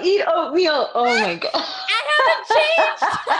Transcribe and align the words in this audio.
I'll 0.00 0.06
eat 0.06 0.24
oatmeal. 0.26 0.88
Oh 0.94 1.04
my 1.04 1.34
god. 1.34 1.50
I 1.54 2.00
haven't 2.16 2.46
changed. 2.48 3.02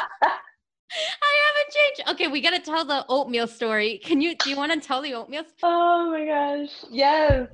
I 1.22 1.34
haven't 1.46 1.74
changed. 1.74 2.10
Okay, 2.10 2.28
we 2.28 2.42
gotta 2.42 2.58
tell 2.58 2.84
the 2.84 3.06
oatmeal 3.08 3.46
story. 3.46 3.98
Can 4.04 4.20
you? 4.20 4.36
Do 4.36 4.50
you 4.50 4.56
want 4.56 4.70
to 4.72 4.80
tell 4.86 5.00
the 5.00 5.14
oatmeal? 5.14 5.44
Story? 5.44 5.72
Oh 5.72 6.10
my 6.10 6.26
gosh. 6.26 6.84
Yes. 6.90 7.48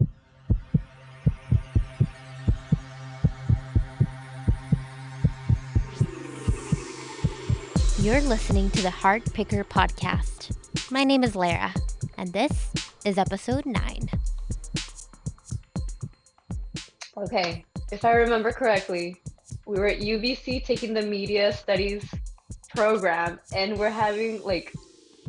You're 8.00 8.20
listening 8.22 8.70
to 8.70 8.82
the 8.82 8.90
Heart 8.90 9.32
Picker 9.32 9.62
podcast. 9.62 10.90
My 10.90 11.04
name 11.04 11.22
is 11.22 11.36
Lara, 11.36 11.72
and 12.18 12.32
this 12.32 12.72
is 13.04 13.18
episode 13.18 13.66
nine. 13.66 14.08
Okay, 17.16 17.64
if 17.92 18.04
I 18.04 18.12
remember 18.12 18.52
correctly, 18.52 19.20
we 19.66 19.78
were 19.78 19.86
at 19.86 20.00
UBC 20.00 20.64
taking 20.64 20.94
the 20.94 21.02
media 21.02 21.52
studies 21.52 22.04
program, 22.74 23.38
and 23.54 23.78
we're 23.78 23.90
having 23.90 24.42
like, 24.42 24.72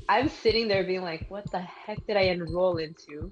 I'm 0.09 0.29
sitting 0.29 0.67
there 0.67 0.83
being 0.83 1.03
like, 1.03 1.29
what 1.29 1.49
the 1.51 1.59
heck 1.59 2.05
did 2.07 2.17
I 2.17 2.21
enroll 2.21 2.77
into? 2.77 3.31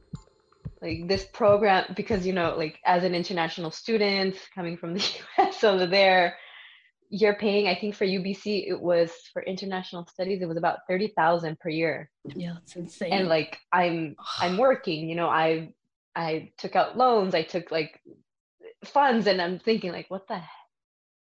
Like 0.82 1.08
this 1.08 1.26
program, 1.34 1.94
because 1.96 2.26
you 2.26 2.34
know, 2.34 2.56
like 2.58 2.80
as 2.86 3.04
an 3.04 3.16
international 3.16 3.72
student 3.72 4.36
coming 4.54 4.78
from 4.78 4.94
the 4.94 5.04
US 5.38 5.64
over 5.64 5.88
there, 5.88 6.38
you're 7.10 7.36
paying, 7.36 7.68
I 7.68 7.76
think 7.76 7.96
for 7.96 8.06
UBC, 8.06 8.68
it 8.68 8.80
was 8.80 9.12
for 9.32 9.42
international 9.44 10.06
studies, 10.08 10.42
it 10.42 10.48
was 10.48 10.58
about 10.58 10.80
30,000 10.90 11.60
per 11.60 11.70
year. 11.70 12.10
Yeah, 12.36 12.56
it's 12.64 12.76
insane. 12.76 13.14
And 13.14 13.28
like, 13.28 13.58
I'm, 13.72 14.16
I'm 14.40 14.58
working, 14.58 15.08
you 15.08 15.16
know, 15.16 15.30
I, 15.30 15.74
I 16.16 16.52
took 16.58 16.76
out 16.76 16.98
loans, 16.98 17.36
I 17.36 17.44
took 17.44 17.72
like 17.72 18.02
funds 18.86 19.28
and 19.28 19.42
I'm 19.42 19.60
thinking 19.60 19.92
like, 19.92 20.10
what 20.10 20.28
the, 20.28 20.42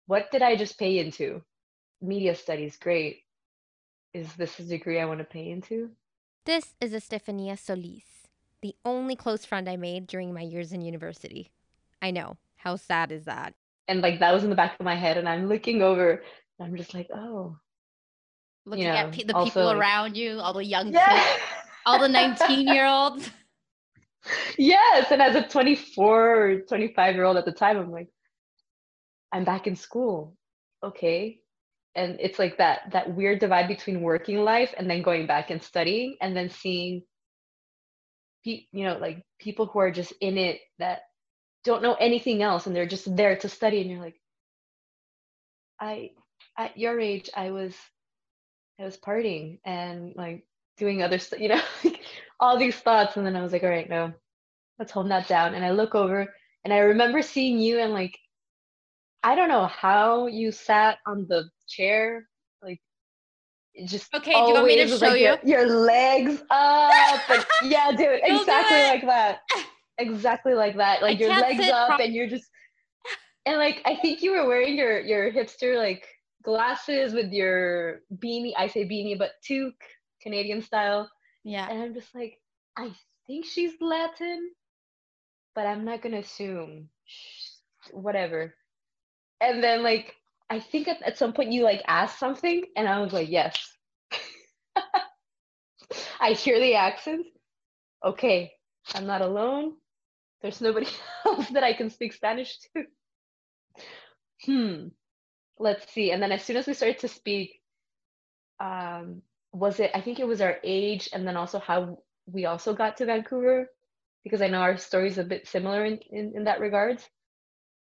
what 0.06 0.30
did 0.30 0.42
I 0.42 0.56
just 0.56 0.78
pay 0.78 0.98
into? 0.98 1.42
Media 2.00 2.34
studies, 2.34 2.76
great. 2.76 3.20
Is 4.14 4.32
this 4.34 4.58
a 4.58 4.62
degree 4.64 4.98
I 5.00 5.04
want 5.04 5.18
to 5.20 5.24
pay 5.24 5.50
into? 5.50 5.90
This 6.46 6.74
is 6.80 6.92
Estephania 6.92 7.58
Solis, 7.58 8.26
the 8.62 8.74
only 8.84 9.14
close 9.14 9.44
friend 9.44 9.68
I 9.68 9.76
made 9.76 10.06
during 10.06 10.32
my 10.32 10.40
years 10.40 10.72
in 10.72 10.80
university. 10.80 11.50
I 12.02 12.10
know. 12.10 12.38
How 12.56 12.76
sad 12.76 13.12
is 13.12 13.24
that? 13.24 13.54
And 13.88 14.00
like 14.02 14.18
that 14.20 14.32
was 14.34 14.44
in 14.44 14.50
the 14.50 14.56
back 14.56 14.78
of 14.78 14.84
my 14.84 14.94
head, 14.94 15.16
and 15.16 15.28
I'm 15.28 15.48
looking 15.48 15.82
over, 15.82 16.22
and 16.58 16.66
I'm 16.68 16.76
just 16.76 16.94
like, 16.94 17.08
oh. 17.14 17.56
Looking 18.66 18.84
You 18.84 18.90
at 18.90 19.12
pe- 19.12 19.24
the 19.24 19.34
also, 19.34 19.46
people 19.50 19.70
around 19.72 20.16
you, 20.16 20.38
all 20.40 20.52
the 20.52 20.64
young 20.64 20.86
kids, 20.86 20.96
Yeah. 20.96 21.36
all 21.86 21.98
the 21.98 22.08
19 22.08 22.66
year 22.68 22.86
olds. 22.86 23.30
yes, 24.58 25.10
and 25.10 25.22
as 25.22 25.36
a 25.36 25.42
24 25.48 26.36
or 26.36 26.60
25 26.62 27.14
year 27.14 27.24
old 27.24 27.36
at 27.36 27.44
the 27.44 27.52
time, 27.52 27.78
I'm 27.78 27.90
like, 27.90 28.08
I'm 29.32 29.44
back 29.44 29.66
in 29.66 29.76
school. 29.76 30.36
Okay. 30.82 31.40
And 31.94 32.18
it's 32.20 32.38
like 32.38 32.58
that 32.58 32.92
that 32.92 33.14
weird 33.14 33.40
divide 33.40 33.68
between 33.68 34.00
working 34.00 34.38
life 34.44 34.74
and 34.76 34.88
then 34.88 35.02
going 35.02 35.26
back 35.26 35.50
and 35.50 35.62
studying 35.62 36.16
and 36.20 36.36
then 36.36 36.48
seeing 36.48 37.02
you 38.44 38.62
know 38.72 38.96
like 38.98 39.22
people 39.38 39.66
who 39.66 39.80
are 39.80 39.90
just 39.90 40.12
in 40.20 40.38
it 40.38 40.60
that 40.78 41.00
don't 41.64 41.82
know 41.82 41.94
anything 41.94 42.42
else 42.42 42.66
and 42.66 42.74
they're 42.74 42.86
just 42.86 43.14
there 43.16 43.36
to 43.36 43.48
study 43.48 43.80
and 43.80 43.90
you're 43.90 44.00
like 44.00 44.16
I 45.80 46.10
at 46.56 46.78
your 46.78 46.98
age 47.00 47.28
I 47.36 47.50
was 47.50 47.74
I 48.80 48.84
was 48.84 48.96
partying 48.96 49.58
and 49.64 50.14
like 50.16 50.46
doing 50.80 51.02
other 51.02 51.18
stuff, 51.18 51.38
you 51.38 51.48
know, 51.48 51.60
like 51.84 52.00
all 52.40 52.58
these 52.58 52.76
thoughts. 52.76 53.16
And 53.16 53.24
then 53.24 53.36
I 53.36 53.42
was 53.42 53.52
like, 53.52 53.62
all 53.62 53.68
right, 53.68 53.88
no, 53.88 54.12
let's 54.80 54.90
hold 54.90 55.10
that 55.10 55.28
down. 55.28 55.54
And 55.54 55.64
I 55.64 55.70
look 55.70 55.94
over 55.94 56.26
and 56.64 56.74
I 56.74 56.78
remember 56.78 57.22
seeing 57.22 57.58
you 57.58 57.78
and 57.78 57.92
like, 57.92 58.18
I 59.22 59.36
don't 59.36 59.50
know 59.50 59.66
how 59.66 60.26
you 60.26 60.50
sat 60.50 60.98
on 61.06 61.26
the 61.28 61.44
chair, 61.68 62.26
like 62.62 62.80
just 63.84 64.12
Okay, 64.14 64.32
do 64.32 64.38
you 64.38 64.54
want 64.54 64.66
me 64.66 64.76
to 64.76 64.88
show 64.88 65.08
like, 65.08 65.20
you? 65.20 65.26
Your, 65.26 65.38
your 65.44 65.66
legs 65.68 66.42
up. 66.50 67.30
and, 67.30 67.46
yeah, 67.70 67.92
dude, 67.92 68.20
exactly 68.22 68.82
like 68.82 69.02
that. 69.02 69.40
Exactly 69.98 70.54
like 70.54 70.76
that. 70.78 71.02
Like 71.02 71.20
your 71.20 71.28
legs 71.28 71.68
up 71.68 72.00
and 72.00 72.14
you're 72.14 72.26
just 72.26 72.48
and 73.44 73.58
like 73.58 73.82
I 73.84 73.96
think 73.96 74.22
you 74.22 74.32
were 74.32 74.46
wearing 74.46 74.76
your 74.76 75.00
your 75.00 75.30
hipster 75.30 75.76
like 75.76 76.06
glasses 76.42 77.12
with 77.12 77.30
your 77.32 78.00
beanie. 78.16 78.52
I 78.56 78.66
say 78.66 78.84
beanie, 78.84 79.18
but 79.18 79.32
toque, 79.46 79.74
Canadian 80.22 80.62
style. 80.62 81.10
Yeah. 81.44 81.68
And 81.68 81.82
I'm 81.82 81.94
just 81.94 82.14
like, 82.14 82.38
I 82.76 82.92
think 83.26 83.46
she's 83.46 83.72
Latin, 83.80 84.50
but 85.54 85.66
I'm 85.66 85.84
not 85.84 86.02
gonna 86.02 86.18
assume. 86.18 86.88
Whatever. 87.92 88.54
And 89.40 89.62
then 89.62 89.82
like 89.82 90.14
I 90.50 90.58
think 90.58 90.88
at, 90.88 91.00
at 91.02 91.16
some 91.16 91.32
point 91.32 91.52
you 91.52 91.62
like 91.62 91.82
asked 91.86 92.18
something, 92.18 92.64
and 92.76 92.88
I 92.88 93.00
was 93.00 93.12
like, 93.12 93.30
yes. 93.30 93.56
I 96.20 96.32
hear 96.32 96.58
the 96.58 96.74
accent. 96.74 97.26
Okay, 98.04 98.52
I'm 98.94 99.06
not 99.06 99.22
alone. 99.22 99.74
There's 100.42 100.60
nobody 100.60 100.88
else 101.24 101.48
that 101.50 101.62
I 101.62 101.72
can 101.72 101.88
speak 101.88 102.12
Spanish 102.12 102.58
to. 102.74 102.84
Hmm. 104.44 104.88
Let's 105.58 105.92
see. 105.92 106.10
And 106.10 106.22
then 106.22 106.32
as 106.32 106.42
soon 106.42 106.56
as 106.56 106.66
we 106.66 106.74
started 106.74 106.98
to 107.00 107.08
speak, 107.08 107.60
um, 108.58 109.22
was 109.52 109.80
it? 109.80 109.90
I 109.94 110.00
think 110.00 110.20
it 110.20 110.26
was 110.26 110.40
our 110.40 110.56
age, 110.62 111.08
and 111.12 111.26
then 111.26 111.36
also 111.36 111.58
how 111.58 111.98
we 112.26 112.46
also 112.46 112.74
got 112.74 112.96
to 112.98 113.06
Vancouver, 113.06 113.68
because 114.24 114.42
I 114.42 114.48
know 114.48 114.60
our 114.60 114.76
story's 114.76 115.18
a 115.18 115.24
bit 115.24 115.48
similar 115.48 115.84
in 115.84 115.98
in, 116.10 116.32
in 116.36 116.44
that 116.44 116.60
regards. 116.60 117.08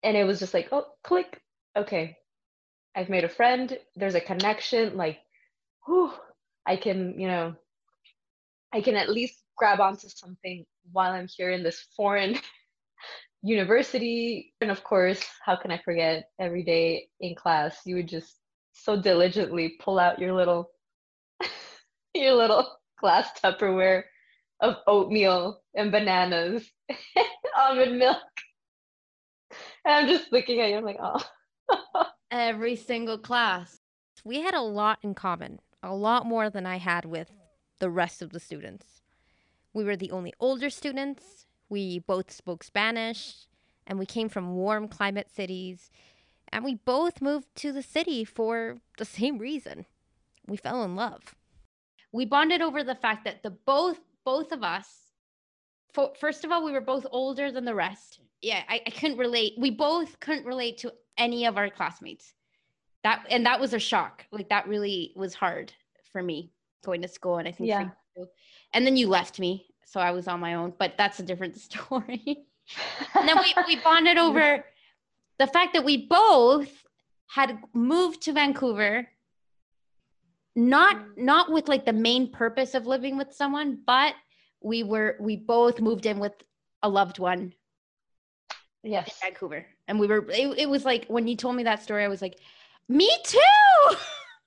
And 0.04 0.16
it 0.16 0.26
was 0.26 0.40
just 0.40 0.54
like, 0.54 0.70
oh, 0.72 0.86
click. 1.04 1.42
Okay, 1.76 2.18
I've 2.96 3.10
made 3.10 3.24
a 3.24 3.30
friend. 3.30 3.78
There's 3.96 4.16
a 4.16 4.22
connection. 4.22 4.96
Like, 4.98 5.20
whew, 5.86 6.12
I 6.66 6.76
can, 6.76 7.20
you 7.20 7.28
know, 7.28 7.56
I 8.74 8.82
can 8.82 8.96
at 8.96 9.10
least 9.10 9.42
grab 9.58 9.80
onto 9.80 10.08
something 10.10 10.66
while 10.92 11.12
I'm 11.12 11.28
here 11.28 11.52
in 11.52 11.64
this 11.64 11.88
foreign 11.96 12.38
university. 13.42 14.54
And 14.62 14.72
of 14.72 14.84
course, 14.84 15.24
how 15.44 15.56
can 15.56 15.72
I 15.72 15.80
forget 15.80 16.30
every 16.40 16.64
day 16.64 17.10
in 17.20 17.36
class, 17.36 17.80
you 17.86 17.96
would 17.96 18.08
just 18.08 18.36
so 18.74 19.02
diligently 19.02 19.78
pull 19.80 19.98
out 19.98 20.20
your 20.20 20.34
little 20.34 20.70
your 22.22 22.34
little 22.34 22.78
glass 23.00 23.30
Tupperware 23.42 24.04
of 24.60 24.78
oatmeal 24.88 25.62
and 25.76 25.92
bananas, 25.92 26.70
almond 27.58 28.00
milk. 28.00 28.18
And 29.86 29.94
I'm 29.94 30.08
just 30.08 30.32
looking 30.32 30.60
at 30.62 30.70
you, 30.70 30.78
I'm 30.78 30.84
like, 30.84 31.00
oh. 31.02 31.22
Every 32.32 32.76
single 32.76 33.18
class. 33.18 33.80
We 34.24 34.42
had 34.42 34.54
a 34.54 34.62
lot 34.62 35.00
in 35.04 35.14
common, 35.14 35.60
a 35.84 35.94
lot 35.94 36.26
more 36.26 36.50
than 36.50 36.66
I 36.66 36.78
had 36.78 37.06
with 37.06 37.32
the 37.80 37.90
rest 37.90 38.22
of 38.22 38.32
the 38.32 38.40
students. 38.40 39.02
We 39.74 39.84
were 39.84 39.96
the 39.96 40.12
only 40.12 40.34
older 40.40 40.70
students. 40.70 41.46
We 41.70 42.00
both 42.00 42.32
spoke 42.32 42.64
Spanish, 42.64 43.46
and 43.86 44.00
we 44.00 44.06
came 44.06 44.28
from 44.28 44.56
warm 44.56 44.88
climate 44.88 45.30
cities. 45.34 45.92
And 46.50 46.64
we 46.64 46.76
both 46.76 47.22
moved 47.22 47.48
to 47.58 47.72
the 47.72 47.84
city 47.84 48.26
for 48.26 48.78
the 48.98 49.06
same 49.06 49.38
reason. 49.38 49.86
We 50.48 50.58
fell 50.58 50.84
in 50.84 50.96
love. 50.96 51.36
We 52.12 52.26
bonded 52.26 52.62
over 52.62 52.84
the 52.84 52.96
fact 52.96 53.26
that 53.26 53.44
the 53.44 53.52
both 53.52 54.00
both 54.24 54.52
of 54.52 54.64
us 54.64 55.08
first 56.20 56.46
of 56.46 56.52
all, 56.52 56.64
we 56.64 56.72
were 56.72 56.82
both 56.82 57.06
older 57.12 57.52
than 57.52 57.66
the 57.66 57.76
rest. 57.76 58.20
Yeah, 58.42 58.62
I, 58.70 58.82
I 58.86 58.90
couldn't 58.90 59.18
relate. 59.18 59.54
We 59.58 59.72
both 59.72 60.20
couldn't 60.20 60.46
relate 60.46 60.78
to 60.80 60.94
any 61.18 61.46
of 61.46 61.58
our 61.58 61.70
classmates. 61.70 62.34
That 63.04 63.26
and 63.30 63.46
that 63.46 63.60
was 63.60 63.74
a 63.74 63.80
shock. 63.80 64.26
Like 64.32 64.50
that 64.50 64.68
really 64.68 65.14
was 65.16 65.34
hard 65.34 65.74
for 66.12 66.22
me 66.22 66.52
going 66.84 67.02
to 67.02 67.08
school, 67.08 67.38
and 67.38 67.48
I 67.48 67.52
think 67.52 67.70
Yeah. 67.70 67.90
And 68.74 68.86
then 68.86 68.98
you 68.98 69.08
left 69.08 69.40
me, 69.40 69.68
so 69.86 70.00
I 70.00 70.12
was 70.12 70.28
on 70.28 70.40
my 70.40 70.56
own. 70.56 70.74
But 70.78 70.96
that's 70.98 71.20
a 71.20 71.24
different 71.24 71.58
story. 71.60 72.46
and 73.16 73.28
then 73.28 73.38
we, 73.38 73.54
we 73.68 73.82
bonded 73.82 74.18
over 74.18 74.64
the 75.40 75.48
fact 75.48 75.74
that 75.74 75.86
we 75.86 76.06
both 76.08 76.86
had 77.28 77.60
moved 77.74 78.22
to 78.24 78.34
Vancouver 78.34 79.08
not 80.58 80.98
not 81.16 81.52
with 81.52 81.68
like 81.70 81.86
the 81.86 81.94
main 81.94 82.32
purpose 82.32 82.74
of 82.74 82.88
living 82.88 83.16
with 83.16 83.32
someone 83.32 83.78
but 83.86 84.16
we 84.60 84.82
were 84.82 85.16
we 85.20 85.36
both 85.36 85.80
moved 85.80 86.08
in 86.08 86.18
with 86.18 86.34
a 86.82 86.90
loved 86.90 87.20
one. 87.20 87.54
Yes. 88.84 89.20
In. 89.22 89.30
Vancouver. 89.30 89.68
And 89.88 90.00
we 90.00 90.08
were 90.08 90.28
it, 90.30 90.58
it 90.58 90.70
was 90.70 90.84
like 90.84 91.06
when 91.08 91.28
you 91.28 91.36
told 91.36 91.56
me 91.56 91.64
that 91.64 91.84
story 91.84 92.04
I 92.04 92.08
was 92.08 92.22
like 92.22 92.40
me 92.90 93.10
too! 93.24 93.40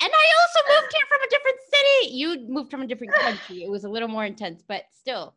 And 0.02 0.10
I 0.10 0.26
also 0.40 0.80
moved 0.80 0.94
here 0.94 1.04
from 1.10 1.20
a 1.20 1.28
different 1.28 1.58
city. 1.74 2.16
You 2.16 2.48
moved 2.48 2.70
from 2.70 2.80
a 2.80 2.86
different 2.86 3.12
country. 3.12 3.64
It 3.64 3.70
was 3.70 3.84
a 3.84 3.88
little 3.90 4.08
more 4.08 4.24
intense 4.24 4.62
but 4.66 4.84
still. 4.98 5.34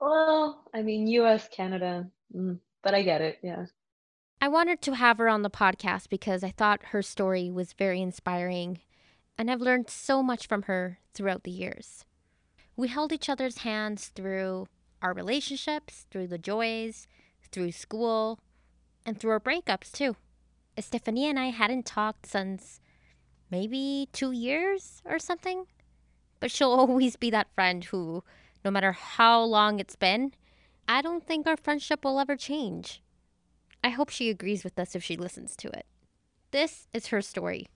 Well, 0.00 0.62
I 0.72 0.82
mean, 0.82 1.08
US, 1.08 1.48
Canada, 1.48 2.06
mm, 2.32 2.60
but 2.84 2.94
I 2.94 3.02
get 3.02 3.22
it. 3.22 3.38
Yeah. 3.42 3.66
I 4.40 4.46
wanted 4.46 4.80
to 4.82 4.94
have 4.94 5.18
her 5.18 5.28
on 5.28 5.42
the 5.42 5.50
podcast 5.50 6.10
because 6.10 6.44
I 6.44 6.50
thought 6.50 6.92
her 6.92 7.02
story 7.02 7.50
was 7.50 7.72
very 7.72 8.00
inspiring, 8.00 8.78
and 9.36 9.50
I've 9.50 9.60
learned 9.60 9.90
so 9.90 10.22
much 10.22 10.46
from 10.46 10.62
her 10.62 10.98
throughout 11.12 11.44
the 11.44 11.50
years. 11.50 12.04
We 12.76 12.88
held 12.88 13.12
each 13.12 13.28
other's 13.28 13.58
hands 13.58 14.08
through 14.14 14.66
our 15.02 15.12
relationships, 15.12 16.06
through 16.10 16.28
the 16.28 16.38
joys, 16.38 17.06
through 17.52 17.72
school, 17.72 18.38
and 19.04 19.18
through 19.18 19.30
our 19.32 19.40
breakups 19.40 19.92
too. 19.92 20.16
Stephanie 20.78 21.28
and 21.28 21.38
I 21.38 21.46
hadn't 21.46 21.86
talked 21.86 22.26
since 22.26 22.80
maybe 23.50 24.08
two 24.12 24.32
years 24.32 25.02
or 25.04 25.18
something. 25.18 25.66
But 26.40 26.50
she'll 26.50 26.72
always 26.80 27.16
be 27.16 27.30
that 27.30 27.54
friend 27.54 27.84
who, 27.84 28.24
no 28.64 28.70
matter 28.70 28.92
how 28.92 29.42
long 29.42 29.78
it's 29.78 29.96
been, 29.96 30.32
I 30.88 31.00
don't 31.02 31.26
think 31.26 31.46
our 31.46 31.56
friendship 31.56 32.04
will 32.04 32.18
ever 32.18 32.36
change. 32.36 33.02
I 33.82 33.90
hope 33.90 34.08
she 34.08 34.30
agrees 34.30 34.64
with 34.64 34.78
us 34.78 34.94
if 34.94 35.04
she 35.04 35.16
listens 35.16 35.56
to 35.56 35.68
it. 35.68 35.86
This 36.50 36.88
is 36.92 37.08
her 37.08 37.20
story 37.20 37.68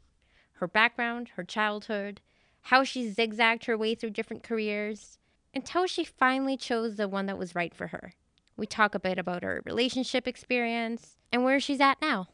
her 0.58 0.68
background, 0.68 1.30
her 1.36 1.44
childhood, 1.44 2.20
how 2.62 2.84
she 2.84 3.10
zigzagged 3.10 3.64
her 3.64 3.76
way 3.76 3.94
through 3.94 4.10
different 4.10 4.42
careers, 4.42 5.18
until 5.54 5.86
she 5.86 6.04
finally 6.04 6.56
chose 6.56 6.96
the 6.96 7.08
one 7.08 7.26
that 7.26 7.38
was 7.38 7.54
right 7.54 7.74
for 7.74 7.88
her. 7.88 8.12
We 8.56 8.66
talk 8.66 8.94
a 8.94 9.00
bit 9.00 9.18
about 9.18 9.42
her 9.42 9.62
relationship 9.64 10.26
experience 10.26 11.16
and 11.32 11.44
where 11.44 11.60
she's 11.60 11.80
at 11.80 12.00
now. 12.00 12.28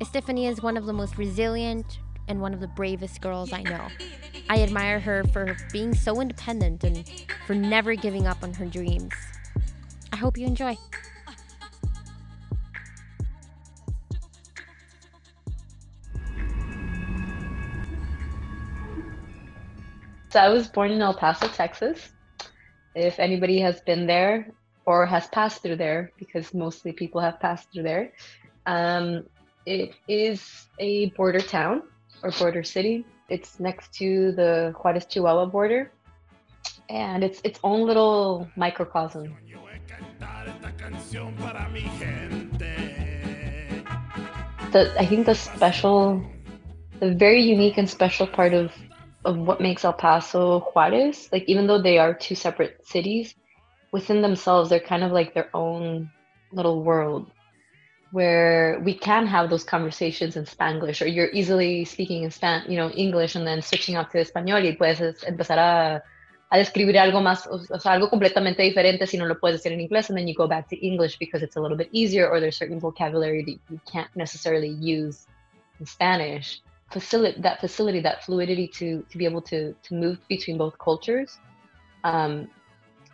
Estephania 0.00 0.50
is 0.50 0.62
one 0.62 0.76
of 0.76 0.86
the 0.86 0.92
most 0.92 1.18
resilient 1.18 1.98
and 2.28 2.40
one 2.40 2.54
of 2.54 2.60
the 2.60 2.68
bravest 2.68 3.20
girls 3.20 3.52
I 3.52 3.62
know. 3.62 3.88
I 4.48 4.62
admire 4.62 5.00
her 5.00 5.24
for 5.32 5.56
being 5.72 5.94
so 5.94 6.20
independent 6.20 6.84
and 6.84 7.08
for 7.46 7.54
never 7.54 7.94
giving 7.94 8.26
up 8.26 8.42
on 8.42 8.54
her 8.54 8.66
dreams. 8.66 9.12
I 10.12 10.16
hope 10.16 10.36
you 10.38 10.46
enjoy. 10.46 10.76
So 20.34 20.40
I 20.40 20.48
was 20.48 20.66
born 20.66 20.90
in 20.90 21.00
El 21.00 21.14
Paso, 21.14 21.46
Texas. 21.46 22.10
If 22.96 23.20
anybody 23.20 23.60
has 23.60 23.80
been 23.82 24.04
there 24.04 24.50
or 24.84 25.06
has 25.06 25.28
passed 25.28 25.62
through 25.62 25.76
there, 25.76 26.10
because 26.18 26.52
mostly 26.52 26.90
people 26.90 27.20
have 27.20 27.38
passed 27.38 27.70
through 27.72 27.84
there, 27.84 28.12
um, 28.66 29.22
it 29.64 29.94
is 30.08 30.66
a 30.80 31.10
border 31.10 31.38
town 31.38 31.84
or 32.24 32.32
border 32.32 32.64
city. 32.64 33.04
It's 33.28 33.60
next 33.60 33.94
to 34.00 34.32
the 34.32 34.74
Juarez 34.76 35.06
Chihuahua 35.06 35.46
border, 35.46 35.92
and 36.90 37.22
it's 37.22 37.40
its 37.44 37.60
own 37.62 37.86
little 37.86 38.48
microcosm. 38.56 39.36
The, 44.72 44.92
I 44.98 45.06
think 45.06 45.26
the 45.26 45.36
special, 45.36 46.20
the 46.98 47.14
very 47.14 47.40
unique 47.40 47.78
and 47.78 47.88
special 47.88 48.26
part 48.26 48.52
of 48.52 48.72
of 49.24 49.38
what 49.38 49.60
makes 49.60 49.84
El 49.84 49.92
Paso 49.92 50.60
Juarez, 50.60 51.28
like 51.32 51.44
even 51.46 51.66
though 51.66 51.80
they 51.80 51.98
are 51.98 52.14
two 52.14 52.34
separate 52.34 52.86
cities, 52.86 53.34
within 53.92 54.22
themselves 54.22 54.70
they're 54.70 54.80
kind 54.80 55.04
of 55.04 55.12
like 55.12 55.34
their 55.34 55.48
own 55.54 56.10
little 56.52 56.82
world 56.82 57.30
where 58.14 58.80
we 58.84 58.94
can 58.94 59.26
have 59.26 59.50
those 59.50 59.64
conversations 59.64 60.36
in 60.36 60.44
Spanglish 60.44 61.02
or 61.02 61.06
you're 61.06 61.30
easily 61.32 61.84
speaking 61.84 62.22
in 62.22 62.30
Span, 62.30 62.62
you 62.68 62.76
know, 62.76 62.88
English 62.90 63.34
and 63.34 63.44
then 63.44 63.60
switching 63.60 63.96
up 63.96 64.10
to 64.12 64.18
español 64.18 64.62
y 64.62 64.76
puedes 64.76 65.00
empezar 65.24 65.58
a, 65.58 66.02
a 66.52 66.58
describir 66.58 66.96
algo 66.96 67.20
más, 67.20 67.48
o 67.48 67.58
sea, 67.58 67.92
algo 67.92 68.08
completamente 68.08 68.62
diferente 68.62 69.08
si 69.08 69.16
no 69.16 69.26
lo 69.26 69.40
puedes 69.40 69.60
decir 69.60 69.72
en 69.72 69.80
inglés 69.80 70.10
and 70.10 70.18
then 70.18 70.28
you 70.28 70.34
go 70.34 70.46
back 70.46 70.68
to 70.68 70.76
English 70.76 71.18
because 71.18 71.42
it's 71.42 71.56
a 71.56 71.60
little 71.60 71.76
bit 71.76 71.88
easier 71.90 72.28
or 72.28 72.38
there's 72.40 72.56
certain 72.56 72.78
vocabulary 72.78 73.42
that 73.44 73.58
you 73.68 73.80
can't 73.84 74.14
necessarily 74.14 74.68
use 74.68 75.26
in 75.80 75.86
Spanish 75.86 76.62
facility 76.94 77.40
that 77.46 77.60
facility 77.60 78.00
that 78.00 78.24
fluidity 78.24 78.66
to 78.78 79.04
to 79.10 79.18
be 79.18 79.26
able 79.30 79.42
to 79.42 79.74
to 79.86 79.90
move 79.94 80.18
between 80.34 80.56
both 80.64 80.76
cultures 80.78 81.30
um 82.04 82.48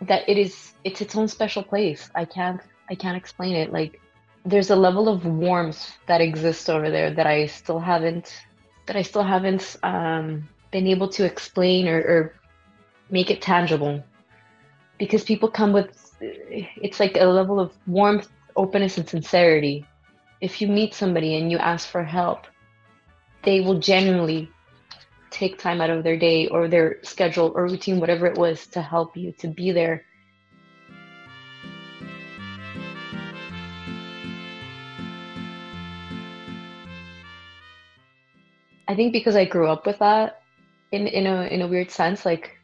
that 0.01 0.29
it 0.29 0.39
is 0.39 0.75
it's 0.85 1.01
its 1.01 1.15
own 1.17 1.29
special 1.29 1.63
place. 1.63 2.11
I 2.15 2.25
can't 2.25 2.61
i 2.91 2.95
can't 2.95 3.17
explain 3.17 3.55
it. 3.57 3.73
Like 3.73 4.01
there's 4.45 4.71
a 4.71 4.77
level 4.77 5.09
of 5.09 5.25
warmth 5.25 5.83
that 6.07 6.21
exists 6.21 6.69
over 6.69 6.89
there 6.91 7.11
that 7.19 7.27
i 7.27 7.47
still 7.47 7.79
haven't 7.79 8.27
that 8.87 8.97
i 8.97 9.03
still 9.03 9.27
haven't 9.35 9.77
um 9.83 10.49
been 10.71 10.87
able 10.87 11.09
to 11.09 11.25
explain 11.25 11.89
or, 11.89 11.99
or 12.13 12.35
make 13.11 13.31
it 13.31 13.43
tangible. 13.43 14.03
Because 14.99 15.25
people 15.25 15.49
come 15.61 15.73
with 15.73 15.91
it's 16.87 17.01
like 17.01 17.17
a 17.17 17.25
level 17.25 17.59
of 17.61 17.73
warmth 17.87 18.29
openness 18.57 18.99
and 18.99 19.09
sincerity. 19.09 19.87
If 20.41 20.61
you 20.61 20.69
meet 20.69 20.95
somebody 20.95 21.37
and 21.37 21.51
you 21.51 21.59
ask 21.59 21.89
for 21.89 22.03
help 22.03 22.47
they 23.43 23.61
will 23.61 23.79
genuinely 23.79 24.51
take 25.31 25.59
time 25.59 25.81
out 25.81 25.91
of 25.91 26.05
their 26.05 26.17
day 26.17 26.49
or 26.49 26.69
their 26.69 26.99
schedule 27.03 27.53
or 27.55 27.65
routine, 27.65 28.01
whatever 28.01 28.27
it 28.27 28.37
was, 28.37 28.67
to 28.69 28.83
help 28.83 29.17
you, 29.17 29.33
to 29.39 29.49
be 29.49 29.71
there. 29.71 30.05
I 38.89 38.97
think 38.97 39.13
because 39.13 39.37
I 39.37 39.45
grew 39.45 39.69
up 39.69 39.87
with 39.87 40.01
that 40.01 40.43
in, 40.91 41.07
in 41.07 41.27
a 41.29 41.43
in 41.43 41.63
a 41.63 41.69
weird 41.69 41.93
sense, 41.93 42.27
like 42.27 42.59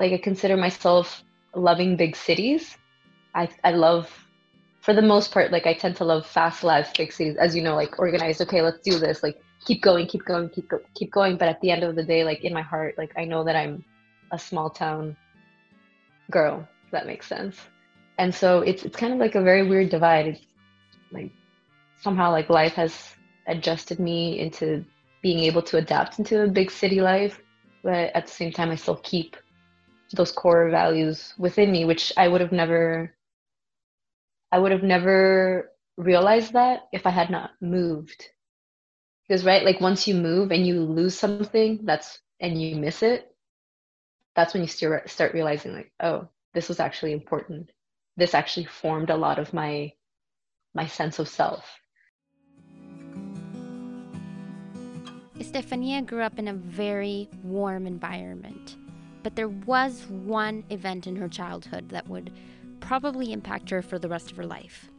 like 0.00 0.12
I 0.12 0.18
consider 0.18 0.56
myself 0.56 1.22
loving 1.54 1.96
big 1.96 2.16
cities. 2.16 2.76
I 3.32 3.48
I 3.62 3.70
love 3.70 4.10
for 4.86 4.94
the 4.94 5.02
most 5.02 5.32
part, 5.32 5.50
like 5.50 5.66
I 5.66 5.74
tend 5.74 5.96
to 5.96 6.04
love 6.04 6.24
fast 6.24 6.62
lives, 6.62 6.90
cities, 6.90 7.36
as 7.38 7.56
you 7.56 7.60
know, 7.60 7.74
like 7.74 7.98
organized. 7.98 8.40
Okay, 8.42 8.62
let's 8.62 8.78
do 8.78 9.00
this. 9.00 9.20
Like 9.20 9.36
keep 9.66 9.82
going, 9.82 10.06
keep 10.06 10.24
going, 10.24 10.48
keep 10.48 10.68
go- 10.68 10.86
keep 10.94 11.10
going. 11.10 11.36
But 11.36 11.48
at 11.48 11.60
the 11.60 11.72
end 11.72 11.82
of 11.82 11.96
the 11.96 12.04
day, 12.04 12.22
like 12.22 12.44
in 12.44 12.54
my 12.54 12.62
heart, 12.62 12.94
like 12.96 13.12
I 13.18 13.24
know 13.24 13.42
that 13.42 13.56
I'm 13.56 13.84
a 14.30 14.38
small 14.38 14.70
town 14.70 15.16
girl. 16.30 16.68
If 16.84 16.92
that 16.92 17.04
makes 17.04 17.26
sense. 17.26 17.58
And 18.18 18.32
so 18.32 18.60
it's 18.60 18.84
it's 18.84 18.96
kind 18.96 19.12
of 19.12 19.18
like 19.18 19.34
a 19.34 19.42
very 19.42 19.66
weird 19.68 19.90
divide. 19.90 20.28
It's 20.28 20.46
like 21.10 21.32
somehow 22.00 22.30
like 22.30 22.48
life 22.48 22.74
has 22.74 23.16
adjusted 23.48 23.98
me 23.98 24.38
into 24.38 24.84
being 25.20 25.40
able 25.40 25.62
to 25.62 25.78
adapt 25.78 26.20
into 26.20 26.44
a 26.44 26.46
big 26.46 26.70
city 26.70 27.00
life, 27.00 27.40
but 27.82 28.14
at 28.14 28.26
the 28.26 28.32
same 28.32 28.52
time, 28.52 28.70
I 28.70 28.76
still 28.76 29.00
keep 29.02 29.34
those 30.12 30.30
core 30.30 30.70
values 30.70 31.34
within 31.38 31.72
me, 31.72 31.84
which 31.84 32.12
I 32.16 32.28
would 32.28 32.40
have 32.40 32.52
never 32.52 33.15
I 34.52 34.58
would 34.58 34.72
have 34.72 34.82
never 34.82 35.70
realized 35.96 36.52
that 36.52 36.82
if 36.92 37.06
I 37.06 37.10
had 37.10 37.30
not 37.30 37.50
moved. 37.60 38.28
Because 39.26 39.44
right, 39.44 39.64
like 39.64 39.80
once 39.80 40.06
you 40.06 40.14
move 40.14 40.52
and 40.52 40.66
you 40.66 40.80
lose 40.80 41.18
something, 41.18 41.80
that's 41.84 42.20
and 42.38 42.60
you 42.60 42.76
miss 42.76 43.02
it, 43.02 43.34
that's 44.36 44.54
when 44.54 44.62
you 44.62 44.68
start 44.68 45.10
start 45.10 45.34
realizing 45.34 45.72
like, 45.72 45.92
oh, 46.00 46.28
this 46.54 46.68
was 46.68 46.78
actually 46.78 47.12
important. 47.12 47.70
This 48.16 48.34
actually 48.34 48.66
formed 48.66 49.10
a 49.10 49.16
lot 49.16 49.38
of 49.38 49.52
my 49.52 49.92
my 50.74 50.86
sense 50.86 51.18
of 51.18 51.28
self. 51.28 51.64
Estephania 55.38 56.06
grew 56.06 56.22
up 56.22 56.38
in 56.38 56.48
a 56.48 56.54
very 56.54 57.28
warm 57.42 57.86
environment, 57.86 58.76
but 59.22 59.36
there 59.36 59.48
was 59.48 60.06
one 60.08 60.64
event 60.70 61.06
in 61.06 61.16
her 61.16 61.28
childhood 61.28 61.88
that 61.90 62.08
would 62.08 62.32
probably 62.80 63.32
impact 63.32 63.70
her 63.70 63.82
for 63.82 63.98
the 63.98 64.08
rest 64.08 64.30
of 64.30 64.36
her 64.36 64.46
life. 64.46 64.90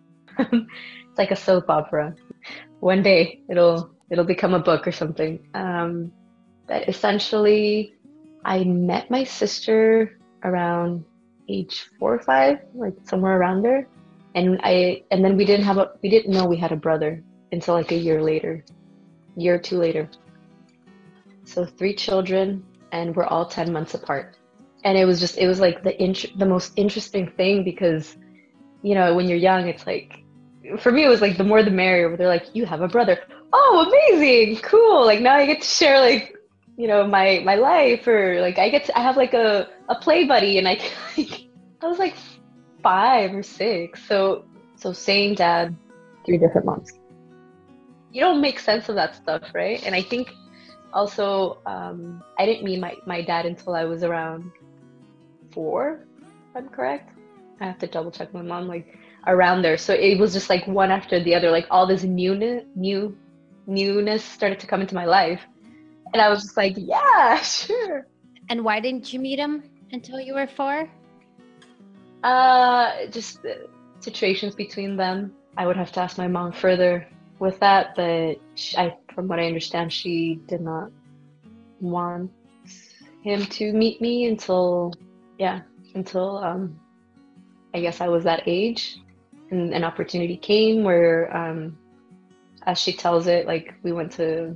it's 0.38 1.18
like 1.18 1.30
a 1.30 1.36
soap 1.36 1.68
opera. 1.68 2.14
One 2.80 3.02
day 3.02 3.42
it'll 3.48 3.94
it'll 4.10 4.24
become 4.24 4.54
a 4.54 4.58
book 4.58 4.86
or 4.86 4.92
something. 4.92 5.40
Um, 5.54 6.12
but 6.66 6.88
essentially, 6.88 7.94
I 8.44 8.64
met 8.64 9.10
my 9.10 9.24
sister 9.24 10.18
around 10.44 11.04
age 11.48 11.88
four 11.98 12.14
or 12.14 12.22
five, 12.22 12.58
like 12.74 12.94
somewhere 13.04 13.38
around 13.38 13.62
there, 13.62 13.88
and 14.34 14.60
I 14.62 15.02
and 15.10 15.24
then 15.24 15.36
we 15.36 15.44
didn't 15.44 15.66
have 15.66 15.78
a 15.78 15.92
we 16.02 16.08
didn't 16.08 16.32
know 16.32 16.46
we 16.46 16.56
had 16.56 16.72
a 16.72 16.76
brother 16.76 17.22
until 17.52 17.74
like 17.74 17.92
a 17.92 17.96
year 17.96 18.22
later, 18.22 18.64
year 19.36 19.56
or 19.56 19.58
two 19.58 19.78
later. 19.78 20.08
So 21.44 21.64
three 21.66 21.94
children, 21.94 22.64
and 22.92 23.14
we're 23.14 23.26
all 23.26 23.46
ten 23.46 23.72
months 23.72 23.94
apart 23.94 24.36
and 24.84 24.96
it 24.96 25.04
was 25.04 25.20
just 25.20 25.38
it 25.38 25.46
was 25.46 25.60
like 25.60 25.82
the 25.82 26.02
int- 26.02 26.38
the 26.38 26.46
most 26.46 26.72
interesting 26.76 27.30
thing 27.36 27.64
because 27.64 28.16
you 28.82 28.94
know 28.94 29.14
when 29.14 29.28
you're 29.28 29.38
young 29.38 29.68
it's 29.68 29.86
like 29.86 30.22
for 30.78 30.92
me 30.92 31.04
it 31.04 31.08
was 31.08 31.20
like 31.20 31.36
the 31.36 31.44
more 31.44 31.62
the 31.62 31.70
merrier 31.70 32.08
where 32.08 32.16
they're 32.16 32.28
like 32.28 32.54
you 32.54 32.66
have 32.66 32.82
a 32.82 32.88
brother. 32.88 33.18
Oh 33.52 33.86
amazing. 33.88 34.60
Cool. 34.62 35.04
Like 35.04 35.20
now 35.20 35.34
i 35.36 35.46
get 35.46 35.62
to 35.62 35.66
share 35.66 36.00
like 36.00 36.36
you 36.76 36.86
know 36.86 37.06
my 37.06 37.42
my 37.44 37.56
life 37.56 38.06
or 38.06 38.40
like 38.40 38.58
i 38.58 38.68
get 38.70 38.84
to 38.86 38.98
i 38.98 39.02
have 39.02 39.16
like 39.16 39.34
a 39.34 39.68
a 39.88 39.94
play 39.96 40.24
buddy 40.24 40.58
and 40.58 40.68
i 40.68 40.80
like 41.16 41.46
i 41.82 41.86
was 41.86 41.98
like 41.98 42.14
five 42.82 43.34
or 43.34 43.42
six. 43.42 44.02
So 44.06 44.44
so 44.76 44.92
same 44.92 45.34
dad 45.34 45.76
three 46.24 46.38
different 46.38 46.66
moms 46.66 46.92
you 48.12 48.20
don't 48.20 48.40
make 48.40 48.58
sense 48.58 48.88
of 48.88 48.94
that 48.94 49.14
stuff 49.14 49.42
right? 49.54 49.82
And 49.84 49.94
i 49.94 50.02
think 50.02 50.32
also 50.92 51.58
um, 51.66 52.22
i 52.38 52.46
didn't 52.46 52.64
meet 52.64 52.80
my, 52.80 52.96
my 53.06 53.22
dad 53.22 53.46
until 53.46 53.74
i 53.74 53.84
was 53.84 54.02
around 54.02 54.50
four, 55.52 56.06
if 56.22 56.56
I'm 56.56 56.68
correct. 56.68 57.10
I 57.60 57.66
have 57.66 57.78
to 57.78 57.86
double 57.86 58.10
check 58.10 58.32
my 58.32 58.42
mom, 58.42 58.68
like 58.68 58.96
around 59.26 59.62
there. 59.62 59.76
So 59.76 59.92
it 59.92 60.18
was 60.18 60.32
just 60.32 60.48
like 60.48 60.66
one 60.66 60.90
after 60.90 61.22
the 61.22 61.34
other, 61.34 61.50
like 61.50 61.66
all 61.70 61.86
this 61.86 62.02
newness, 62.04 62.64
new 62.74 63.16
newness 63.66 64.24
started 64.24 64.58
to 64.60 64.66
come 64.66 64.80
into 64.80 64.94
my 64.94 65.04
life. 65.04 65.40
And 66.12 66.20
I 66.20 66.28
was 66.28 66.42
just 66.42 66.56
like, 66.56 66.74
yeah, 66.76 67.36
sure. 67.42 68.06
And 68.48 68.64
why 68.64 68.80
didn't 68.80 69.12
you 69.12 69.20
meet 69.20 69.38
him 69.38 69.62
until 69.92 70.18
you 70.20 70.34
were 70.34 70.46
four? 70.46 70.90
Uh, 72.22 73.06
just 73.10 73.40
situations 74.00 74.54
between 74.54 74.96
them. 74.96 75.32
I 75.56 75.66
would 75.66 75.76
have 75.76 75.92
to 75.92 76.00
ask 76.00 76.18
my 76.18 76.28
mom 76.28 76.52
further 76.52 77.06
with 77.38 77.58
that, 77.60 77.94
but 77.96 78.40
she, 78.54 78.76
I, 78.76 78.96
from 79.14 79.28
what 79.28 79.38
I 79.40 79.46
understand, 79.46 79.92
she 79.92 80.40
did 80.46 80.60
not 80.60 80.90
want 81.80 82.30
him 83.22 83.44
to 83.46 83.72
meet 83.72 84.00
me 84.00 84.26
until, 84.26 84.94
yeah, 85.40 85.62
until 85.94 86.36
um, 86.36 86.78
I 87.72 87.80
guess 87.80 88.02
I 88.02 88.08
was 88.08 88.24
that 88.24 88.42
age, 88.44 88.98
and 89.50 89.72
an 89.72 89.84
opportunity 89.84 90.36
came 90.36 90.84
where, 90.84 91.34
um, 91.34 91.78
as 92.66 92.78
she 92.78 92.92
tells 92.92 93.26
it, 93.26 93.46
like 93.46 93.74
we 93.82 93.90
went 93.90 94.12
to 94.12 94.54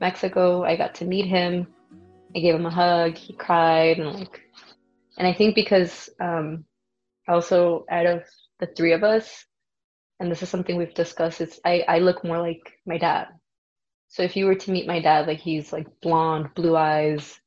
Mexico. 0.00 0.62
I 0.62 0.76
got 0.76 0.94
to 0.96 1.04
meet 1.04 1.26
him. 1.26 1.66
I 2.36 2.38
gave 2.38 2.54
him 2.54 2.66
a 2.66 2.70
hug. 2.70 3.16
He 3.16 3.32
cried, 3.32 3.98
and 3.98 4.20
like, 4.20 4.42
and 5.18 5.26
I 5.26 5.32
think 5.32 5.56
because 5.56 6.08
um, 6.20 6.64
also 7.26 7.84
out 7.90 8.06
of 8.06 8.22
the 8.60 8.68
three 8.68 8.92
of 8.92 9.02
us, 9.02 9.44
and 10.20 10.30
this 10.30 10.40
is 10.40 10.48
something 10.48 10.76
we've 10.76 10.94
discussed, 10.94 11.40
it's 11.40 11.58
I, 11.64 11.84
I 11.88 11.98
look 11.98 12.22
more 12.22 12.38
like 12.38 12.78
my 12.86 12.98
dad. 12.98 13.26
So 14.06 14.22
if 14.22 14.36
you 14.36 14.46
were 14.46 14.54
to 14.54 14.70
meet 14.70 14.86
my 14.86 15.00
dad, 15.00 15.26
like 15.26 15.40
he's 15.40 15.72
like 15.72 15.88
blonde, 16.00 16.50
blue 16.54 16.76
eyes, 16.76 17.40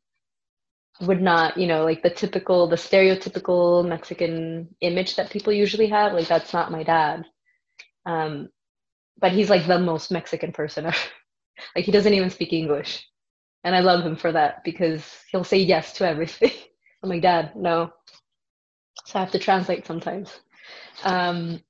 would 1.01 1.21
not, 1.21 1.57
you 1.57 1.67
know, 1.67 1.83
like 1.85 2.03
the 2.03 2.09
typical, 2.09 2.67
the 2.67 2.75
stereotypical 2.75 3.87
Mexican 3.87 4.75
image 4.81 5.15
that 5.15 5.29
people 5.31 5.53
usually 5.53 5.87
have, 5.87 6.13
like 6.13 6.27
that's 6.27 6.53
not 6.53 6.71
my 6.71 6.83
dad. 6.83 7.25
Um, 8.05 8.49
but 9.19 9.31
he's 9.31 9.49
like 9.49 9.67
the 9.67 9.79
most 9.79 10.11
Mexican 10.11 10.51
person 10.51 10.85
like 11.75 11.85
he 11.85 11.91
doesn't 11.91 12.13
even 12.13 12.29
speak 12.29 12.53
English. 12.53 13.07
And 13.63 13.75
I 13.75 13.81
love 13.81 14.05
him 14.05 14.15
for 14.15 14.31
that 14.31 14.63
because 14.63 15.05
he'll 15.31 15.43
say 15.43 15.57
yes 15.57 15.93
to 15.93 16.07
everything. 16.07 16.51
I'm 17.03 17.09
like, 17.09 17.21
Dad, 17.21 17.55
no. 17.55 17.91
So 19.05 19.19
I 19.19 19.21
have 19.21 19.31
to 19.31 19.39
translate 19.39 19.85
sometimes. 19.85 20.39
Um, 21.03 21.61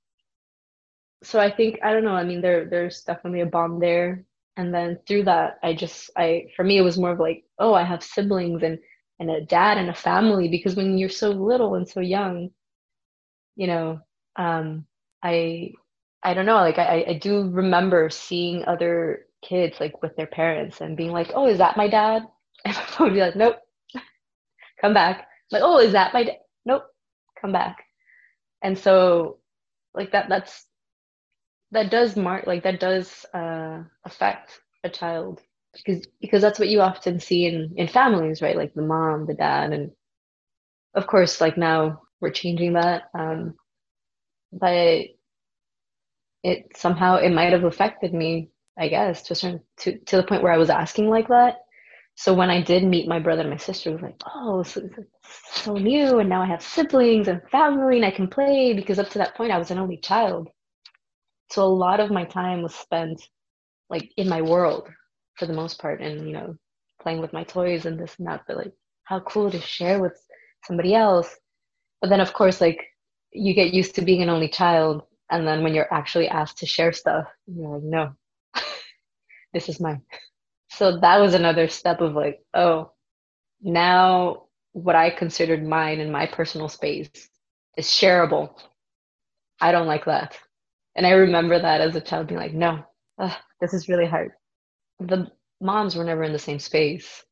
so 1.24 1.40
I 1.40 1.52
think 1.52 1.80
I 1.84 1.94
don't 1.94 2.04
know. 2.04 2.14
I 2.16 2.24
mean, 2.24 2.42
there 2.42 2.66
there's 2.66 3.02
definitely 3.04 3.42
a 3.42 3.46
bond 3.46 3.82
there, 3.82 4.24
and 4.58 4.74
then 4.74 5.00
through 5.08 5.24
that, 5.26 5.60
I 5.64 5.74
just 5.74 6.10
I 6.18 6.48
for 6.56 6.64
me 6.64 6.78
it 6.78 6.82
was 6.84 6.98
more 6.98 7.12
of 7.12 7.20
like, 7.20 7.44
oh, 7.60 7.74
I 7.74 7.84
have 7.84 8.04
siblings 8.04 8.64
and 8.64 8.80
and 9.20 9.30
a 9.30 9.42
dad 9.42 9.78
and 9.78 9.90
a 9.90 9.94
family 9.94 10.48
because 10.50 10.76
when 10.76 10.98
you're 10.98 11.10
so 11.10 11.30
little 11.32 11.76
and 11.76 11.88
so 11.88 12.00
young, 12.00 12.52
you 13.56 13.68
know, 13.68 14.00
um, 14.36 14.86
I 15.24 15.74
I 16.24 16.34
don't 16.34 16.46
know, 16.46 16.56
like 16.58 16.78
I 16.80 17.06
I 17.10 17.14
do 17.22 17.50
remember 17.50 18.10
seeing 18.10 18.66
other 18.66 19.26
kids 19.42 19.80
like 19.80 20.02
with 20.02 20.16
their 20.16 20.28
parents 20.28 20.82
and 20.82 20.98
being 20.98 21.12
like, 21.12 21.32
oh, 21.34 21.48
is 21.48 21.58
that 21.60 21.78
my 21.78 21.88
dad? 21.88 22.24
And 22.66 22.76
my 22.76 23.06
would 23.06 23.14
be 23.14 23.22
like, 23.22 23.38
nope, 23.38 23.56
come 24.82 24.94
back. 24.94 25.28
Like, 25.52 25.62
oh, 25.64 25.80
is 25.80 25.94
that 25.94 26.14
my 26.14 26.24
dad? 26.24 26.38
Nope, 26.66 26.84
come 27.40 27.52
back. 27.52 27.86
And 28.62 28.78
so, 28.78 29.40
like 29.94 30.12
that 30.12 30.30
that's 30.30 30.66
that 31.72 31.92
does 31.92 32.16
mark 32.16 32.48
like 32.48 32.64
that 32.64 32.80
does 32.80 33.26
uh, 33.34 33.84
affect 34.06 34.60
a 34.84 34.90
child 34.90 35.42
because 35.74 36.08
because 36.22 36.42
that's 36.42 36.60
what 36.60 36.70
you 36.70 36.82
often 36.82 37.20
see 37.20 37.46
in 37.46 37.74
in 37.78 37.88
families 37.88 38.42
right? 38.42 38.58
Like 38.58 38.74
the 38.74 38.82
mom 38.82 39.26
the 39.28 39.34
dad 39.34 39.74
and 39.74 39.92
of 40.96 41.08
course 41.08 41.42
like 41.42 41.58
now 41.58 42.02
we're 42.22 42.32
changing 42.32 42.74
that 42.74 43.04
um 43.18 43.56
but 44.52 45.06
it 46.44 46.66
somehow 46.76 47.16
it 47.18 47.30
might 47.32 47.54
have 47.54 47.64
affected 47.66 48.14
me 48.14 48.50
i 48.78 48.88
guess 48.88 49.24
to 49.24 49.36
certain 49.36 49.62
to, 49.78 49.98
to 50.00 50.18
the 50.18 50.24
point 50.24 50.42
where 50.44 50.54
i 50.54 50.58
was 50.58 50.70
asking 50.70 51.10
like 51.10 51.28
that. 51.28 51.58
So 52.16 52.34
when 52.34 52.50
i 52.50 52.62
did 52.62 52.84
meet 52.84 53.08
my 53.08 53.20
brother 53.20 53.42
and 53.42 53.50
my 53.50 53.58
sister 53.58 53.90
it 53.90 53.94
was 53.94 54.02
like 54.02 54.22
oh 54.36 54.64
so, 54.64 54.82
so 55.54 55.74
new 55.76 56.20
and 56.20 56.30
now 56.30 56.42
i 56.42 56.46
have 56.46 56.62
siblings 56.62 57.28
and 57.28 57.42
family 57.52 57.98
and 57.98 58.06
i 58.06 58.12
can 58.12 58.28
play 58.28 58.74
because 58.74 59.00
up 59.00 59.10
to 59.12 59.20
that 59.20 59.36
point 59.36 59.52
i 59.52 59.58
was 59.58 59.72
an 59.72 59.80
only 59.80 59.98
child. 59.98 60.50
So 61.52 61.64
a 61.64 61.78
lot 61.86 62.00
of 62.00 62.12
my 62.12 62.26
time 62.26 62.62
was 62.62 62.76
spent 62.76 63.22
like 63.90 64.12
in 64.18 64.30
my 64.30 64.42
world 64.42 64.88
for 65.40 65.48
the 65.48 65.54
most 65.54 65.80
part 65.80 66.02
and 66.02 66.28
you 66.28 66.34
know 66.34 66.56
playing 67.02 67.22
with 67.22 67.34
my 67.34 67.44
toys 67.46 67.86
and 67.86 68.00
this 68.00 68.16
and 68.20 68.28
that 68.28 68.44
but 68.48 68.58
like 68.58 68.74
how 69.06 69.20
cool 69.22 69.50
to 69.52 69.60
share 69.62 70.00
with 70.00 70.14
somebody 70.66 70.94
else. 70.94 71.36
But 72.02 72.10
then 72.10 72.22
of 72.22 72.34
course 72.34 72.62
like 72.62 72.86
you 73.32 73.54
get 73.54 73.74
used 73.74 73.96
to 73.96 74.04
being 74.04 74.22
an 74.22 74.30
only 74.30 74.50
child 74.50 75.04
and 75.32 75.48
then 75.48 75.64
when 75.64 75.74
you're 75.76 75.94
actually 75.94 76.28
asked 76.30 76.60
to 76.60 76.68
share 76.68 76.92
stuff 76.94 77.28
you're 77.48 77.70
like 77.76 77.84
no 77.84 78.12
this 79.54 79.70
is 79.70 79.80
mine. 79.80 80.02
So 80.70 81.00
that 81.00 81.20
was 81.20 81.34
another 81.34 81.68
step 81.70 82.02
of 82.02 82.14
like 82.16 82.42
oh 82.54 82.92
now 83.62 84.46
what 84.74 84.96
i 84.96 85.10
considered 85.10 85.66
mine 85.68 86.00
in 86.00 86.12
my 86.12 86.26
personal 86.28 86.70
space 86.70 87.10
is 87.78 87.88
shareable. 87.88 88.52
I 89.62 89.72
don't 89.72 89.88
like 89.88 90.06
that. 90.06 90.38
And 90.96 91.08
I 91.08 91.12
remember 91.12 91.60
that 91.60 91.82
as 91.82 91.96
a 91.96 92.02
child 92.02 92.28
being 92.28 92.40
like, 92.40 92.54
no, 92.54 92.84
ugh, 93.20 93.38
this 93.62 93.74
is 93.74 93.88
really 93.90 94.06
hard. 94.06 94.32
The 95.00 95.32
moms 95.62 95.96
were 95.96 96.04
never 96.04 96.24
in 96.24 96.34
the 96.34 96.40
same 96.40 96.60
space. 96.60 97.24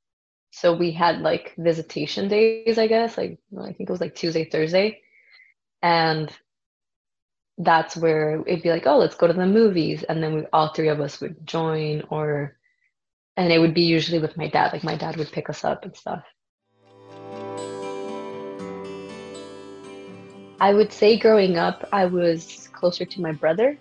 So 0.51 0.73
we 0.73 0.91
had 0.91 1.21
like 1.21 1.53
visitation 1.57 2.27
days, 2.27 2.77
I 2.77 2.87
guess. 2.87 3.17
Like 3.17 3.39
I 3.59 3.73
think 3.73 3.81
it 3.81 3.89
was 3.89 4.01
like 4.01 4.15
Tuesday, 4.15 4.49
Thursday. 4.49 5.01
And 5.81 6.31
that's 7.57 7.97
where 7.97 8.43
it'd 8.45 8.63
be 8.63 8.69
like, 8.69 8.87
oh, 8.87 8.97
let's 8.97 9.15
go 9.15 9.27
to 9.27 9.33
the 9.33 9.45
movies. 9.45 10.03
And 10.03 10.21
then 10.23 10.35
we, 10.35 10.45
all 10.53 10.69
three 10.69 10.89
of 10.89 11.01
us 11.01 11.19
would 11.21 11.45
join 11.45 12.03
or 12.09 12.57
and 13.35 13.53
it 13.53 13.59
would 13.59 13.73
be 13.73 13.83
usually 13.83 14.19
with 14.19 14.35
my 14.35 14.47
dad. 14.47 14.73
Like 14.73 14.83
my 14.83 14.95
dad 14.95 15.15
would 15.17 15.31
pick 15.31 15.49
us 15.49 15.63
up 15.63 15.85
and 15.85 15.95
stuff. 15.95 16.23
I 20.59 20.73
would 20.73 20.91
say 20.91 21.17
growing 21.19 21.57
up, 21.57 21.87
I 21.93 22.05
was 22.05 22.67
closer 22.73 23.05
to 23.05 23.21
my 23.21 23.31
brother. 23.31 23.77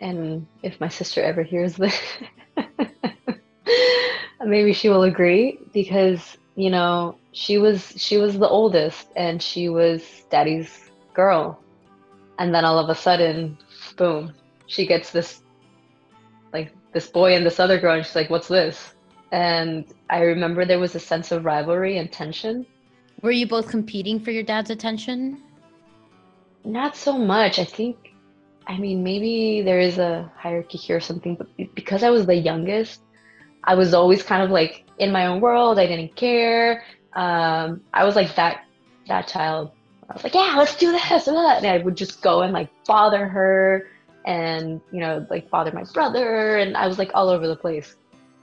And 0.00 0.46
if 0.62 0.80
my 0.80 0.88
sister 0.88 1.22
ever 1.22 1.44
hears 1.44 1.76
this, 1.76 1.96
maybe 4.44 4.72
she 4.72 4.88
will 4.88 5.04
agree 5.04 5.58
because, 5.72 6.36
you 6.56 6.70
know, 6.70 7.16
she 7.32 7.58
was 7.58 7.94
she 7.96 8.16
was 8.16 8.38
the 8.38 8.48
oldest 8.48 9.08
and 9.16 9.42
she 9.42 9.68
was 9.68 10.24
daddy's 10.30 10.90
girl. 11.14 11.58
And 12.38 12.54
then 12.54 12.64
all 12.64 12.78
of 12.78 12.88
a 12.88 12.94
sudden, 12.94 13.58
boom, 13.96 14.32
she 14.66 14.86
gets 14.86 15.10
this 15.10 15.42
like 16.52 16.72
this 16.92 17.06
boy 17.06 17.34
and 17.34 17.44
this 17.44 17.60
other 17.60 17.78
girl 17.78 17.96
and 17.96 18.04
she's 18.04 18.16
like, 18.16 18.30
"What's 18.30 18.48
this?" 18.48 18.94
And 19.32 19.84
I 20.08 20.22
remember 20.22 20.64
there 20.64 20.80
was 20.80 20.94
a 20.94 21.00
sense 21.00 21.30
of 21.30 21.44
rivalry 21.44 21.98
and 21.98 22.10
tension. 22.10 22.66
Were 23.22 23.30
you 23.30 23.46
both 23.46 23.68
competing 23.68 24.18
for 24.18 24.30
your 24.30 24.42
dad's 24.42 24.70
attention? 24.70 25.42
Not 26.64 26.96
so 26.96 27.16
much. 27.16 27.58
I 27.58 27.64
think, 27.64 28.09
I 28.70 28.78
mean, 28.78 29.02
maybe 29.02 29.62
there 29.62 29.80
is 29.80 29.98
a 29.98 30.30
hierarchy 30.36 30.78
here 30.78 30.98
or 30.98 31.00
something, 31.00 31.34
but 31.34 31.48
because 31.74 32.04
I 32.04 32.10
was 32.10 32.24
the 32.24 32.36
youngest, 32.36 33.02
I 33.64 33.74
was 33.74 33.92
always 33.94 34.22
kind 34.22 34.44
of 34.44 34.50
like 34.50 34.84
in 35.00 35.10
my 35.10 35.26
own 35.26 35.40
world. 35.40 35.80
I 35.80 35.86
didn't 35.86 36.14
care. 36.14 36.84
Um, 37.14 37.80
I 37.92 38.04
was 38.04 38.14
like 38.14 38.36
that 38.36 38.64
that 39.08 39.26
child. 39.26 39.72
I 40.08 40.14
was 40.14 40.22
like, 40.22 40.34
yeah, 40.34 40.54
let's 40.56 40.76
do 40.76 40.92
this 40.92 41.26
and. 41.26 41.36
And 41.36 41.66
I 41.66 41.78
would 41.78 41.96
just 41.96 42.22
go 42.22 42.42
and 42.42 42.52
like 42.52 42.70
bother 42.86 43.26
her 43.26 43.88
and, 44.24 44.80
you 44.92 45.00
know, 45.00 45.26
like 45.28 45.50
bother 45.50 45.72
my 45.72 45.82
brother. 45.92 46.58
And 46.58 46.76
I 46.76 46.86
was 46.86 46.96
like 46.96 47.10
all 47.12 47.28
over 47.28 47.48
the 47.48 47.56
place, 47.56 47.96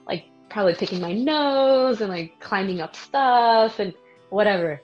like 0.08 0.26
probably 0.50 0.76
picking 0.76 1.00
my 1.00 1.14
nose 1.14 2.02
and 2.02 2.10
like 2.10 2.38
climbing 2.42 2.82
up 2.82 2.98
stuff 2.98 3.80
and 3.80 3.94
whatever. 4.30 4.82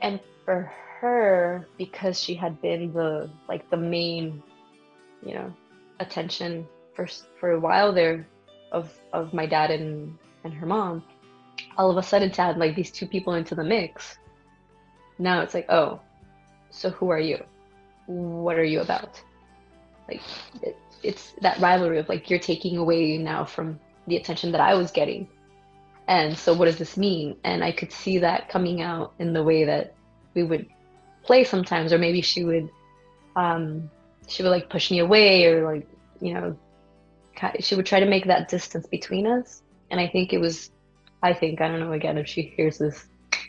And 0.00 0.20
for 0.46 0.72
her 1.00 1.68
because 1.76 2.18
she 2.18 2.34
had 2.34 2.62
been 2.62 2.94
the 2.94 3.28
like 3.46 3.68
the 3.68 3.76
main 3.76 4.42
you 5.24 5.34
know 5.34 5.52
attention 6.00 6.66
for 6.94 7.06
for 7.38 7.52
a 7.52 7.60
while 7.60 7.92
there 7.92 8.26
of 8.72 8.92
of 9.12 9.32
my 9.34 9.46
dad 9.46 9.70
and 9.70 10.16
and 10.44 10.54
her 10.54 10.66
mom 10.66 11.02
all 11.76 11.90
of 11.90 11.96
a 11.96 12.02
sudden 12.02 12.30
to 12.30 12.40
add 12.40 12.58
like 12.58 12.74
these 12.74 12.90
two 12.90 13.06
people 13.06 13.34
into 13.34 13.54
the 13.54 13.64
mix 13.64 14.18
now 15.18 15.40
it's 15.40 15.54
like 15.54 15.66
oh 15.68 16.00
so 16.70 16.90
who 16.90 17.10
are 17.10 17.20
you? 17.20 17.42
What 18.06 18.56
are 18.56 18.64
you 18.64 18.80
about? 18.80 19.20
Like 20.08 20.22
it, 20.62 20.76
it's 21.02 21.34
that 21.40 21.58
rivalry 21.58 21.98
of 21.98 22.08
like 22.08 22.30
you're 22.30 22.38
taking 22.38 22.76
away 22.76 23.18
now 23.18 23.44
from 23.44 23.78
the 24.06 24.16
attention 24.16 24.52
that 24.52 24.60
i 24.60 24.74
was 24.74 24.90
getting. 24.90 25.28
And 26.08 26.36
so 26.36 26.52
what 26.54 26.64
does 26.64 26.78
this 26.78 26.96
mean? 26.96 27.36
And 27.44 27.62
i 27.62 27.72
could 27.72 27.92
see 27.92 28.18
that 28.18 28.48
coming 28.48 28.80
out 28.80 29.12
in 29.18 29.32
the 29.32 29.42
way 29.42 29.64
that 29.64 29.94
we 30.34 30.42
would 30.42 30.66
play 31.22 31.44
sometimes, 31.44 31.92
or 31.92 31.98
maybe 31.98 32.22
she 32.22 32.44
would, 32.44 32.70
um, 33.36 33.90
she 34.30 34.42
would 34.42 34.50
like 34.50 34.70
push 34.70 34.90
me 34.90 35.00
away, 35.00 35.46
or 35.46 35.72
like 35.72 35.86
you 36.20 36.34
know, 36.34 36.56
she 37.60 37.74
would 37.74 37.86
try 37.86 38.00
to 38.00 38.06
make 38.06 38.26
that 38.26 38.48
distance 38.48 38.86
between 38.86 39.26
us. 39.26 39.62
And 39.90 40.00
I 40.00 40.06
think 40.08 40.32
it 40.32 40.38
was, 40.38 40.70
I 41.22 41.32
think 41.32 41.60
I 41.60 41.68
don't 41.68 41.80
know 41.80 41.92
again 41.92 42.18
if 42.18 42.28
she 42.28 42.42
hears 42.42 42.78
this, 42.78 43.06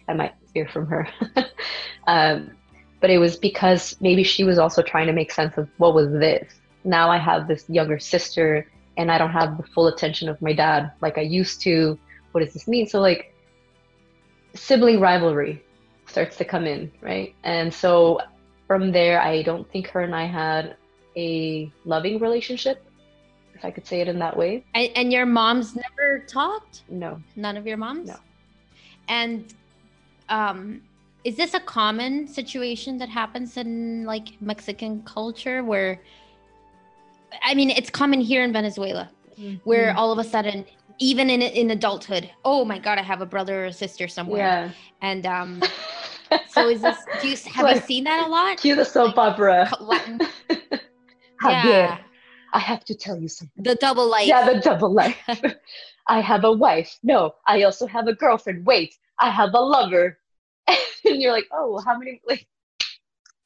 I 0.07 0.13
might 0.13 0.33
hear 0.53 0.67
from 0.67 0.87
her. 0.87 1.07
um, 2.07 2.51
but 2.99 3.09
it 3.09 3.17
was 3.17 3.35
because 3.35 3.95
maybe 3.99 4.23
she 4.23 4.43
was 4.43 4.57
also 4.57 4.81
trying 4.81 5.07
to 5.07 5.13
make 5.13 5.31
sense 5.31 5.57
of 5.57 5.69
what 5.77 5.93
was 5.93 6.11
this. 6.11 6.53
Now 6.83 7.09
I 7.09 7.17
have 7.17 7.47
this 7.47 7.65
younger 7.69 7.99
sister, 7.99 8.67
and 8.97 9.11
I 9.11 9.17
don't 9.17 9.31
have 9.31 9.57
the 9.57 9.63
full 9.63 9.87
attention 9.87 10.29
of 10.29 10.41
my 10.41 10.53
dad 10.53 10.91
like 11.01 11.17
I 11.17 11.21
used 11.21 11.61
to. 11.61 11.97
What 12.31 12.43
does 12.43 12.53
this 12.53 12.67
mean? 12.67 12.87
So 12.87 12.99
like 13.01 13.33
sibling 14.55 14.99
rivalry 14.99 15.63
starts 16.07 16.37
to 16.37 16.45
come 16.45 16.65
in, 16.65 16.91
right? 17.01 17.35
And 17.43 17.73
so 17.73 18.19
from 18.71 18.93
there, 18.93 19.21
I 19.21 19.41
don't 19.41 19.69
think 19.69 19.87
her 19.89 19.99
and 19.99 20.15
I 20.15 20.23
had 20.23 20.77
a 21.17 21.69
loving 21.83 22.19
relationship, 22.19 22.81
if 23.53 23.65
I 23.65 23.69
could 23.69 23.85
say 23.85 23.99
it 23.99 24.07
in 24.07 24.17
that 24.19 24.37
way. 24.37 24.63
And, 24.73 24.89
and 24.95 25.11
your 25.11 25.25
moms 25.25 25.75
never 25.75 26.19
talked? 26.19 26.83
No. 26.89 27.19
None 27.35 27.57
of 27.57 27.67
your 27.67 27.75
moms? 27.75 28.07
No. 28.07 28.15
And 29.09 29.53
um, 30.29 30.79
is 31.25 31.35
this 31.35 31.53
a 31.53 31.59
common 31.59 32.29
situation 32.29 32.97
that 32.99 33.09
happens 33.09 33.57
in 33.57 34.05
like 34.05 34.41
Mexican 34.41 35.03
culture 35.03 35.65
where 35.65 35.99
I 37.43 37.53
mean 37.53 37.71
it's 37.71 37.89
common 37.89 38.21
here 38.21 38.41
in 38.41 38.53
Venezuela 38.53 39.11
where 39.65 39.89
Mm-hmm. 39.89 39.97
all 39.99 40.11
of 40.13 40.19
a 40.19 40.23
sudden 40.23 40.65
even 40.99 41.29
in 41.29 41.41
in 41.41 41.71
adulthood 41.71 42.29
oh 42.45 42.63
my 42.63 42.79
god 42.79 42.97
I 42.99 43.01
have 43.01 43.21
a 43.21 43.25
brother 43.25 43.63
or 43.63 43.65
a 43.65 43.73
sister 43.73 44.07
somewhere 44.07 44.45
Yeah. 44.47 44.71
and 45.01 45.25
um 45.25 45.61
so 46.49 46.69
is 46.69 46.81
this 46.81 46.97
do 47.21 47.27
you 47.29 47.37
have 47.51 47.75
you 47.75 47.81
seen 47.81 48.03
that 48.03 48.25
a 48.25 48.29
lot 48.29 48.57
Cue 48.57 48.75
the 48.75 48.85
soap 48.85 49.17
opera. 49.17 49.69
Latin, 49.79 50.19
Javier, 51.41 51.63
yeah 51.63 51.97
I 52.53 52.59
have 52.59 52.83
to 52.85 52.95
tell 52.95 53.17
you 53.17 53.27
something. 53.27 53.63
the 53.63 53.75
double 53.75 54.09
life 54.09 54.27
Yeah, 54.27 54.45
the 54.53 54.59
double 54.59 54.93
life. 54.93 55.17
I 56.07 56.19
have 56.19 56.43
a 56.43 56.51
wife. 56.51 56.97
No, 57.03 57.31
I 57.47 57.63
also 57.63 57.87
have 57.87 58.07
a 58.07 58.13
girlfriend. 58.13 58.65
Wait, 58.65 58.95
I 59.19 59.29
have 59.29 59.53
a 59.53 59.59
lover. 59.59 60.17
and 60.67 61.21
you're 61.21 61.31
like, 61.31 61.47
oh, 61.53 61.81
how 61.85 61.97
many? 61.97 62.21
Like, 62.27 62.45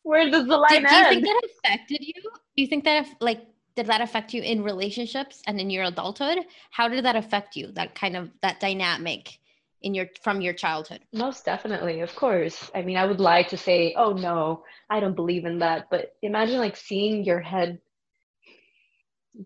where 0.06 0.30
does 0.30 0.46
the 0.48 0.56
do, 0.56 0.62
line 0.62 0.84
do 0.84 0.96
you 0.96 1.10
think 1.10 1.26
that 1.26 1.42
affected 1.44 1.98
you 2.00 2.14
do 2.24 2.62
you 2.62 2.68
think 2.68 2.84
that 2.84 3.08
like 3.20 3.42
did 3.76 3.88
that 3.88 4.02
affect 4.02 4.34
you 4.34 4.42
in 4.44 4.64
relationships 4.64 5.42
and 5.48 5.60
in 5.60 5.70
your 5.72 5.84
adulthood 5.84 6.38
how 6.70 6.88
did 6.88 7.04
that 7.04 7.16
affect 7.16 7.56
you 7.56 7.72
that 7.72 7.96
kind 7.96 8.16
of 8.16 8.30
that 8.44 8.60
dynamic 8.60 9.40
in 9.86 9.96
your 9.96 10.08
from 10.24 10.42
your 10.42 10.54
childhood 10.54 11.02
Most 11.14 11.46
definitely, 11.46 12.02
of 12.02 12.16
course. 12.16 12.72
I 12.76 12.82
mean, 12.82 12.98
I 12.98 13.06
would 13.06 13.22
lie 13.22 13.44
to 13.44 13.58
say, 13.58 13.94
oh 13.98 14.14
no, 14.14 14.64
I 14.90 15.00
don't 15.00 15.16
believe 15.16 15.46
in 15.46 15.60
that. 15.60 15.88
But 15.92 16.14
imagine 16.22 16.60
like 16.60 16.76
seeing 16.78 17.24
your 17.24 17.40
head 17.42 17.80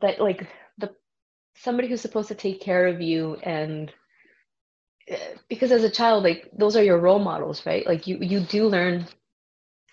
that 0.02 0.22
like 0.22 0.48
the 0.80 0.92
somebody 1.56 1.90
who's 1.90 2.02
supposed 2.02 2.30
to 2.30 2.36
take 2.36 2.62
care 2.62 2.88
of 2.88 3.02
you 3.02 3.36
and 3.44 3.94
uh, 5.12 5.18
because 5.50 5.72
as 5.72 5.84
a 5.84 5.92
child, 5.92 6.24
like 6.24 6.50
those 6.58 6.78
are 6.78 6.84
your 6.84 7.00
role 7.00 7.20
models, 7.20 7.66
right? 7.66 7.86
Like 7.86 8.08
you 8.08 8.18
you 8.22 8.40
do 8.42 8.68
learn 8.68 9.08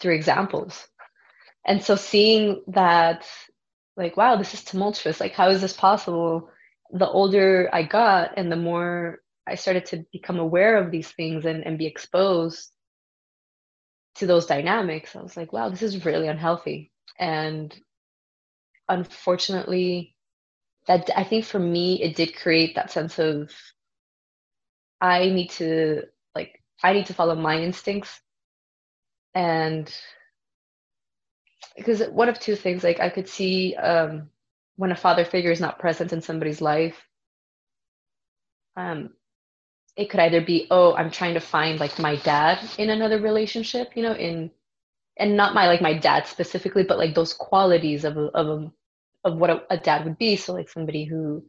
through 0.00 0.14
examples. 0.14 0.88
And 1.66 1.82
so 1.82 1.96
seeing 1.96 2.62
that 2.68 3.26
like 3.96 4.16
wow, 4.16 4.36
this 4.36 4.54
is 4.54 4.64
tumultuous. 4.64 5.20
Like 5.20 5.34
how 5.34 5.50
is 5.50 5.60
this 5.60 5.74
possible? 5.74 6.50
The 6.92 7.08
older 7.08 7.68
I 7.72 7.82
got 7.82 8.34
and 8.38 8.52
the 8.52 8.56
more 8.56 9.20
I 9.46 9.54
started 9.54 9.86
to 9.86 10.04
become 10.12 10.38
aware 10.38 10.76
of 10.78 10.90
these 10.90 11.10
things 11.10 11.44
and, 11.44 11.64
and 11.64 11.78
be 11.78 11.86
exposed 11.86 12.72
to 14.16 14.26
those 14.26 14.46
dynamics, 14.46 15.14
I 15.14 15.22
was 15.22 15.36
like, 15.36 15.52
wow, 15.52 15.68
this 15.68 15.82
is 15.82 16.04
really 16.04 16.26
unhealthy. 16.28 16.90
And 17.18 17.74
unfortunately, 18.88 20.14
that 20.86 21.10
I 21.16 21.24
think 21.24 21.44
for 21.44 21.58
me, 21.58 22.02
it 22.02 22.16
did 22.16 22.36
create 22.36 22.74
that 22.74 22.90
sense 22.90 23.18
of 23.18 23.50
I 25.00 25.26
need 25.28 25.50
to 25.52 26.04
like 26.34 26.62
I 26.82 26.92
need 26.92 27.06
to 27.06 27.14
follow 27.14 27.34
my 27.34 27.60
instincts. 27.60 28.20
And 29.34 29.92
because 31.76 32.02
one 32.08 32.30
of 32.30 32.40
two 32.40 32.56
things, 32.56 32.82
like 32.82 33.00
I 33.00 33.10
could 33.10 33.28
see 33.28 33.74
um, 33.74 34.30
when 34.76 34.92
a 34.92 34.96
father 34.96 35.26
figure 35.26 35.50
is 35.50 35.60
not 35.60 35.78
present 35.78 36.12
in 36.14 36.22
somebody's 36.22 36.62
life, 36.62 36.96
um, 38.76 39.10
it 39.96 40.10
could 40.10 40.20
either 40.20 40.40
be 40.40 40.66
oh 40.70 40.94
i'm 40.94 41.10
trying 41.10 41.34
to 41.34 41.40
find 41.40 41.80
like 41.80 41.98
my 41.98 42.16
dad 42.16 42.58
in 42.78 42.90
another 42.90 43.20
relationship 43.20 43.96
you 43.96 44.02
know 44.02 44.14
in 44.14 44.50
and 45.18 45.36
not 45.36 45.54
my 45.54 45.66
like 45.66 45.80
my 45.80 45.96
dad 45.96 46.26
specifically 46.26 46.82
but 46.82 46.98
like 46.98 47.14
those 47.14 47.32
qualities 47.32 48.04
of 48.04 48.16
of 48.16 48.70
of 49.26 49.36
what 49.38 49.50
a, 49.50 49.62
a 49.70 49.76
dad 49.76 50.04
would 50.04 50.16
be. 50.16 50.36
So 50.36 50.54
like 50.54 50.70
somebody 50.70 51.04
who 51.04 51.44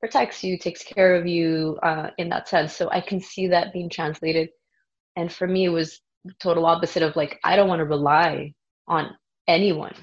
protects 0.00 0.44
you 0.44 0.56
takes 0.56 0.84
care 0.84 1.16
of 1.16 1.26
you 1.26 1.78
uh, 1.82 2.10
in 2.18 2.28
that 2.30 2.48
sense. 2.48 2.74
So 2.74 2.88
i 2.90 3.00
can 3.00 3.20
see 3.20 3.48
that 3.48 3.72
being 3.72 3.90
translated. 3.90 4.50
And 5.16 5.30
for 5.30 5.46
me 5.46 5.64
it 5.64 5.70
was 5.70 6.00
total 6.40 6.66
opposite 6.66 7.02
of 7.04 7.14
like 7.14 7.38
i 7.44 7.54
don't 7.54 7.68
want 7.68 7.80
to 7.80 7.84
rely 7.84 8.54
on 8.88 9.10
anyone. 9.46 9.94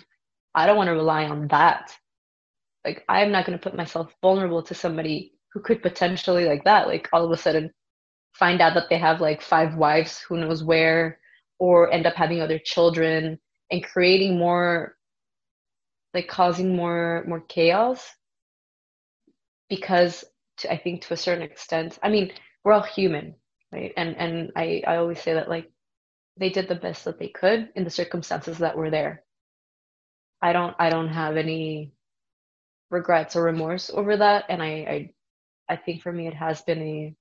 I 0.55 0.65
don't 0.65 0.77
want 0.77 0.87
to 0.87 0.93
rely 0.93 1.25
on 1.25 1.47
that. 1.47 1.93
Like 2.85 3.03
i'm 3.07 3.31
not 3.31 3.45
going 3.45 3.57
to 3.57 3.63
put 3.63 3.77
myself 3.77 4.13
vulnerable 4.21 4.61
to 4.63 4.75
somebody 4.75 5.33
who 5.53 5.61
could 5.61 5.81
potentially 5.81 6.45
like 6.45 6.63
that 6.65 6.87
like 6.87 7.07
all 7.13 7.23
of 7.23 7.31
a 7.31 7.37
sudden 7.37 7.71
find 8.33 8.61
out 8.61 8.73
that 8.75 8.89
they 8.89 8.97
have 8.97 9.21
like 9.21 9.41
five 9.41 9.75
wives 9.75 10.19
who 10.19 10.37
knows 10.37 10.63
where 10.63 11.19
or 11.59 11.91
end 11.91 12.05
up 12.07 12.15
having 12.15 12.41
other 12.41 12.59
children 12.59 13.39
and 13.71 13.83
creating 13.83 14.37
more 14.37 14.95
like 16.13 16.27
causing 16.27 16.75
more 16.75 17.23
more 17.27 17.41
chaos. 17.41 18.09
Because 19.69 20.23
to, 20.57 20.71
i 20.71 20.77
think 20.77 21.01
to 21.01 21.13
a 21.13 21.17
certain 21.17 21.43
extent 21.43 21.97
i 22.03 22.09
mean 22.09 22.31
we're 22.63 22.73
all 22.73 22.83
human 22.83 23.35
right? 23.73 23.91
And 23.97 24.15
and 24.17 24.51
i 24.55 24.83
i 24.87 24.97
always 24.97 25.21
say 25.21 25.33
that 25.33 25.49
like 25.49 25.71
they 26.37 26.49
did 26.49 26.67
the 26.67 26.75
best 26.75 27.05
that 27.05 27.19
they 27.19 27.29
could 27.29 27.69
in 27.75 27.83
the 27.83 27.89
circumstances 27.89 28.59
that 28.59 28.77
were 28.77 28.89
there. 28.89 29.23
I 30.41 30.53
don't 30.53 30.75
i 30.79 30.89
don't 30.89 31.09
have 31.09 31.37
any 31.37 31.93
regrets 32.91 33.35
or 33.35 33.43
remorse 33.43 33.89
over 33.89 34.17
that. 34.17 34.45
And 34.49 34.61
i 34.61 34.67
i, 35.69 35.73
I 35.73 35.75
think 35.77 36.01
for 36.03 36.11
me 36.11 36.27
it 36.27 36.35
has 36.35 36.61
been 36.61 36.81
a 36.81 37.15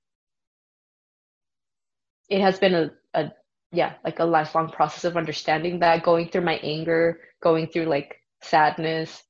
it 2.33 2.41
has 2.41 2.59
been 2.59 2.75
a, 2.75 2.91
a 3.13 3.33
yeah 3.73 3.93
like 4.05 4.19
a 4.19 4.25
lifelong 4.25 4.71
process 4.71 5.05
of 5.05 5.19
understanding 5.19 5.81
that 5.81 6.03
going 6.03 6.29
through 6.29 6.41
my 6.41 6.57
anger 6.63 7.21
going 7.43 7.67
through 7.67 7.85
like 7.85 8.17
sadness 8.43 9.23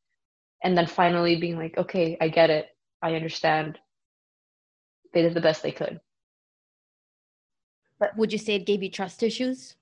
and 0.63 0.79
then 0.79 0.87
finally 0.87 1.35
being 1.37 1.57
like 1.57 1.77
okay 1.77 2.17
i 2.21 2.29
get 2.29 2.51
it. 2.51 2.67
I 3.05 3.17
understand. 3.17 3.81
They 5.13 5.23
did 5.23 5.35
the 5.35 5.41
best 5.41 5.65
they 5.65 5.73
could. 5.73 5.99
But 7.99 8.17
would 8.17 8.33
you 8.33 8.39
say 8.39 8.55
it 8.55 8.65
gave 8.65 8.83
you 8.85 8.91
trust 8.91 9.25
issues? 9.25 9.75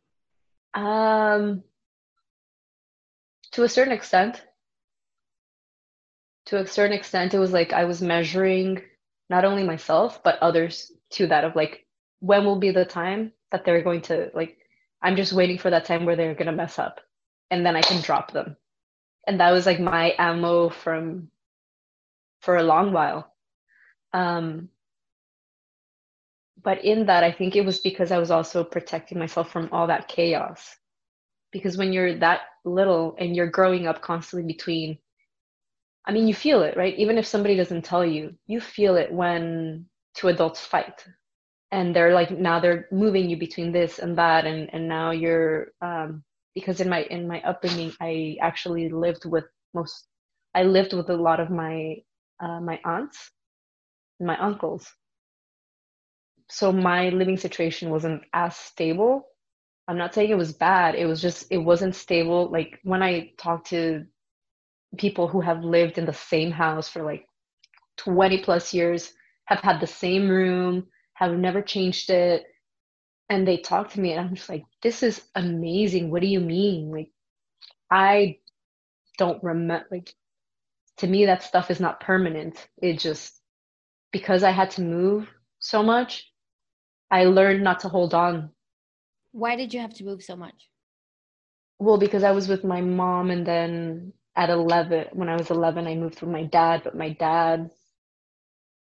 Um 0.72 1.62
to 3.52 3.64
a 3.64 3.68
certain 3.68 3.92
extent. 3.92 4.42
To 6.46 6.56
a 6.56 6.66
certain 6.66 6.96
extent 6.96 7.34
it 7.34 7.38
was 7.38 7.52
like 7.52 7.74
i 7.74 7.84
was 7.84 8.00
measuring 8.00 8.80
not 9.28 9.44
only 9.44 9.62
myself 9.62 10.22
but 10.24 10.38
others 10.40 10.90
to 11.10 11.26
that 11.26 11.44
of 11.44 11.54
like 11.54 11.86
when 12.20 12.44
will 12.44 12.58
be 12.58 12.70
the 12.70 12.84
time 12.84 13.32
that 13.50 13.64
they're 13.64 13.82
going 13.82 14.02
to 14.02 14.30
like 14.34 14.58
i'm 15.02 15.16
just 15.16 15.32
waiting 15.32 15.58
for 15.58 15.70
that 15.70 15.84
time 15.84 16.04
where 16.04 16.16
they're 16.16 16.34
going 16.34 16.46
to 16.46 16.52
mess 16.52 16.78
up 16.78 17.00
and 17.50 17.64
then 17.66 17.76
i 17.76 17.82
can 17.82 18.00
drop 18.02 18.32
them. 18.32 18.56
And 19.26 19.40
that 19.40 19.50
was 19.50 19.66
like 19.66 19.80
my 19.80 20.14
ammo 20.18 20.70
from 20.70 21.30
for 22.40 22.56
a 22.56 22.62
long 22.62 22.92
while. 22.92 23.34
Um 24.12 24.68
but 26.62 26.84
in 26.84 27.06
that 27.06 27.24
i 27.24 27.32
think 27.32 27.56
it 27.56 27.64
was 27.64 27.80
because 27.80 28.12
i 28.12 28.18
was 28.18 28.30
also 28.30 28.62
protecting 28.64 29.18
myself 29.18 29.50
from 29.50 29.68
all 29.72 29.86
that 29.86 30.08
chaos. 30.08 30.76
Because 31.52 31.76
when 31.76 31.92
you're 31.92 32.18
that 32.18 32.42
little 32.64 33.16
and 33.18 33.34
you're 33.34 33.50
growing 33.50 33.86
up 33.86 34.02
constantly 34.02 34.46
between 34.52 34.98
i 36.06 36.12
mean 36.12 36.28
you 36.28 36.34
feel 36.34 36.62
it 36.62 36.76
right? 36.76 36.96
Even 36.98 37.18
if 37.18 37.26
somebody 37.26 37.56
doesn't 37.56 37.84
tell 37.84 38.04
you 38.04 38.34
you 38.46 38.60
feel 38.60 38.96
it 38.96 39.12
when 39.12 39.86
two 40.14 40.28
adults 40.28 40.60
fight 40.64 41.06
and 41.72 41.94
they're 41.94 42.14
like 42.14 42.30
now 42.30 42.60
they're 42.60 42.86
moving 42.92 43.28
you 43.30 43.36
between 43.38 43.72
this 43.72 43.98
and 43.98 44.16
that 44.18 44.46
and 44.46 44.68
and 44.72 44.88
now 44.88 45.10
you're 45.10 45.68
um 45.82 46.22
because 46.54 46.80
in 46.80 46.88
my 46.88 47.02
in 47.04 47.26
my 47.28 47.40
upbringing 47.42 47.92
i 48.00 48.36
actually 48.40 48.88
lived 48.90 49.24
with 49.26 49.44
most 49.74 50.08
i 50.54 50.62
lived 50.62 50.92
with 50.92 51.08
a 51.10 51.16
lot 51.16 51.40
of 51.40 51.50
my 51.50 51.96
uh, 52.40 52.60
my 52.60 52.80
aunts 52.84 53.30
and 54.20 54.26
my 54.26 54.38
uncles. 54.38 54.92
So 56.48 56.72
my 56.72 57.08
living 57.10 57.36
situation 57.36 57.90
wasn't 57.90 58.22
as 58.32 58.56
stable. 58.56 59.26
I'm 59.88 59.96
not 59.98 60.14
saying 60.14 60.30
it 60.30 60.36
was 60.36 60.52
bad. 60.52 60.94
It 60.94 61.06
was 61.06 61.20
just 61.22 61.46
it 61.50 61.58
wasn't 61.58 61.94
stable. 61.94 62.50
Like 62.50 62.78
when 62.84 63.02
i 63.02 63.32
talk 63.38 63.64
to 63.66 64.04
people 64.98 65.28
who 65.28 65.40
have 65.40 65.64
lived 65.64 65.98
in 65.98 66.06
the 66.06 66.12
same 66.12 66.50
house 66.50 66.88
for 66.88 67.02
like 67.02 67.26
20 67.98 68.38
plus 68.42 68.74
years 68.74 69.12
have 69.46 69.60
had 69.60 69.80
the 69.80 69.86
same 69.86 70.28
room 70.28 70.86
have 71.20 71.38
never 71.38 71.62
changed 71.62 72.10
it. 72.10 72.44
And 73.30 73.46
they 73.48 73.58
talk 73.58 73.90
to 73.92 74.00
me 74.00 74.12
and 74.12 74.20
i'm 74.20 74.34
just 74.36 74.48
like 74.50 74.64
this 74.82 75.02
is 75.04 75.22
amazing. 75.36 76.10
What 76.10 76.22
do 76.22 76.28
you 76.28 76.40
mean? 76.40 76.90
Like 76.92 77.10
i 77.90 78.38
don't 79.18 79.42
remember 79.44 79.86
like 79.90 80.14
to 80.98 81.06
me 81.08 81.26
that 81.26 81.42
stuff 81.44 81.70
is 81.70 81.80
not 81.80 82.00
permanent. 82.00 82.68
It 82.82 82.98
just 82.98 83.40
because 84.12 84.42
i 84.44 84.50
had 84.50 84.70
to 84.72 84.82
move 84.82 85.28
so 85.60 85.82
much 85.82 86.32
i 87.10 87.24
learned 87.24 87.62
not 87.64 87.80
to 87.80 87.88
hold 87.88 88.14
on. 88.14 88.50
Why 89.32 89.56
did 89.56 89.74
you 89.74 89.80
have 89.80 89.94
to 89.94 90.04
move 90.04 90.22
so 90.22 90.36
much? 90.36 90.68
Well 91.78 91.98
because 91.98 92.24
i 92.24 92.32
was 92.32 92.48
with 92.48 92.64
my 92.64 92.80
mom 92.82 93.30
and 93.30 93.46
then 93.46 94.12
at 94.36 94.50
11 94.50 95.08
when 95.12 95.28
i 95.28 95.36
was 95.36 95.50
11 95.50 95.86
i 95.86 95.94
moved 95.96 96.20
with 96.22 96.30
my 96.30 96.44
dad 96.44 96.82
but 96.84 96.96
my 96.96 97.10
dad 97.10 97.70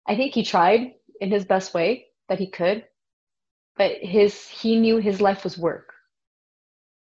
i 0.08 0.16
think 0.16 0.34
he 0.34 0.44
tried 0.44 0.94
in 1.20 1.30
his 1.30 1.44
best 1.46 1.74
way 1.74 2.09
that 2.30 2.40
he 2.40 2.48
could 2.50 2.86
but 3.76 3.92
his 4.02 4.48
he 4.48 4.78
knew 4.80 4.98
his 4.98 5.20
life 5.22 5.44
was 5.44 5.58
work. 5.58 5.94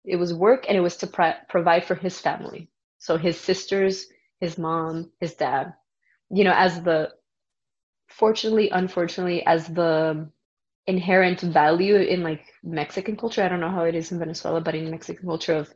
It 0.04 0.16
was 0.16 0.34
work 0.34 0.66
and 0.68 0.76
it 0.78 0.82
was 0.82 0.96
to 0.98 1.08
pro- 1.08 1.34
provide 1.48 1.84
for 1.84 1.96
his 1.96 2.20
family. 2.20 2.70
So 2.98 3.18
his 3.18 3.40
sisters 3.40 4.06
his 4.40 4.58
mom 4.58 5.12
his 5.20 5.34
dad 5.34 5.74
you 6.30 6.44
know 6.44 6.54
as 6.54 6.82
the 6.82 7.10
fortunately 8.08 8.70
unfortunately 8.70 9.44
as 9.46 9.68
the 9.68 10.30
inherent 10.86 11.40
value 11.40 11.96
in 11.96 12.22
like 12.24 12.44
mexican 12.62 13.16
culture 13.16 13.42
i 13.42 13.48
don't 13.48 13.60
know 13.60 13.70
how 13.70 13.84
it 13.84 13.94
is 13.94 14.12
in 14.12 14.18
venezuela 14.18 14.60
but 14.60 14.74
in 14.74 14.90
mexican 14.90 15.26
culture 15.26 15.54
of 15.54 15.72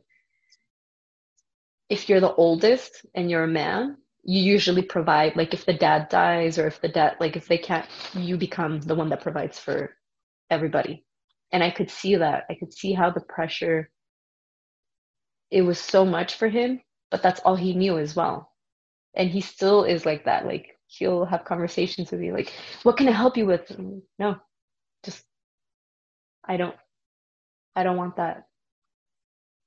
if 1.89 2.09
you're 2.09 2.21
the 2.21 2.33
oldest 2.35 3.05
and 3.15 3.29
you're 3.31 3.43
a 3.43 3.47
man 3.47 3.97
you 4.23 4.41
usually 4.41 4.81
provide 4.81 5.35
like 5.35 5.53
if 5.53 5.65
the 5.65 5.73
dad 5.73 6.09
dies 6.09 6.57
or 6.57 6.67
if 6.67 6.81
the 6.81 6.87
dad 6.89 7.15
like 7.19 7.35
if 7.35 7.47
they 7.47 7.57
can't 7.57 7.85
you 8.13 8.37
become 8.37 8.79
the 8.81 8.95
one 8.95 9.09
that 9.09 9.21
provides 9.21 9.59
for 9.59 9.95
everybody. 10.49 11.05
And 11.51 11.63
i 11.63 11.71
could 11.71 11.89
see 11.91 12.15
that. 12.17 12.45
I 12.49 12.55
could 12.55 12.73
see 12.73 12.93
how 12.93 13.11
the 13.11 13.21
pressure 13.21 13.89
it 15.51 15.61
was 15.63 15.79
so 15.79 16.05
much 16.05 16.35
for 16.35 16.47
him 16.47 16.81
but 17.11 17.21
that's 17.23 17.41
all 17.41 17.55
he 17.55 17.75
knew 17.75 17.99
as 17.99 18.15
well. 18.15 18.51
And 19.15 19.29
he 19.29 19.41
still 19.41 19.83
is 19.83 20.05
like 20.05 20.25
that. 20.25 20.45
Like 20.47 20.77
he'll 20.87 21.25
have 21.25 21.45
conversations 21.45 22.11
with 22.11 22.19
me 22.21 22.31
like 22.31 22.53
what 22.83 22.97
can 22.97 23.07
i 23.09 23.11
help 23.11 23.37
you 23.37 23.45
with? 23.45 23.71
No 24.19 24.37
just 25.03 25.23
i 26.45 26.57
don't 26.57 26.75
i 27.75 27.83
don't 27.83 27.97
want 27.97 28.17
that. 28.17 28.47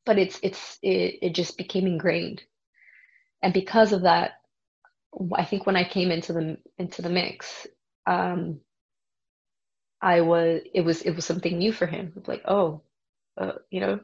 But 0.07 0.19
it's 0.19 0.38
it's 0.42 0.79
it, 0.83 1.19
it 1.23 1.35
just 1.35 1.57
became 1.59 1.87
ingrained. 1.87 2.42
And 3.42 3.53
because 3.53 3.92
of 3.92 4.03
that 4.03 4.33
i 5.37 5.45
think 5.45 5.67
when 5.67 5.77
i 5.77 5.85
came 5.85 6.11
into 6.11 6.33
the 6.33 6.57
into 6.79 7.03
the 7.03 7.11
mix 7.11 7.67
um 8.07 8.61
i 10.03 10.21
was 10.21 10.63
it 10.75 10.83
was 10.83 11.03
it 11.03 11.13
was 11.13 11.25
something 11.25 11.59
new 11.59 11.73
for 11.73 11.87
him. 11.87 12.13
Like 12.27 12.43
oh 12.47 12.83
uh, 13.41 13.53
you 13.71 13.81
know 13.81 14.01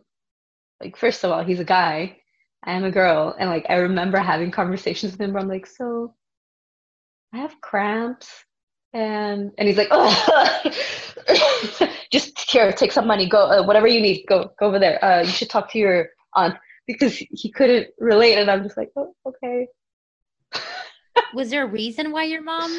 like 0.80 0.96
first 0.96 1.24
of 1.24 1.30
all 1.30 1.44
he's 1.44 1.60
a 1.60 1.64
guy. 1.64 2.18
I 2.64 2.72
am 2.74 2.84
a 2.84 2.90
girl. 2.92 3.34
And 3.38 3.50
like 3.50 3.66
i 3.68 3.76
remember 3.76 4.18
having 4.18 4.50
conversations 4.50 5.12
with 5.12 5.20
him 5.20 5.32
where 5.32 5.42
i'm 5.42 5.48
like 5.48 5.66
so 5.66 6.14
i 7.34 7.38
have 7.38 7.60
cramps. 7.60 8.28
And 8.94 9.52
and 9.58 9.68
he's 9.68 9.78
like 9.78 9.88
oh 9.90 10.62
just 12.12 12.38
here 12.50 12.72
take 12.72 12.92
some 12.92 13.06
money. 13.06 13.28
Go 13.28 13.38
uh, 13.46 13.64
whatever 13.64 13.86
you 13.86 14.00
need. 14.00 14.24
Go 14.28 14.50
go 14.60 14.66
over 14.66 14.78
there. 14.78 15.02
Uh, 15.04 15.20
you 15.22 15.30
should 15.30 15.50
talk 15.50 15.70
to 15.72 15.78
your 15.78 16.10
aunt. 16.34 16.56
Because 16.86 17.16
he 17.16 17.50
couldn't 17.52 17.88
relate. 17.98 18.36
And 18.38 18.50
i'm 18.50 18.62
just 18.64 18.76
like 18.76 18.90
oh 18.96 19.14
okay 19.26 19.68
was 21.34 21.50
there 21.50 21.64
a 21.64 21.66
reason 21.66 22.12
why 22.12 22.24
your 22.24 22.42
mom 22.42 22.70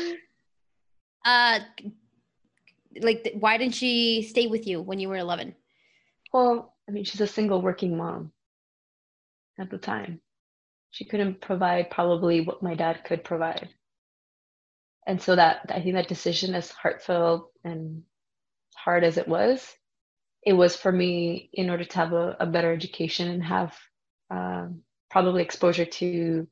uh 1.26 1.60
like 3.02 3.32
why 3.40 3.58
didn't 3.58 3.76
she 3.76 4.22
stay 4.22 4.48
with 4.48 4.68
you 4.68 4.82
when 4.82 5.00
you 5.00 5.10
were 5.10 5.18
11 5.18 5.56
well 6.32 6.76
i 6.88 6.92
mean 6.92 7.04
she's 7.04 7.22
a 7.22 7.28
single 7.28 7.62
working 7.62 7.98
mom 7.98 8.32
at 9.60 9.70
the 9.70 9.78
time. 9.78 10.20
She 10.92 11.06
couldn't 11.06 11.42
provide 11.42 11.90
probably 11.90 12.42
what 12.42 12.64
my 12.64 12.76
dad 12.76 13.04
could 13.04 13.24
provide. 13.24 13.70
And 15.06 15.22
so 15.22 15.36
that 15.36 15.66
i 15.70 15.82
think 15.82 15.96
that 15.96 16.08
decision 16.08 16.56
as 16.56 16.72
heartfelt 16.72 17.52
and 17.66 18.04
hard 18.76 19.04
as 19.04 19.18
it 19.18 19.28
was 19.28 19.70
it 20.46 20.54
was 20.54 20.78
for 20.78 20.92
me 20.92 21.50
in 21.54 21.70
order 21.70 21.84
to 21.84 21.98
have 21.98 22.14
a, 22.14 22.38
a 22.40 22.46
better 22.46 22.72
education 22.72 23.30
and 23.30 23.44
have 23.44 23.78
um, 24.30 24.82
probably 25.10 25.42
exposure 25.44 25.86
to 25.86 26.48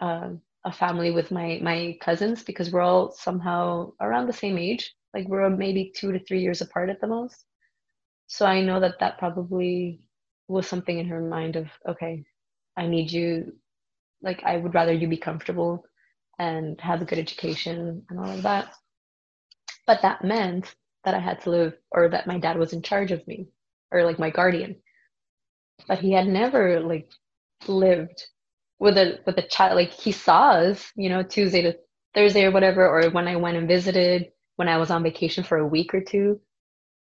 uh, 0.00 0.30
a 0.64 0.72
family 0.72 1.10
with 1.10 1.30
my 1.30 1.58
my 1.62 1.96
cousins 2.00 2.42
because 2.42 2.70
we're 2.70 2.80
all 2.80 3.12
somehow 3.12 3.92
around 4.00 4.26
the 4.26 4.32
same 4.32 4.58
age. 4.58 4.94
Like 5.14 5.28
we're 5.28 5.48
maybe 5.50 5.92
two 5.96 6.12
to 6.12 6.18
three 6.18 6.40
years 6.40 6.60
apart 6.60 6.90
at 6.90 7.00
the 7.00 7.06
most. 7.06 7.44
So 8.26 8.46
i 8.46 8.60
know 8.60 8.80
that 8.80 8.98
that 9.00 9.18
probably 9.18 10.00
was 10.48 10.66
something 10.68 10.98
in 10.98 11.08
her 11.08 11.20
mind 11.20 11.56
of 11.56 11.68
okay 11.88 12.24
i 12.76 12.86
need 12.86 13.10
you. 13.12 13.52
Like 14.22 14.42
i 14.44 14.56
would 14.56 14.74
rather 14.74 14.92
you 14.92 15.08
be 15.08 15.16
comfortable 15.16 15.84
and 16.38 16.80
have 16.80 17.02
a 17.02 17.04
good 17.04 17.18
education 17.18 18.04
and 18.10 18.18
all 18.18 18.30
of 18.30 18.42
that. 18.42 18.74
But 19.86 20.02
that 20.02 20.24
meant 20.24 20.74
that 21.04 21.14
i 21.14 21.20
had 21.20 21.40
to 21.42 21.50
live 21.50 21.74
or 21.92 22.08
that 22.08 22.26
my 22.26 22.38
dad 22.38 22.58
was 22.58 22.72
in 22.72 22.82
charge 22.82 23.12
of 23.12 23.26
me 23.28 23.48
or 23.92 24.04
like 24.04 24.18
my 24.18 24.30
guardian. 24.30 24.76
But 25.86 26.00
he 26.00 26.12
had 26.12 26.26
never 26.28 26.80
like 26.80 27.10
lived 27.66 28.26
with 28.78 28.98
a 28.98 29.18
with 29.26 29.38
a 29.38 29.42
child 29.48 29.76
like 29.76 29.92
he 29.92 30.12
saw 30.12 30.50
us 30.52 30.92
you 30.96 31.08
know 31.08 31.22
tuesday 31.22 31.62
to 31.62 31.76
thursday 32.14 32.44
or 32.44 32.50
whatever 32.50 32.86
or 32.88 33.10
when 33.10 33.28
i 33.28 33.36
went 33.36 33.56
and 33.56 33.68
visited 33.68 34.30
when 34.56 34.68
i 34.68 34.76
was 34.78 34.90
on 34.90 35.02
vacation 35.02 35.44
for 35.44 35.58
a 35.58 35.66
week 35.66 35.94
or 35.94 36.00
two. 36.00 36.40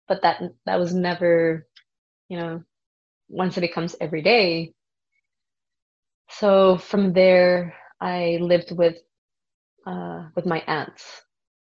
But 0.07 0.21
that 0.23 0.41
that 0.65 0.79
was 0.79 0.93
never 0.93 1.67
you 2.29 2.37
know 2.37 2.63
once 3.29 3.57
it 3.57 3.61
becomes 3.61 3.95
every 4.01 4.21
day. 4.21 4.73
So 6.29 6.77
from 6.77 7.13
there 7.13 7.75
i 8.01 8.37
lived 8.41 8.71
with 8.71 8.97
uh, 9.85 10.29
with 10.35 10.45
my 10.45 10.59
aunts 10.67 11.23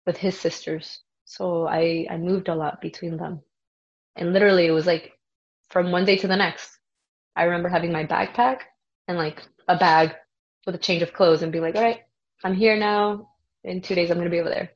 with 0.06 0.16
his 0.16 0.38
sisters. 0.38 1.00
So 1.24 1.66
i 1.66 2.06
i 2.10 2.16
moved 2.16 2.48
a 2.48 2.54
lot 2.54 2.80
between 2.80 3.16
them. 3.16 3.42
And 4.16 4.32
literally 4.32 4.66
it 4.66 4.72
was 4.72 4.86
like 4.86 5.12
from 5.70 5.92
one 5.92 6.04
day 6.04 6.16
to 6.18 6.28
the 6.28 6.36
next 6.36 6.78
i 7.36 7.44
remember 7.44 7.68
having 7.68 7.92
my 7.92 8.04
backpack 8.06 8.60
and 9.08 9.18
like 9.18 9.42
a 9.68 9.76
bag 9.76 10.14
with 10.66 10.74
a 10.74 10.78
change 10.78 11.02
of 11.02 11.12
clothes 11.12 11.42
and 11.42 11.52
be 11.52 11.60
like, 11.60 11.74
all 11.74 11.82
right, 11.82 12.00
I'm 12.42 12.54
here 12.54 12.76
now. 12.76 13.30
In 13.64 13.80
two 13.80 13.94
days, 13.94 14.10
I'm 14.10 14.18
gonna 14.18 14.30
be 14.30 14.40
over 14.40 14.50
there, 14.50 14.72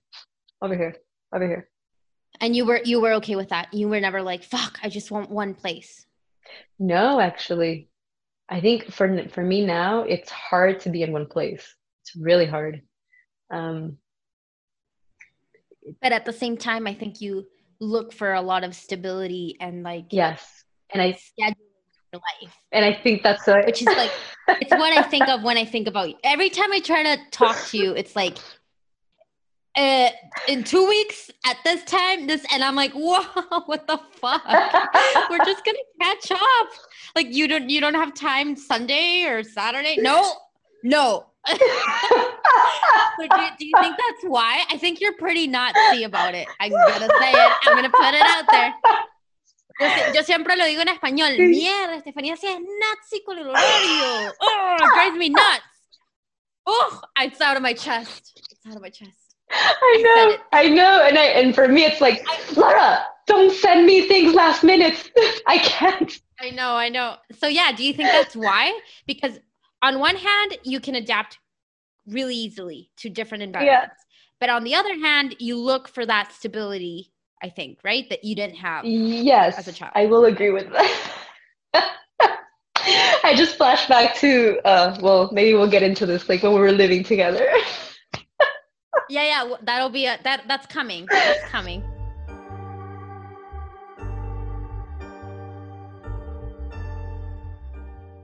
over 0.63 0.75
here, 0.75 0.97
over 1.35 1.47
here. 1.47 1.69
And 2.41 2.55
you 2.57 2.65
were 2.65 2.81
you 2.85 3.01
were 3.01 3.15
okay 3.15 3.37
with 3.37 3.51
that. 3.51 3.73
You 3.75 3.89
were 3.89 4.01
never 4.01 4.23
like, 4.23 4.45
fuck, 4.45 4.79
I 4.83 4.89
just 4.89 5.11
want 5.11 5.31
one 5.31 5.55
place. 5.55 6.07
No, 6.79 7.21
actually, 7.21 7.89
I 8.49 8.61
think 8.61 8.91
for 8.91 9.29
for 9.29 9.43
me 9.43 9.67
now, 9.67 10.03
it's 10.03 10.31
hard 10.31 10.81
to 10.81 10.91
be 10.91 11.03
in 11.03 11.13
one 11.13 11.27
place. 11.27 11.75
It's 12.03 12.17
really 12.17 12.47
hard. 12.47 12.83
Um, 13.51 13.99
but 16.01 16.13
at 16.13 16.25
the 16.25 16.33
same 16.33 16.57
time, 16.57 16.87
I 16.87 16.95
think 16.95 17.21
you 17.21 17.47
look 17.81 18.13
for 18.13 18.33
a 18.33 18.43
lot 18.43 18.65
of 18.65 18.75
stability 18.75 19.57
and 19.61 19.83
like 19.83 20.07
yes, 20.11 20.65
and 20.91 21.03
I 21.03 21.13
schedule 21.13 21.68
your 22.13 22.21
life. 22.43 22.55
And 22.73 22.85
I 22.85 22.93
think 22.93 23.23
that's 23.23 23.47
a- 23.49 23.63
which 23.63 23.83
is 23.83 23.87
like 23.89 24.11
it's 24.61 24.71
what 24.71 24.97
I 24.97 25.03
think 25.03 25.29
of 25.29 25.43
when 25.43 25.57
I 25.59 25.65
think 25.65 25.89
about 25.89 26.09
you. 26.09 26.17
Every 26.25 26.51
time 26.51 26.73
I 26.73 26.81
try 26.81 27.03
to 27.03 27.19
talk 27.31 27.57
to 27.69 27.79
you, 27.79 27.93
it's 27.95 28.17
like 28.17 28.39
uh, 29.77 30.11
in 30.49 30.65
two 30.65 30.87
weeks 30.89 31.31
at 31.47 31.57
this 31.65 31.85
time, 31.85 32.27
this, 32.27 32.45
and 32.53 32.65
I'm 32.65 32.75
like, 32.75 32.93
whoa, 32.93 33.23
what 33.67 33.87
the 33.87 34.01
fuck? 34.13 34.43
We're 35.31 35.45
just 35.45 35.65
gonna 35.65 35.79
catch 36.01 36.33
up. 36.33 36.69
Like 37.15 37.33
you 37.33 37.47
don't, 37.47 37.71
you 37.71 37.81
don't 37.81 37.95
have 37.95 38.15
time 38.15 38.57
Sunday 38.57 39.25
or 39.25 39.43
Saturday? 39.43 39.97
No, 39.99 40.33
no. 40.83 41.27
so 41.49 41.57
do, 41.57 43.47
do, 43.59 43.67
you 43.67 43.75
think 43.81 43.97
that's 43.97 44.25
why? 44.25 44.65
I 44.69 44.77
think 44.77 45.01
you're 45.01 45.17
pretty 45.17 45.47
Nazi 45.47 46.03
about 46.03 46.35
it. 46.35 46.49
I'm 46.61 46.71
gonna 46.71 47.09
say 47.21 47.31
it. 47.33 47.53
I'm 47.65 47.77
gonna 47.77 47.91
put 47.91 48.15
it 48.15 48.23
out 48.23 48.45
there. 48.51 48.75
Yo, 49.81 49.87
yo, 50.15 50.23
siempre 50.23 50.57
lo 50.57 50.65
digo 50.65 50.83
en 50.83 50.89
español. 50.89 51.37
Mierda, 51.39 51.97
Estephania 51.97 52.37
sí 52.37 52.47
es 52.47 52.59
nazi 52.61 53.23
con 53.25 53.39
el 53.39 53.49
horario. 53.49 54.35
Oh, 54.41 54.77
drives 54.95 55.17
me 55.17 55.29
nuts. 55.29 55.63
Oh, 56.67 57.01
it's 57.21 57.41
out 57.41 57.57
of 57.57 57.63
my 57.63 57.75
chest. 57.75 58.41
It's 58.51 58.67
out 58.67 58.77
of 58.77 58.83
my 58.83 58.91
chest. 58.91 59.29
I 59.51 60.03
know, 60.03 60.37
I, 60.53 60.65
I 60.65 60.69
know, 60.69 61.07
and 61.07 61.19
I 61.19 61.25
and 61.25 61.55
for 61.55 61.69
me, 61.69 61.85
it's 61.85 62.01
like 62.01 62.23
Laura, 62.57 63.05
don't 63.27 63.53
send 63.53 63.87
me 63.87 64.07
things 64.07 64.35
last 64.35 64.63
minute. 64.63 65.11
I 65.47 65.59
can't. 65.59 66.21
I 66.41 66.51
know, 66.51 66.73
I 66.73 66.89
know. 66.89 67.17
So 67.39 67.47
yeah, 67.47 67.73
do 67.73 67.85
you 67.85 67.95
think 67.95 68.11
that's 68.11 68.37
why? 68.37 68.79
Because 69.07 69.39
on 69.81 70.01
one 70.01 70.17
hand, 70.17 70.59
you 70.65 70.81
can 70.81 70.95
adapt 70.95 71.39
really 72.07 72.35
easily 72.35 72.91
to 72.99 73.09
different 73.09 73.43
environments, 73.43 73.95
yeah. 73.99 74.37
but 74.41 74.51
on 74.51 74.65
the 74.65 74.75
other 74.75 74.95
hand, 74.95 75.37
you 75.39 75.59
look 75.59 75.89
for 75.89 76.05
that 76.05 76.33
stability 76.33 77.13
I 77.43 77.49
think, 77.49 77.79
right? 77.85 78.09
That 78.11 78.25
you 78.25 78.35
didn't 78.35 78.57
have. 78.57 78.85
Yes. 78.85 79.59
As 79.59 79.69
a 79.69 79.73
child. 79.73 79.93
I 79.95 80.07
will 80.07 80.25
agree 80.25 80.51
with 80.51 80.71
that. 80.73 81.15
I 83.25 83.35
just 83.37 83.57
flashed 83.57 83.89
back 83.89 84.17
to, 84.17 84.59
uh, 84.65 84.99
well, 85.01 85.31
maybe 85.33 85.55
we'll 85.55 85.71
get 85.71 85.83
into 85.83 86.07
this 86.07 86.29
like 86.29 86.43
when 86.43 86.53
we 86.53 86.61
were 86.61 86.73
living 86.73 87.05
together. 87.05 87.47
yeah, 89.09 89.25
yeah, 89.45 89.55
that'll 89.63 89.91
be 89.91 90.07
a, 90.07 90.19
that. 90.25 90.45
That's 90.49 90.67
coming. 90.67 91.07
That's 91.11 91.45
coming. 91.49 91.85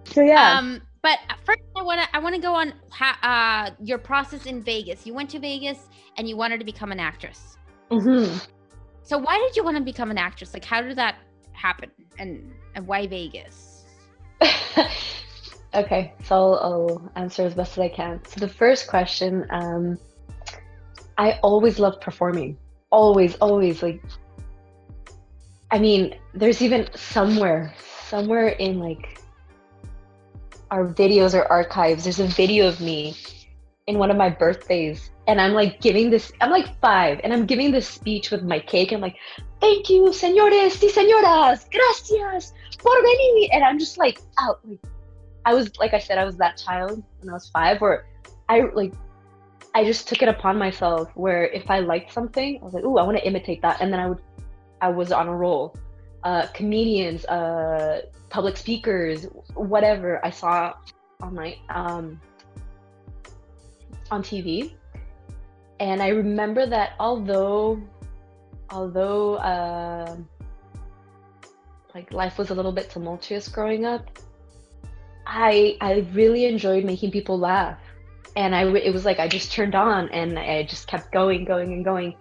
So 0.07 0.23
yeah. 0.23 0.59
Um, 0.59 0.81
but 1.03 1.19
first, 1.45 1.61
I 1.77 1.83
want 1.83 2.01
to 2.01 2.17
I 2.17 2.19
want 2.19 2.35
to 2.35 2.41
go 2.41 2.55
on 2.55 2.73
uh, 3.23 3.71
your 3.81 3.99
process 3.99 4.47
in 4.47 4.63
Vegas. 4.63 5.07
You 5.07 5.13
went 5.13 5.29
to 5.31 5.39
Vegas 5.39 5.89
and 6.17 6.29
you 6.29 6.37
wanted 6.37 6.59
to 6.61 6.65
become 6.65 6.93
an 6.93 7.01
actress. 7.01 7.59
Mm-hmm. 7.91 8.39
So 9.05 9.19
why 9.19 9.39
did 9.39 9.55
you 9.55 9.63
want 9.63 9.77
to 9.77 9.83
become 9.83 10.11
an 10.11 10.19
actress? 10.19 10.55
Like 10.55 10.65
how 10.65 10.81
did 10.83 10.97
that 10.97 11.17
happen? 11.53 11.91
And 12.19 12.53
and 12.75 12.87
why 12.87 13.07
Vegas? 13.07 13.85
okay, 15.75 16.13
so 16.25 16.35
I'll, 16.35 16.55
I'll, 16.55 17.13
answer 17.15 17.45
as 17.45 17.55
best 17.55 17.73
as 17.73 17.79
I 17.79 17.89
can. 17.89 18.21
So 18.27 18.41
the 18.41 18.49
first 18.49 18.89
question, 18.89 19.47
um, 19.51 19.99
I 21.17 21.39
always 21.43 21.79
loved 21.79 22.01
performing. 22.01 22.59
Always, 22.91 23.37
always 23.37 23.83
like 23.83 24.03
I 25.71 25.79
mean, 25.79 26.15
there's 26.33 26.63
even 26.63 26.89
somewhere 26.95 27.75
somewhere 28.07 28.49
in 28.49 28.79
like 28.79 29.21
our 30.71 30.87
videos 30.87 31.35
or 31.35 31.45
archives, 31.51 32.05
there's 32.05 32.21
a 32.21 32.27
video 32.27 32.69
of 32.69 32.81
me 32.81 33.17
in 33.87 33.99
one 33.99 34.11
of 34.11 34.17
my 34.17 34.31
birthdays 34.31 35.11
and 35.27 35.41
I'm 35.41 35.53
like 35.53 35.81
giving 35.81 36.11
this, 36.11 36.33
I'm 36.41 36.51
like 36.51 36.79
five, 36.81 37.21
and 37.25 37.33
I'm 37.33 37.47
giving 37.47 37.71
this 37.71 37.89
speech 37.89 38.31
with 38.31 38.43
my 38.43 38.59
cake. 38.59 38.93
I'm 38.93 39.01
like, 39.01 39.17
thank 39.61 39.89
you, 39.89 40.13
señores 40.13 40.81
y 40.83 40.89
señoras, 40.89 41.67
gracias 41.71 42.53
por 42.79 42.95
venir. 43.03 43.49
And 43.53 43.65
I'm 43.65 43.79
just 43.79 43.99
like 43.99 44.21
out. 44.39 44.61
Like, 44.65 44.81
I 45.47 45.55
was, 45.55 45.77
like 45.79 45.95
I 45.95 45.99
said, 45.99 46.19
I 46.19 46.25
was 46.25 46.37
that 46.37 46.57
child 46.57 47.03
when 47.21 47.31
I 47.31 47.33
was 47.33 47.49
five 47.49 47.81
where 47.81 48.07
I 48.49 48.61
like, 48.75 48.93
I 49.75 49.85
just 49.85 50.09
took 50.09 50.23
it 50.23 50.29
upon 50.29 50.59
myself 50.59 51.11
where 51.15 51.47
if 51.49 51.71
I 51.71 51.81
liked 51.81 52.13
something, 52.13 52.59
I 52.61 52.65
was 52.65 52.75
like, 52.75 52.85
oh, 52.85 52.97
I 52.99 53.03
want 53.03 53.17
to 53.17 53.27
imitate 53.27 53.61
that. 53.63 53.81
And 53.81 53.93
then 53.93 54.01
I 54.01 54.09
would, 54.09 54.21
I 54.81 54.89
was 54.89 55.13
on 55.13 55.29
a 55.29 55.37
roll. 55.37 55.75
Uh, 56.23 56.47
comedians, 56.55 57.27
uh, 57.27 58.03
public 58.31 58.57
speakers, 58.57 59.27
whatever 59.55 60.25
I 60.25 60.31
saw 60.31 60.75
on 61.21 61.35
my, 61.35 61.59
um, 61.69 62.21
on 64.11 64.23
TV. 64.23 64.75
And 65.81 66.03
I 66.03 66.09
remember 66.09 66.67
that 66.67 66.93
although, 67.01 67.81
although, 68.71 69.35
uh, 69.37 70.17
like 71.95 72.13
life 72.13 72.39
was 72.39 72.51
a 72.51 72.55
little 72.55 72.73
bit 72.73 72.91
tumultuous 72.91 73.49
growing 73.49 73.85
up, 73.85 74.11
I 75.27 75.77
I 75.81 76.07
really 76.13 76.45
enjoyed 76.45 76.85
making 76.85 77.11
people 77.11 77.39
laugh, 77.39 77.79
and 78.37 78.55
I 78.55 78.67
it 78.77 78.93
was 78.93 79.05
like 79.05 79.19
I 79.19 79.29
just 79.29 79.53
turned 79.53 79.75
on 79.75 80.09
and 80.11 80.39
I 80.39 80.65
just 80.65 80.87
kept 80.87 81.13
going, 81.13 81.45
going, 81.45 81.73
and 81.73 81.85
going, 81.85 82.15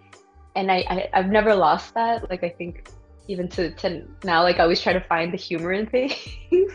and 0.56 0.72
I, 0.72 0.86
I 0.90 1.10
I've 1.14 1.30
never 1.30 1.54
lost 1.54 1.94
that. 1.96 2.30
Like 2.30 2.44
I 2.44 2.50
think 2.50 2.90
even 3.28 3.48
to 3.50 3.72
to 3.76 4.04
now, 4.24 4.44
like 4.44 4.60
I 4.60 4.64
always 4.64 4.82
try 4.82 4.94
to 4.94 5.02
find 5.02 5.34
the 5.34 5.38
humor 5.38 5.74
in 5.74 5.86
things. 5.88 6.16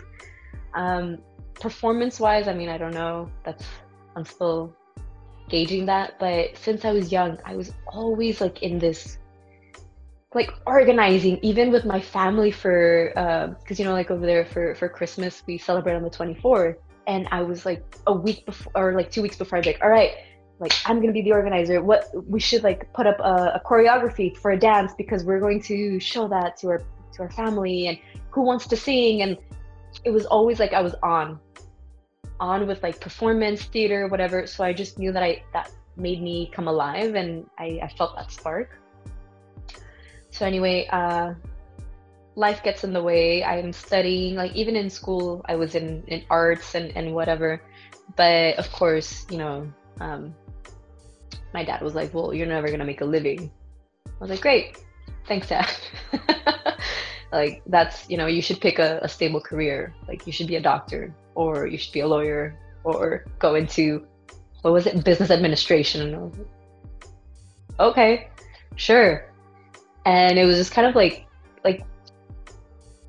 um, 0.75 1.19
performance 1.55 2.21
wise, 2.21 2.49
I 2.49 2.55
mean, 2.55 2.69
I 2.69 2.79
don't 2.79 2.95
know. 2.95 3.31
That's 3.45 3.64
I'm 4.17 4.25
still 4.25 4.75
gauging 5.49 5.87
that. 5.87 6.19
But 6.19 6.57
since 6.57 6.85
I 6.85 6.93
was 6.93 7.11
young, 7.11 7.39
I 7.45 7.57
was 7.57 7.73
always 7.87 8.41
like 8.41 8.63
in 8.63 8.79
this 8.79 9.19
like 10.35 10.53
organizing 10.67 11.39
even 11.43 11.71
with 11.71 11.85
my 11.85 12.01
family 12.01 12.51
for 12.51 13.09
because 13.59 13.79
uh, 13.79 13.83
you 13.83 13.85
know 13.85 13.93
like 13.93 14.11
over 14.11 14.27
there 14.27 14.45
for 14.45 14.75
for 14.75 14.89
christmas 14.89 15.43
we 15.47 15.57
celebrate 15.57 15.95
on 15.95 16.03
the 16.03 16.11
24th 16.11 16.77
and 17.07 17.27
i 17.31 17.41
was 17.41 17.65
like 17.65 17.97
a 18.07 18.13
week 18.13 18.45
before 18.45 18.73
or 18.75 18.93
like 18.93 19.11
two 19.11 19.23
weeks 19.23 19.37
before 19.37 19.57
i 19.57 19.61
was 19.61 19.67
like 19.67 19.79
all 19.83 19.89
right 19.89 20.17
like 20.61 20.73
i'm 20.85 21.01
gonna 21.01 21.13
be 21.13 21.23
the 21.23 21.33
organizer 21.33 21.81
what 21.83 22.11
we 22.29 22.39
should 22.39 22.63
like 22.63 22.93
put 22.93 23.07
up 23.07 23.19
a, 23.21 23.55
a 23.55 23.63
choreography 23.65 24.37
for 24.37 24.51
a 24.51 24.59
dance 24.59 24.93
because 24.99 25.25
we're 25.25 25.41
going 25.41 25.63
to 25.63 25.99
show 25.99 26.29
that 26.29 26.59
to 26.59 26.69
our 26.69 26.83
to 27.13 27.23
our 27.23 27.31
family 27.31 27.87
and 27.87 27.99
who 28.31 28.43
wants 28.43 28.67
to 28.67 28.77
sing 28.77 29.23
and 29.23 29.39
it 30.05 30.11
was 30.11 30.27
always 30.27 30.61
like 30.61 30.75
i 30.75 30.83
was 30.83 30.95
on 31.03 31.41
on 32.40 32.66
with 32.66 32.83
like 32.83 33.01
performance 33.01 33.64
theater 33.64 34.09
whatever. 34.09 34.46
So 34.46 34.64
i 34.64 34.72
just 34.72 34.98
knew 34.98 35.12
that 35.12 35.22
i 35.22 35.42
that 35.53 35.70
made 35.96 36.22
me 36.22 36.51
come 36.55 36.68
alive 36.68 37.14
and 37.14 37.48
i, 37.59 37.81
I 37.83 37.88
felt 37.96 38.16
that 38.16 38.31
spark. 38.31 38.70
So 40.31 40.46
anyway 40.46 40.87
uh 40.90 41.35
life 42.35 42.62
gets 42.62 42.85
in 42.85 42.92
the 42.92 43.03
way. 43.03 43.42
I'm 43.44 43.72
studying 43.72 44.37
like 44.37 44.55
even 44.55 44.77
in 44.77 44.88
school 44.90 45.44
i 45.48 45.57
was 45.57 45.74
in 45.74 46.05
in 46.07 46.24
arts 46.31 46.74
and 46.74 46.96
and 46.96 47.14
whatever. 47.14 47.61
But 48.16 48.59
of 48.59 48.70
course 48.72 49.27
you 49.31 49.38
know 49.38 49.70
um 50.01 50.35
my 51.53 51.64
dad 51.64 51.83
was 51.83 51.94
like 51.94 52.14
well 52.14 52.33
you're 52.33 52.46
never 52.46 52.70
gonna 52.70 52.85
make 52.85 53.01
a 53.01 53.07
living. 53.07 53.51
I 54.07 54.20
was 54.20 54.31
like 54.31 54.40
great. 54.40 54.79
Thanks 55.27 55.48
dad. 55.48 55.68
Like 57.33 57.62
that's 57.66 58.09
you 58.09 58.16
know 58.16 58.27
you 58.27 58.40
should 58.40 58.61
pick 58.61 58.79
a, 58.79 59.01
a 59.03 59.09
stable 59.09 59.40
career. 59.40 59.94
Like 60.07 60.27
you 60.27 60.33
should 60.33 60.46
be 60.46 60.57
a 60.57 60.61
doctor 60.61 61.14
or 61.38 61.66
you 61.66 61.79
should 61.79 61.92
be 61.92 62.01
a 62.01 62.09
lawyer 62.09 62.59
or 62.83 63.24
go 63.38 63.55
into 63.55 64.05
what 64.62 64.72
was 64.72 64.87
it 64.87 65.05
business 65.05 65.31
administration. 65.31 66.33
Okay 67.79 68.29
sure. 68.79 69.31
And 70.07 70.38
it 70.38 70.44
was 70.44 70.57
just 70.57 70.72
kind 70.72 70.87
of 70.87 70.94
like 70.94 71.27
like 71.64 71.85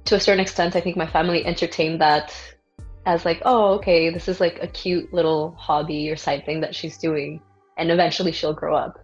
to 0.05 0.15
a 0.15 0.19
certain 0.19 0.39
extent 0.39 0.75
i 0.75 0.81
think 0.81 0.97
my 0.97 1.05
family 1.05 1.45
entertained 1.45 2.01
that 2.01 2.35
as 3.05 3.25
like 3.25 3.39
oh 3.45 3.75
okay 3.75 4.09
this 4.09 4.27
is 4.27 4.41
like 4.41 4.57
a 4.61 4.67
cute 4.67 5.13
little 5.13 5.51
hobby 5.51 6.09
or 6.09 6.15
side 6.15 6.43
thing 6.45 6.61
that 6.61 6.73
she's 6.73 6.97
doing 6.97 7.39
and 7.77 7.91
eventually 7.91 8.33
she'll 8.33 8.53
grow 8.53 8.75
up. 8.75 8.99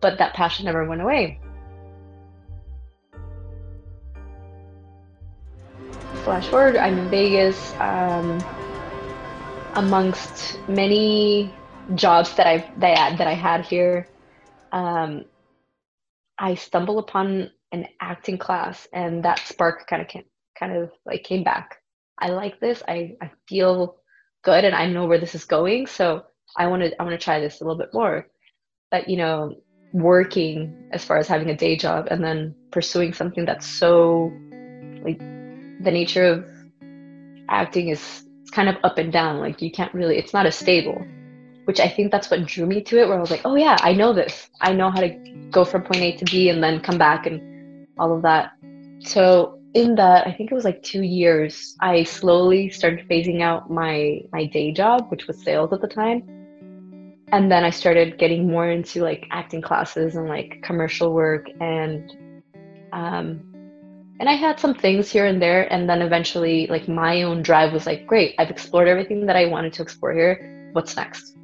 But 0.00 0.18
that 0.18 0.34
passion 0.34 0.64
never 0.64 0.84
went 0.84 1.02
away 1.02 1.38
flash 6.22 6.46
forward, 6.48 6.76
I'm 6.76 6.98
in 6.98 7.10
Vegas. 7.10 7.72
Um, 7.80 8.38
amongst 9.74 10.58
many 10.68 11.52
jobs 11.94 12.34
that 12.36 12.46
I've 12.46 12.80
that, 12.80 13.18
that 13.18 13.26
I 13.26 13.34
had 13.34 13.64
here, 13.64 14.06
um, 14.70 15.24
I 16.38 16.54
stumbled 16.54 16.98
upon 16.98 17.50
an 17.72 17.86
acting 18.00 18.38
class, 18.38 18.86
and 18.92 19.24
that 19.24 19.40
spark 19.40 19.86
kind 19.86 20.02
of 20.02 20.08
came, 20.08 20.24
kind 20.58 20.76
of 20.76 20.92
like 21.04 21.24
came 21.24 21.42
back. 21.42 21.78
I 22.18 22.28
like 22.28 22.60
this. 22.60 22.82
I, 22.86 23.16
I 23.20 23.30
feel 23.48 23.96
good, 24.44 24.64
and 24.64 24.74
I 24.74 24.86
know 24.86 25.06
where 25.06 25.18
this 25.18 25.34
is 25.34 25.44
going. 25.44 25.86
So 25.86 26.22
I 26.56 26.66
want 26.68 26.82
to 26.82 27.00
I 27.00 27.04
want 27.04 27.18
to 27.18 27.24
try 27.24 27.40
this 27.40 27.60
a 27.60 27.64
little 27.64 27.78
bit 27.78 27.92
more. 27.92 28.28
But 28.90 29.08
you 29.08 29.16
know, 29.16 29.56
working 29.92 30.88
as 30.92 31.04
far 31.04 31.16
as 31.18 31.26
having 31.26 31.50
a 31.50 31.56
day 31.56 31.76
job 31.76 32.08
and 32.10 32.22
then 32.22 32.54
pursuing 32.70 33.12
something 33.12 33.44
that's 33.44 33.66
so 33.66 34.32
like 35.04 35.20
the 35.82 35.90
nature 35.90 36.24
of 36.24 36.44
acting 37.48 37.88
is 37.88 38.24
kind 38.52 38.68
of 38.68 38.76
up 38.84 38.98
and 38.98 39.12
down. 39.12 39.40
Like 39.40 39.62
you 39.62 39.70
can't 39.70 39.92
really, 39.94 40.18
it's 40.18 40.32
not 40.32 40.46
a 40.46 40.52
stable, 40.52 41.04
which 41.64 41.80
I 41.80 41.88
think 41.88 42.12
that's 42.12 42.30
what 42.30 42.46
drew 42.46 42.66
me 42.66 42.82
to 42.82 43.00
it, 43.00 43.08
where 43.08 43.16
I 43.16 43.20
was 43.20 43.30
like, 43.30 43.42
oh 43.44 43.56
yeah, 43.56 43.76
I 43.80 43.92
know 43.92 44.12
this. 44.12 44.48
I 44.60 44.72
know 44.72 44.90
how 44.90 45.00
to 45.00 45.10
go 45.50 45.64
from 45.64 45.82
point 45.82 46.02
A 46.02 46.16
to 46.16 46.24
B 46.26 46.48
and 46.48 46.62
then 46.62 46.80
come 46.80 46.98
back 46.98 47.26
and 47.26 47.86
all 47.98 48.14
of 48.14 48.22
that. 48.22 48.52
So 49.00 49.58
in 49.74 49.94
that, 49.96 50.26
I 50.26 50.32
think 50.32 50.50
it 50.50 50.54
was 50.54 50.64
like 50.64 50.82
two 50.82 51.02
years, 51.02 51.76
I 51.80 52.04
slowly 52.04 52.68
started 52.68 53.08
phasing 53.08 53.40
out 53.40 53.70
my 53.70 54.20
my 54.32 54.46
day 54.46 54.72
job, 54.72 55.10
which 55.10 55.26
was 55.26 55.42
sales 55.42 55.72
at 55.72 55.80
the 55.80 55.88
time. 55.88 56.22
And 57.32 57.50
then 57.50 57.64
I 57.64 57.70
started 57.70 58.18
getting 58.18 58.46
more 58.46 58.68
into 58.68 59.02
like 59.02 59.26
acting 59.30 59.62
classes 59.62 60.16
and 60.16 60.28
like 60.28 60.60
commercial 60.62 61.14
work 61.14 61.48
and 61.60 62.14
um, 62.92 63.51
and 64.22 64.28
I 64.28 64.34
had 64.34 64.60
some 64.60 64.72
things 64.72 65.10
here 65.10 65.26
and 65.26 65.42
there. 65.42 65.70
And 65.72 65.90
then 65.90 66.00
eventually, 66.00 66.68
like, 66.68 66.86
my 66.86 67.22
own 67.22 67.42
drive 67.42 67.72
was 67.72 67.86
like, 67.86 68.06
great, 68.06 68.36
I've 68.38 68.50
explored 68.50 68.86
everything 68.86 69.26
that 69.26 69.34
I 69.34 69.46
wanted 69.46 69.72
to 69.72 69.82
explore 69.82 70.12
here. 70.12 70.70
What's 70.74 70.94
next? 70.94 71.36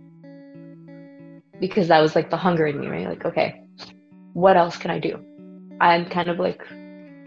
Because 1.58 1.88
that 1.88 1.98
was 1.98 2.14
like 2.14 2.30
the 2.30 2.36
hunger 2.36 2.68
in 2.68 2.78
me, 2.78 2.86
right? 2.86 3.08
Like, 3.08 3.24
okay, 3.24 3.64
what 4.32 4.56
else 4.56 4.76
can 4.76 4.92
I 4.92 5.00
do? 5.00 5.18
I'm 5.80 6.08
kind 6.08 6.28
of 6.28 6.38
like, 6.38 6.62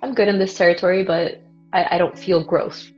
I'm 0.02 0.14
good 0.14 0.30
in 0.30 0.40
this 0.40 0.54
territory, 0.54 1.04
but 1.04 1.44
I, 1.74 1.96
I 1.96 1.98
don't 1.98 2.18
feel 2.18 2.42
growth. 2.46 2.90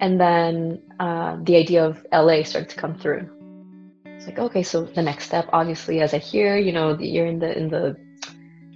And 0.00 0.20
then 0.20 0.80
uh, 1.00 1.38
the 1.42 1.56
idea 1.56 1.84
of 1.84 2.06
LA 2.12 2.44
started 2.44 2.68
to 2.68 2.76
come 2.76 2.96
through. 2.96 3.28
It's 4.04 4.26
like, 4.26 4.38
okay, 4.38 4.62
so 4.62 4.84
the 4.84 5.02
next 5.02 5.24
step, 5.24 5.48
obviously, 5.52 6.02
as 6.02 6.14
I 6.14 6.18
hear, 6.18 6.56
you 6.56 6.70
know, 6.70 6.96
you're 7.00 7.26
in 7.26 7.40
the 7.40 7.58
in 7.58 7.68
the 7.68 7.96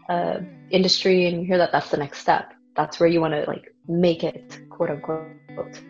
uh, 0.09 0.41
industry 0.71 1.27
and 1.27 1.41
you 1.41 1.47
hear 1.47 1.59
that 1.59 1.73
that's 1.73 1.91
the 1.91 1.97
next 1.97 2.19
step. 2.21 2.53
That's 2.77 3.01
where 3.01 3.09
you 3.09 3.21
want 3.21 3.35
to 3.35 3.45
like 3.47 3.75
make 3.89 4.25
it 4.25 4.61
quote 4.71 4.91
unquote. 4.91 5.81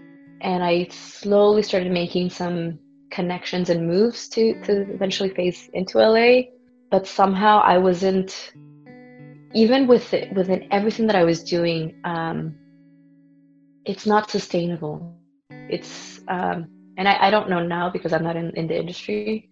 And 0.41 0.63
i 0.63 0.87
slowly 0.91 1.63
started 1.63 1.91
making 1.93 2.31
some 2.31 2.79
connections 3.11 3.71
and 3.71 3.87
moves 3.87 4.29
to 4.29 4.61
to 4.65 4.83
eventually 4.93 5.31
phase 5.31 5.69
into 5.73 5.99
la 5.99 6.43
but 6.91 7.07
somehow 7.07 7.61
i 7.61 7.79
wasn't 7.79 8.53
even 9.55 9.87
with 9.87 10.13
it 10.13 10.33
within 10.35 10.67
everything 10.71 11.07
that 11.07 11.17
i 11.17 11.25
was 11.25 11.43
doing 11.43 11.95
um 12.05 12.55
it's 13.87 14.05
not 14.05 14.31
sustainable. 14.31 15.15
It's 15.69 16.21
um 16.29 16.67
and 16.99 17.09
I, 17.09 17.29
I 17.29 17.31
don't 17.31 17.49
know 17.49 17.63
now 17.63 17.91
because 17.91 18.13
i'm 18.13 18.25
not 18.25 18.37
in, 18.37 18.51
in 18.57 18.67
the 18.67 18.79
industry. 18.79 19.49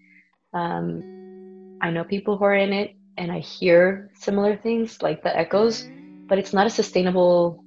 Um 0.52 1.78
i 1.80 1.90
know 1.90 2.04
people 2.04 2.36
who 2.36 2.44
are 2.44 2.54
in 2.54 2.72
it 2.72 2.96
and 3.16 3.30
I 3.30 3.38
hear 3.38 4.10
similar 4.14 4.56
things 4.56 5.02
like 5.02 5.22
the 5.22 5.36
echoes, 5.36 5.86
but 6.26 6.38
it's 6.38 6.52
not 6.52 6.66
a 6.66 6.70
sustainable 6.70 7.64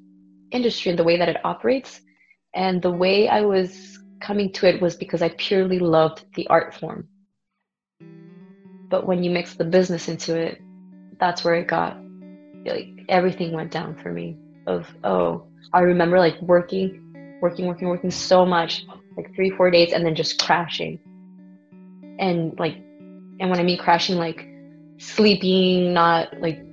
industry 0.51 0.91
in 0.91 0.97
the 0.97 1.03
way 1.03 1.17
that 1.17 1.29
it 1.29 1.38
operates. 1.43 2.01
And 2.53 2.81
the 2.81 2.91
way 2.91 3.27
I 3.27 3.41
was 3.41 3.99
coming 4.19 4.51
to 4.53 4.67
it 4.67 4.81
was 4.81 4.95
because 4.95 5.21
I 5.21 5.29
purely 5.29 5.79
loved 5.79 6.25
the 6.36 6.47
art 6.47 6.73
form. 6.73 7.07
But 8.89 9.05
when 9.05 9.23
you 9.23 9.29
mix 9.29 9.55
the 9.55 9.65
business 9.65 10.07
into 10.07 10.36
it, 10.36 10.62
that's 11.19 11.43
where 11.43 11.55
it 11.55 11.67
got 11.67 11.97
like 12.65 12.89
everything 13.10 13.51
went 13.51 13.71
down 13.71 13.95
for 13.95 14.12
me. 14.12 14.38
Of 14.65 14.88
oh, 15.03 15.47
I 15.73 15.79
remember 15.79 16.19
like 16.19 16.41
working, 16.41 17.38
working, 17.41 17.67
working, 17.67 17.88
working 17.88 18.12
so 18.12 18.45
much, 18.45 18.86
like 19.15 19.33
three, 19.36 19.49
four 19.51 19.71
days, 19.71 19.93
and 19.93 20.05
then 20.05 20.15
just 20.15 20.41
crashing. 20.41 20.99
And 22.19 22.57
like, 22.60 22.75
and 23.39 23.49
when 23.49 23.60
I 23.60 23.63
mean 23.63 23.77
crashing, 23.77 24.17
like 24.17 24.46
sleeping, 24.97 25.93
not 25.93 26.39
like 26.39 26.63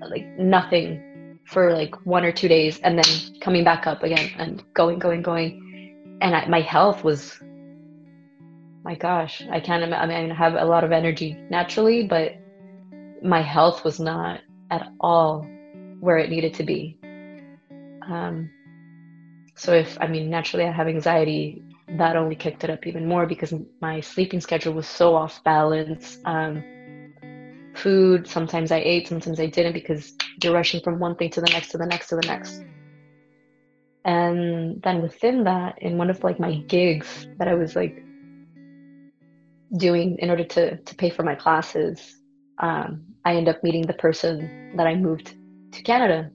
like 0.00 0.26
nothing 0.38 1.02
for 1.46 1.72
like 1.72 1.94
one 2.04 2.24
or 2.24 2.32
two 2.32 2.48
days 2.48 2.78
and 2.80 2.98
then 2.98 3.40
coming 3.40 3.64
back 3.64 3.86
up 3.86 4.02
again 4.02 4.30
and 4.36 4.62
going, 4.74 4.98
going, 4.98 5.22
going. 5.22 6.18
And 6.20 6.34
I, 6.34 6.46
my 6.46 6.60
health 6.60 7.04
was, 7.04 7.38
my 8.84 8.94
gosh, 8.96 9.42
I 9.50 9.60
can't, 9.60 9.92
I 9.92 10.06
mean, 10.06 10.30
I 10.32 10.34
have 10.34 10.54
a 10.54 10.64
lot 10.64 10.84
of 10.84 10.92
energy 10.92 11.36
naturally, 11.50 12.06
but 12.06 12.32
my 13.22 13.42
health 13.42 13.84
was 13.84 14.00
not 14.00 14.40
at 14.70 14.88
all 15.00 15.46
where 16.00 16.18
it 16.18 16.30
needed 16.30 16.54
to 16.54 16.64
be. 16.64 16.98
Um, 18.08 18.50
so 19.54 19.72
if, 19.72 19.96
I 20.00 20.06
mean, 20.06 20.28
naturally 20.28 20.64
I 20.64 20.72
have 20.72 20.88
anxiety, 20.88 21.62
that 21.88 22.16
only 22.16 22.34
kicked 22.34 22.64
it 22.64 22.70
up 22.70 22.86
even 22.86 23.06
more 23.06 23.26
because 23.26 23.54
my 23.80 24.00
sleeping 24.00 24.40
schedule 24.40 24.72
was 24.72 24.88
so 24.88 25.14
off 25.14 25.42
balance. 25.44 26.18
Um, 26.24 26.64
food, 27.76 28.26
sometimes 28.26 28.72
I 28.72 28.78
ate, 28.78 29.08
sometimes 29.08 29.40
I 29.40 29.46
didn't 29.46 29.72
because 29.72 30.12
you're 30.42 30.54
rushing 30.54 30.80
from 30.80 30.98
one 30.98 31.16
thing 31.16 31.30
to 31.30 31.40
the 31.40 31.50
next, 31.50 31.70
to 31.70 31.78
the 31.78 31.86
next, 31.86 32.08
to 32.08 32.16
the 32.16 32.26
next. 32.26 32.62
And 34.04 34.80
then 34.82 35.02
within 35.02 35.44
that, 35.44 35.82
in 35.82 35.98
one 35.98 36.10
of 36.10 36.22
like 36.22 36.38
my 36.38 36.56
gigs 36.68 37.26
that 37.38 37.48
I 37.48 37.54
was 37.54 37.74
like 37.74 38.02
doing 39.76 40.16
in 40.20 40.30
order 40.30 40.44
to 40.44 40.76
to 40.76 40.94
pay 40.94 41.10
for 41.10 41.24
my 41.24 41.34
classes, 41.34 42.16
um, 42.58 43.04
I 43.24 43.34
end 43.34 43.48
up 43.48 43.62
meeting 43.64 43.82
the 43.82 43.94
person 43.94 44.74
that 44.76 44.86
I 44.86 44.94
moved 44.94 45.34
to 45.72 45.82
Canada 45.82 46.30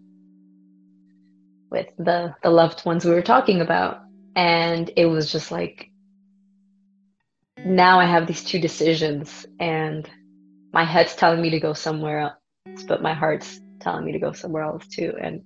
with 1.71 1.87
the 1.97 2.35
the 2.43 2.49
loved 2.49 2.85
ones 2.85 3.05
we 3.05 3.11
were 3.11 3.21
talking 3.21 3.61
about 3.61 4.01
and 4.35 4.91
it 4.95 5.05
was 5.05 5.31
just 5.31 5.51
like 5.51 5.89
now 7.65 7.99
i 7.99 8.05
have 8.05 8.27
these 8.27 8.43
two 8.43 8.59
decisions 8.59 9.45
and 9.59 10.09
my 10.73 10.83
head's 10.83 11.15
telling 11.15 11.41
me 11.41 11.49
to 11.51 11.59
go 11.59 11.73
somewhere 11.73 12.19
else 12.19 12.83
but 12.87 13.01
my 13.01 13.13
heart's 13.13 13.59
telling 13.79 14.05
me 14.05 14.11
to 14.11 14.19
go 14.19 14.31
somewhere 14.31 14.63
else 14.63 14.87
too. 14.87 15.13
And 15.21 15.41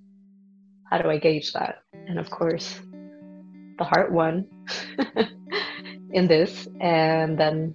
how 0.90 0.98
do 0.98 1.10
i 1.10 1.18
gauge 1.18 1.52
that? 1.52 1.76
And 2.06 2.18
of 2.18 2.30
course 2.30 2.80
the 3.78 3.84
heart 3.84 4.12
won 4.12 4.46
in 6.12 6.26
this 6.28 6.66
and 6.80 7.38
then 7.38 7.74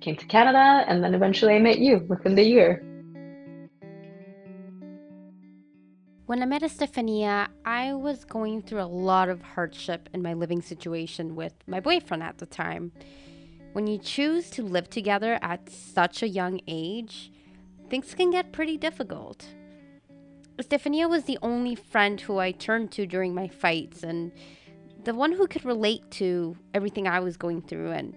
came 0.00 0.16
to 0.16 0.24
canada 0.24 0.84
and 0.88 1.04
then 1.04 1.14
eventually 1.14 1.54
i 1.54 1.58
met 1.58 1.78
you 1.78 2.04
within 2.08 2.34
the 2.34 2.42
year. 2.42 2.82
When 6.26 6.42
I 6.42 6.46
met 6.46 6.62
Estephania, 6.62 7.48
I 7.64 7.92
was 7.92 8.24
going 8.24 8.62
through 8.62 8.82
a 8.82 8.86
lot 8.86 9.28
of 9.28 9.42
hardship 9.42 10.08
in 10.14 10.22
my 10.22 10.34
living 10.34 10.62
situation 10.62 11.34
with 11.34 11.54
my 11.66 11.80
boyfriend 11.80 12.22
at 12.22 12.38
the 12.38 12.46
time. 12.46 12.92
When 13.72 13.86
you 13.86 13.98
choose 13.98 14.50
to 14.50 14.62
live 14.62 14.90
together 14.90 15.38
at 15.42 15.70
such 15.70 16.22
a 16.22 16.28
young 16.28 16.60
age, 16.66 17.30
things 17.88 18.14
can 18.14 18.30
get 18.30 18.52
pretty 18.52 18.76
difficult. 18.76 19.46
Estephania 20.58 21.08
was 21.08 21.24
the 21.24 21.38
only 21.40 21.76
friend 21.76 22.20
who 22.20 22.38
I 22.38 22.50
turned 22.50 22.90
to 22.92 23.06
during 23.06 23.32
my 23.32 23.46
fights 23.46 24.02
and 24.02 24.32
the 25.04 25.14
one 25.14 25.32
who 25.32 25.46
could 25.46 25.64
relate 25.64 26.10
to 26.12 26.56
everything 26.74 27.06
I 27.06 27.20
was 27.20 27.36
going 27.36 27.62
through 27.62 27.92
and 27.92 28.14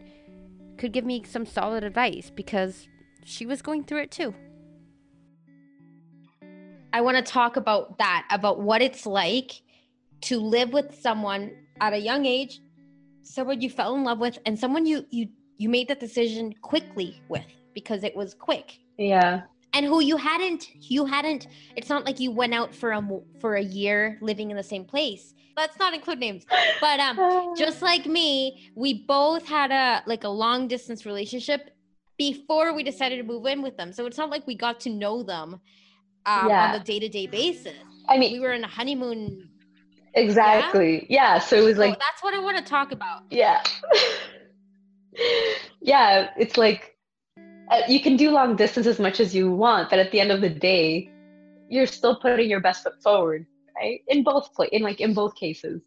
could 0.78 0.92
give 0.92 1.06
me 1.06 1.24
some 1.24 1.46
solid 1.46 1.84
advice 1.84 2.32
because 2.34 2.88
she 3.24 3.46
was 3.46 3.62
going 3.62 3.84
through 3.84 4.00
it 4.00 4.12
too. 4.12 4.34
I 6.92 7.02
want 7.02 7.18
to 7.18 7.24
talk 7.24 7.58
about 7.58 8.00
that, 8.00 8.28
about 8.32 8.60
what 8.60 8.82
it's 8.82 9.06
like 9.06 9.62
to 10.22 10.40
live 10.40 10.74
with 10.74 11.00
someone 11.00 11.52
at 11.80 11.94
a 11.94 11.98
young 11.98 12.26
age, 12.26 12.60
someone 13.22 13.62
you 13.62 13.70
fell 13.70 13.96
in 13.96 14.04
love 14.04 14.20
with, 14.20 14.38
and 14.46 14.58
someone 14.58 14.86
you 14.86 15.06
you 15.10 15.30
you 15.58 15.70
made 15.70 15.88
that 15.88 16.00
decision 16.00 16.54
quickly 16.62 17.22
with 17.30 17.46
because 17.74 18.04
it 18.04 18.16
was 18.16 18.34
quick. 18.34 18.80
Yeah. 18.98 19.42
And 19.74 19.86
who 19.86 20.02
you 20.02 20.18
hadn't 20.18 20.68
you 20.92 21.06
hadn't 21.06 21.48
it's 21.76 21.90
not 21.90 22.06
like 22.06 22.20
you 22.20 22.32
went 22.32 22.54
out 22.54 22.74
for 22.74 22.92
a 22.92 23.02
for 23.40 23.56
a 23.56 23.64
year 23.64 24.18
living 24.22 24.52
in 24.52 24.58
the 24.58 24.64
same 24.64 24.86
place. 24.86 25.34
Let's 25.58 25.78
not 25.80 25.94
include 25.94 26.20
names. 26.20 26.46
But 26.80 27.00
um 27.00 27.54
just 27.58 27.82
like 27.82 28.06
me, 28.06 28.72
we 28.76 29.06
both 29.06 29.48
had 29.48 29.72
a 29.72 30.04
like 30.06 30.24
a 30.24 30.30
long 30.30 30.68
distance 30.68 31.06
relationship 31.06 31.72
before 32.18 32.74
we 32.74 32.84
decided 32.84 33.18
to 33.18 33.24
move 33.24 33.46
in 33.46 33.62
with 33.62 33.76
them. 33.78 33.92
So 33.92 34.06
it's 34.06 34.18
not 34.18 34.30
like 34.30 34.46
we 34.46 34.56
got 34.56 34.80
to 34.82 34.90
know 34.90 35.24
them 35.24 35.60
um, 36.26 36.50
yeah. 36.50 36.74
on 36.74 36.82
a 36.82 36.84
day 36.84 37.00
to 37.00 37.10
day 37.10 37.28
basis. 37.28 37.74
I 38.08 38.18
mean, 38.18 38.34
we 38.34 38.40
were 38.40 38.54
in 38.54 38.64
a 38.64 38.68
honeymoon. 38.68 39.50
Exactly. 40.16 41.08
Yeah. 41.10 41.36
yeah 41.36 41.40
so 41.40 41.58
it 41.58 41.62
was 41.62 41.78
like. 41.78 41.94
So 41.94 42.00
that's 42.00 42.24
what 42.24 42.34
I 42.34 42.40
want 42.40 42.58
to 42.58 42.64
talk 42.64 42.92
about. 42.92 43.24
Yeah. 43.30 43.64
yeah. 45.82 46.30
It's 46.38 46.58
like 46.58 46.94
uh, 47.72 47.82
you 47.88 48.02
can 48.02 48.18
do 48.18 48.32
long 48.32 48.56
distance 48.56 48.88
as 48.88 49.00
much 49.00 49.20
as 49.20 49.34
you 49.34 49.52
want, 49.52 49.90
but 49.90 50.00
at 50.00 50.12
the 50.12 50.20
end 50.20 50.32
of 50.32 50.42
the 50.42 50.50
day, 50.50 51.10
you're 51.70 51.88
still 51.88 52.16
putting 52.16 52.50
your 52.50 52.60
best 52.60 52.84
foot 52.84 53.02
forward, 53.02 53.46
right? 53.76 54.02
In 54.08 54.24
both 54.24 54.54
play, 54.54 54.70
in 54.72 54.84
like 54.84 55.02
in 55.02 55.14
both 55.14 55.36
cases, 55.36 55.82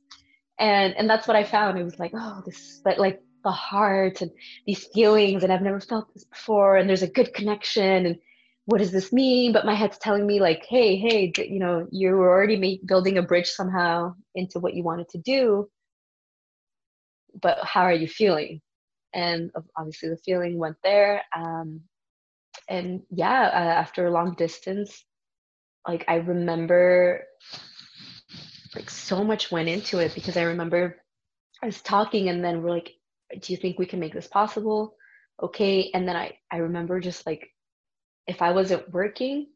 and 0.59 0.95
and 0.97 1.09
that's 1.09 1.29
what 1.29 1.37
I 1.37 1.45
found. 1.45 1.79
It 1.79 1.85
was 1.85 1.99
like, 1.99 2.13
oh, 2.15 2.43
this, 2.45 2.81
but 2.85 2.99
like 2.99 3.21
the 3.45 3.53
heart 3.53 4.21
and 4.21 4.31
these 4.67 4.87
feelings, 4.87 5.45
and 5.45 5.53
I've 5.53 5.63
never 5.63 5.81
felt 5.81 6.13
this 6.13 6.25
before, 6.25 6.77
and 6.77 6.89
there's 6.89 7.03
a 7.03 7.09
good 7.09 7.33
connection, 7.35 8.07
and 8.07 8.17
what 8.65 8.79
does 8.79 8.91
this 8.91 9.13
mean? 9.13 9.53
But 9.53 9.67
my 9.67 9.75
head's 9.75 9.99
telling 9.99 10.27
me 10.27 10.41
like, 10.41 10.65
hey, 10.69 10.97
hey, 10.97 11.33
you 11.37 11.61
know, 11.61 11.87
you 11.93 12.11
were 12.11 12.31
already 12.31 12.81
building 12.85 13.19
a 13.19 13.23
bridge 13.23 13.49
somehow 13.49 14.15
into 14.35 14.59
what 14.59 14.75
you 14.75 14.83
wanted 14.83 15.09
to 15.11 15.19
do. 15.19 15.69
But 17.41 17.59
how 17.63 17.83
are 17.83 17.93
you 17.93 18.09
feeling? 18.09 18.61
And 19.17 19.51
obviously 19.77 20.11
the 20.11 20.19
feeling 20.19 20.59
went 20.59 20.77
there. 20.85 21.23
Um, 21.35 21.81
and 22.69 23.03
yeah, 23.11 23.51
uh, 23.53 23.81
after 23.81 24.07
a 24.07 24.13
long 24.13 24.35
distance, 24.35 25.05
like 25.89 26.05
I 26.07 26.17
remember 26.17 27.25
like 28.75 28.91
so 28.91 29.25
much 29.25 29.51
went 29.51 29.69
into 29.69 29.99
it 30.01 30.15
because 30.15 30.37
I 30.37 30.43
remember 30.43 30.97
I 31.63 31.67
was 31.67 31.81
talking 31.81 32.29
and 32.29 32.45
then 32.45 32.63
we're 32.63 32.71
like, 32.71 32.93
do 33.41 33.53
you 33.53 33.57
think 33.57 33.79
we 33.79 33.87
can 33.87 34.01
make 34.01 34.13
this 34.13 34.29
possible? 34.29 34.97
Okay. 35.43 35.91
And 35.95 36.07
then 36.07 36.17
I, 36.17 36.39
I 36.53 36.59
remember 36.59 37.01
just 37.01 37.27
like 37.27 37.49
if 38.27 38.43
I 38.43 38.53
wasn't 38.53 38.93
working, 38.93 39.47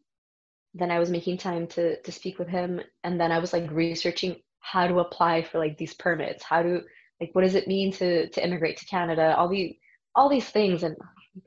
then 0.74 0.90
I 0.90 0.98
was 0.98 1.10
making 1.10 1.38
time 1.38 1.66
to 1.68 2.00
to 2.00 2.12
speak 2.12 2.38
with 2.38 2.48
him, 2.48 2.80
and 3.02 3.20
then 3.20 3.32
I 3.32 3.40
was 3.40 3.52
like 3.52 3.70
researching 3.70 4.36
how 4.60 4.86
to 4.86 5.00
apply 5.00 5.42
for 5.42 5.58
like 5.58 5.76
these 5.76 5.94
permits, 5.94 6.44
how 6.44 6.62
to 6.62 6.82
like 7.20 7.30
what 7.34 7.42
does 7.42 7.54
it 7.54 7.68
mean 7.68 7.92
to 7.92 8.28
to 8.30 8.44
immigrate 8.44 8.78
to 8.78 8.86
Canada, 8.86 9.34
all 9.36 9.48
these 9.48 9.74
all 10.14 10.28
these 10.28 10.48
things, 10.48 10.82
and 10.82 10.96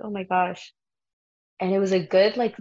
oh 0.01 0.09
my 0.09 0.23
gosh, 0.23 0.73
and 1.59 1.73
it 1.73 1.79
was 1.79 1.91
a 1.91 2.05
good 2.05 2.37
like 2.37 2.55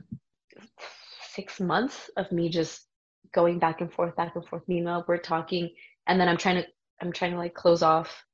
six 1.35 1.61
months 1.61 2.11
of 2.17 2.31
me 2.33 2.49
just 2.49 2.87
going 3.33 3.59
back 3.59 3.81
and 3.81 3.93
forth, 3.93 4.15
back 4.17 4.37
and 4.37 4.47
forth. 4.47 4.63
Meanwhile, 4.69 5.05
we're 5.09 5.19
talking, 5.19 5.71
and 6.07 6.21
then 6.21 6.29
I'm 6.29 6.37
trying 6.37 6.63
to 6.63 6.67
I'm 7.01 7.13
trying 7.13 7.33
to 7.33 7.39
like 7.39 7.55
close 7.55 7.83
off 7.83 8.25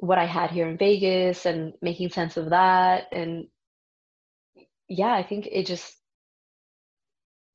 what 0.00 0.18
I 0.18 0.26
had 0.26 0.50
here 0.50 0.66
in 0.68 0.78
Vegas 0.78 1.46
and 1.46 1.74
making 1.82 2.10
sense 2.10 2.36
of 2.36 2.50
that. 2.50 3.08
And 3.12 3.48
yeah, 4.88 5.12
I 5.12 5.22
think 5.22 5.46
it 5.50 5.66
just, 5.66 5.94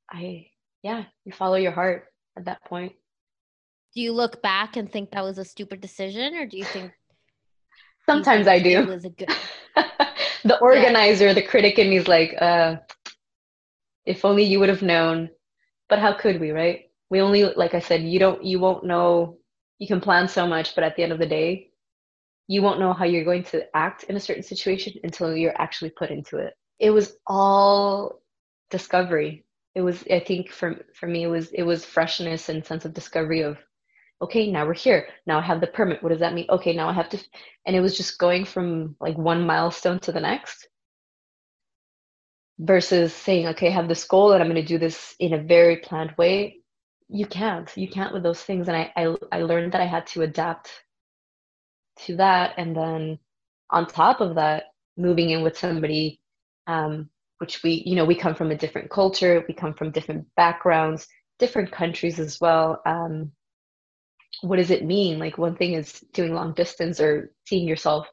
I, 0.10 0.47
yeah, 0.84 1.03
you 1.25 1.34
follow 1.34 1.55
your 1.55 1.71
heart 1.71 2.05
at 2.38 2.45
that 2.45 2.63
point. 2.65 2.93
Do 3.95 4.01
you 4.01 4.12
look 4.12 4.41
back 4.41 4.75
and 4.75 4.91
think 4.91 5.12
that 5.12 5.23
was 5.23 5.38
a 5.38 5.45
stupid 5.45 5.81
decision, 5.81 6.36
or 6.36 6.45
do 6.45 6.58
you 6.58 6.65
think? 6.65 6.91
Sometimes 8.05 8.47
I 8.47 8.60
do. 8.60 8.81
It 8.81 8.88
was 8.88 9.05
a 9.05 9.10
good. 9.10 9.29
the 10.43 10.60
organizer, 10.60 11.27
yeah. 11.27 11.34
the 11.34 11.41
critic 11.41 11.79
in 11.79 11.89
me 11.89 11.97
is 11.97 12.08
like, 12.08 12.36
uh, 12.39 12.77
if 14.05 14.25
only 14.25 14.43
you 14.43 14.60
would 14.60 14.69
have 14.69 14.81
known. 14.81 15.29
But 15.88 15.99
how 15.99 16.13
could 16.13 16.39
we, 16.39 16.51
right? 16.51 16.91
We 17.10 17.21
only, 17.21 17.45
like 17.45 17.73
I 17.73 17.79
said, 17.79 18.03
you 18.03 18.19
don't, 18.19 18.43
you 18.43 18.60
won't 18.60 18.86
know. 18.86 19.38
You 19.79 19.88
can 19.88 20.01
plan 20.01 20.27
so 20.27 20.45
much, 20.45 20.75
but 20.75 20.84
at 20.84 20.95
the 20.95 21.03
end 21.03 21.12
of 21.12 21.19
the 21.19 21.25
day, 21.25 21.71
you 22.47 22.62
won't 22.62 22.79
know 22.79 22.93
how 22.93 23.05
you're 23.05 23.25
going 23.25 23.43
to 23.43 23.65
act 23.75 24.03
in 24.03 24.15
a 24.15 24.19
certain 24.19 24.43
situation 24.43 24.93
until 25.03 25.36
you're 25.36 25.60
actually 25.60 25.89
put 25.89 26.12
into 26.12 26.38
it 26.38 26.53
it 26.79 26.91
was 26.91 27.15
all 27.25 28.21
discovery 28.69 29.45
it 29.74 29.82
was 29.82 30.03
i 30.11 30.19
think 30.19 30.51
for 30.51 30.84
for 30.93 31.07
me 31.07 31.24
it 31.24 31.28
was 31.28 31.51
it 31.51 31.63
was 31.63 31.86
freshness 31.86 32.49
and 32.49 32.65
sense 32.65 32.86
of 32.86 32.93
discovery 32.93 33.41
of 33.41 33.57
okay 34.26 34.51
now 34.51 34.65
we're 34.65 34.73
here. 34.73 35.07
Now 35.26 35.39
i 35.39 35.41
have 35.41 35.61
the 35.61 35.67
permit. 35.67 36.01
What 36.03 36.09
does 36.09 36.19
that 36.19 36.34
mean? 36.34 36.47
Okay 36.49 36.73
now 36.76 36.89
i 36.89 36.93
have 36.93 37.09
to 37.09 37.19
and 37.65 37.76
it 37.76 37.82
was 37.82 37.97
just 37.97 38.17
going 38.19 38.45
from 38.45 38.95
like 38.99 39.17
one 39.17 39.45
milestone 39.45 39.99
to 39.99 40.11
the 40.11 40.19
next 40.19 40.67
versus 42.59 43.13
saying 43.13 43.47
okay 43.47 43.67
i 43.67 43.71
have 43.71 43.89
this 43.89 44.05
goal 44.05 44.32
and 44.32 44.41
i'm 44.41 44.49
going 44.49 44.61
to 44.61 44.67
do 44.73 44.78
this 44.78 45.15
in 45.19 45.34
a 45.34 45.43
very 45.43 45.78
planned 45.78 46.13
way. 46.17 46.57
You 47.07 47.28
can't. 47.28 47.69
You 47.78 47.88
can't 47.88 48.13
with 48.13 48.23
those 48.23 48.41
things. 48.41 48.67
And 48.67 48.78
I, 48.78 48.91
I 48.95 49.15
i 49.32 49.41
learned 49.41 49.73
that 49.73 49.82
i 49.82 49.86
had 49.88 50.07
to 50.07 50.23
adapt 50.23 50.71
to 52.05 52.15
that. 52.17 52.53
And 52.57 52.76
then 52.76 53.19
on 53.69 53.88
top 53.88 54.21
of 54.21 54.36
that 54.36 54.65
moving 54.97 55.30
in 55.30 55.43
with 55.43 55.57
somebody 55.57 56.19
um, 56.67 57.09
which 57.39 57.63
we, 57.63 57.84
you 57.86 57.95
know, 57.95 58.05
we 58.05 58.15
come 58.15 58.36
from 58.36 58.51
a 58.51 58.57
different 58.57 58.89
culture, 58.89 59.43
we 59.47 59.53
come 59.53 59.73
from 59.73 59.91
different 59.91 60.26
backgrounds, 60.36 61.07
different 61.39 61.71
countries 61.71 62.19
as 62.19 62.39
well. 62.39 62.82
Um, 62.86 63.32
what 64.41 64.57
does 64.57 64.71
it 64.71 64.86
mean? 64.86 65.19
Like 65.19 65.38
one 65.38 65.55
thing 65.55 65.73
is 65.73 65.99
doing 66.13 66.33
long 66.33 66.53
distance 66.53 66.99
or 66.99 67.31
seeing 67.45 67.67
yourself 67.67 68.07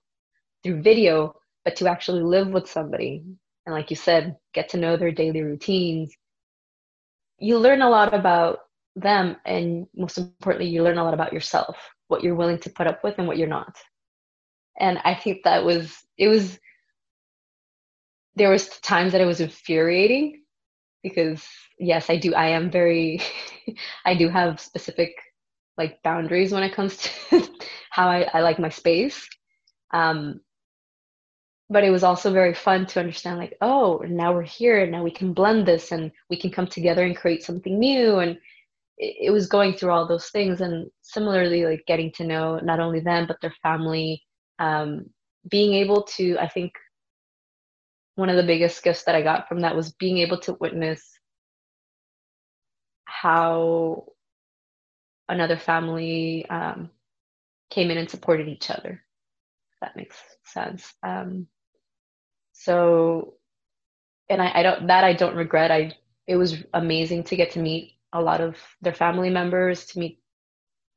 through 0.63 0.83
video, 0.83 1.35
but 1.65 1.77
to 1.77 1.89
actually 1.89 2.23
live 2.23 2.49
with 2.49 2.69
somebody 2.69 3.25
and 3.67 3.75
like 3.75 3.91
you 3.91 3.97
said, 3.97 4.37
get 4.55 4.71
to 4.71 4.79
know 4.79 4.97
their 4.97 5.13
daily 5.13 5.43
routines. 5.43 6.15
you 7.39 7.59
learn 7.59 7.83
a 7.83 7.91
lot 7.91 8.15
about 8.15 8.61
them 8.97 9.37
and 9.45 9.87
most 9.97 10.19
importantly 10.19 10.69
you 10.69 10.83
learn 10.83 10.99
a 10.99 11.05
lot 11.05 11.15
about 11.15 11.33
yourself 11.33 11.77
what 12.09 12.23
you're 12.23 12.35
willing 12.35 12.59
to 12.59 12.71
put 12.71 12.87
up 12.87 13.03
with 13.05 13.19
and 13.19 13.27
what 13.27 13.39
you're 13.39 13.49
not 13.49 13.77
and 14.79 14.99
i 15.05 15.15
think 15.15 15.43
that 15.45 15.65
was 15.65 15.97
it 16.19 16.29
was 16.29 16.59
there 18.37 18.51
was 18.51 18.69
times 18.81 19.13
that 19.13 19.21
it 19.21 19.27
was 19.27 19.41
infuriating 19.41 20.43
because 21.03 21.47
yes 21.79 22.11
i 22.11 22.17
do 22.17 22.35
i 22.35 22.49
am 22.49 22.71
very 22.71 23.21
i 24.05 24.15
do 24.15 24.29
have 24.29 24.61
specific 24.61 25.15
like 25.79 26.03
boundaries 26.03 26.53
when 26.53 26.63
it 26.63 26.75
comes 26.75 26.97
to 27.31 27.49
how 27.91 28.09
I, 28.09 28.29
I 28.33 28.41
like 28.41 28.59
my 28.59 28.69
space. 28.69 29.29
Um 29.93 30.41
but 31.71 31.85
it 31.85 31.91
was 31.91 32.05
also 32.05 32.31
very 32.33 32.53
fun 32.53 32.85
to 32.87 33.01
understand 33.01 33.39
like 33.39 33.57
oh 33.61 34.03
now 34.07 34.35
we're 34.35 34.43
here 34.43 34.83
and 34.83 34.93
now 34.93 35.03
we 35.03 35.11
can 35.11 35.33
blend 35.33 35.67
this 35.67 35.93
and 35.93 36.13
we 36.29 36.39
can 36.39 36.51
come 36.51 36.67
together 36.67 37.05
and 37.05 37.17
create 37.17 37.43
something 37.43 37.79
new. 37.79 38.19
And 38.19 38.33
it, 38.99 39.17
it 39.27 39.31
was 39.31 39.47
going 39.47 39.75
through 39.75 39.91
all 39.93 40.07
those 40.07 40.29
things. 40.31 40.61
And 40.61 40.91
similarly 41.03 41.65
like 41.65 41.85
getting 41.87 42.13
to 42.13 42.25
know 42.25 42.59
not 42.59 42.81
only 42.81 43.01
them 43.01 43.27
but 43.27 43.41
their 43.41 43.55
family 43.63 44.23
um, 44.59 45.07
being 45.49 45.75
able 45.75 46.03
to 46.05 46.39
i 46.39 46.49
think 46.49 46.73
one 48.15 48.29
of 48.29 48.37
the 48.37 48.43
biggest 48.43 48.83
gifts 48.83 49.05
that 49.05 49.15
i 49.15 49.23
got 49.23 49.49
from 49.49 49.61
that 49.61 49.75
was 49.75 49.93
being 49.95 50.19
able 50.19 50.39
to 50.39 50.57
witness 50.61 51.19
how 53.05 54.05
another 55.29 55.57
family 55.57 56.47
um, 56.51 56.91
came 57.71 57.91
in 57.91 57.99
and 57.99 58.11
supported 58.11 58.49
each 58.49 58.71
other. 58.71 59.03
That 59.81 59.97
makes 59.97 60.17
sense. 60.45 60.93
Um, 61.03 61.47
so 62.53 63.35
and 64.29 64.41
I, 64.41 64.53
I 64.61 64.63
don't 64.63 64.87
that 64.87 65.05
i 65.05 65.13
don't 65.13 65.37
regret. 65.37 65.71
I 65.71 65.93
it 66.27 66.37
was 66.37 66.57
amazing 66.75 67.25
to 67.25 67.37
get 67.37 67.51
to 67.53 67.59
meet 67.61 67.99
a 68.13 68.23
lot 68.23 68.41
of 68.41 68.57
their 68.83 68.95
family 68.95 69.31
members 69.31 69.87
to 69.87 69.99
meet 69.99 70.21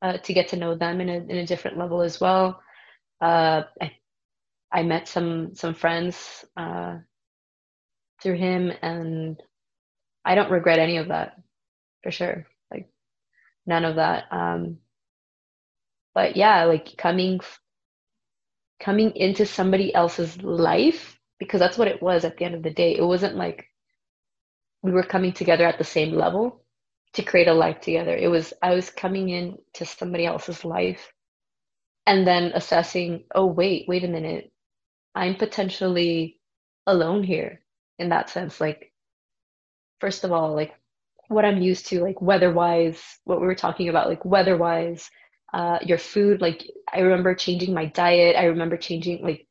uh, 0.01 0.17
to 0.19 0.33
get 0.33 0.49
to 0.49 0.57
know 0.57 0.75
them 0.75 1.01
in 1.01 1.09
a, 1.09 1.15
in 1.15 1.37
a 1.37 1.45
different 1.47 1.77
level 1.77 2.01
as 2.01 2.21
well. 2.21 2.61
Uh, 3.21 3.63
I, 3.81 3.91
I 4.71 4.83
met 4.83 5.07
some 5.07 5.55
some 5.55 5.73
friends 5.73 6.45
uh, 6.57 6.97
through 8.21 8.35
him 8.37 8.71
and 8.81 9.41
i 10.23 10.35
don't 10.35 10.51
regret 10.51 10.79
any 10.79 10.97
of 10.97 11.09
that 11.09 11.37
for 12.03 12.11
sure 12.11 12.47
none 13.65 13.85
of 13.85 13.95
that 13.97 14.25
um, 14.31 14.77
but 16.13 16.35
yeah 16.37 16.65
like 16.65 16.95
coming 16.97 17.39
coming 18.79 19.11
into 19.15 19.45
somebody 19.45 19.93
else's 19.93 20.41
life 20.41 21.19
because 21.39 21.59
that's 21.59 21.77
what 21.77 21.87
it 21.87 22.01
was 22.01 22.25
at 22.25 22.37
the 22.37 22.45
end 22.45 22.55
of 22.55 22.63
the 22.63 22.71
day. 22.71 22.95
It 22.95 23.03
wasn't 23.03 23.35
like 23.35 23.65
we 24.81 24.91
were 24.91 25.03
coming 25.03 25.33
together 25.33 25.65
at 25.65 25.77
the 25.77 25.83
same 25.83 26.13
level 26.13 26.63
to 27.13 27.23
create 27.23 27.47
a 27.47 27.53
life 27.53 27.81
together. 27.81 28.15
It 28.15 28.27
was 28.29 28.53
i 28.61 28.73
was 28.73 28.89
coming 28.89 29.29
in 29.29 29.57
to 29.75 29.85
somebody 29.85 30.25
else's 30.25 30.65
life 30.65 31.11
and 32.05 32.27
then 32.27 32.51
assessing 32.53 33.25
oh 33.33 33.45
wait 33.47 33.85
wait 33.87 34.03
a 34.03 34.07
minute. 34.07 34.51
I'm 35.15 35.35
potentially 35.35 36.39
alone 36.87 37.23
here 37.23 37.61
in 37.99 38.09
that 38.09 38.29
sense. 38.29 38.59
Like 38.61 38.93
first 40.01 40.23
of 40.23 40.31
all 40.31 40.55
like 40.55 40.73
what 41.29 41.45
i'm 41.45 41.61
used 41.61 41.87
to 41.87 42.01
like 42.01 42.21
weather 42.21 42.51
wise 42.51 43.01
what 43.25 43.39
we 43.41 43.47
were 43.47 43.55
talking 43.55 43.89
about 43.89 44.09
like 44.09 44.23
weather 44.25 44.57
wise 44.57 45.09
uh, 45.53 45.79
your 45.81 45.97
food 45.97 46.41
like 46.41 46.63
i 46.93 46.99
remember 46.99 47.33
changing 47.33 47.73
my 47.73 47.85
diet. 47.85 48.35
I 48.35 48.45
remember 48.45 48.75
changing 48.77 49.23
like 49.23 49.47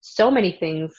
so 0.00 0.30
many 0.30 0.52
things 0.52 0.92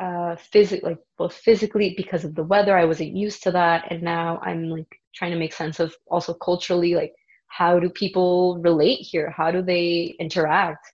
uh 0.00 0.36
physically 0.36 0.90
like 0.90 0.98
both 1.18 1.34
physically 1.34 1.94
because 1.96 2.24
of 2.24 2.34
the 2.34 2.42
weather 2.42 2.76
i 2.76 2.84
wasn't 2.84 3.14
used 3.14 3.42
to 3.42 3.50
that 3.50 3.84
and 3.90 4.02
now 4.02 4.40
i'm 4.42 4.64
like 4.70 4.88
trying 5.14 5.30
to 5.30 5.38
make 5.38 5.52
sense 5.52 5.78
of 5.80 5.94
also 6.06 6.32
culturally 6.32 6.94
like 6.94 7.12
how 7.52 7.78
do 7.78 7.90
people 7.90 8.58
relate 8.62 9.00
here? 9.00 9.30
How 9.30 9.50
do 9.50 9.60
they 9.62 10.14
interact? 10.18 10.90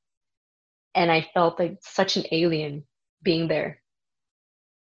And 0.94 1.10
i 1.10 1.26
felt 1.32 1.58
like 1.58 1.78
such 1.80 2.16
an 2.16 2.24
alien 2.32 2.84
being 3.22 3.46
there. 3.46 3.80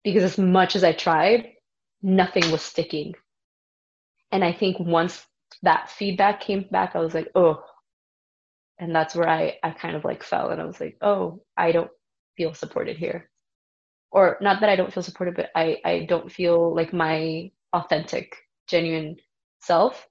Because 0.03 0.23
as 0.23 0.37
much 0.37 0.75
as 0.75 0.83
i 0.83 0.93
tried 0.93 1.53
nothing 2.01 2.51
was 2.51 2.61
sticking 2.61 3.13
and 4.31 4.43
i 4.43 4.51
think 4.51 4.79
once 4.79 5.25
that 5.63 5.89
feedback 5.89 6.41
came 6.41 6.65
back 6.71 6.95
i 6.95 6.99
was 6.99 7.13
like 7.13 7.29
oh 7.35 7.63
and 8.79 8.93
that's 8.93 9.15
where 9.15 9.27
I, 9.27 9.57
I 9.63 9.71
kind 9.71 9.95
of 9.95 10.05
like 10.05 10.23
fell 10.23 10.49
and 10.49 10.61
I 10.61 10.65
was 10.65 10.79
like, 10.79 10.97
oh, 11.01 11.41
I 11.55 11.71
don't 11.71 11.89
feel 12.35 12.53
supported 12.53 12.97
here. 12.97 13.29
Or 14.11 14.37
not 14.39 14.61
that 14.61 14.69
I 14.69 14.75
don't 14.75 14.93
feel 14.93 15.03
supported, 15.03 15.35
but 15.35 15.49
I, 15.55 15.77
I 15.83 16.05
don't 16.07 16.31
feel 16.31 16.73
like 16.73 16.93
my 16.93 17.51
authentic, 17.73 18.35
genuine 18.67 19.17
self 19.61 20.07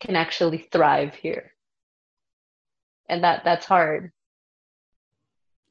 can 0.00 0.16
actually 0.16 0.68
thrive 0.70 1.14
here. 1.14 1.52
And 3.08 3.24
that 3.24 3.42
that's 3.44 3.66
hard. 3.66 4.12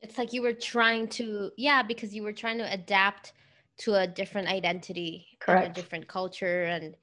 It's 0.02 0.18
like 0.18 0.32
you 0.32 0.42
were 0.42 0.54
trying 0.54 1.08
to 1.10 1.52
yeah, 1.58 1.84
because 1.84 2.14
you 2.14 2.24
were 2.24 2.34
trying 2.34 2.60
to 2.60 2.72
adapt 2.72 3.34
to 3.80 3.96
a 3.96 4.08
different 4.08 4.48
identity, 4.48 5.28
Correct. 5.42 5.78
a 5.78 5.82
different 5.82 6.08
culture 6.08 6.64
and 6.64 6.96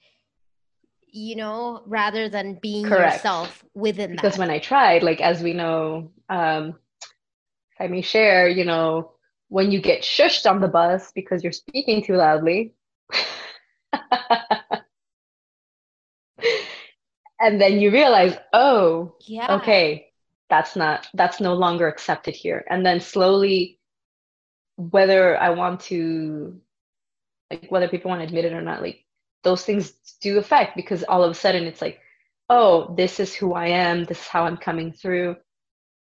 you 1.12 1.36
know, 1.36 1.82
rather 1.86 2.28
than 2.28 2.58
being 2.60 2.86
Correct. 2.86 3.16
yourself 3.16 3.64
within 3.74 4.10
that. 4.10 4.22
because 4.22 4.38
when 4.38 4.50
I 4.50 4.58
tried, 4.58 5.02
like 5.02 5.20
as 5.20 5.42
we 5.42 5.52
know, 5.52 6.10
um, 6.28 6.78
if 7.72 7.80
I 7.80 7.86
may 7.86 8.00
share, 8.00 8.48
you 8.48 8.64
know, 8.64 9.12
when 9.48 9.70
you 9.70 9.80
get 9.80 10.00
shushed 10.00 10.50
on 10.50 10.60
the 10.60 10.68
bus 10.68 11.12
because 11.12 11.42
you're 11.42 11.52
speaking 11.52 12.02
too 12.02 12.16
loudly, 12.16 12.72
and 17.38 17.60
then 17.60 17.78
you 17.78 17.90
realize, 17.90 18.34
oh, 18.54 19.14
yeah. 19.20 19.56
okay, 19.56 20.10
that's 20.48 20.74
not 20.76 21.08
that's 21.12 21.40
no 21.40 21.52
longer 21.52 21.88
accepted 21.88 22.34
here, 22.34 22.64
and 22.70 22.86
then 22.86 23.00
slowly, 23.00 23.78
whether 24.76 25.36
I 25.36 25.50
want 25.50 25.80
to, 25.80 26.58
like 27.50 27.66
whether 27.70 27.88
people 27.88 28.08
want 28.08 28.22
to 28.22 28.26
admit 28.26 28.46
it 28.46 28.54
or 28.54 28.62
not, 28.62 28.80
like 28.80 29.04
those 29.44 29.64
things 29.64 29.92
do 30.20 30.38
affect 30.38 30.76
because 30.76 31.04
all 31.04 31.24
of 31.24 31.30
a 31.30 31.34
sudden 31.34 31.64
it's 31.64 31.82
like, 31.82 32.00
oh, 32.48 32.94
this 32.96 33.20
is 33.20 33.34
who 33.34 33.54
I 33.54 33.68
am, 33.68 34.04
this 34.04 34.20
is 34.20 34.26
how 34.26 34.44
I'm 34.44 34.56
coming 34.56 34.92
through. 34.92 35.36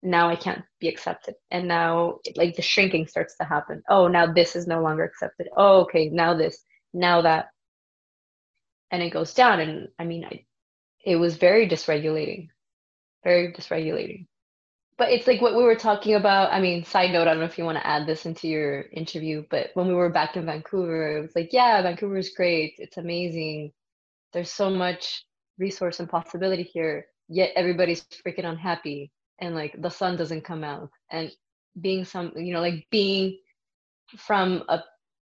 Now 0.02 0.30
I 0.30 0.36
can't 0.36 0.64
be 0.80 0.90
accepted. 0.90 1.36
And 1.52 1.68
now 1.68 2.20
like 2.36 2.56
the 2.56 2.62
shrinking 2.62 3.08
starts 3.08 3.36
to 3.38 3.46
happen. 3.46 3.84
Oh, 3.90 4.08
now 4.08 4.32
this 4.32 4.56
is 4.56 4.68
no 4.68 4.82
longer 4.82 5.04
accepted. 5.04 5.48
Oh, 5.56 5.82
okay, 5.82 6.10
now 6.10 6.34
this, 6.34 6.62
now 6.94 7.22
that. 7.22 7.48
And 8.92 9.02
it 9.02 9.12
goes 9.12 9.34
down. 9.34 9.60
And 9.60 9.88
I 9.98 10.04
mean, 10.04 10.26
I, 10.26 10.46
it 11.04 11.16
was 11.16 11.38
very 11.38 11.68
dysregulating, 11.68 12.50
very 13.24 13.54
dysregulating 13.54 14.28
but 14.98 15.10
it's 15.12 15.28
like 15.28 15.42
what 15.42 15.56
we 15.56 15.64
were 15.64 15.76
talking 15.76 16.16
about. 16.16 16.52
I 16.52 16.62
mean, 16.62 16.86
side 16.86 17.12
note, 17.12 17.28
I 17.28 17.32
don't 17.32 17.40
know 17.40 17.46
if 17.46 17.58
you 17.58 17.66
want 17.66 17.78
to 17.78 17.88
add 17.88 18.06
this 18.08 18.26
into 18.26 18.48
your 18.48 18.82
interview, 18.92 19.44
but 19.50 19.72
when 19.74 19.88
we 19.88 19.94
were 19.94 20.10
back 20.10 20.36
in 20.36 20.46
Vancouver, 20.46 21.18
it 21.18 21.22
was 21.22 21.36
like, 21.36 21.50
yeah, 21.52 21.82
Vancouver 21.82 22.18
is 22.18 22.34
great. 22.36 22.76
It's 22.78 22.98
amazing. 22.98 23.72
There's 24.34 24.52
so 24.52 24.70
much 24.70 25.26
resource 25.58 26.00
and 26.00 26.10
possibility 26.10 26.64
here, 26.64 27.06
yet 27.28 27.52
everybody's 27.56 28.06
freaking 28.26 28.46
unhappy 28.46 29.12
and 29.40 29.56
like 29.56 29.80
the 29.82 29.90
sun 29.90 30.16
doesn't 30.16 30.44
come 30.44 30.64
out. 30.64 30.90
And 31.12 31.32
being 31.80 32.06
some, 32.06 32.32
you 32.36 32.54
know, 32.54 32.62
like 32.62 32.88
being 32.92 33.40
from 34.18 34.64
a, 34.70 34.80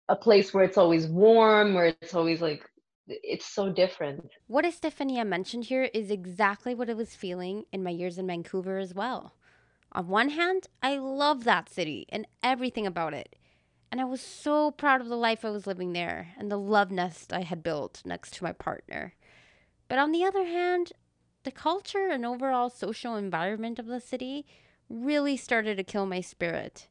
a 0.08 0.16
place 0.16 0.54
where 0.54 0.64
it's 0.64 0.78
always 0.78 1.06
warm, 1.06 1.74
where 1.74 1.94
it's 2.00 2.14
always 2.14 2.40
like, 2.40 2.62
it's 3.06 3.46
so 3.46 3.72
different. 3.72 4.28
What 4.46 4.64
Estephania 4.64 5.26
mentioned 5.26 5.64
here 5.64 5.84
is 5.94 6.10
exactly 6.10 6.74
what 6.74 6.90
I 6.90 6.94
was 6.94 7.14
feeling 7.14 7.64
in 7.72 7.82
my 7.82 7.90
years 7.90 8.18
in 8.18 8.26
Vancouver 8.26 8.78
as 8.78 8.92
well. 8.94 9.32
On 9.92 10.06
one 10.06 10.30
hand, 10.30 10.66
I 10.82 10.96
love 10.98 11.44
that 11.44 11.70
city 11.70 12.06
and 12.10 12.26
everything 12.42 12.86
about 12.86 13.14
it. 13.14 13.36
And 13.90 14.00
I 14.00 14.04
was 14.04 14.20
so 14.20 14.70
proud 14.70 15.00
of 15.00 15.08
the 15.08 15.16
life 15.16 15.44
I 15.44 15.50
was 15.50 15.66
living 15.66 15.94
there 15.94 16.34
and 16.36 16.50
the 16.50 16.58
love 16.58 16.90
nest 16.90 17.32
I 17.32 17.40
had 17.40 17.62
built 17.62 18.02
next 18.04 18.34
to 18.34 18.44
my 18.44 18.52
partner. 18.52 19.14
But 19.88 19.98
on 19.98 20.12
the 20.12 20.24
other 20.24 20.44
hand, 20.44 20.92
the 21.44 21.50
culture 21.50 22.08
and 22.10 22.26
overall 22.26 22.68
social 22.68 23.16
environment 23.16 23.78
of 23.78 23.86
the 23.86 24.00
city 24.00 24.44
really 24.90 25.38
started 25.38 25.78
to 25.78 25.84
kill 25.84 26.04
my 26.04 26.20
spirit. 26.20 26.88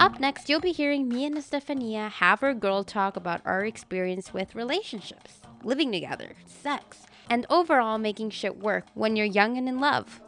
Up 0.00 0.18
next, 0.18 0.48
you'll 0.48 0.60
be 0.60 0.72
hearing 0.72 1.08
me 1.08 1.24
and 1.24 1.36
Estephania 1.36 2.10
have 2.10 2.42
our 2.42 2.54
girl 2.54 2.82
talk 2.82 3.16
about 3.16 3.42
our 3.44 3.64
experience 3.64 4.34
with 4.34 4.56
relationships 4.56 5.39
living 5.64 5.92
together, 5.92 6.32
sex, 6.46 7.06
and 7.28 7.46
overall 7.50 7.98
making 7.98 8.30
shit 8.30 8.58
work 8.58 8.86
when 8.94 9.16
you're 9.16 9.26
young 9.26 9.56
and 9.56 9.68
in 9.68 9.80
love. 9.80 10.20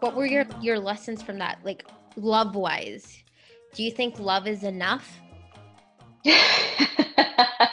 What 0.00 0.16
were 0.16 0.26
your, 0.26 0.44
your 0.60 0.78
lessons 0.78 1.22
from 1.22 1.38
that, 1.38 1.58
like 1.64 1.86
love 2.16 2.56
wise? 2.56 3.22
Do 3.74 3.82
you 3.82 3.90
think 3.90 4.18
love 4.18 4.46
is 4.46 4.64
enough? 4.64 5.18
if 6.24 7.70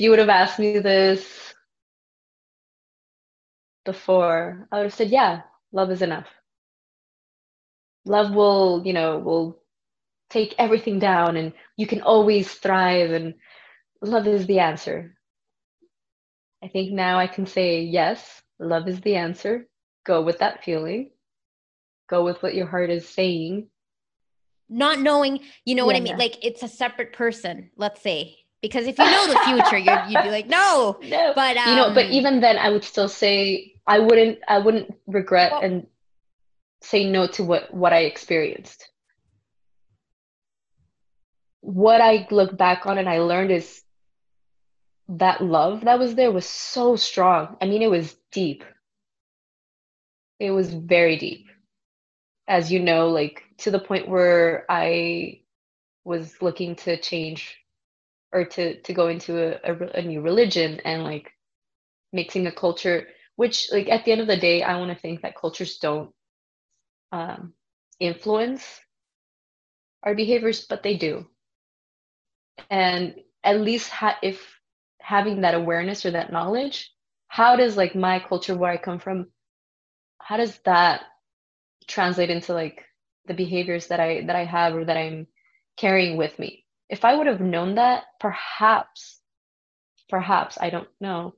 you 0.00 0.10
would 0.10 0.18
have 0.18 0.28
asked 0.28 0.58
me 0.58 0.78
this 0.78 1.54
before, 3.84 4.68
I 4.70 4.76
would 4.76 4.84
have 4.84 4.94
said, 4.94 5.10
yeah, 5.10 5.42
love 5.72 5.90
is 5.90 6.02
enough. 6.02 6.26
Love 8.04 8.34
will, 8.34 8.82
you 8.84 8.92
know, 8.92 9.18
will 9.18 9.60
take 10.30 10.54
everything 10.58 10.98
down 10.98 11.36
and 11.36 11.52
you 11.76 11.86
can 11.86 12.02
always 12.02 12.52
thrive 12.52 13.10
and 13.10 13.34
love 14.00 14.26
is 14.26 14.46
the 14.46 14.60
answer. 14.60 15.16
I 16.62 16.68
think 16.68 16.92
now 16.92 17.18
I 17.18 17.26
can 17.26 17.46
say, 17.46 17.82
yes, 17.82 18.42
love 18.58 18.88
is 18.88 19.00
the 19.00 19.16
answer. 19.16 19.66
Go 20.04 20.22
with 20.22 20.38
that 20.38 20.64
feeling. 20.64 21.10
Go 22.08 22.24
with 22.24 22.42
what 22.42 22.54
your 22.54 22.66
heart 22.66 22.90
is 22.90 23.08
saying. 23.08 23.68
Not 24.68 25.00
knowing, 25.00 25.40
you 25.64 25.74
know 25.74 25.82
yeah. 25.82 25.86
what 25.86 25.96
I 25.96 26.00
mean? 26.00 26.18
Like 26.18 26.44
it's 26.44 26.62
a 26.62 26.68
separate 26.68 27.12
person, 27.12 27.70
let's 27.76 28.02
say. 28.02 28.36
Because 28.62 28.86
if 28.86 28.98
you 28.98 29.04
know 29.04 29.26
the 29.26 29.38
future, 29.46 29.78
you'd, 29.78 30.10
you'd 30.10 30.22
be 30.22 30.30
like, 30.30 30.46
no. 30.46 30.98
no. 31.02 31.32
But 31.34 31.56
um, 31.56 31.70
you 31.70 31.76
know, 31.76 31.94
but 31.94 32.06
um, 32.06 32.12
even 32.12 32.40
then, 32.40 32.58
I 32.58 32.68
would 32.68 32.84
still 32.84 33.08
say 33.08 33.74
I 33.86 33.98
wouldn't. 33.98 34.38
I 34.46 34.58
wouldn't 34.58 34.94
regret 35.06 35.52
well, 35.52 35.62
and 35.62 35.86
say 36.82 37.08
no 37.08 37.26
to 37.28 37.44
what 37.44 37.72
what 37.72 37.92
I 37.92 38.00
experienced. 38.00 38.88
What 41.60 42.00
I 42.00 42.26
look 42.30 42.56
back 42.56 42.86
on 42.86 42.98
and 42.98 43.08
I 43.08 43.18
learned 43.18 43.50
is 43.50 43.82
that 45.08 45.42
love 45.42 45.82
that 45.84 45.98
was 45.98 46.14
there 46.14 46.32
was 46.32 46.46
so 46.46 46.96
strong. 46.96 47.56
I 47.60 47.66
mean, 47.66 47.82
it 47.82 47.90
was 47.90 48.16
deep. 48.32 48.64
It 50.38 50.50
was 50.52 50.72
very 50.72 51.18
deep. 51.18 51.46
As 52.48 52.72
you 52.72 52.80
know, 52.80 53.08
like 53.08 53.42
to 53.58 53.70
the 53.70 53.78
point 53.78 54.08
where 54.08 54.64
I 54.68 55.42
was 56.04 56.40
looking 56.40 56.76
to 56.76 57.00
change 57.00 57.56
or 58.32 58.44
to 58.44 58.80
to 58.82 58.92
go 58.92 59.08
into 59.08 59.38
a, 59.38 59.72
a, 59.72 59.98
a 59.98 60.02
new 60.02 60.20
religion 60.20 60.80
and 60.84 61.04
like 61.04 61.30
mixing 62.12 62.46
a 62.46 62.52
culture 62.52 63.06
which 63.36 63.68
like 63.72 63.88
at 63.88 64.04
the 64.04 64.12
end 64.12 64.20
of 64.20 64.26
the 64.26 64.36
day 64.36 64.62
i 64.62 64.76
want 64.76 64.90
to 64.90 65.00
think 65.00 65.22
that 65.22 65.36
cultures 65.36 65.78
don't 65.78 66.12
um, 67.12 67.54
influence 68.00 68.80
our 70.02 70.14
behaviors 70.14 70.66
but 70.66 70.82
they 70.82 70.96
do. 70.96 71.26
And 72.70 73.14
at 73.44 73.60
least 73.60 73.90
ha- 73.90 74.18
if 74.22 74.60
having 75.00 75.40
that 75.42 75.54
awareness 75.54 76.04
or 76.04 76.10
that 76.12 76.32
knowledge 76.32 76.92
how 77.28 77.56
does 77.56 77.76
like 77.76 77.94
my 77.94 78.18
culture 78.20 78.56
where 78.56 78.70
i 78.70 78.76
come 78.76 78.98
from 78.98 79.30
how 80.20 80.36
does 80.36 80.58
that 80.64 81.02
translate 81.86 82.30
into 82.30 82.52
like 82.54 82.84
the 83.26 83.34
behaviors 83.34 83.88
that 83.88 84.00
i 84.00 84.22
that 84.26 84.36
i 84.36 84.44
have 84.44 84.74
or 84.74 84.84
that 84.84 84.96
i'm 84.96 85.26
carrying 85.76 86.16
with 86.16 86.38
me? 86.38 86.64
If 86.88 87.04
i 87.04 87.14
would 87.16 87.26
have 87.26 87.40
known 87.40 87.74
that 87.76 88.04
perhaps 88.20 89.20
perhaps 90.08 90.58
i 90.60 90.70
don't 90.70 90.88
know 91.00 91.34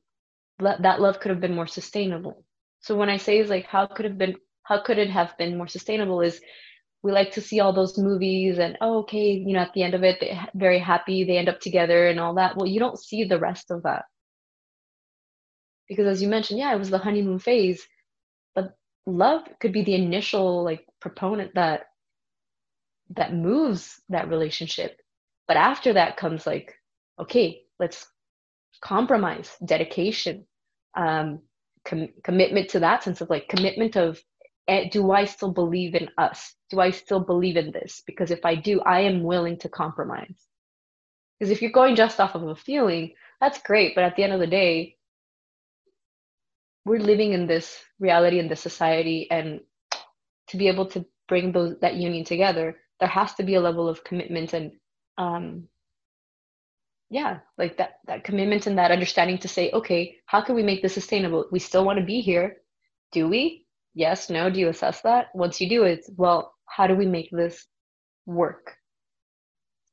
that 0.61 1.01
love 1.01 1.21
could 1.21 1.31
have 1.31 1.41
been 1.41 1.55
more 1.55 1.67
sustainable. 1.67 2.45
So 2.81 2.97
when 2.97 3.09
i 3.11 3.17
say 3.19 3.39
is 3.39 3.51
like 3.51 3.67
how 3.67 3.87
could 3.87 4.05
have 4.05 4.19
been 4.19 4.37
how 4.65 4.81
could 4.81 4.99
it 4.99 5.11
have 5.11 5.37
been 5.39 5.57
more 5.57 5.69
sustainable 5.69 6.21
is 6.21 6.41
we 7.03 7.11
like 7.11 7.33
to 7.33 7.41
see 7.41 7.61
all 7.61 7.73
those 7.73 7.99
movies 7.99 8.59
and 8.59 8.79
oh, 8.81 9.01
okay 9.01 9.33
you 9.33 9.53
know 9.53 9.61
at 9.61 9.73
the 9.75 9.83
end 9.83 9.95
of 9.95 10.05
it 10.05 10.19
they're 10.21 10.49
very 10.55 10.79
happy 10.79 11.25
they 11.25 11.37
end 11.37 11.49
up 11.49 11.61
together 11.61 12.07
and 12.09 12.21
all 12.21 12.35
that. 12.35 12.57
Well 12.57 12.67
you 12.67 12.81
don't 12.81 12.99
see 12.99 13.25
the 13.25 13.39
rest 13.39 13.71
of 13.71 13.83
that. 13.83 14.05
Because 15.89 16.07
as 16.07 16.23
you 16.23 16.29
mentioned 16.29 16.61
yeah 16.61 16.75
it 16.75 16.79
was 16.79 16.91
the 16.91 16.99
honeymoon 16.99 17.39
phase 17.39 17.87
but 18.55 18.77
love 19.07 19.43
could 19.61 19.73
be 19.73 19.83
the 19.83 19.95
initial 19.95 20.65
like 20.65 20.87
proponent 21.01 21.55
that 21.55 21.83
that 23.17 23.35
moves 23.35 24.01
that 24.09 24.29
relationship. 24.29 24.97
But 25.49 25.57
after 25.57 25.95
that 25.95 26.17
comes 26.17 26.47
like 26.47 26.75
okay 27.21 27.63
let's 27.79 28.07
compromise 28.81 29.51
dedication 29.65 30.47
um 30.97 31.41
com- 31.85 32.09
commitment 32.25 32.71
to 32.71 32.81
that 32.81 33.03
sense 33.03 33.21
of 33.21 33.31
like 33.31 33.49
commitment 33.49 33.97
of 33.97 34.23
do 34.91 35.11
i 35.11 35.25
still 35.25 35.53
believe 35.53 35.95
in 35.95 36.09
us? 36.19 36.55
Do 36.71 36.81
i 36.81 36.91
still 36.91 37.21
believe 37.21 37.57
in 37.57 37.73
this? 37.73 38.03
Because 38.07 38.31
if 38.31 38.45
i 38.45 38.55
do 38.55 38.81
i 38.83 39.01
am 39.01 39.23
willing 39.23 39.59
to 39.59 39.69
compromise. 39.69 40.47
Because 41.39 41.51
if 41.51 41.63
you're 41.63 41.73
going 41.73 41.97
just 41.97 42.21
off 42.21 42.35
of 42.35 42.43
a 42.45 42.57
feeling 42.57 43.15
that's 43.41 43.61
great. 43.63 43.95
But 43.95 44.05
at 44.05 44.17
the 44.17 44.23
end 44.23 44.33
of 44.33 44.41
the 44.41 44.47
day 44.47 44.97
we're 46.85 46.99
living 46.99 47.33
in 47.33 47.47
this 47.47 47.79
reality 48.01 48.39
in 48.39 48.49
this 48.49 48.61
society 48.61 49.29
and 49.31 49.61
to 50.49 50.57
be 50.57 50.69
able 50.69 50.87
to 50.87 51.05
bring 51.29 51.53
those 51.53 51.77
that 51.81 51.95
union 51.95 52.25
together 52.25 52.77
there 52.99 53.09
has 53.09 53.35
to 53.35 53.43
be 53.43 53.55
a 53.55 53.61
level 53.61 53.89
of 53.89 54.05
commitment 54.05 54.53
and 54.53 54.73
um, 55.19 55.65
yeah 57.11 57.39
like 57.59 57.77
that 57.77 57.99
that 58.07 58.25
commitment 58.25 58.67
and 58.67 58.79
that 58.79 58.91
understanding 58.91 59.39
to 59.39 59.49
say 59.49 59.71
okay 59.73 60.17
how 60.33 60.41
can 60.41 60.55
we 60.55 60.63
make 60.63 60.81
this 60.81 60.95
sustainable? 60.95 61.45
We 61.53 61.59
still 61.59 61.85
want 61.85 61.99
to 61.99 62.05
be 62.07 62.23
here. 62.23 62.57
Do 63.13 63.29
we 63.29 63.62
yes 63.95 64.31
no 64.31 64.51
do 64.51 64.61
you 64.61 64.69
assess 64.69 65.01
that? 65.03 65.27
Once 65.35 65.61
you 65.61 65.69
do 65.69 65.85
it 65.85 66.05
well 66.17 66.55
how 66.67 66.87
do 66.87 66.95
we 66.95 67.07
make 67.07 67.31
this 67.31 67.67
work? 68.27 68.77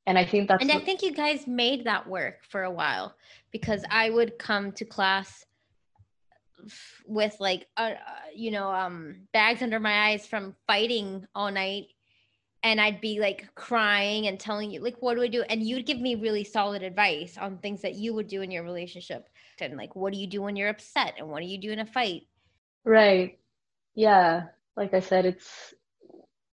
And 0.06 0.18
i 0.18 0.26
think 0.26 0.48
that's 0.48 0.64
and 0.64 0.72
i 0.72 0.80
think 0.80 1.04
you 1.04 1.12
guys 1.12 1.46
made 1.46 1.86
that 1.86 2.08
work 2.08 2.44
for 2.50 2.64
a 2.64 2.72
while 2.72 3.16
because 3.52 3.84
i 3.92 4.10
would 4.10 4.40
come 4.40 4.72
to 4.72 4.86
class 4.86 5.46
with 7.06 7.36
like 7.40 7.68
uh, 7.78 7.94
you 8.36 8.52
know 8.52 8.70
um 8.70 9.16
bags 9.34 9.62
under 9.62 9.80
my 9.80 10.10
eyes 10.10 10.26
from 10.26 10.56
fighting 10.68 11.26
all 11.36 11.52
night. 11.52 11.88
And 12.62 12.82
I'd 12.82 13.00
be 13.00 13.22
like 13.22 13.48
crying 13.56 14.28
and 14.28 14.38
telling 14.38 14.70
you 14.70 14.82
like 14.82 14.98
what 15.00 15.16
do 15.16 15.24
I 15.24 15.28
do? 15.28 15.44
And 15.44 15.64
you'd 15.64 15.86
give 15.86 16.02
me 16.02 16.16
really 16.16 16.44
solid 16.44 16.84
advice 16.84 17.38
on 17.38 17.58
things 17.58 17.82
that 17.84 17.96
you 17.96 18.14
would 18.14 18.28
do 18.28 18.42
in 18.42 18.52
your 18.52 18.64
relationship. 18.64 19.30
And 19.62 19.78
like 19.78 19.96
what 19.96 20.12
do 20.12 20.20
you 20.20 20.28
do 20.28 20.42
when 20.42 20.56
you're 20.56 20.70
upset? 20.70 21.14
And 21.18 21.30
what 21.30 21.40
do 21.42 21.46
you 21.46 21.58
do 21.58 21.72
in 21.72 21.80
a 21.80 21.86
fight? 21.86 22.24
Right 22.84 23.39
yeah 24.00 24.44
like 24.78 24.94
I 24.94 25.02
said 25.02 25.26
it's 25.26 25.74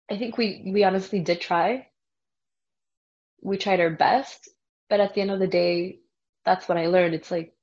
I 0.09 0.17
think 0.17 0.39
we 0.39 0.71
we 0.73 0.85
honestly 0.85 1.21
did 1.21 1.41
try. 1.41 1.89
We 3.43 3.59
tried 3.59 3.81
our 3.81 3.91
best 3.91 4.49
but 4.89 5.01
at 5.01 5.15
the 5.15 5.23
end 5.23 5.33
of 5.33 5.41
the 5.41 5.49
day 5.49 5.99
that's 6.45 6.69
what 6.69 6.79
I 6.79 6.87
learned. 6.87 7.15
It's 7.15 7.31
like 7.33 7.55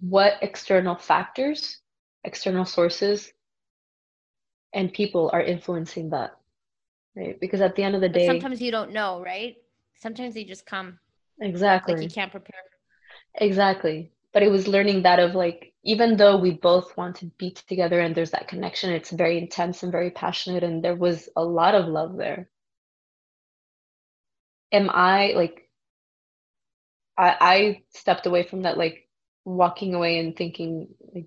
what 0.00 0.38
external 0.40 0.96
factors 0.96 1.78
external 2.24 2.64
sources 2.64 3.30
and 4.72 4.92
people 4.92 5.30
are 5.32 5.42
influencing 5.42 6.10
that 6.10 6.30
right? 7.16 7.38
Because 7.38 7.60
at 7.60 7.76
the 7.76 7.82
end 7.82 7.94
of 7.94 8.00
the 8.00 8.08
day 8.08 8.26
sometimes 8.26 8.62
you 8.62 8.70
don't 8.70 8.92
know 8.92 9.22
right? 9.22 9.56
Sometimes 10.00 10.32
they 10.32 10.44
just 10.44 10.64
come. 10.64 10.98
Exactly 11.42 11.94
like 11.94 12.02
you 12.04 12.08
can't 12.08 12.30
prepare. 12.30 12.64
Exactly. 13.34 14.12
But 14.32 14.42
it 14.42 14.50
was 14.50 14.66
learning 14.66 15.02
that 15.02 15.18
of 15.18 15.34
like 15.34 15.69
even 15.84 16.16
though 16.16 16.36
we 16.36 16.52
both 16.52 16.96
want 16.96 17.16
to 17.16 17.26
be 17.38 17.50
together 17.52 18.00
and 18.00 18.14
there's 18.14 18.32
that 18.32 18.48
connection 18.48 18.90
it's 18.92 19.10
very 19.10 19.38
intense 19.38 19.82
and 19.82 19.92
very 19.92 20.10
passionate 20.10 20.62
and 20.62 20.84
there 20.84 20.96
was 20.96 21.28
a 21.36 21.44
lot 21.44 21.74
of 21.74 21.86
love 21.88 22.16
there 22.16 22.48
am 24.72 24.90
i 24.90 25.32
like 25.36 25.68
i 27.18 27.36
i 27.40 27.82
stepped 27.90 28.26
away 28.26 28.42
from 28.42 28.62
that 28.62 28.78
like 28.78 29.08
walking 29.44 29.94
away 29.94 30.18
and 30.18 30.36
thinking 30.36 30.88
like 31.14 31.26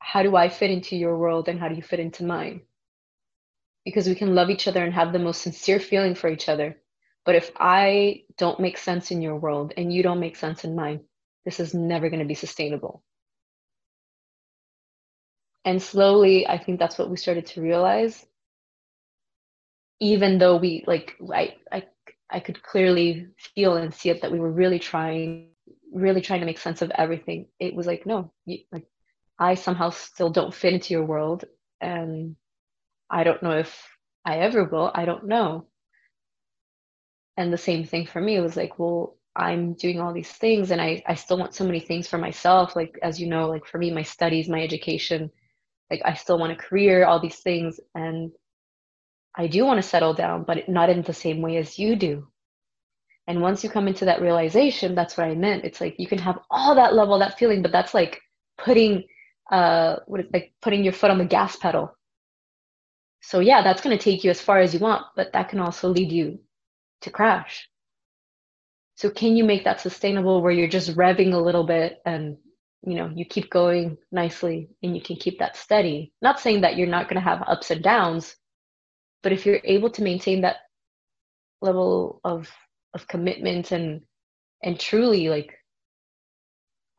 how 0.00 0.22
do 0.22 0.36
i 0.36 0.48
fit 0.48 0.70
into 0.70 0.96
your 0.96 1.16
world 1.18 1.48
and 1.48 1.60
how 1.60 1.68
do 1.68 1.74
you 1.74 1.82
fit 1.82 2.00
into 2.00 2.24
mine 2.24 2.62
because 3.84 4.08
we 4.08 4.14
can 4.14 4.34
love 4.34 4.50
each 4.50 4.66
other 4.68 4.82
and 4.84 4.94
have 4.94 5.12
the 5.12 5.18
most 5.18 5.42
sincere 5.42 5.78
feeling 5.80 6.14
for 6.14 6.28
each 6.28 6.48
other. 6.48 6.76
But 7.24 7.36
if 7.36 7.50
I 7.56 8.24
don't 8.38 8.60
make 8.60 8.78
sense 8.78 9.10
in 9.10 9.22
your 9.22 9.36
world 9.36 9.72
and 9.76 9.92
you 9.92 10.02
don't 10.02 10.20
make 10.20 10.36
sense 10.36 10.64
in 10.64 10.74
mine, 10.74 11.00
this 11.44 11.60
is 11.60 11.74
never 11.74 12.08
going 12.08 12.20
to 12.20 12.26
be 12.26 12.34
sustainable. 12.34 13.02
And 15.64 15.82
slowly, 15.82 16.46
I 16.46 16.58
think 16.58 16.78
that's 16.78 16.98
what 16.98 17.10
we 17.10 17.16
started 17.16 17.46
to 17.46 17.62
realize. 17.62 18.24
Even 20.00 20.38
though 20.38 20.56
we 20.56 20.84
like, 20.86 21.16
I, 21.32 21.54
I, 21.72 21.84
I 22.30 22.40
could 22.40 22.62
clearly 22.62 23.28
feel 23.54 23.76
and 23.76 23.94
see 23.94 24.10
it 24.10 24.22
that 24.22 24.32
we 24.32 24.40
were 24.40 24.50
really 24.50 24.78
trying, 24.78 25.50
really 25.92 26.20
trying 26.20 26.40
to 26.40 26.46
make 26.46 26.58
sense 26.58 26.82
of 26.82 26.90
everything. 26.90 27.46
It 27.58 27.74
was 27.74 27.86
like, 27.86 28.04
no, 28.04 28.32
you, 28.44 28.58
like, 28.72 28.86
I 29.38 29.54
somehow 29.54 29.90
still 29.90 30.30
don't 30.30 30.54
fit 30.54 30.74
into 30.74 30.94
your 30.94 31.04
world, 31.04 31.44
and 31.80 32.36
I 33.10 33.24
don't 33.24 33.42
know 33.42 33.58
if 33.58 33.88
I 34.24 34.38
ever 34.38 34.64
will. 34.64 34.90
I 34.94 35.04
don't 35.04 35.26
know. 35.26 35.66
And 37.36 37.52
the 37.52 37.58
same 37.58 37.84
thing 37.84 38.06
for 38.06 38.20
me. 38.20 38.36
It 38.36 38.42
was 38.42 38.56
like, 38.56 38.78
well, 38.78 39.16
I'm 39.36 39.74
doing 39.74 40.00
all 40.00 40.12
these 40.12 40.30
things 40.30 40.70
and 40.70 40.80
I, 40.80 41.02
I 41.06 41.14
still 41.14 41.38
want 41.38 41.54
so 41.54 41.64
many 41.64 41.80
things 41.80 42.06
for 42.08 42.18
myself. 42.18 42.76
Like, 42.76 42.98
as 43.02 43.20
you 43.20 43.28
know, 43.28 43.48
like 43.48 43.66
for 43.66 43.78
me, 43.78 43.90
my 43.90 44.02
studies, 44.02 44.48
my 44.48 44.62
education, 44.62 45.30
like 45.90 46.02
I 46.04 46.14
still 46.14 46.38
want 46.38 46.52
a 46.52 46.56
career, 46.56 47.04
all 47.04 47.20
these 47.20 47.40
things. 47.40 47.80
And 47.94 48.32
I 49.36 49.46
do 49.48 49.64
want 49.64 49.82
to 49.82 49.88
settle 49.88 50.14
down, 50.14 50.44
but 50.44 50.68
not 50.68 50.90
in 50.90 51.02
the 51.02 51.14
same 51.14 51.42
way 51.42 51.56
as 51.56 51.78
you 51.78 51.96
do. 51.96 52.28
And 53.26 53.40
once 53.40 53.64
you 53.64 53.70
come 53.70 53.88
into 53.88 54.04
that 54.06 54.20
realization, 54.20 54.94
that's 54.94 55.16
what 55.16 55.26
I 55.26 55.34
meant. 55.34 55.64
It's 55.64 55.80
like 55.80 55.96
you 55.98 56.06
can 56.06 56.18
have 56.18 56.38
all 56.50 56.74
that 56.76 56.94
level, 56.94 57.18
that 57.18 57.38
feeling, 57.38 57.62
but 57.62 57.72
that's 57.72 57.94
like 57.94 58.20
putting 58.58 59.04
uh 59.50 59.96
what 60.06 60.20
is 60.20 60.26
like 60.32 60.52
putting 60.62 60.84
your 60.84 60.92
foot 60.92 61.10
on 61.10 61.18
the 61.18 61.24
gas 61.24 61.56
pedal 61.56 61.94
so 63.26 63.40
yeah, 63.40 63.62
that's 63.62 63.80
to 63.80 63.96
take 63.96 64.22
you 64.22 64.30
as 64.30 64.40
far 64.42 64.58
as 64.58 64.74
you 64.74 64.80
want, 64.80 65.06
but 65.16 65.32
that 65.32 65.48
can 65.48 65.58
also 65.58 65.88
lead 65.88 66.12
you 66.12 66.40
to 67.00 67.10
crash. 67.10 67.70
So 68.96 69.10
can 69.10 69.36
you 69.36 69.44
make 69.44 69.64
that 69.64 69.80
sustainable 69.80 70.42
where 70.42 70.52
you're 70.52 70.68
just 70.68 70.96
revving 70.96 71.34
a 71.34 71.38
little 71.38 71.64
bit 71.64 72.00
and 72.06 72.36
you 72.86 72.94
know 72.96 73.10
you 73.14 73.24
keep 73.24 73.50
going 73.50 73.96
nicely 74.12 74.68
and 74.82 74.94
you 74.96 75.02
can 75.02 75.16
keep 75.16 75.38
that 75.38 75.56
steady? 75.56 76.12
Not 76.22 76.40
saying 76.40 76.62
that 76.62 76.76
you're 76.76 76.86
not 76.86 77.08
going 77.08 77.16
to 77.22 77.28
have 77.28 77.42
ups 77.46 77.70
and 77.70 77.82
downs 77.82 78.36
but 79.24 79.32
if 79.32 79.44
you're 79.44 79.60
able 79.64 79.90
to 79.90 80.02
maintain 80.02 80.42
that 80.42 80.58
level 81.60 82.20
of 82.24 82.48
of 82.92 83.08
commitment 83.08 83.72
and 83.72 84.02
and 84.62 84.78
truly 84.78 85.28
like 85.28 85.52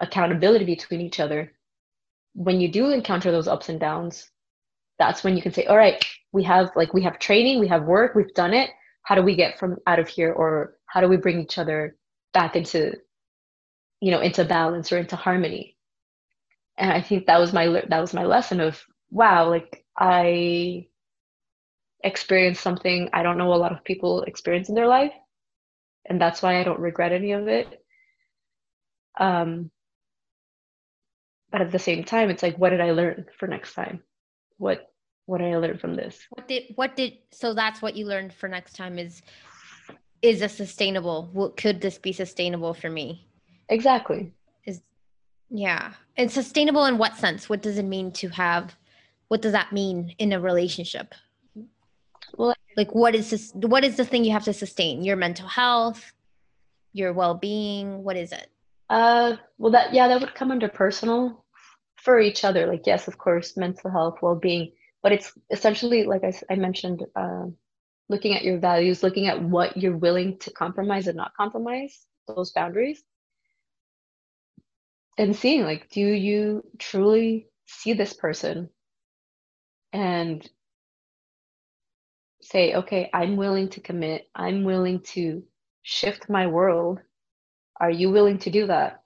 accountability 0.02 0.66
between 0.66 1.00
each 1.00 1.22
other 1.22 1.54
when 2.34 2.60
you 2.60 2.70
do 2.70 2.90
encounter 2.90 3.32
those 3.32 3.48
ups 3.48 3.70
and 3.70 3.80
downs 3.80 4.30
that's 5.00 5.24
when 5.24 5.38
you 5.38 5.42
can 5.42 5.54
say 5.54 5.66
all 5.66 5.78
right 5.78 6.04
we 6.34 6.44
have 6.44 6.70
like 6.76 6.94
we 6.94 7.04
have 7.04 7.20
training 7.20 7.60
we 7.60 7.68
have 7.68 7.84
work 7.84 8.16
we've 8.16 8.34
done 8.34 8.54
it 8.54 8.72
how 9.06 9.16
do 9.16 9.22
we 9.24 9.36
get 9.36 9.60
from 9.60 9.78
out 9.88 10.00
of 10.00 10.10
here 10.10 10.34
or 10.34 10.78
how 10.88 11.00
do 11.02 11.08
we 11.08 11.18
bring 11.18 11.40
each 11.40 11.60
other 11.60 11.96
back 12.34 12.56
into 12.56 12.94
you 14.02 14.12
know 14.12 14.22
into 14.22 14.44
balance 14.46 14.92
or 14.92 14.98
into 14.98 15.16
harmony? 15.16 15.78
And 16.78 16.92
i 16.92 17.02
think 17.02 17.28
that 17.28 17.40
was 17.40 17.54
my 17.54 17.68
that 17.90 18.02
was 18.02 18.14
my 18.14 18.26
lesson 18.26 18.60
of 18.60 18.84
wow 19.12 19.50
like 19.50 19.86
i 19.98 20.88
experienced 22.04 22.62
something 22.62 23.10
i 23.14 23.24
don't 23.24 23.38
know 23.38 23.54
a 23.54 23.56
lot 23.56 23.72
of 23.72 23.84
people 23.84 24.24
experience 24.24 24.70
in 24.70 24.76
their 24.76 24.88
life 24.88 25.14
and 26.06 26.22
that's 26.22 26.42
why 26.42 26.60
i 26.60 26.64
don't 26.64 26.80
regret 26.80 27.12
any 27.14 27.32
of 27.34 27.48
it. 27.48 27.84
Um 29.20 29.72
but 31.52 31.62
at 31.62 31.72
the 31.72 31.80
same 31.80 32.04
time 32.04 32.30
it's 32.30 32.44
like 32.44 32.58
what 32.58 32.72
did 32.72 32.82
i 32.82 32.92
learn 32.92 33.26
for 33.40 33.48
next 33.48 33.74
time? 33.74 34.04
What 34.58 34.88
what 35.26 35.40
did 35.40 35.54
i 35.54 35.58
learn 35.58 35.78
from 35.78 35.96
this? 35.96 36.26
What 36.30 36.48
did 36.48 36.64
what 36.76 36.96
did 36.96 37.14
so 37.32 37.54
that's 37.54 37.82
what 37.82 37.96
you 37.96 38.06
learned 38.06 38.34
for 38.34 38.48
next 38.48 38.76
time 38.76 39.00
is 39.00 39.22
is 40.22 40.42
a 40.42 40.50
sustainable 40.50 41.30
what 41.34 41.58
could 41.58 41.82
this 41.82 41.98
be 41.98 42.12
sustainable 42.12 42.74
for 42.74 42.90
me? 42.90 43.28
Exactly. 43.70 44.32
Is 44.66 44.82
yeah. 45.50 45.94
And 46.18 46.32
sustainable 46.32 46.86
in 46.86 46.98
what 46.98 47.18
sense? 47.18 47.50
What 47.50 47.62
does 47.62 47.78
it 47.78 47.84
mean 47.86 48.12
to 48.14 48.30
have 48.30 48.76
what 49.28 49.42
does 49.42 49.54
that 49.54 49.74
mean 49.74 50.14
in 50.20 50.34
a 50.34 50.40
relationship? 50.40 51.16
Well 52.38 52.54
like 52.78 52.94
what 52.94 53.16
is 53.16 53.30
this 53.32 53.52
what 53.56 53.84
is 53.84 53.98
the 53.98 54.06
thing 54.06 54.26
you 54.26 54.32
have 54.32 54.46
to 54.46 54.54
sustain? 54.54 55.04
Your 55.04 55.16
mental 55.16 55.48
health 55.48 56.12
your 56.94 57.12
well-being 57.12 58.04
what 58.04 58.16
is 58.16 58.32
it? 58.32 58.48
Uh 58.90 59.38
well 59.58 59.72
that 59.72 59.94
yeah 59.94 60.08
that 60.08 60.22
would 60.22 60.36
come 60.36 60.52
under 60.52 60.70
personal 60.70 61.44
for 61.98 62.20
each 62.20 62.44
other. 62.46 62.68
Like 62.68 62.86
yes 62.86 63.08
of 63.08 63.18
course 63.18 63.58
mental 63.58 63.90
health 63.90 64.20
well-being 64.22 64.72
but 65.06 65.12
it's 65.12 65.32
essentially 65.52 66.04
like 66.06 66.24
i, 66.24 66.34
I 66.52 66.56
mentioned 66.56 67.06
uh, 67.16 67.46
looking 68.10 68.34
at 68.34 68.44
your 68.44 68.58
values 68.58 69.04
looking 69.04 69.28
at 69.28 69.40
what 69.40 69.78
you're 69.78 69.96
willing 69.96 70.40
to 70.40 70.52
compromise 70.52 71.06
and 71.06 71.16
not 71.16 71.36
compromise 71.38 72.08
those 72.28 72.52
boundaries. 72.52 73.04
And 75.16 75.36
seeing 75.36 75.62
like 75.62 75.90
do 75.90 76.02
you 76.02 76.64
truly 76.80 77.50
see 77.68 77.94
this 77.94 78.14
person 78.14 78.70
and 79.94 80.50
say 82.42 82.74
okay 82.74 83.12
i'm 83.14 83.38
willing 83.38 83.70
to 83.70 83.82
commit. 83.82 84.28
I'm 84.34 84.64
willing 84.64 85.02
to 85.14 85.44
shift 85.84 86.32
my 86.32 86.48
world. 86.48 87.00
Are 87.80 87.92
you 87.92 88.10
willing 88.10 88.40
to 88.40 88.50
do 88.50 88.66
that? 88.66 89.04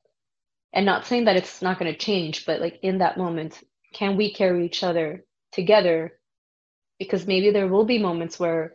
And 0.72 0.86
not 0.86 1.06
saying 1.06 1.26
that 1.26 1.36
it's 1.36 1.62
not 1.62 1.78
going 1.78 1.92
to 1.92 2.00
change 2.00 2.46
but 2.46 2.62
like 2.62 2.80
in 2.84 3.00
that 3.00 3.18
moment 3.18 3.62
can 3.94 4.16
we 4.16 4.34
carry 4.34 4.66
each 4.66 4.82
other 4.82 5.26
together 5.52 6.20
because 7.00 7.26
maybe 7.28 7.52
there 7.52 7.68
will 7.68 7.86
be 7.86 7.98
moments 8.00 8.40
where 8.40 8.74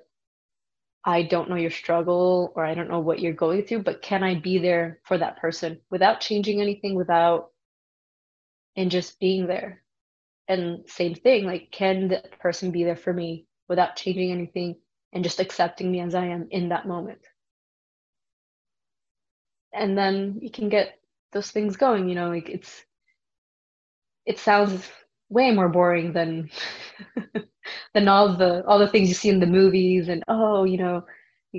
I 1.04 1.22
don't 1.22 1.50
know 1.50 1.56
your 1.56 1.70
struggle 1.70 2.52
or 2.56 2.64
I 2.64 2.74
don't 2.74 2.88
know 2.88 3.00
what 3.00 3.20
you're 3.20 3.34
going 3.34 3.64
through, 3.64 3.82
but 3.82 4.00
can 4.00 4.22
I 4.22 4.36
be 4.36 4.58
there 4.58 5.00
for 5.04 5.18
that 5.18 5.36
person 5.38 5.80
without 5.90 6.20
changing 6.20 6.60
anything, 6.60 6.94
without 6.94 7.50
and 8.74 8.90
just 8.90 9.20
being 9.20 9.46
there? 9.46 9.82
And 10.48 10.88
same 10.88 11.14
thing, 11.14 11.44
like, 11.44 11.70
can 11.70 12.08
the 12.08 12.22
person 12.40 12.70
be 12.70 12.84
there 12.84 12.96
for 12.96 13.12
me 13.12 13.46
without 13.68 13.96
changing 13.96 14.32
anything 14.32 14.76
and 15.12 15.22
just 15.24 15.40
accepting 15.40 15.90
me 15.92 16.00
as 16.00 16.14
I 16.14 16.26
am 16.26 16.48
in 16.50 16.70
that 16.70 16.88
moment? 16.88 17.20
And 19.74 19.96
then 19.98 20.38
you 20.40 20.50
can 20.50 20.70
get 20.70 20.98
those 21.32 21.50
things 21.50 21.76
going, 21.76 22.08
you 22.08 22.14
know, 22.14 22.28
like 22.30 22.48
it's, 22.48 22.84
it 24.24 24.38
sounds 24.38 24.88
way 25.34 25.50
more 25.50 25.68
boring 25.68 26.12
than 26.12 26.48
than 27.94 28.08
all 28.08 28.36
the 28.36 28.64
all 28.66 28.78
the 28.78 28.88
things 28.88 29.08
you 29.08 29.14
see 29.14 29.28
in 29.28 29.40
the 29.40 29.46
movies 29.46 30.08
and 30.08 30.22
oh 30.28 30.64
you 30.64 30.78
know 30.78 31.04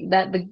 that 0.10 0.32
the 0.32 0.50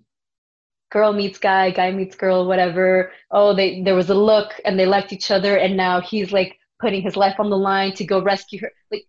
girl 0.91 1.13
meets 1.13 1.39
guy 1.39 1.71
guy 1.71 1.89
meets 1.91 2.15
girl 2.15 2.47
whatever. 2.47 3.11
Oh 3.31 3.55
they 3.55 3.81
there 3.81 3.95
was 3.95 4.09
a 4.09 4.15
look 4.31 4.49
and 4.65 4.77
they 4.77 4.85
liked 4.85 5.13
each 5.13 5.31
other 5.31 5.57
and 5.57 5.75
now 5.75 6.01
he's 6.01 6.31
like 6.31 6.59
putting 6.79 7.01
his 7.01 7.15
life 7.15 7.39
on 7.39 7.49
the 7.49 7.57
line 7.57 7.93
to 7.93 8.05
go 8.05 8.21
rescue 8.21 8.59
her. 8.61 8.71
Like 8.91 9.05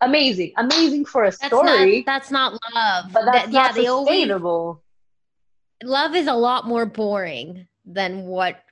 amazing 0.00 0.52
amazing 0.56 1.04
for 1.04 1.24
a 1.24 1.32
story 1.32 2.04
that's 2.06 2.30
not, 2.30 2.52
that's 2.52 2.72
not 2.74 2.74
love. 2.74 3.12
but 3.12 3.24
that's 3.24 3.46
that, 3.46 3.52
not 3.52 3.76
yeah, 3.76 3.96
sustainable. 3.96 4.82
Always, 5.82 5.92
love 5.92 6.14
is 6.14 6.28
a 6.28 6.34
lot 6.34 6.66
more 6.66 6.86
boring 6.86 7.66
than 7.84 8.24
what 8.24 8.62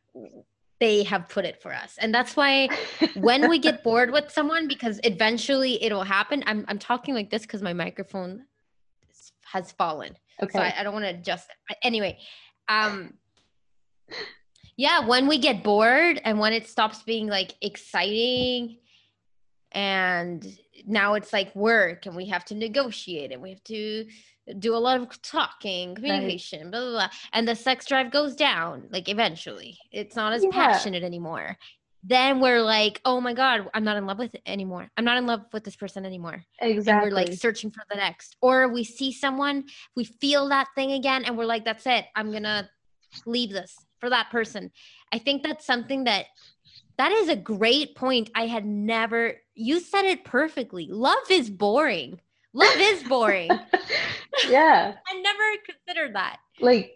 they 0.78 1.02
have 1.04 1.28
put 1.28 1.44
it 1.44 1.62
for 1.62 1.72
us. 1.72 1.96
And 1.98 2.14
that's 2.14 2.36
why 2.36 2.68
when 3.14 3.48
we 3.48 3.58
get 3.58 3.82
bored 3.84 4.10
with 4.10 4.30
someone, 4.30 4.68
because 4.68 5.00
eventually 5.04 5.82
it'll 5.82 6.02
happen. 6.02 6.42
I'm, 6.46 6.64
I'm 6.68 6.78
talking 6.78 7.14
like 7.14 7.30
this 7.30 7.42
because 7.42 7.62
my 7.62 7.72
microphone 7.72 8.44
has 9.52 9.72
fallen. 9.72 10.16
Okay. 10.42 10.58
So 10.58 10.60
I, 10.60 10.74
I 10.78 10.82
don't 10.82 10.92
want 10.92 11.04
to 11.04 11.10
adjust 11.10 11.48
it. 11.70 11.78
Anyway, 11.82 12.18
um, 12.68 13.14
yeah, 14.76 15.06
when 15.06 15.26
we 15.26 15.38
get 15.38 15.64
bored 15.64 16.20
and 16.24 16.38
when 16.38 16.52
it 16.52 16.68
stops 16.68 17.02
being 17.02 17.26
like 17.26 17.54
exciting 17.62 18.78
and 19.72 20.46
now 20.86 21.14
it's 21.14 21.32
like 21.32 21.54
work 21.56 22.06
and 22.06 22.14
we 22.14 22.26
have 22.26 22.44
to 22.46 22.54
negotiate 22.54 23.32
and 23.32 23.40
we 23.40 23.50
have 23.50 23.64
to 23.64 24.06
do 24.58 24.74
a 24.74 24.78
lot 24.78 25.00
of 25.00 25.22
talking, 25.22 25.94
communication, 25.94 26.64
right. 26.64 26.70
blah, 26.70 26.80
blah, 26.80 26.90
blah. 26.90 27.08
And 27.32 27.48
the 27.48 27.54
sex 27.54 27.86
drive 27.86 28.10
goes 28.10 28.36
down, 28.36 28.88
like 28.90 29.08
eventually. 29.08 29.78
It's 29.92 30.16
not 30.16 30.32
as 30.32 30.44
yeah. 30.44 30.50
passionate 30.50 31.02
anymore. 31.02 31.56
Then 32.08 32.40
we're 32.40 32.62
like, 32.62 33.00
oh 33.04 33.20
my 33.20 33.34
God, 33.34 33.68
I'm 33.74 33.82
not 33.82 33.96
in 33.96 34.06
love 34.06 34.18
with 34.18 34.34
it 34.36 34.42
anymore. 34.46 34.88
I'm 34.96 35.04
not 35.04 35.16
in 35.16 35.26
love 35.26 35.42
with 35.52 35.64
this 35.64 35.74
person 35.74 36.06
anymore. 36.06 36.44
Exactly. 36.60 36.92
And 36.92 37.02
we're 37.02 37.16
like 37.16 37.32
searching 37.32 37.70
for 37.70 37.82
the 37.90 37.96
next. 37.96 38.36
Or 38.40 38.68
we 38.68 38.84
see 38.84 39.12
someone, 39.12 39.64
we 39.96 40.04
feel 40.04 40.48
that 40.50 40.68
thing 40.76 40.92
again, 40.92 41.24
and 41.24 41.36
we're 41.36 41.46
like, 41.46 41.64
that's 41.64 41.86
it. 41.86 42.04
I'm 42.14 42.30
gonna 42.30 42.70
leave 43.24 43.50
this 43.50 43.74
for 43.98 44.10
that 44.10 44.30
person. 44.30 44.70
I 45.12 45.18
think 45.18 45.42
that's 45.42 45.66
something 45.66 46.04
that 46.04 46.26
that 46.96 47.10
is 47.10 47.28
a 47.28 47.36
great 47.36 47.96
point. 47.96 48.30
I 48.34 48.46
had 48.46 48.64
never 48.64 49.34
you 49.56 49.80
said 49.80 50.04
it 50.04 50.24
perfectly. 50.24 50.86
Love 50.88 51.30
is 51.30 51.50
boring. 51.50 52.20
Love 52.56 52.76
is 52.78 53.02
boring. 53.02 53.50
yeah. 54.48 54.94
I 55.06 55.20
never 55.20 55.44
considered 55.66 56.14
that. 56.14 56.38
Like, 56.58 56.92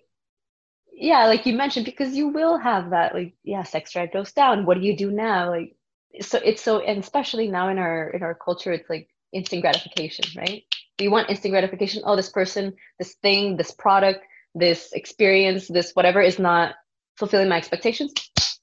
yeah, 0.90 1.26
like 1.26 1.44
you 1.44 1.52
mentioned, 1.52 1.84
because 1.84 2.16
you 2.16 2.28
will 2.28 2.56
have 2.56 2.90
that, 2.90 3.14
like, 3.14 3.34
yeah, 3.44 3.62
sex 3.64 3.92
drive 3.92 4.10
goes 4.10 4.32
down. 4.32 4.64
What 4.64 4.80
do 4.80 4.86
you 4.86 4.96
do 4.96 5.10
now? 5.10 5.50
Like, 5.50 5.76
so 6.22 6.38
it's 6.42 6.62
so, 6.62 6.80
and 6.80 6.98
especially 7.02 7.48
now 7.48 7.68
in 7.68 7.76
our 7.78 8.08
in 8.08 8.22
our 8.22 8.34
culture, 8.34 8.72
it's 8.72 8.88
like 8.88 9.08
instant 9.34 9.60
gratification, 9.60 10.24
right? 10.34 10.64
We 10.98 11.08
want 11.08 11.28
instant 11.28 11.52
gratification. 11.52 12.02
Oh, 12.06 12.16
this 12.16 12.30
person, 12.30 12.74
this 12.98 13.14
thing, 13.22 13.58
this 13.58 13.70
product, 13.70 14.24
this 14.54 14.92
experience, 14.92 15.68
this 15.68 15.92
whatever 15.92 16.22
is 16.22 16.38
not 16.38 16.74
fulfilling 17.18 17.50
my 17.50 17.58
expectations. 17.58 18.14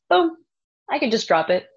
Boom, 0.09 0.35
I 0.89 0.97
can 0.97 1.11
just 1.11 1.27
drop 1.27 1.51
it 1.51 1.67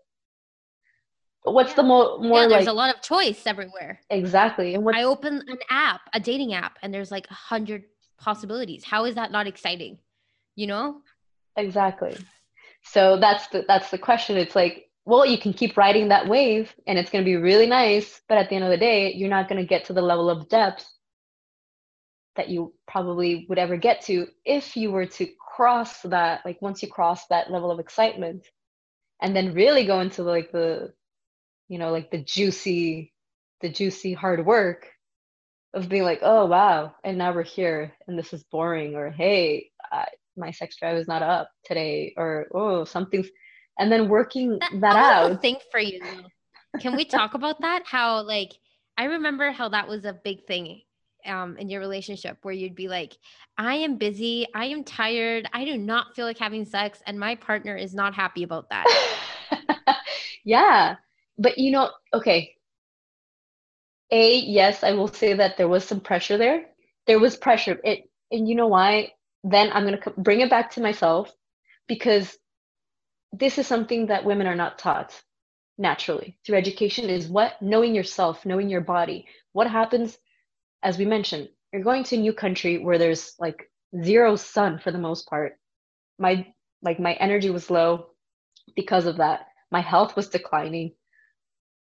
what's 1.45 1.71
yeah. 1.71 1.77
the 1.77 1.83
more 1.83 2.19
more 2.19 2.43
yeah, 2.43 2.49
there's 2.49 2.67
like, 2.67 2.73
a 2.73 2.77
lot 2.77 2.95
of 2.95 3.03
choice 3.03 3.47
everywhere. 3.47 4.01
Exactly 4.11 4.75
and 4.75 4.89
i 4.95 5.03
open 5.05 5.43
an 5.49 5.59
app 5.71 6.03
a 6.13 6.21
dating 6.21 6.55
app 6.55 6.79
and 6.83 6.93
there's 6.93 7.11
like 7.11 7.27
a 7.31 7.35
hundred 7.35 7.85
possibilities. 8.19 8.85
How 8.85 9.07
is 9.07 9.15
that 9.17 9.33
not 9.33 9.47
exciting? 9.47 9.99
You 10.55 10.67
know? 10.67 11.01
Exactly. 11.57 12.17
So 12.83 13.19
that's 13.19 13.49
the 13.49 13.65
that's 13.67 13.91
the 13.91 13.99
question. 13.99 14.37
It's 14.37 14.55
like 14.55 14.91
well 15.05 15.27
you 15.27 15.39
can 15.39 15.53
keep 15.53 15.77
riding 15.77 16.09
that 16.09 16.29
wave 16.29 16.75
and 16.87 16.99
it's 16.99 17.11
going 17.11 17.25
to 17.25 17.29
be 17.29 17.37
really 17.37 17.67
nice 17.67 18.21
but 18.29 18.39
at 18.39 18.49
the 18.49 18.55
end 18.55 18.65
of 18.65 18.71
the 18.71 18.77
day 18.77 19.13
you're 19.13 19.31
not 19.31 19.49
going 19.49 19.61
to 19.61 19.67
get 19.67 19.87
to 19.87 19.93
the 19.93 20.03
level 20.03 20.29
of 20.29 20.49
depth 20.49 20.87
that 22.37 22.49
you 22.49 22.73
probably 22.87 23.47
would 23.49 23.59
ever 23.59 23.77
get 23.77 24.03
to 24.03 24.27
if 24.45 24.77
you 24.77 24.91
were 24.91 25.07
to 25.07 25.27
cross 25.57 26.03
that 26.03 26.45
like 26.45 26.61
once 26.61 26.83
you 26.83 26.89
cross 26.89 27.27
that 27.27 27.51
level 27.51 27.71
of 27.71 27.81
excitement 27.81 28.47
and 29.23 29.35
then 29.35 29.55
really 29.55 29.87
go 29.87 30.01
into 30.01 30.23
like 30.23 30.53
the 30.53 30.93
you 31.71 31.79
know 31.79 31.91
like 31.91 32.11
the 32.11 32.19
juicy 32.19 33.15
the 33.63 33.71
juicy 33.71 34.13
hard 34.13 34.45
work 34.45 34.89
of 35.73 35.89
being 35.89 36.03
like 36.03 36.19
oh 36.23 36.45
wow 36.45 36.93
and 37.05 37.17
now 37.17 37.33
we're 37.33 37.45
here 37.45 37.95
and 38.07 38.19
this 38.19 38.35
is 38.35 38.43
boring 38.43 38.97
or 38.97 39.11
hey 39.11 39.71
I, 39.91 40.07
my 40.37 40.51
sex 40.51 40.77
drive 40.77 40.99
is 40.99 41.09
not 41.09 41.23
up 41.23 41.51
today 41.65 42.13
or 42.17 42.49
oh 42.53 42.85
something's 42.85 43.29
and 43.79 43.91
then 43.91 44.09
working 44.09 44.59
that, 44.59 44.81
that 44.81 44.97
out 44.97 45.41
thing 45.41 45.59
for 45.71 45.81
you 45.81 46.01
can 46.81 46.97
we 46.97 47.05
talk 47.05 47.35
about 47.35 47.61
that 47.61 47.85
how 47.87 48.23
like 48.23 48.51
i 48.99 49.05
remember 49.05 49.53
how 49.53 49.69
that 49.69 49.89
was 49.89 50.05
a 50.05 50.13
big 50.13 50.45
thing 50.47 50.83
um, 51.27 51.59
in 51.59 51.69
your 51.69 51.81
relationship 51.81 52.39
where 52.41 52.55
you'd 52.55 52.75
be 52.75 52.89
like, 52.89 53.15
I 53.59 53.75
am 53.75 53.99
busy, 53.99 54.47
I 54.55 54.65
am 54.69 54.85
tired, 54.85 55.47
I 55.53 55.67
do 55.67 55.77
not 55.77 56.17
feel 56.17 56.25
like 56.25 56.39
having 56.39 56.65
sex, 56.65 57.03
and 57.07 57.21
my 57.21 57.35
partner 57.35 57.77
is 57.77 57.93
not 57.93 58.15
happy 58.15 58.43
about 58.43 58.71
that. 58.71 58.87
Yeah. 60.45 60.97
But 61.41 61.59
you 61.59 61.73
know, 61.73 61.91
okay. 62.15 62.55
A, 64.13 64.37
yes, 64.39 64.85
I 64.85 64.93
will 64.93 65.09
say 65.09 65.35
that 65.35 65.59
there 65.59 65.69
was 65.69 65.85
some 65.85 66.01
pressure 66.01 66.39
there. 66.39 66.67
There 67.09 67.21
was 67.21 67.37
pressure. 67.37 67.81
It 67.85 68.11
and 68.33 68.49
you 68.49 68.57
know 68.57 68.69
why? 68.69 69.15
Then 69.45 69.71
I'm 69.73 69.87
going 69.87 70.01
to 70.01 70.11
bring 70.19 70.43
it 70.43 70.51
back 70.51 70.73
to 70.73 70.83
myself 70.83 71.33
because 71.89 72.39
this 73.33 73.59
is 73.59 73.69
something 73.69 74.09
that 74.09 74.25
women 74.25 74.49
are 74.49 74.57
not 74.57 74.79
taught 74.79 75.21
naturally 75.79 76.39
through 76.47 76.59
education 76.59 77.11
is 77.11 77.29
what 77.29 77.61
knowing 77.63 77.95
yourself, 77.95 78.47
knowing 78.47 78.71
your 78.71 78.83
body. 78.83 79.27
What 79.53 79.69
happens 79.71 80.19
as 80.83 80.99
we 80.99 81.05
mentioned, 81.05 81.49
you're 81.73 81.83
going 81.83 82.05
to 82.05 82.17
a 82.17 82.21
new 82.21 82.33
country 82.35 82.79
where 82.79 82.99
there's 82.99 83.35
like 83.41 83.71
zero 84.03 84.37
sun 84.37 84.79
for 84.79 84.93
the 84.93 84.99
most 84.99 85.29
part. 85.29 85.59
My 86.19 86.47
like 86.83 87.01
my 87.01 87.15
energy 87.15 87.51
was 87.51 87.71
low 87.71 88.09
because 88.77 89.07
of 89.07 89.19
that. 89.19 89.47
My 89.71 89.81
health 89.81 90.17
was 90.17 90.29
declining. 90.29 90.93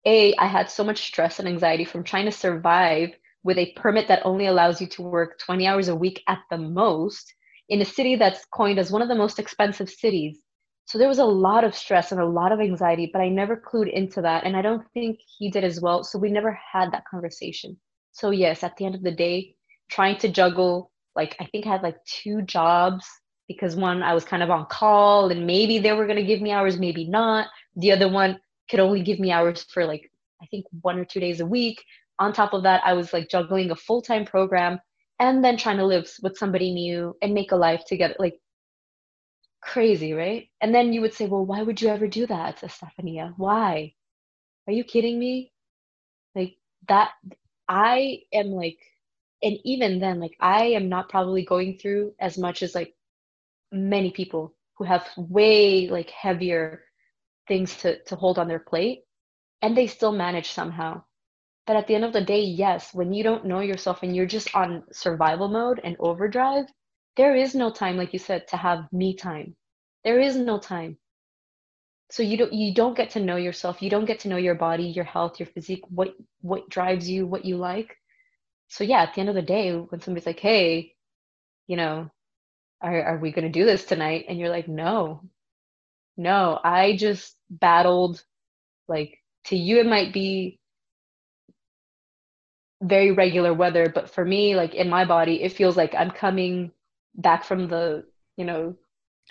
A, 0.07 0.34
I 0.36 0.46
had 0.46 0.70
so 0.70 0.84
much 0.84 1.07
stress 1.07 1.38
and 1.38 1.48
anxiety 1.48 1.84
from 1.84 2.05
trying 2.05 2.26
to 2.26 2.32
survive 2.32 3.11
with 3.42 3.59
a 3.59 3.72
permit 3.76 4.09
that 4.09 4.24
only 4.24 4.46
allows 4.46 4.80
you 4.80 4.86
to 4.88 5.02
work 5.02 5.38
20 5.38 5.66
hours 5.66 5.88
a 5.88 5.96
week 5.96 6.22
at 6.28 6.40
the 6.50 6.59
most 6.59 7.32
in 7.68 7.80
a 7.80 7.84
city 7.84 8.16
that's 8.16 8.44
coined 8.46 8.78
as 8.78 8.90
one 8.90 9.02
of 9.02 9.09
the 9.09 9.14
most 9.14 9.38
expensive 9.38 9.88
cities. 9.88 10.38
So 10.86 10.98
there 10.98 11.09
was 11.09 11.18
a 11.18 11.24
lot 11.24 11.64
of 11.64 11.74
stress 11.74 12.12
and 12.12 12.20
a 12.20 12.26
lot 12.26 12.52
of 12.52 12.61
anxiety, 12.61 13.09
but 13.11 13.22
I 13.22 13.28
never 13.28 13.57
clued 13.57 13.90
into 13.90 14.20
that. 14.22 14.44
And 14.44 14.57
I 14.57 14.62
don't 14.62 14.86
think 14.92 15.18
he 15.38 15.50
did 15.50 15.64
as 15.64 15.80
well. 15.80 16.05
So 16.05 16.18
we 16.18 16.30
never 16.30 16.59
had 16.72 16.92
that 16.92 17.07
conversation. 17.11 17.78
So, 18.12 18.30
yes, 18.30 18.62
at 18.62 18.76
the 18.76 18.84
end 18.84 18.94
of 18.94 19.02
the 19.02 19.11
day, 19.11 19.57
trying 19.90 20.18
to 20.18 20.28
juggle, 20.28 20.90
like, 21.16 21.36
I 21.40 21.46
think 21.46 21.66
I 21.66 21.70
had 21.70 21.82
like 21.82 21.96
two 22.05 22.42
jobs 22.42 23.07
because 23.48 23.76
one, 23.76 24.02
I 24.02 24.14
was 24.14 24.24
kind 24.24 24.42
of 24.42 24.50
on 24.50 24.66
call 24.66 25.30
and 25.30 25.46
maybe 25.46 25.78
they 25.78 25.92
were 25.92 26.07
going 26.07 26.18
to 26.18 26.24
give 26.24 26.40
me 26.40 26.52
hours, 26.52 26.78
maybe 26.78 27.09
not. 27.09 27.48
The 27.76 27.92
other 27.92 28.09
one 28.09 28.38
could 28.70 28.80
only 28.80 29.02
give 29.02 29.18
me 29.18 29.32
hours 29.32 29.64
for 29.64 29.84
like, 29.86 30.10
I 30.42 30.46
think 30.46 30.66
one 30.82 30.98
or 30.98 31.04
two 31.04 31.20
days 31.20 31.40
a 31.40 31.46
week. 31.46 31.84
On 32.18 32.32
top 32.32 32.52
of 32.52 32.62
that, 32.62 32.82
I 32.84 32.92
was 32.94 33.12
like 33.12 33.28
juggling 33.28 33.70
a 33.70 33.76
full 33.76 34.02
time 34.02 34.24
program 34.24 34.78
and 35.20 35.44
then 35.44 35.56
trying 35.56 35.78
to 35.78 35.86
live 35.86 36.10
with 36.22 36.36
somebody 36.36 36.72
new 36.72 37.16
and 37.22 37.34
make 37.34 37.52
a 37.52 37.56
life 37.56 37.84
together. 37.86 38.14
Like, 38.18 38.40
crazy, 39.62 40.12
right? 40.12 40.48
And 40.60 40.74
then 40.74 40.92
you 40.92 41.00
would 41.00 41.14
say, 41.14 41.26
well, 41.26 41.44
why 41.44 41.62
would 41.62 41.80
you 41.80 41.88
ever 41.88 42.06
do 42.06 42.26
that, 42.26 42.60
Estephania? 42.60 43.34
Why? 43.36 43.94
Are 44.66 44.72
you 44.72 44.84
kidding 44.84 45.18
me? 45.18 45.52
Like, 46.34 46.56
that, 46.88 47.12
I 47.68 48.22
am 48.32 48.48
like, 48.48 48.78
and 49.42 49.58
even 49.64 50.00
then, 50.00 50.20
like, 50.20 50.36
I 50.40 50.66
am 50.66 50.88
not 50.88 51.08
probably 51.08 51.44
going 51.44 51.78
through 51.78 52.14
as 52.20 52.38
much 52.38 52.62
as 52.62 52.74
like 52.74 52.94
many 53.72 54.10
people 54.10 54.54
who 54.76 54.84
have 54.84 55.06
way 55.16 55.88
like 55.88 56.10
heavier 56.10 56.82
things 57.49 57.76
to, 57.78 58.03
to 58.05 58.16
hold 58.16 58.38
on 58.38 58.49
their 58.49 58.59
plate 58.59 59.03
and 59.62 59.76
they 59.76 59.86
still 59.86 60.12
manage 60.12 60.51
somehow. 60.51 61.03
But 61.66 61.76
at 61.76 61.86
the 61.86 61.95
end 61.95 62.05
of 62.05 62.12
the 62.12 62.20
day, 62.24 62.42
yes, 62.42 62.92
when 62.95 63.12
you 63.12 63.24
don't 63.24 63.47
know 63.47 63.61
yourself 63.61 64.03
and 64.03 64.14
you're 64.14 64.26
just 64.26 64.55
on 64.55 64.84
survival 64.92 65.49
mode 65.49 65.80
and 65.82 65.97
overdrive, 65.99 66.66
there 67.16 67.34
is 67.34 67.55
no 67.55 67.70
time, 67.70 67.97
like 67.97 68.12
you 68.12 68.18
said, 68.18 68.47
to 68.49 68.57
have 68.57 68.92
me 68.92 69.14
time. 69.16 69.57
There 70.05 70.20
is 70.20 70.36
no 70.36 70.59
time. 70.59 70.99
So 72.11 72.22
you 72.22 72.36
don't 72.36 72.53
you 72.53 72.74
don't 72.74 72.97
get 72.97 73.11
to 73.11 73.20
know 73.20 73.36
yourself. 73.36 73.82
You 73.82 73.90
don't 73.90 74.05
get 74.05 74.20
to 74.20 74.28
know 74.28 74.36
your 74.36 74.55
body, 74.55 74.84
your 74.84 75.05
health, 75.05 75.40
your 75.40 75.47
physique, 75.47 75.82
what 75.88 76.14
what 76.42 76.68
drives 76.68 77.09
you, 77.11 77.26
what 77.26 77.45
you 77.45 77.57
like. 77.57 77.97
So 78.68 78.84
yeah, 78.84 79.03
at 79.03 79.14
the 79.14 79.20
end 79.20 79.28
of 79.30 79.34
the 79.34 79.42
day, 79.42 79.72
when 79.74 80.01
somebody's 80.01 80.26
like, 80.26 80.40
"Hey, 80.40 80.95
you 81.66 81.76
know, 81.76 82.11
are 82.82 83.03
are 83.05 83.18
we 83.18 83.32
going 83.32 83.45
to 83.53 83.59
do 83.61 83.64
this 83.64 83.84
tonight?" 83.84 84.26
and 84.28 84.38
you're 84.38 84.51
like, 84.51 84.68
"No, 84.68 85.22
no, 86.16 86.60
I 86.62 86.96
just 86.96 87.36
battled 87.50 88.22
like 88.88 89.18
to 89.46 89.56
you 89.56 89.78
it 89.78 89.86
might 89.86 90.12
be 90.12 90.58
very 92.82 93.12
regular 93.12 93.54
weather, 93.54 93.90
but 93.94 94.10
for 94.10 94.24
me, 94.24 94.56
like 94.56 94.74
in 94.74 94.88
my 94.88 95.04
body, 95.04 95.42
it 95.42 95.52
feels 95.52 95.76
like 95.76 95.94
I'm 95.94 96.10
coming 96.10 96.70
back 97.14 97.44
from 97.44 97.68
the, 97.68 98.04
you 98.36 98.44
know, 98.44 98.76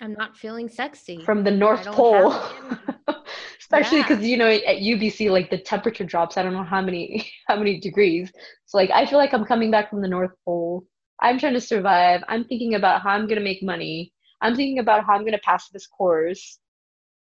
I'm 0.01 0.13
not 0.13 0.36
feeling 0.36 0.69
sexy. 0.69 1.23
From 1.23 1.43
the 1.43 1.51
North 1.51 1.86
Pole. 1.86 2.34
Especially 3.59 4.01
because 4.01 4.21
yeah. 4.21 4.27
you 4.27 4.38
know 4.38 4.49
at 4.49 4.77
UBC 4.77 5.31
like 5.31 5.49
the 5.49 5.57
temperature 5.57 6.03
drops 6.03 6.38
I 6.38 6.43
don't 6.43 6.53
know 6.53 6.63
how 6.63 6.81
many 6.81 7.31
how 7.47 7.55
many 7.55 7.79
degrees. 7.79 8.31
So 8.65 8.77
like 8.77 8.91
I 8.91 9.05
feel 9.05 9.17
like 9.17 9.34
I'm 9.34 9.45
coming 9.45 9.71
back 9.71 9.89
from 9.89 10.01
the 10.01 10.07
North 10.07 10.31
Pole. 10.45 10.86
I'm 11.21 11.39
trying 11.39 11.53
to 11.53 11.61
survive. 11.61 12.23
I'm 12.27 12.43
thinking 12.45 12.75
about 12.75 13.01
how 13.01 13.11
I'm 13.11 13.27
gonna 13.27 13.41
make 13.41 13.63
money. 13.63 14.13
I'm 14.41 14.55
thinking 14.55 14.79
about 14.79 15.05
how 15.05 15.13
I'm 15.13 15.25
gonna 15.25 15.39
pass 15.43 15.69
this 15.69 15.88
course. 15.88 16.59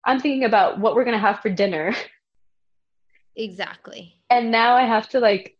I'm 0.05 0.20
thinking 0.20 0.44
about 0.44 0.78
what 0.78 0.94
we're 0.94 1.05
gonna 1.05 1.18
have 1.18 1.40
for 1.40 1.50
dinner. 1.50 1.94
Exactly. 3.36 4.14
And 4.28 4.50
now 4.50 4.74
I 4.76 4.82
have 4.84 5.09
to 5.11 5.20
like 5.20 5.57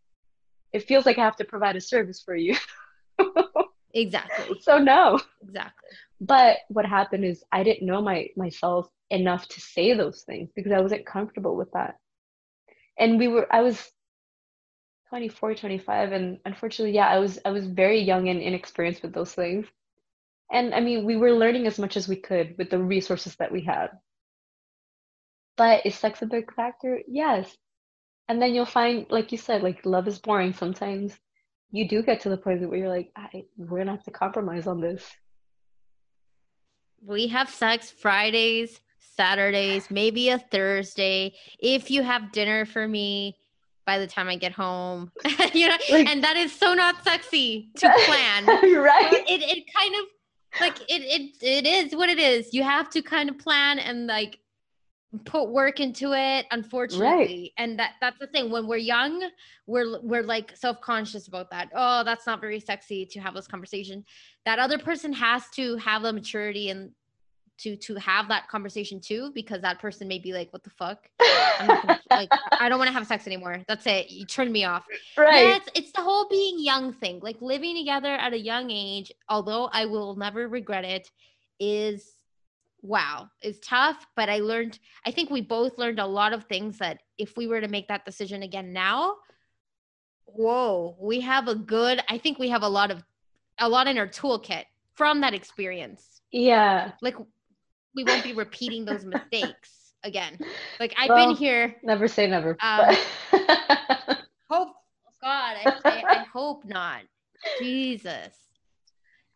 it 0.73 0.87
feels 0.87 1.05
like 1.05 1.17
I 1.17 1.23
have 1.23 1.37
to 1.37 1.45
provide 1.45 1.75
a 1.75 1.81
service 1.81 2.21
for 2.21 2.35
you. 2.35 2.55
exactly. 3.93 4.59
So 4.61 4.77
no. 4.77 5.19
Exactly. 5.43 5.89
But 6.19 6.57
what 6.69 6.85
happened 6.85 7.25
is 7.25 7.43
I 7.51 7.63
didn't 7.63 7.85
know 7.85 8.01
my 8.01 8.27
myself 8.35 8.89
enough 9.09 9.47
to 9.49 9.61
say 9.61 9.93
those 9.93 10.23
things 10.23 10.49
because 10.55 10.71
I 10.71 10.81
wasn't 10.81 11.05
comfortable 11.05 11.55
with 11.55 11.71
that. 11.73 11.97
And 12.97 13.19
we 13.19 13.27
were 13.27 13.47
I 13.51 13.61
was 13.61 13.91
24, 15.09 15.55
25 15.55 16.11
and 16.11 16.39
unfortunately 16.45 16.95
yeah, 16.95 17.07
I 17.07 17.19
was 17.19 17.39
I 17.45 17.51
was 17.51 17.67
very 17.67 18.01
young 18.01 18.29
and 18.29 18.41
inexperienced 18.41 19.03
with 19.03 19.13
those 19.13 19.33
things. 19.33 19.67
And 20.51 20.73
I 20.73 20.81
mean, 20.81 21.05
we 21.05 21.17
were 21.17 21.33
learning 21.33 21.65
as 21.67 21.79
much 21.79 21.97
as 21.97 22.07
we 22.07 22.15
could 22.15 22.55
with 22.57 22.69
the 22.69 22.79
resources 22.79 23.35
that 23.37 23.51
we 23.51 23.61
had. 23.61 23.89
But 25.55 25.85
is 25.85 25.95
sex 25.95 26.21
a 26.21 26.25
big 26.25 26.53
factor? 26.53 27.01
Yes. 27.07 27.55
And 28.27 28.41
then 28.41 28.55
you'll 28.55 28.65
find 28.65 29.05
like 29.09 29.31
you 29.31 29.37
said 29.37 29.63
like 29.63 29.85
love 29.85 30.07
is 30.07 30.19
boring 30.19 30.53
sometimes. 30.53 31.17
You 31.71 31.87
do 31.87 32.01
get 32.03 32.21
to 32.21 32.29
the 32.29 32.37
point 32.37 32.67
where 32.67 32.77
you're 32.77 32.89
like 32.89 33.11
I, 33.15 33.43
we're 33.57 33.79
gonna 33.79 33.91
have 33.91 34.03
to 34.03 34.11
compromise 34.11 34.67
on 34.67 34.81
this. 34.81 35.05
We 37.05 37.27
have 37.27 37.49
sex 37.49 37.91
fridays 37.91 38.79
saturdays 39.15 39.91
maybe 39.91 40.29
a 40.29 40.39
thursday. 40.39 41.33
If 41.59 41.91
you 41.91 42.03
have 42.03 42.31
dinner 42.31 42.65
for 42.65 42.87
me 42.87 43.37
by 43.85 43.99
the 43.99 44.07
time 44.07 44.29
i 44.29 44.37
get 44.37 44.53
home 44.53 45.11
you 45.53 45.67
know 45.67 45.75
like, 45.91 46.07
and 46.07 46.23
that 46.23 46.37
is 46.37 46.57
so 46.57 46.73
not 46.73 47.03
sexy 47.03 47.69
to 47.75 47.91
plan. 48.05 48.45
Right? 48.45 49.23
It, 49.27 49.41
it 49.43 49.65
kind 49.75 49.95
of 49.95 50.05
like 50.61 50.79
it, 50.89 51.01
it 51.01 51.35
it 51.41 51.65
is 51.65 51.95
what 51.95 52.09
it 52.09 52.19
is. 52.19 52.53
You 52.53 52.63
have 52.63 52.89
to 52.91 53.01
kind 53.01 53.29
of 53.29 53.37
plan 53.37 53.79
and 53.79 54.07
like 54.07 54.39
put 55.25 55.49
work 55.49 55.79
into 55.79 56.13
it 56.13 56.45
unfortunately. 56.51 57.07
Right. 57.07 57.51
and 57.57 57.79
that 57.79 57.93
that's 58.01 58.19
the 58.19 58.27
thing 58.27 58.49
when 58.49 58.67
we're 58.67 58.77
young 58.77 59.21
we're 59.67 59.99
we're 60.01 60.23
like 60.23 60.55
self-conscious 60.55 61.27
about 61.27 61.51
that. 61.51 61.69
Oh 61.75 62.03
that's 62.03 62.25
not 62.25 62.41
very 62.41 62.59
sexy 62.59 63.05
to 63.07 63.19
have 63.19 63.33
this 63.33 63.47
conversation. 63.47 64.05
That 64.45 64.59
other 64.59 64.77
person 64.77 65.13
has 65.13 65.43
to 65.55 65.77
have 65.77 66.01
the 66.01 66.13
maturity 66.13 66.69
and 66.69 66.91
to 67.59 67.75
to 67.75 67.95
have 67.95 68.27
that 68.29 68.47
conversation 68.47 68.99
too 68.99 69.31
because 69.35 69.61
that 69.61 69.79
person 69.79 70.07
may 70.07 70.17
be 70.17 70.33
like 70.33 70.51
what 70.51 70.63
the 70.63 70.71
fuck? 70.71 71.07
Gonna, 71.59 71.99
like 72.09 72.29
i 72.59 72.67
don't 72.67 72.79
want 72.79 72.87
to 72.87 72.93
have 72.93 73.05
sex 73.05 73.27
anymore. 73.27 73.63
That's 73.67 73.85
it. 73.85 74.09
You 74.09 74.25
turned 74.25 74.51
me 74.51 74.65
off. 74.65 74.85
Right. 75.17 75.47
Yeah, 75.47 75.55
it's, 75.57 75.69
it's 75.75 75.91
the 75.91 76.01
whole 76.01 76.27
being 76.27 76.55
young 76.57 76.93
thing. 76.93 77.19
Like 77.21 77.41
living 77.41 77.77
together 77.77 78.13
at 78.13 78.33
a 78.33 78.39
young 78.39 78.71
age 78.71 79.11
although 79.29 79.69
i 79.71 79.85
will 79.85 80.15
never 80.15 80.47
regret 80.47 80.85
it 80.85 81.09
is 81.59 82.15
wow 82.83 83.27
is 83.41 83.59
tough 83.59 84.05
but 84.15 84.29
i 84.29 84.39
learned 84.39 84.77
i 85.05 85.11
think 85.11 85.29
we 85.29 85.41
both 85.41 85.77
learned 85.77 85.99
a 85.99 86.05
lot 86.05 86.33
of 86.33 86.43
things 86.43 86.77
that 86.77 86.99
if 87.17 87.35
we 87.37 87.47
were 87.47 87.61
to 87.61 87.67
make 87.67 87.87
that 87.87 88.05
decision 88.05 88.43
again 88.43 88.71
now 88.73 89.15
whoa 90.25 90.95
we 90.99 91.21
have 91.21 91.47
a 91.47 91.55
good 91.55 91.99
i 92.09 92.17
think 92.17 92.37
we 92.37 92.49
have 92.49 92.61
a 92.61 92.67
lot 92.67 92.91
of 92.91 93.03
a 93.59 93.69
lot 93.69 93.87
in 93.87 93.97
our 93.97 94.07
toolkit 94.07 94.65
from 94.93 95.21
that 95.21 95.33
experience. 95.33 96.21
Yeah. 96.31 96.91
Like 97.01 97.15
we 97.95 98.03
won't 98.03 98.23
be 98.23 98.33
repeating 98.33 98.85
those 98.85 99.05
mistakes 99.05 99.93
again. 100.03 100.39
Like 100.79 100.93
i've 100.97 101.09
well, 101.09 101.27
been 101.27 101.35
here 101.35 101.75
never 101.83 102.07
say 102.07 102.27
never 102.27 102.57
um, 102.61 102.95
hope 104.49 104.73
god 105.21 105.55
I, 105.57 105.73
I, 105.85 106.03
I 106.09 106.25
hope 106.31 106.65
not. 106.65 107.01
Jesus. 107.59 108.33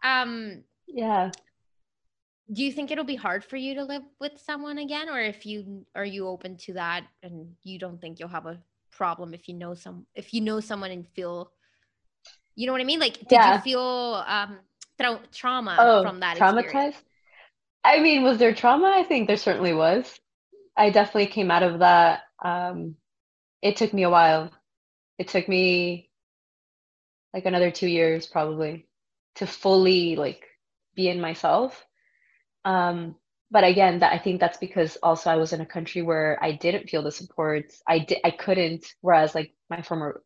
Um 0.04 0.64
yeah 0.88 1.32
do 2.52 2.64
you 2.64 2.72
think 2.72 2.92
it'll 2.92 3.04
be 3.04 3.16
hard 3.16 3.44
for 3.44 3.58
you 3.58 3.76
to 3.76 3.84
live 3.84 4.04
with 4.20 4.40
someone 4.46 4.78
again? 4.78 5.10
Or 5.10 5.20
if 5.20 5.46
you 5.46 5.86
are 5.96 6.06
you 6.06 6.28
open 6.28 6.58
to 6.58 6.74
that 6.74 7.04
and 7.22 7.54
you 7.64 7.78
don't 7.78 8.00
think 8.00 8.20
you'll 8.20 8.30
have 8.30 8.46
a 8.46 8.62
problem 8.92 9.34
if 9.34 9.48
you 9.48 9.54
know 9.54 9.74
some 9.74 10.06
if 10.16 10.34
you 10.34 10.42
know 10.42 10.60
someone 10.60 10.90
and 10.92 11.08
feel 11.10 11.52
you 12.56 12.66
know 12.66 12.72
what 12.72 12.82
i 12.82 12.86
mean? 12.86 13.00
Like 13.00 13.20
did 13.20 13.32
yeah. 13.32 13.56
you 13.56 13.62
feel 13.62 14.24
um 14.26 14.60
tra- 15.00 15.22
trauma 15.32 15.76
oh, 15.80 16.04
from 16.04 16.22
that 16.22 16.38
traumatized 16.38 16.64
experience? 16.64 16.96
i 17.84 18.00
mean 18.00 18.24
was 18.24 18.38
there 18.38 18.54
trauma? 18.54 18.92
I 18.96 19.04
think 19.04 19.28
there 19.28 19.38
certainly 19.38 19.74
was. 19.74 20.20
I 20.76 20.90
definitely 20.90 21.28
came 21.28 21.52
out 21.52 21.64
of 21.64 21.80
that 21.80 22.22
um 22.44 22.96
it 23.62 23.76
took 23.76 23.94
me 23.94 24.04
a 24.04 24.10
while. 24.10 24.52
It 25.18 25.28
took 25.28 25.50
me 25.50 26.10
like 27.34 27.46
another 27.46 27.72
two 27.72 27.88
years 27.88 28.26
probably 28.26 28.88
to 29.36 29.46
fully 29.46 30.16
like 30.16 30.46
be 30.96 31.10
in 31.10 31.20
myself 31.20 31.87
um, 32.68 33.16
but 33.50 33.64
again, 33.64 34.00
that 34.00 34.12
I 34.12 34.20
think 34.20 34.42
that's 34.42 34.58
because 34.58 34.98
also 35.02 35.30
I 35.30 35.38
was 35.38 35.54
in 35.54 35.62
a 35.62 35.66
country 35.66 36.02
where 36.02 36.38
I 36.42 36.52
didn't 36.52 36.90
feel 36.90 37.02
the 37.02 37.12
support. 37.12 37.72
I 37.88 38.00
did 38.00 38.20
I 38.26 38.32
couldn't. 38.32 38.86
Whereas 39.00 39.34
like 39.34 39.54
my 39.70 39.82
former 39.82 40.22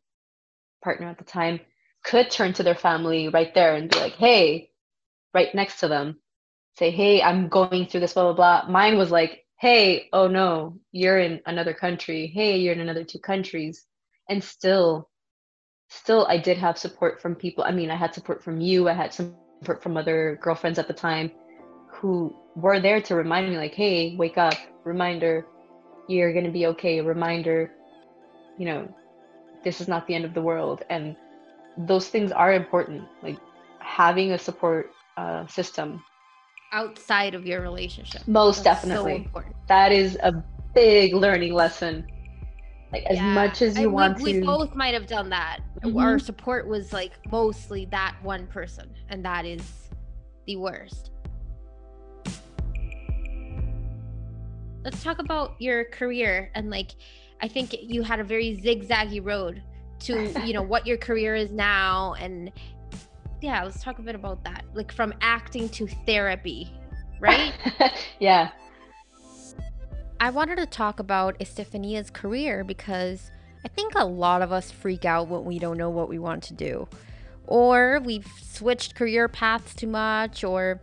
partner 0.84 1.08
at 1.08 1.20
the 1.20 1.24
time 1.24 1.60
could 2.04 2.32
turn 2.32 2.54
to 2.54 2.64
their 2.64 2.76
family 2.76 3.28
right 3.28 3.54
there 3.54 3.76
and 3.76 3.92
be 3.92 4.00
like, 4.00 4.14
"Hey," 4.14 4.72
right 5.36 5.54
next 5.54 5.82
to 5.82 5.88
them, 5.88 6.20
say, 6.80 6.89
"Hey, 6.89 7.22
I'm 7.22 7.48
going 7.48 7.86
through 7.86 8.00
this, 8.00 8.14
blah 8.14 8.34
blah 8.34 8.64
blah." 8.64 8.72
Mine 8.72 8.98
was 8.98 9.12
like, 9.12 9.46
"Hey, 9.60 10.10
oh 10.12 10.28
no, 10.28 10.80
you're 10.92 11.20
in 11.20 11.42
another 11.46 11.76
country. 11.76 12.26
Hey, 12.26 12.58
you're 12.58 12.74
in 12.74 12.82
another 12.82 13.04
two 13.04 13.20
countries," 13.20 13.86
and 14.30 14.44
still, 14.44 15.12
still, 15.89 16.26
I 16.28 16.39
did 16.39 16.58
have 16.58 16.80
support 16.80 17.22
from 17.22 17.36
people. 17.36 17.64
I 17.64 17.72
mean, 17.72 17.92
I 17.92 17.98
had 17.98 18.16
support 18.16 18.44
from 18.44 18.60
you. 18.62 18.89
I 18.89 18.94
had 18.94 19.14
some 19.14 19.36
support 19.60 19.84
from 19.84 19.96
other 19.96 20.39
girlfriends 20.42 20.80
at 20.80 20.88
the 20.88 20.94
time 20.96 21.32
who 21.92 22.34
were 22.56 22.80
there 22.80 23.02
to 23.02 23.16
remind 23.16 23.50
me 23.50 23.58
like 23.58 23.74
hey 23.74 24.16
wake 24.18 24.38
up 24.38 24.56
reminder 24.84 25.46
you're 26.08 26.34
going 26.34 26.46
to 26.46 26.52
be 26.52 26.66
okay 26.66 27.00
reminder 27.02 27.72
you 28.58 28.66
know 28.66 28.88
this 29.64 29.82
is 29.82 29.88
not 29.88 30.08
the 30.08 30.16
end 30.16 30.26
of 30.26 30.34
the 30.34 30.42
world. 30.42 30.84
And 30.89 31.16
those 31.78 32.08
things 32.08 32.32
are 32.32 32.54
important 32.54 33.04
like 33.24 33.38
having 33.80 34.32
a 34.32 34.38
support 34.38 34.92
uh, 35.18 35.46
system. 35.48 36.04
Outside 36.72 37.36
of 37.36 37.46
your 37.46 37.62
relationship. 37.62 38.28
Most 38.28 38.64
That's 38.64 38.82
definitely. 38.82 39.30
so 39.34 39.44
that 39.68 39.92
is 39.92 40.18
a 40.24 40.44
big 40.74 41.14
learning 41.14 41.54
lesson. 41.54 42.06
Like 42.92 43.04
as 43.04 43.22
much 43.22 43.62
as 43.62 43.78
you 43.78 43.86
and 43.86 43.94
want 43.94 44.22
we, 44.22 44.34
to 44.34 44.39
we 44.42 44.46
both 44.46 44.76
might 44.76 44.94
have 44.94 45.08
done 45.08 45.30
that. 45.30 45.60
Mm-hmm. 45.82 45.98
our 45.98 46.20
support 46.20 46.68
was 46.68 46.94
like 46.94 47.14
mostly 47.32 47.86
that 47.86 48.16
one 48.22 48.46
person 48.46 48.94
and 49.10 49.26
that 49.26 49.46
is 49.46 49.89
the 50.46 50.58
worst 50.58 51.11
let's 54.84 55.03
talk 55.03 55.19
about 55.19 55.55
your 55.59 55.86
career 55.86 56.51
and 56.55 56.69
like 56.69 56.95
I 57.41 57.47
think 57.47 57.75
you 57.82 58.03
had 58.03 58.19
a 58.19 58.23
very 58.23 58.59
zigzaggy 58.63 59.23
road 59.23 59.61
to 60.01 60.32
you 60.45 60.53
know 60.53 60.61
what 60.61 60.86
your 60.88 60.97
career 60.97 61.36
is 61.36 61.51
now 61.51 62.15
and 62.19 62.51
yeah 63.41 63.63
let's 63.63 63.84
talk 63.84 63.99
a 63.99 64.01
bit 64.01 64.15
about 64.15 64.43
that 64.43 64.65
like 64.73 64.91
from 64.91 65.13
acting 65.21 65.69
to 65.69 65.88
therapy 66.05 66.71
right? 67.21 67.53
Yeah. 68.19 68.49
I 70.19 70.29
wanted 70.29 70.57
to 70.57 70.65
talk 70.65 70.99
about 70.99 71.36
Estephania's 71.39 72.11
career 72.11 72.63
because 72.63 73.32
i 73.63 73.67
think 73.67 73.93
a 73.95 74.05
lot 74.05 74.41
of 74.41 74.51
us 74.51 74.69
freak 74.69 75.05
out 75.05 75.27
when 75.27 75.45
we 75.45 75.57
don't 75.57 75.77
know 75.77 75.89
what 75.89 76.09
we 76.09 76.19
want 76.19 76.43
to 76.43 76.53
do. 76.53 76.88
Or 77.47 78.01
we've 78.03 78.27
switched 78.41 78.95
career 78.95 79.27
paths 79.27 79.73
too 79.73 79.88
much 79.88 80.43
or 80.43 80.82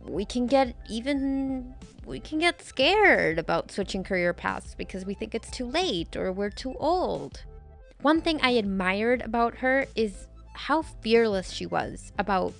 we 0.00 0.24
can 0.24 0.46
get 0.46 0.74
even 0.90 1.74
we 2.06 2.20
can 2.20 2.38
get 2.38 2.62
scared 2.62 3.38
about 3.38 3.70
switching 3.72 4.04
career 4.04 4.32
paths 4.32 4.74
because 4.74 5.04
we 5.04 5.14
think 5.14 5.34
it's 5.34 5.50
too 5.50 5.66
late 5.66 6.16
or 6.16 6.32
we're 6.32 6.50
too 6.50 6.74
old. 6.78 7.42
One 8.02 8.20
thing 8.20 8.38
I 8.42 8.50
admired 8.50 9.22
about 9.22 9.56
her 9.56 9.86
is 9.94 10.28
how 10.52 10.82
fearless 10.82 11.50
she 11.50 11.66
was 11.66 12.12
about 12.18 12.54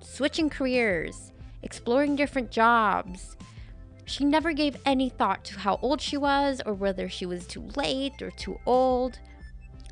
switching 0.00 0.48
careers, 0.48 1.32
exploring 1.62 2.16
different 2.16 2.50
jobs. 2.50 3.36
She 4.04 4.24
never 4.24 4.52
gave 4.52 4.76
any 4.86 5.08
thought 5.08 5.44
to 5.46 5.58
how 5.58 5.78
old 5.82 6.00
she 6.00 6.16
was 6.16 6.62
or 6.64 6.74
whether 6.74 7.08
she 7.08 7.26
was 7.26 7.46
too 7.46 7.68
late 7.76 8.22
or 8.22 8.30
too 8.30 8.58
old. 8.64 9.18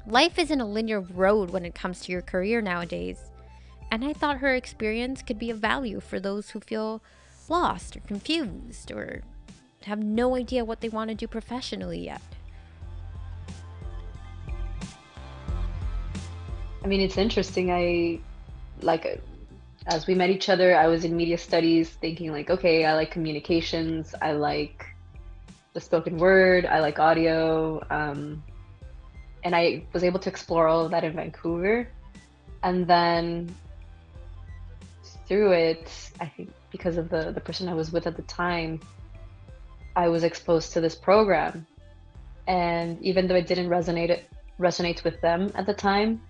Life 0.07 0.39
isn't 0.39 0.61
a 0.61 0.67
linear 0.67 1.01
road 1.01 1.51
when 1.51 1.65
it 1.65 1.75
comes 1.75 2.01
to 2.01 2.13
your 2.13 2.23
career 2.23 2.61
nowadays, 2.61 3.19
and 3.91 4.05
I 4.05 4.13
thought 4.13 4.39
her 4.39 4.55
experience 4.55 5.23
could 5.23 5.39
be 5.39 5.51
of 5.51 5.59
value 5.59 6.01
for 6.01 6.21
those 6.21 6.51
who 6.51 6.61
feel 6.61 7.03
lost 7.51 7.97
or 7.97 8.01
confused 8.01 8.91
or 8.91 9.23
have 9.85 10.03
no 10.03 10.35
idea 10.35 10.65
what 10.65 10.81
they 10.81 10.89
want 10.89 11.11
to 11.11 11.15
do 11.15 11.27
professionally 11.27 12.05
yet. 12.05 12.23
I 16.83 16.87
mean, 16.87 17.01
it's 17.01 17.17
interesting. 17.17 17.71
I 17.71 18.21
like 18.83 19.23
as 19.87 20.07
we 20.07 20.15
met 20.15 20.31
each 20.31 20.49
other, 20.49 20.77
I 20.77 20.87
was 20.87 21.05
in 21.05 21.17
media 21.17 21.37
studies 21.37 21.91
thinking 21.91 22.33
like, 22.33 22.51
okay, 22.51 22.85
I 22.85 22.95
like 22.95 23.11
communications, 23.11 24.15
I 24.21 24.33
like 24.33 24.87
the 25.75 25.81
spoken 25.81 26.17
word, 26.17 26.65
I 26.65 26.81
like 26.81 26.99
audio. 26.99 27.85
Um, 27.91 28.43
and 29.43 29.55
I 29.55 29.85
was 29.93 30.05
able 30.05 30.21
to 30.21 30.31
explore 30.31 30.69
all 30.69 30.85
of 30.85 30.91
that 30.93 31.05
in 31.05 31.13
Vancouver. 31.13 31.87
And 32.63 32.87
then 32.87 33.55
through 35.27 35.53
it, 35.53 35.91
I 36.19 36.27
think 36.27 36.51
because 36.75 36.97
of 36.97 37.09
the 37.09 37.31
the 37.31 37.41
person 37.41 37.69
I 37.69 37.75
was 37.75 37.93
with 37.93 38.05
at 38.11 38.17
the 38.17 38.27
time, 38.45 38.81
I 39.95 40.09
was 40.09 40.25
exposed 40.25 40.73
to 40.73 40.81
this 40.81 40.97
program, 40.97 41.65
and 42.49 43.01
even 43.01 43.29
though 43.29 43.37
it 43.37 43.47
didn't 43.47 43.69
resonate 43.69 44.23
resonate 44.59 45.05
with 45.05 45.21
them 45.21 45.53
at 45.55 45.67
the 45.67 45.77
time, 45.91 46.21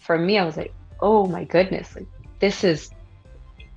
for 0.00 0.16
me 0.16 0.38
I 0.38 0.44
was 0.46 0.56
like, 0.56 0.72
oh 1.00 1.26
my 1.26 1.44
goodness, 1.44 1.94
like 1.94 2.08
this 2.40 2.64
is 2.64 2.90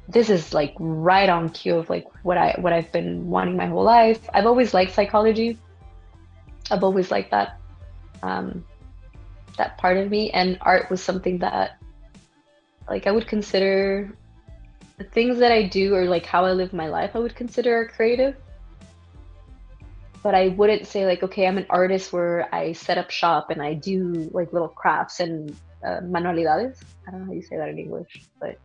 this 0.08 0.30
is 0.30 0.54
like 0.54 0.74
right 0.80 1.28
on 1.28 1.50
cue 1.50 1.76
of 1.76 1.90
like 1.90 2.08
what 2.24 2.38
I 2.38 2.56
what 2.64 2.72
I've 2.72 2.92
been 2.94 3.30
wanting 3.30 3.58
my 3.58 3.68
whole 3.68 3.84
life. 3.84 4.22
I've 4.34 4.46
always 4.46 4.74
liked 4.74 4.94
psychology. 4.94 5.60
I've 6.72 6.86
always 6.86 7.12
liked 7.12 7.32
that 7.32 7.60
um, 8.24 8.64
that 9.58 9.78
part 9.78 9.98
of 9.98 10.10
me, 10.10 10.32
and 10.32 10.58
art 10.62 10.90
was 10.90 11.04
something 11.04 11.40
that 11.40 11.76
like 12.90 13.08
I 13.08 13.12
would 13.12 13.28
consider 13.28 14.16
the 14.98 15.04
things 15.04 15.38
that 15.40 15.52
I 15.52 15.64
do 15.64 15.94
or 15.94 16.06
like 16.06 16.26
how 16.26 16.46
I 16.46 16.54
live 16.54 16.74
my 16.74 16.88
life, 16.88 17.12
I 17.14 17.20
would 17.20 17.36
consider 17.36 17.82
are 17.82 17.88
creative. 17.88 18.36
But 20.24 20.34
I 20.34 20.50
wouldn't 20.50 20.88
say 20.88 21.06
like, 21.06 21.22
okay, 21.24 21.48
I'm 21.48 21.60
an 21.60 21.68
artist 21.70 22.12
where 22.12 22.54
I 22.54 22.74
set 22.74 22.98
up 22.98 23.12
shop 23.12 23.52
and 23.52 23.62
I 23.62 23.76
do 23.76 24.30
like 24.34 24.52
little 24.52 24.68
crafts 24.68 25.20
and 25.20 25.56
uh, 25.86 26.02
manualidades. 26.02 26.82
I 27.08 27.12
don't 27.12 27.22
know 27.22 27.26
how 27.28 27.34
you 27.34 27.44
say 27.44 27.58
that 27.58 27.70
in 27.70 27.78
English, 27.78 28.24
but 28.42 28.60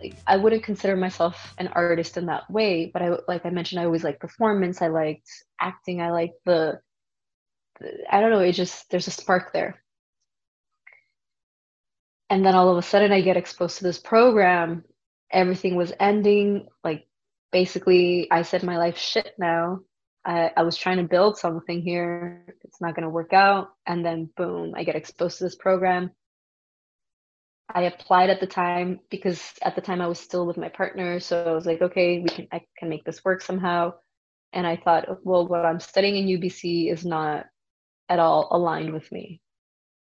like 0.00 0.16
I 0.26 0.38
wouldn't 0.38 0.64
consider 0.64 0.96
myself 0.96 1.54
an 1.58 1.68
artist 1.68 2.16
in 2.16 2.26
that 2.26 2.50
way. 2.50 2.90
But 2.92 3.02
I, 3.02 3.16
like 3.28 3.44
I 3.44 3.50
mentioned, 3.50 3.80
I 3.80 3.84
always 3.84 4.02
like 4.02 4.18
performance. 4.18 4.80
I 4.80 4.88
liked 4.88 5.28
acting. 5.60 6.00
I 6.00 6.10
like 6.10 6.32
the, 6.46 6.80
the 7.78 7.98
I 8.10 8.20
don't 8.20 8.30
know. 8.30 8.40
It 8.40 8.52
just 8.52 8.90
there's 8.90 9.08
a 9.08 9.12
spark 9.12 9.52
there. 9.52 9.82
And 12.30 12.46
then 12.46 12.54
all 12.54 12.70
of 12.70 12.78
a 12.78 12.82
sudden, 12.82 13.12
I 13.12 13.20
get 13.20 13.36
exposed 13.36 13.78
to 13.78 13.84
this 13.84 13.98
program 13.98 14.84
everything 15.30 15.76
was 15.76 15.92
ending. 16.00 16.66
Like 16.84 17.06
basically, 17.52 18.28
I 18.30 18.42
said 18.42 18.62
my 18.62 18.78
life 18.78 18.98
shit 18.98 19.32
now. 19.38 19.80
I, 20.24 20.50
I 20.56 20.62
was 20.62 20.76
trying 20.76 20.98
to 20.98 21.04
build 21.04 21.38
something 21.38 21.80
here. 21.80 22.54
It's 22.64 22.80
not 22.80 22.94
going 22.94 23.04
to 23.04 23.10
work 23.10 23.32
out. 23.32 23.68
And 23.86 24.04
then 24.04 24.30
boom, 24.36 24.74
I 24.76 24.84
get 24.84 24.96
exposed 24.96 25.38
to 25.38 25.44
this 25.44 25.56
program. 25.56 26.10
I 27.72 27.82
applied 27.82 28.30
at 28.30 28.40
the 28.40 28.46
time 28.46 29.00
because 29.10 29.40
at 29.62 29.76
the 29.76 29.80
time 29.80 30.00
I 30.00 30.08
was 30.08 30.18
still 30.18 30.46
with 30.46 30.56
my 30.56 30.68
partner. 30.68 31.20
So 31.20 31.44
I 31.44 31.52
was 31.52 31.66
like, 31.66 31.80
okay, 31.80 32.20
we 32.20 32.28
can 32.28 32.48
I 32.52 32.62
can 32.76 32.88
make 32.88 33.04
this 33.04 33.24
work 33.24 33.42
somehow. 33.42 33.94
And 34.52 34.66
I 34.66 34.76
thought, 34.76 35.24
well, 35.24 35.46
what 35.46 35.64
I'm 35.64 35.78
studying 35.78 36.16
in 36.28 36.40
UBC 36.40 36.92
is 36.92 37.04
not 37.04 37.46
at 38.08 38.18
all 38.18 38.48
aligned 38.50 38.92
with 38.92 39.10
me 39.12 39.40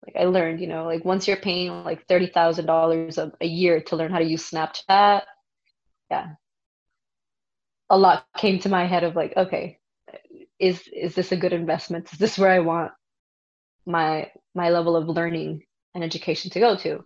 like 0.05 0.15
I 0.15 0.25
learned, 0.25 0.61
you 0.61 0.67
know, 0.67 0.85
like 0.85 1.03
once 1.05 1.27
you're 1.27 1.37
paying 1.37 1.83
like 1.83 2.07
thirty 2.07 2.27
thousand 2.27 2.65
dollars 2.65 3.17
a 3.17 3.45
year 3.45 3.81
to 3.81 3.95
learn 3.95 4.11
how 4.11 4.19
to 4.19 4.25
use 4.25 4.49
Snapchat, 4.49 5.23
yeah, 6.09 6.27
a 7.89 7.97
lot 7.97 8.25
came 8.37 8.59
to 8.59 8.69
my 8.69 8.85
head 8.85 9.03
of 9.03 9.15
like, 9.15 9.35
okay, 9.35 9.79
is 10.59 10.87
is 10.93 11.15
this 11.15 11.31
a 11.31 11.37
good 11.37 11.53
investment? 11.53 12.11
Is 12.11 12.19
this 12.19 12.37
where 12.37 12.51
I 12.51 12.59
want 12.59 12.91
my 13.85 14.31
my 14.55 14.69
level 14.69 14.95
of 14.95 15.07
learning 15.07 15.63
and 15.95 16.03
education 16.03 16.51
to 16.51 16.59
go 16.59 16.75
to? 16.77 17.03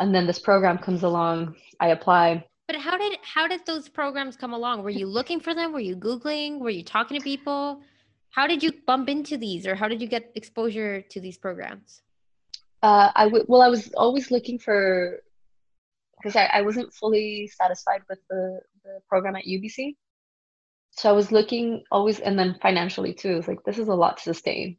And 0.00 0.14
then 0.14 0.26
this 0.26 0.38
program 0.38 0.78
comes 0.78 1.02
along, 1.02 1.54
I 1.80 1.88
apply. 1.88 2.44
But 2.66 2.76
how 2.76 2.96
did 2.98 3.18
how 3.22 3.46
did 3.46 3.66
those 3.66 3.88
programs 3.88 4.36
come 4.36 4.52
along? 4.52 4.82
Were 4.82 4.90
you 4.90 5.06
looking 5.06 5.40
for 5.40 5.54
them? 5.54 5.72
Were 5.72 5.80
you 5.80 5.96
googling? 5.96 6.60
Were 6.60 6.70
you 6.70 6.82
talking 6.82 7.18
to 7.18 7.22
people? 7.22 7.80
How 8.34 8.48
did 8.48 8.64
you 8.64 8.72
bump 8.84 9.08
into 9.08 9.36
these, 9.36 9.64
or 9.64 9.76
how 9.76 9.86
did 9.86 10.00
you 10.00 10.08
get 10.08 10.32
exposure 10.34 11.02
to 11.02 11.20
these 11.20 11.38
programs? 11.38 12.02
Uh, 12.82 13.12
I 13.14 13.24
w- 13.24 13.44
well, 13.46 13.62
I 13.62 13.68
was 13.68 13.92
always 13.94 14.32
looking 14.32 14.58
for 14.58 15.20
because 16.16 16.34
I, 16.34 16.46
I 16.46 16.62
wasn't 16.62 16.92
fully 16.92 17.46
satisfied 17.46 18.00
with 18.08 18.18
the, 18.28 18.60
the 18.82 19.00
program 19.08 19.36
at 19.36 19.44
UBC. 19.44 19.94
So 20.90 21.08
I 21.08 21.12
was 21.12 21.30
looking 21.30 21.84
always, 21.92 22.18
and 22.18 22.36
then 22.36 22.58
financially 22.60 23.14
too. 23.14 23.36
It's 23.36 23.46
like 23.46 23.62
this 23.64 23.78
is 23.78 23.86
a 23.86 23.94
lot 23.94 24.16
to 24.16 24.22
sustain 24.24 24.78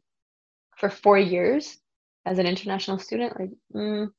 for 0.76 0.90
four 0.90 1.18
years 1.18 1.78
as 2.26 2.38
an 2.38 2.46
international 2.46 2.98
student. 2.98 3.40
Like, 3.40 3.50
mm, 3.74 4.10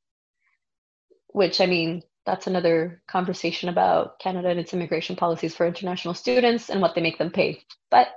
which 1.28 1.62
I 1.62 1.68
mean, 1.68 2.02
that's 2.26 2.48
another 2.48 3.04
conversation 3.08 3.70
about 3.70 4.18
Canada 4.18 4.50
and 4.50 4.60
its 4.60 4.74
immigration 4.74 5.16
policies 5.16 5.56
for 5.56 5.68
international 5.68 6.16
students 6.16 6.72
and 6.72 6.82
what 6.82 6.96
they 6.96 7.02
make 7.02 7.20
them 7.20 7.30
pay. 7.30 7.62
But 7.92 8.08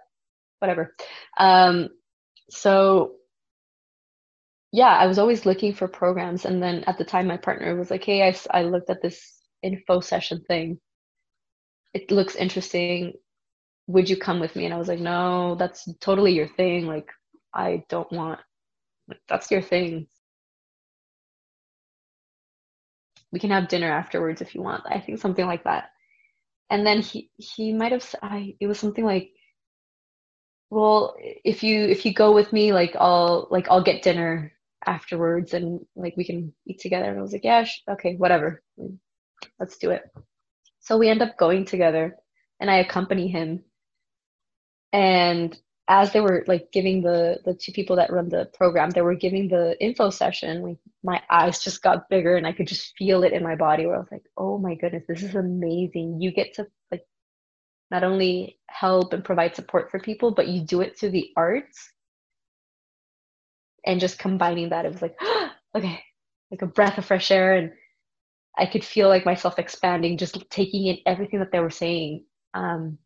whatever. 0.60 0.94
Um, 1.38 1.90
so 2.50 3.12
yeah, 4.72 4.96
I 4.96 5.06
was 5.06 5.18
always 5.18 5.46
looking 5.46 5.74
for 5.74 5.88
programs. 5.88 6.44
And 6.44 6.62
then 6.62 6.84
at 6.86 6.98
the 6.98 7.04
time, 7.04 7.26
my 7.26 7.36
partner 7.36 7.74
was 7.76 7.90
like, 7.90 8.04
hey, 8.04 8.22
I, 8.28 8.36
I 8.52 8.62
looked 8.62 8.90
at 8.90 9.02
this 9.02 9.40
info 9.62 10.00
session 10.00 10.42
thing. 10.46 10.80
it 11.94 12.10
looks 12.10 12.36
interesting. 12.36 13.14
Would 13.88 14.10
you 14.10 14.16
come 14.16 14.40
with 14.40 14.56
me? 14.56 14.66
And 14.66 14.74
I 14.74 14.78
was 14.78 14.88
like, 14.88 15.00
no, 15.00 15.56
that's 15.56 15.88
totally 16.00 16.32
your 16.34 16.48
thing. 16.48 16.86
Like, 16.86 17.08
I 17.54 17.84
don't 17.90 18.10
want, 18.12 18.40
like, 19.08 19.20
that's 19.28 19.50
your 19.50 19.62
thing. 19.62 20.08
We 23.32 23.40
can 23.40 23.50
have 23.50 23.68
dinner 23.68 23.90
afterwards 23.90 24.40
if 24.40 24.54
you 24.54 24.62
want. 24.62 24.84
I 24.86 25.00
think 25.00 25.18
something 25.18 25.46
like 25.46 25.64
that. 25.64 25.90
And 26.70 26.86
then 26.86 27.02
he 27.02 27.30
he 27.38 27.72
might 27.72 27.92
have 27.92 28.04
I 28.22 28.56
it 28.60 28.66
was 28.68 28.78
something 28.80 29.04
like 29.04 29.32
well 30.70 31.14
if 31.20 31.62
you 31.62 31.84
if 31.84 32.06
you 32.06 32.14
go 32.14 32.32
with 32.32 32.52
me 32.52 32.72
like 32.72 32.96
I'll 32.98 33.48
like 33.50 33.68
I'll 33.70 33.82
get 33.82 34.02
dinner 34.02 34.52
afterwards 34.86 35.52
and 35.54 35.80
like 35.94 36.16
we 36.16 36.24
can 36.24 36.52
eat 36.66 36.80
together 36.80 37.10
and 37.10 37.18
I 37.18 37.22
was 37.22 37.32
like 37.32 37.44
yeah 37.44 37.64
sh- 37.64 37.82
okay 37.90 38.16
whatever 38.16 38.62
let's 39.58 39.76
do 39.78 39.90
it 39.90 40.02
so 40.80 40.96
we 40.96 41.08
end 41.08 41.22
up 41.22 41.36
going 41.36 41.66
together 41.66 42.16
and 42.58 42.70
I 42.70 42.76
accompany 42.76 43.28
him. 43.28 43.64
And 44.92 45.56
as 45.88 46.12
they 46.12 46.20
were 46.20 46.44
like 46.46 46.70
giving 46.72 47.02
the 47.02 47.38
the 47.44 47.54
two 47.54 47.72
people 47.72 47.96
that 47.96 48.12
run 48.12 48.28
the 48.28 48.46
program, 48.54 48.90
they 48.90 49.02
were 49.02 49.14
giving 49.14 49.48
the 49.48 49.76
info 49.82 50.10
session, 50.10 50.62
like 50.62 50.78
my 51.02 51.22
eyes 51.30 51.62
just 51.62 51.82
got 51.82 52.08
bigger 52.08 52.36
and 52.36 52.46
I 52.46 52.52
could 52.52 52.66
just 52.68 52.94
feel 52.96 53.24
it 53.24 53.32
in 53.32 53.42
my 53.42 53.56
body 53.56 53.86
where 53.86 53.96
I 53.96 54.00
was 54.00 54.12
like, 54.12 54.24
oh 54.36 54.58
my 54.58 54.74
goodness, 54.74 55.04
this 55.08 55.22
is 55.22 55.34
amazing. 55.34 56.20
You 56.20 56.32
get 56.32 56.54
to 56.54 56.66
not 57.90 58.04
only 58.04 58.58
help 58.68 59.12
and 59.12 59.24
provide 59.24 59.54
support 59.56 59.90
for 59.90 60.00
people, 60.00 60.32
but 60.32 60.48
you 60.48 60.60
do 60.62 60.80
it 60.80 60.98
through 60.98 61.10
the 61.10 61.30
arts. 61.36 61.92
And 63.86 64.00
just 64.00 64.18
combining 64.18 64.70
that, 64.70 64.84
it 64.84 64.92
was 64.92 65.02
like, 65.02 65.18
okay, 65.74 66.02
like 66.50 66.62
a 66.62 66.66
breath 66.66 66.98
of 66.98 67.06
fresh 67.06 67.30
air 67.30 67.54
and 67.54 67.72
I 68.56 68.66
could 68.66 68.84
feel 68.84 69.08
like 69.08 69.24
myself 69.24 69.58
expanding, 69.58 70.18
just 70.18 70.38
taking 70.50 70.86
in 70.86 70.98
everything 71.06 71.38
that 71.40 71.52
they 71.52 71.60
were 71.60 71.70
saying. 71.70 72.24
Um, 72.54 72.98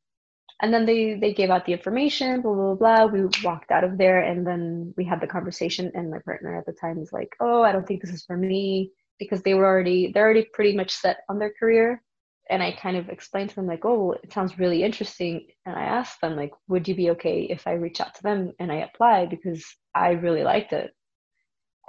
and 0.62 0.72
then 0.72 0.86
they 0.86 1.14
they 1.20 1.34
gave 1.34 1.50
out 1.50 1.66
the 1.66 1.72
information, 1.72 2.40
blah 2.42 2.54
blah 2.54 2.74
blah. 2.74 3.06
We 3.06 3.26
walked 3.44 3.70
out 3.70 3.84
of 3.84 3.98
there, 3.98 4.20
and 4.20 4.46
then 4.46 4.94
we 4.96 5.04
had 5.04 5.20
the 5.20 5.26
conversation. 5.26 5.90
And 5.94 6.10
my 6.10 6.18
partner 6.20 6.56
at 6.56 6.66
the 6.66 6.72
time 6.72 6.98
was 6.98 7.12
like, 7.12 7.34
"Oh, 7.40 7.62
I 7.62 7.72
don't 7.72 7.86
think 7.86 8.00
this 8.02 8.12
is 8.12 8.24
for 8.24 8.36
me," 8.36 8.92
because 9.18 9.42
they 9.42 9.54
were 9.54 9.66
already 9.66 10.12
they're 10.12 10.24
already 10.24 10.46
pretty 10.52 10.76
much 10.76 10.92
set 10.92 11.18
on 11.28 11.38
their 11.38 11.52
career. 11.58 12.02
And 12.50 12.62
I 12.62 12.72
kind 12.72 12.96
of 12.96 13.08
explained 13.08 13.50
to 13.50 13.56
them 13.56 13.66
like, 13.66 13.84
"Oh, 13.84 14.12
it 14.12 14.32
sounds 14.32 14.58
really 14.58 14.82
interesting." 14.82 15.46
And 15.64 15.76
I 15.76 15.84
asked 15.84 16.20
them 16.20 16.36
like, 16.36 16.52
"Would 16.68 16.86
you 16.88 16.94
be 16.94 17.10
okay 17.10 17.42
if 17.42 17.66
I 17.66 17.72
reach 17.72 18.00
out 18.00 18.14
to 18.16 18.22
them 18.22 18.52
and 18.58 18.70
I 18.70 18.76
apply 18.76 19.26
because 19.26 19.64
I 19.94 20.10
really 20.10 20.42
liked 20.44 20.72
it?" 20.72 20.94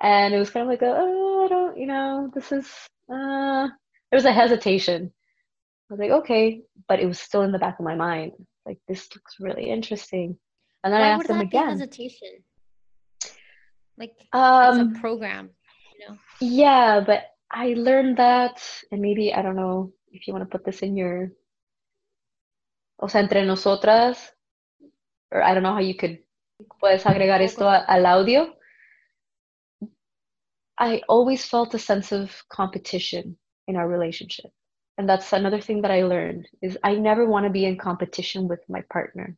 And 0.01 0.33
it 0.33 0.39
was 0.39 0.49
kind 0.49 0.63
of 0.63 0.69
like, 0.69 0.81
a, 0.81 0.93
"Oh, 0.97 1.45
I 1.45 1.47
don't, 1.49 1.77
you 1.77 1.87
know, 1.87 2.31
this 2.33 2.51
is 2.51 2.67
uh, 3.11 3.67
there 4.11 4.17
was 4.17 4.25
a 4.25 4.31
hesitation. 4.31 5.11
I 5.89 5.93
was 5.93 5.99
like, 5.99 6.11
okay, 6.11 6.61
but 6.87 6.99
it 6.99 7.05
was 7.05 7.19
still 7.19 7.43
in 7.43 7.51
the 7.51 7.59
back 7.59 7.77
of 7.79 7.85
my 7.85 7.95
mind. 7.95 8.31
Like, 8.65 8.79
this 8.87 9.13
looks 9.13 9.35
really 9.39 9.69
interesting. 9.69 10.37
And 10.83 10.93
then 10.93 11.01
Why 11.01 11.07
I 11.07 11.09
asked 11.11 11.19
would 11.19 11.27
them 11.27 11.37
that 11.37 11.51
be 11.51 11.57
again. 11.57 11.79
hesitation? 11.79 12.43
Like 13.97 14.13
Um, 14.33 14.95
a 14.95 14.99
program, 14.99 15.51
you 15.93 16.07
know. 16.07 16.17
yeah, 16.41 17.01
but 17.05 17.25
I 17.51 17.75
learned 17.77 18.17
that, 18.17 18.61
and 18.91 19.01
maybe 19.01 19.33
I 19.33 19.41
don't 19.41 19.55
know 19.55 19.93
if 20.15 20.27
you 20.27 20.33
want 20.33 20.49
to 20.49 20.57
put 20.57 20.65
this 20.65 20.81
in 20.81 20.95
your, 20.95 21.31
o 22.99 23.07
sea, 23.07 23.19
entre 23.19 23.45
nosotras, 23.45 24.31
or 25.31 25.43
I 25.43 25.53
don't 25.53 25.63
know 25.63 25.73
how 25.73 25.79
you 25.79 25.95
could, 25.95 26.19
puedes 26.81 27.05
agregar 27.05 27.41
esto 27.41 27.67
a- 27.67 27.85
al 27.87 28.05
audio. 28.05 28.55
I 30.77 31.01
always 31.07 31.45
felt 31.45 31.73
a 31.73 31.79
sense 31.79 32.11
of 32.11 32.43
competition 32.49 33.37
in 33.67 33.75
our 33.75 33.87
relationship. 33.87 34.51
And 34.97 35.07
that's 35.09 35.33
another 35.33 35.59
thing 35.59 35.81
that 35.81 35.91
I 35.91 36.03
learned 36.03 36.47
is 36.61 36.77
I 36.83 36.95
never 36.95 37.25
want 37.25 37.45
to 37.45 37.49
be 37.49 37.65
in 37.65 37.77
competition 37.77 38.47
with 38.47 38.61
my 38.69 38.81
partner. 38.91 39.37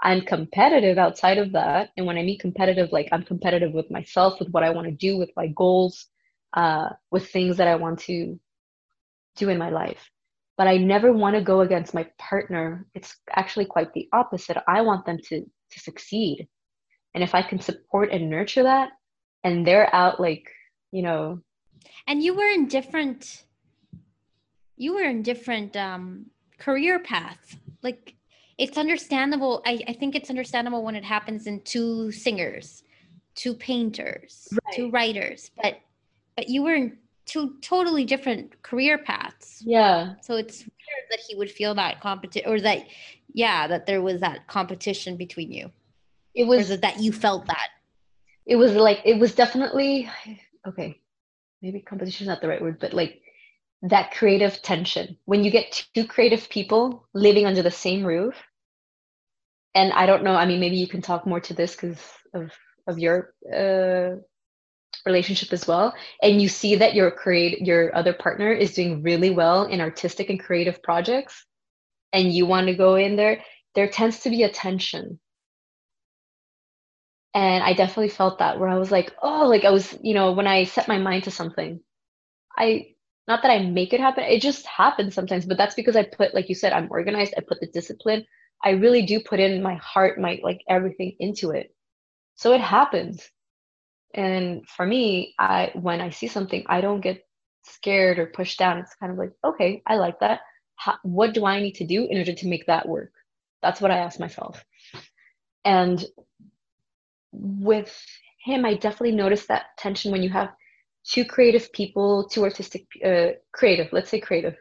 I'm 0.00 0.22
competitive 0.22 0.98
outside 0.98 1.38
of 1.38 1.52
that. 1.52 1.90
And 1.96 2.06
when 2.06 2.18
I 2.18 2.22
mean 2.22 2.38
competitive, 2.38 2.90
like 2.90 3.08
I'm 3.12 3.22
competitive 3.22 3.72
with 3.72 3.90
myself, 3.90 4.40
with 4.40 4.50
what 4.50 4.64
I 4.64 4.70
want 4.70 4.88
to 4.88 4.92
do, 4.92 5.16
with 5.16 5.30
my 5.36 5.46
goals, 5.48 6.06
uh, 6.54 6.90
with 7.12 7.30
things 7.30 7.56
that 7.58 7.68
I 7.68 7.76
want 7.76 8.00
to 8.00 8.38
do 9.36 9.48
in 9.48 9.58
my 9.58 9.70
life. 9.70 10.10
But 10.58 10.66
I 10.68 10.76
never 10.76 11.12
want 11.12 11.34
to 11.36 11.42
go 11.42 11.60
against 11.62 11.94
my 11.94 12.06
partner. 12.18 12.86
It's 12.94 13.16
actually 13.30 13.64
quite 13.64 13.92
the 13.94 14.08
opposite. 14.12 14.58
I 14.68 14.82
want 14.82 15.06
them 15.06 15.18
to 15.28 15.40
to 15.40 15.80
succeed. 15.80 16.46
And 17.14 17.24
if 17.24 17.34
I 17.34 17.42
can 17.42 17.60
support 17.60 18.10
and 18.12 18.28
nurture 18.30 18.62
that, 18.64 18.90
and 19.44 19.66
they're 19.66 19.94
out 19.94 20.20
like, 20.20 20.48
you 20.90 21.02
know, 21.02 21.42
And 22.06 22.22
you 22.22 22.34
were 22.34 22.48
in 22.48 22.68
different. 22.68 23.44
You 24.76 24.94
were 24.94 25.02
in 25.02 25.22
different 25.22 25.76
um, 25.76 26.26
career 26.58 26.98
paths. 26.98 27.56
Like 27.82 28.14
it's 28.58 28.78
understandable. 28.78 29.62
I, 29.66 29.82
I 29.88 29.92
think 29.92 30.14
it's 30.14 30.30
understandable 30.30 30.84
when 30.84 30.96
it 30.96 31.04
happens 31.04 31.46
in 31.46 31.60
two 31.62 32.12
singers, 32.12 32.82
two 33.34 33.54
painters, 33.54 34.48
two 34.74 34.90
writers. 34.90 35.50
But 35.60 35.80
but 36.36 36.48
you 36.48 36.62
were 36.62 36.74
in 36.74 36.98
two 37.32 37.44
totally 37.60 38.04
different 38.04 38.46
career 38.62 38.98
paths. 38.98 39.62
yeah, 39.64 40.14
So 40.26 40.36
it's 40.42 40.58
weird 40.60 41.06
that 41.10 41.20
he 41.26 41.34
would 41.38 41.50
feel 41.50 41.74
that 41.74 42.00
competition, 42.00 42.50
or 42.50 42.60
that, 42.60 42.80
yeah, 43.32 43.66
that 43.68 43.86
there 43.86 44.02
was 44.02 44.20
that 44.20 44.46
competition 44.46 45.16
between 45.16 45.50
you, 45.52 45.70
it 46.34 46.46
was 46.46 46.68
that, 46.68 46.82
that 46.82 47.00
you 47.04 47.12
felt 47.12 47.46
that. 47.46 47.68
it 48.46 48.56
was 48.56 48.72
like 48.72 49.00
it 49.04 49.18
was 49.18 49.34
definitely 49.34 50.08
okay 50.66 50.90
maybe 51.62 51.80
competition 51.80 52.24
is 52.24 52.28
not 52.28 52.40
the 52.40 52.48
right 52.48 52.62
word 52.62 52.78
but 52.80 52.92
like 52.92 53.20
that 53.82 54.12
creative 54.12 54.54
tension 54.62 55.16
when 55.24 55.44
you 55.44 55.50
get 55.50 55.86
two 55.94 56.06
creative 56.06 56.48
people 56.48 57.06
living 57.14 57.46
under 57.46 57.62
the 57.62 57.70
same 57.70 58.04
roof 58.04 58.34
and 59.74 59.92
i 59.92 60.06
don't 60.06 60.24
know 60.24 60.34
i 60.34 60.46
mean 60.46 60.60
maybe 60.60 60.76
you 60.76 60.88
can 60.88 61.02
talk 61.02 61.26
more 61.26 61.40
to 61.40 61.54
this 61.54 61.72
because 61.76 62.00
of 62.34 62.50
of 62.86 62.98
your 62.98 63.16
uh 63.60 64.16
relationship 65.06 65.52
as 65.52 65.66
well 65.66 65.94
and 66.22 66.40
you 66.40 66.48
see 66.48 66.76
that 66.76 66.94
your 66.94 67.10
create 67.10 67.60
your 67.60 67.94
other 67.94 68.12
partner 68.12 68.52
is 68.52 68.74
doing 68.74 69.02
really 69.02 69.30
well 69.30 69.64
in 69.64 69.80
artistic 69.80 70.30
and 70.30 70.40
creative 70.40 70.82
projects 70.82 71.44
and 72.12 72.32
you 72.32 72.46
want 72.46 72.66
to 72.66 72.74
go 72.74 72.94
in 72.94 73.16
there 73.16 73.42
there 73.74 73.88
tends 73.88 74.20
to 74.20 74.30
be 74.30 74.42
a 74.42 74.50
tension 74.50 75.18
and 77.34 77.64
i 77.64 77.72
definitely 77.72 78.08
felt 78.08 78.38
that 78.38 78.58
where 78.60 78.68
i 78.68 78.78
was 78.78 78.90
like 78.90 79.12
oh 79.22 79.48
like 79.48 79.64
i 79.64 79.70
was 79.70 79.96
you 80.02 80.14
know 80.14 80.32
when 80.32 80.46
i 80.46 80.64
set 80.64 80.88
my 80.88 80.98
mind 80.98 81.24
to 81.24 81.30
something 81.30 81.80
i 82.58 82.86
not 83.28 83.42
that 83.42 83.50
i 83.50 83.58
make 83.58 83.92
it 83.92 84.00
happen 84.00 84.24
it 84.24 84.40
just 84.40 84.66
happens 84.66 85.14
sometimes 85.14 85.46
but 85.46 85.56
that's 85.56 85.74
because 85.74 85.96
i 85.96 86.02
put 86.02 86.34
like 86.34 86.48
you 86.48 86.54
said 86.54 86.72
i'm 86.72 86.88
organized 86.90 87.34
i 87.36 87.40
put 87.40 87.60
the 87.60 87.66
discipline 87.68 88.24
i 88.62 88.70
really 88.70 89.02
do 89.02 89.20
put 89.20 89.40
in 89.40 89.62
my 89.62 89.74
heart 89.76 90.18
my 90.18 90.38
like 90.42 90.60
everything 90.68 91.16
into 91.18 91.50
it. 91.50 91.74
So 92.34 92.52
it 92.54 92.60
happens 92.60 93.28
and 94.14 94.66
for 94.68 94.86
me 94.86 95.34
i 95.38 95.70
when 95.74 96.00
i 96.00 96.10
see 96.10 96.26
something 96.26 96.64
i 96.68 96.80
don't 96.80 97.00
get 97.00 97.24
scared 97.64 98.18
or 98.18 98.26
pushed 98.26 98.58
down 98.58 98.78
it's 98.78 98.94
kind 98.96 99.12
of 99.12 99.18
like 99.18 99.32
okay 99.44 99.82
i 99.86 99.96
like 99.96 100.18
that 100.20 100.40
How, 100.76 100.96
what 101.02 101.34
do 101.34 101.46
i 101.46 101.60
need 101.60 101.76
to 101.76 101.86
do 101.86 102.06
in 102.10 102.18
order 102.18 102.34
to 102.34 102.48
make 102.48 102.66
that 102.66 102.88
work 102.88 103.12
that's 103.62 103.80
what 103.80 103.90
i 103.90 103.98
ask 103.98 104.18
myself 104.18 104.64
and 105.64 106.04
with 107.32 107.94
him, 108.44 108.64
I 108.64 108.74
definitely 108.74 109.12
noticed 109.16 109.48
that 109.48 109.66
tension 109.78 110.12
when 110.12 110.22
you 110.22 110.30
have 110.30 110.50
two 111.04 111.24
creative 111.24 111.72
people, 111.72 112.28
two 112.28 112.42
artistic, 112.44 112.86
uh, 113.04 113.28
creative, 113.52 113.92
let's 113.92 114.10
say 114.10 114.20
creative, 114.20 114.56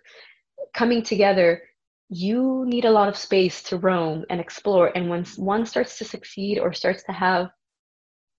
coming 0.74 1.04
together. 1.04 1.64
You 2.10 2.66
need 2.68 2.86
a 2.86 2.91
lot 2.91 3.10
of 3.10 3.18
space 3.18 3.64
to 3.64 3.78
roam 3.78 4.26
and 4.30 4.39
explore. 4.41 4.91
And 4.95 5.10
when 5.10 5.26
one 5.38 5.66
starts 5.66 5.97
to 5.99 6.06
succeed 6.06 6.60
or 6.60 6.74
starts 6.74 7.04
to 7.04 7.12
have 7.14 7.49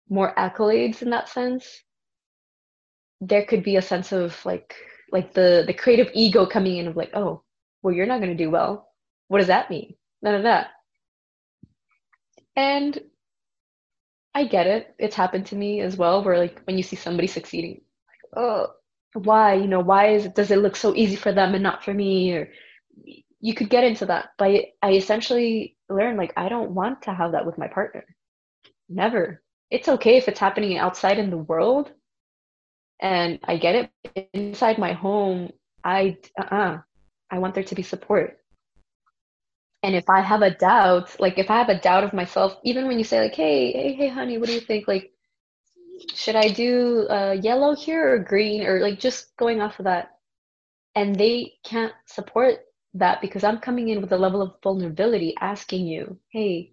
more 0.09 0.35
accolades 0.37 1.03
in 1.03 1.11
that 1.11 1.29
sense, 1.29 1.83
there 3.21 3.45
could 3.45 3.63
be 3.63 3.77
a 3.77 3.83
sense 3.83 4.13
of 4.13 4.45
like, 4.45 4.75
like 5.11 5.33
the 5.35 5.65
the 5.67 5.75
creative 5.75 6.11
ego 6.15 6.47
coming 6.47 6.79
in 6.79 6.89
of 6.89 6.97
like, 6.97 7.11
oh, 7.15 7.43
well, 7.83 7.95
you're 7.95 8.07
not 8.07 8.21
going 8.21 8.37
to 8.37 8.45
do 8.45 8.51
well. 8.51 8.89
What 9.29 9.39
does 9.39 9.49
that 9.49 9.71
mean? 9.71 9.95
None 10.23 10.35
of 10.35 10.43
that. 10.45 10.69
And 12.57 12.99
I 14.35 14.45
get 14.47 14.67
it. 14.67 14.95
It's 14.99 15.17
happened 15.17 15.47
to 15.47 15.57
me 15.57 15.81
as 15.81 15.97
well, 15.97 16.25
where 16.25 16.39
like 16.39 16.61
when 16.65 16.77
you 16.77 16.83
see 16.83 16.97
somebody 16.97 17.27
succeeding, 17.29 17.83
like, 18.09 18.43
oh, 18.45 18.69
why? 19.15 19.55
You 19.55 19.67
know, 19.69 19.81
why 19.81 20.09
is 20.09 20.27
it, 20.27 20.35
does 20.35 20.51
it 20.51 20.59
look 20.59 20.77
so 20.77 20.95
easy 20.95 21.17
for 21.17 21.33
them 21.33 21.55
and 21.55 21.63
not 21.63 21.85
for 21.85 21.93
me? 21.93 22.33
Or 22.33 22.49
you 23.41 23.55
could 23.55 23.69
get 23.71 23.85
into 23.85 24.07
that. 24.07 24.31
But 24.39 24.63
I 24.83 24.93
essentially 24.93 25.77
learned 25.89 26.17
like 26.19 26.33
I 26.37 26.49
don't 26.49 26.71
want 26.73 27.03
to 27.03 27.13
have 27.15 27.33
that 27.33 27.45
with 27.47 27.59
my 27.59 27.69
partner. 27.69 28.05
Never. 28.89 29.43
It's 29.73 29.89
okay 29.89 30.17
if 30.19 30.29
it's 30.29 30.39
happening 30.41 30.79
outside 30.79 31.19
in 31.19 31.31
the 31.31 31.39
world, 31.39 31.93
and 33.01 33.41
I 33.45 33.57
get 33.57 33.75
it. 33.75 34.29
Inside 34.35 34.79
my 34.79 34.93
home, 34.93 35.51
I 35.85 36.19
uh-uh. 36.39 36.79
I 37.31 37.39
want 37.39 37.55
there 37.55 37.65
to 37.65 37.75
be 37.75 37.83
support. 37.83 38.39
And 39.83 39.95
if 39.97 40.09
I 40.11 40.21
have 40.21 40.43
a 40.43 40.51
doubt, 40.55 41.19
like 41.21 41.39
if 41.39 41.51
I 41.51 41.59
have 41.59 41.69
a 41.71 41.81
doubt 41.81 42.05
of 42.05 42.13
myself, 42.13 42.57
even 42.65 42.87
when 42.87 42.99
you 42.99 43.05
say 43.05 43.21
like, 43.21 43.35
"Hey, 43.35 43.73
hey, 43.73 43.93
hey, 43.95 44.09
honey, 44.09 44.39
what 44.39 44.49
do 44.49 44.55
you 44.55 44.61
think? 44.61 44.87
Like, 44.89 45.13
should 46.15 46.37
I 46.37 46.49
do 46.49 47.07
uh, 47.09 47.37
yellow 47.41 47.75
here 47.75 48.15
or 48.15 48.19
green 48.19 48.67
or 48.67 48.81
like 48.81 49.01
just 49.01 49.37
going 49.37 49.61
off 49.61 49.79
of 49.81 49.87
that?" 49.87 50.11
And 50.95 51.17
they 51.17 51.55
can't 51.65 51.95
support 52.07 52.61
that 52.95 53.21
because 53.23 53.45
I'm 53.45 53.59
coming 53.61 53.89
in 53.89 54.03
with 54.03 54.13
a 54.13 54.19
level 54.19 54.43
of 54.43 54.55
vulnerability 54.63 55.35
asking 55.41 55.87
you, 55.87 56.19
hey, 56.31 56.72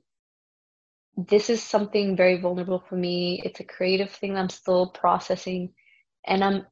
this 1.17 1.49
is 1.49 1.61
something 1.61 2.15
very 2.15 2.39
vulnerable 2.39 2.83
for 2.87 2.95
me. 2.95 3.41
It's 3.43 3.59
a 3.59 3.65
creative 3.65 4.11
thing 4.11 4.37
I'm 4.37 4.49
still 4.49 4.87
processing. 4.87 5.73
And 6.25 6.43
I'm 6.43 6.65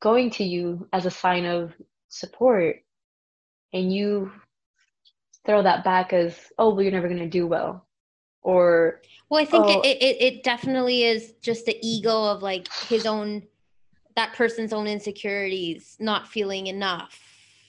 going 0.00 0.30
to 0.30 0.44
you 0.44 0.88
as 0.92 1.06
a 1.06 1.10
sign 1.10 1.44
of 1.44 1.72
support. 2.08 2.76
And 3.72 3.92
you 3.92 4.32
throw 5.46 5.62
that 5.62 5.84
back 5.84 6.12
as, 6.12 6.36
oh, 6.58 6.70
well, 6.70 6.82
you're 6.82 6.92
never 6.92 7.08
going 7.08 7.20
to 7.20 7.28
do 7.28 7.46
well. 7.46 7.86
Or, 8.42 9.00
well, 9.28 9.40
I 9.40 9.44
think 9.44 9.66
oh, 9.66 9.80
it, 9.82 10.02
it, 10.02 10.22
it 10.22 10.42
definitely 10.42 11.04
is 11.04 11.34
just 11.40 11.66
the 11.66 11.78
ego 11.80 12.24
of 12.24 12.42
like 12.42 12.68
his 12.88 13.06
own, 13.06 13.44
that 14.16 14.34
person's 14.34 14.72
own 14.72 14.86
insecurities, 14.86 15.96
not 16.00 16.26
feeling 16.26 16.66
enough. 16.66 17.18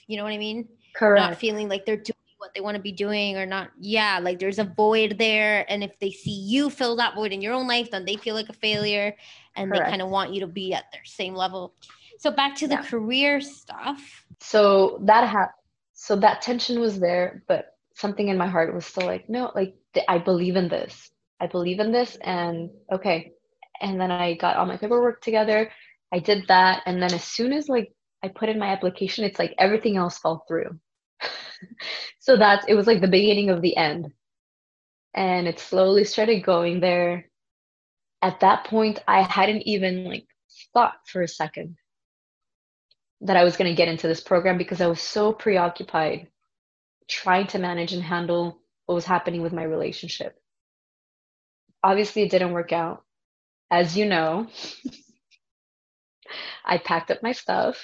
You 0.07 0.17
know 0.17 0.23
what 0.23 0.33
I 0.33 0.37
mean? 0.37 0.67
correct. 0.93 1.21
Not 1.21 1.37
feeling 1.37 1.67
like 1.67 1.85
they're 1.85 1.97
doing 1.97 2.13
what 2.43 2.53
they 2.53 2.61
want 2.61 2.77
to 2.77 2.83
be 2.83 2.91
doing 3.05 3.37
or 3.37 3.47
not. 3.47 3.71
Yeah, 3.79 4.19
like 4.21 4.39
there's 4.39 4.59
a 4.59 4.65
void 4.75 5.17
there. 5.17 5.65
And 5.71 5.83
if 5.83 5.97
they 5.99 6.11
see 6.11 6.37
you 6.53 6.69
fill 6.69 6.95
that 6.97 7.15
void 7.15 7.31
in 7.31 7.41
your 7.41 7.53
own 7.53 7.67
life, 7.67 7.89
then 7.91 8.05
they 8.05 8.17
feel 8.17 8.35
like 8.35 8.49
a 8.49 8.53
failure 8.67 9.15
and 9.55 9.71
Correct. 9.71 9.85
they 9.85 9.91
kind 9.91 10.01
of 10.03 10.09
want 10.09 10.33
you 10.33 10.41
to 10.41 10.47
be 10.47 10.73
at 10.73 10.85
their 10.91 11.05
same 11.05 11.35
level. 11.35 11.75
So 12.19 12.31
back 12.31 12.55
to 12.57 12.67
the 12.67 12.75
Yeah. 12.75 12.83
career 12.91 13.41
stuff. 13.41 14.25
so 14.39 14.99
that 15.05 15.27
ha- 15.27 15.55
so 15.93 16.15
that 16.17 16.41
tension 16.41 16.79
was 16.79 16.99
there 16.99 17.43
but 17.47 17.77
something 17.95 18.27
in 18.29 18.37
my 18.37 18.47
heart 18.47 18.73
was 18.75 18.85
still 18.85 19.05
like 19.05 19.29
no 19.29 19.51
like 19.55 19.73
th- 19.93 20.05
i 20.09 20.17
believe 20.17 20.55
in 20.57 20.67
this 20.69 21.11
i 21.39 21.47
believe 21.47 21.79
in 21.79 21.91
this 21.91 22.17
and 22.23 22.69
okay 22.91 23.31
and 23.81 23.99
then 24.01 24.11
i 24.11 24.33
got 24.35 24.57
all 24.57 24.65
my 24.65 24.77
paperwork 24.77 25.21
together 25.21 25.71
i 26.11 26.19
did 26.19 26.43
that 26.47 26.81
and 26.87 27.01
then 27.01 27.13
as 27.13 27.23
soon 27.23 27.53
as 27.53 27.69
like 27.69 27.93
i 28.23 28.27
put 28.27 28.49
in 28.49 28.59
my 28.59 28.67
application 28.75 29.23
it's 29.25 29.39
like 29.39 29.53
everything 29.59 29.95
else 29.97 30.17
fell 30.17 30.43
through 30.47 30.71
so 32.19 32.37
that's 32.37 32.65
it 32.67 32.75
was 32.75 32.87
like 32.87 33.01
the 33.01 33.07
beginning 33.07 33.49
of 33.49 33.61
the 33.61 33.75
end 33.77 34.11
and 35.13 35.47
it 35.47 35.59
slowly 35.59 36.03
started 36.03 36.43
going 36.43 36.79
there 36.79 37.25
at 38.21 38.39
that 38.39 38.65
point 38.65 38.99
i 39.07 39.21
hadn't 39.21 39.61
even 39.63 40.05
like 40.05 40.27
thought 40.73 40.95
for 41.07 41.21
a 41.21 41.27
second 41.27 41.77
that 43.23 43.37
I 43.37 43.43
was 43.43 43.55
going 43.57 43.71
to 43.71 43.75
get 43.75 43.87
into 43.87 44.07
this 44.07 44.21
program 44.21 44.57
because 44.57 44.81
I 44.81 44.87
was 44.87 44.99
so 44.99 45.31
preoccupied 45.31 46.27
trying 47.07 47.47
to 47.47 47.59
manage 47.59 47.93
and 47.93 48.03
handle 48.03 48.59
what 48.85 48.95
was 48.95 49.05
happening 49.05 49.41
with 49.41 49.53
my 49.53 49.63
relationship. 49.63 50.35
Obviously, 51.83 52.23
it 52.23 52.31
didn't 52.31 52.51
work 52.51 52.73
out. 52.73 53.03
As 53.71 53.97
you 53.97 54.05
know, 54.05 54.47
I 56.65 56.77
packed 56.77 57.11
up 57.11 57.23
my 57.23 57.31
stuff 57.31 57.77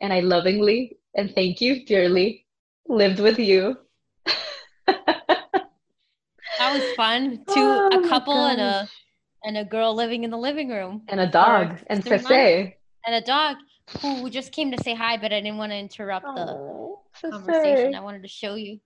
and 0.00 0.12
I 0.12 0.20
lovingly 0.20 0.98
and 1.14 1.34
thank 1.34 1.60
you 1.60 1.84
dearly 1.84 2.46
lived 2.88 3.20
with 3.20 3.38
you. 3.38 3.76
That 6.58 6.72
was 6.72 6.82
fun. 6.96 7.44
Two 7.46 7.60
Oh 7.60 7.88
a 8.04 8.08
couple 8.08 8.46
and 8.46 8.60
a 8.60 8.88
and 9.44 9.56
a 9.56 9.64
girl 9.64 9.94
living 9.94 10.24
in 10.24 10.30
the 10.30 10.36
living 10.36 10.68
room. 10.70 11.02
and 11.08 11.20
a 11.20 11.26
dog 11.26 11.78
and 11.86 12.02
three 12.04 12.18
And 13.06 13.14
a 13.14 13.20
dog 13.20 13.56
who 14.02 14.28
just 14.28 14.50
came 14.52 14.72
to 14.72 14.82
say 14.82 14.94
hi, 14.94 15.16
but 15.16 15.32
I 15.32 15.40
didn't 15.40 15.56
want 15.58 15.70
to 15.72 15.78
interrupt 15.78 16.26
the 16.34 16.46
Oh, 16.46 17.02
conversation. 17.30 17.92
Cece. 17.92 17.96
I 17.96 18.00
wanted 18.00 18.22
to 18.22 18.28
show 18.28 18.56
you. 18.56 18.80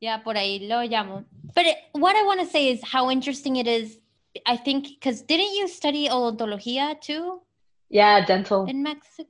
Yeah, 0.00 0.16
por 0.16 0.34
ahí 0.34 0.66
lo 0.66 0.78
llamo. 0.86 1.24
But 1.54 1.66
it, 1.66 1.76
what 1.92 2.16
I 2.16 2.22
want 2.24 2.40
to 2.40 2.46
say 2.46 2.70
is 2.70 2.80
how 2.82 3.10
interesting 3.10 3.56
it 3.56 3.66
is. 3.66 3.98
I 4.46 4.56
think 4.56 4.86
because 4.98 5.20
didn't 5.22 5.52
you 5.54 5.68
study 5.68 6.08
odontología 6.08 6.98
too 7.00 7.42
Yeah, 7.90 8.24
dental. 8.24 8.64
in 8.66 8.82
Mexico? 8.82 9.28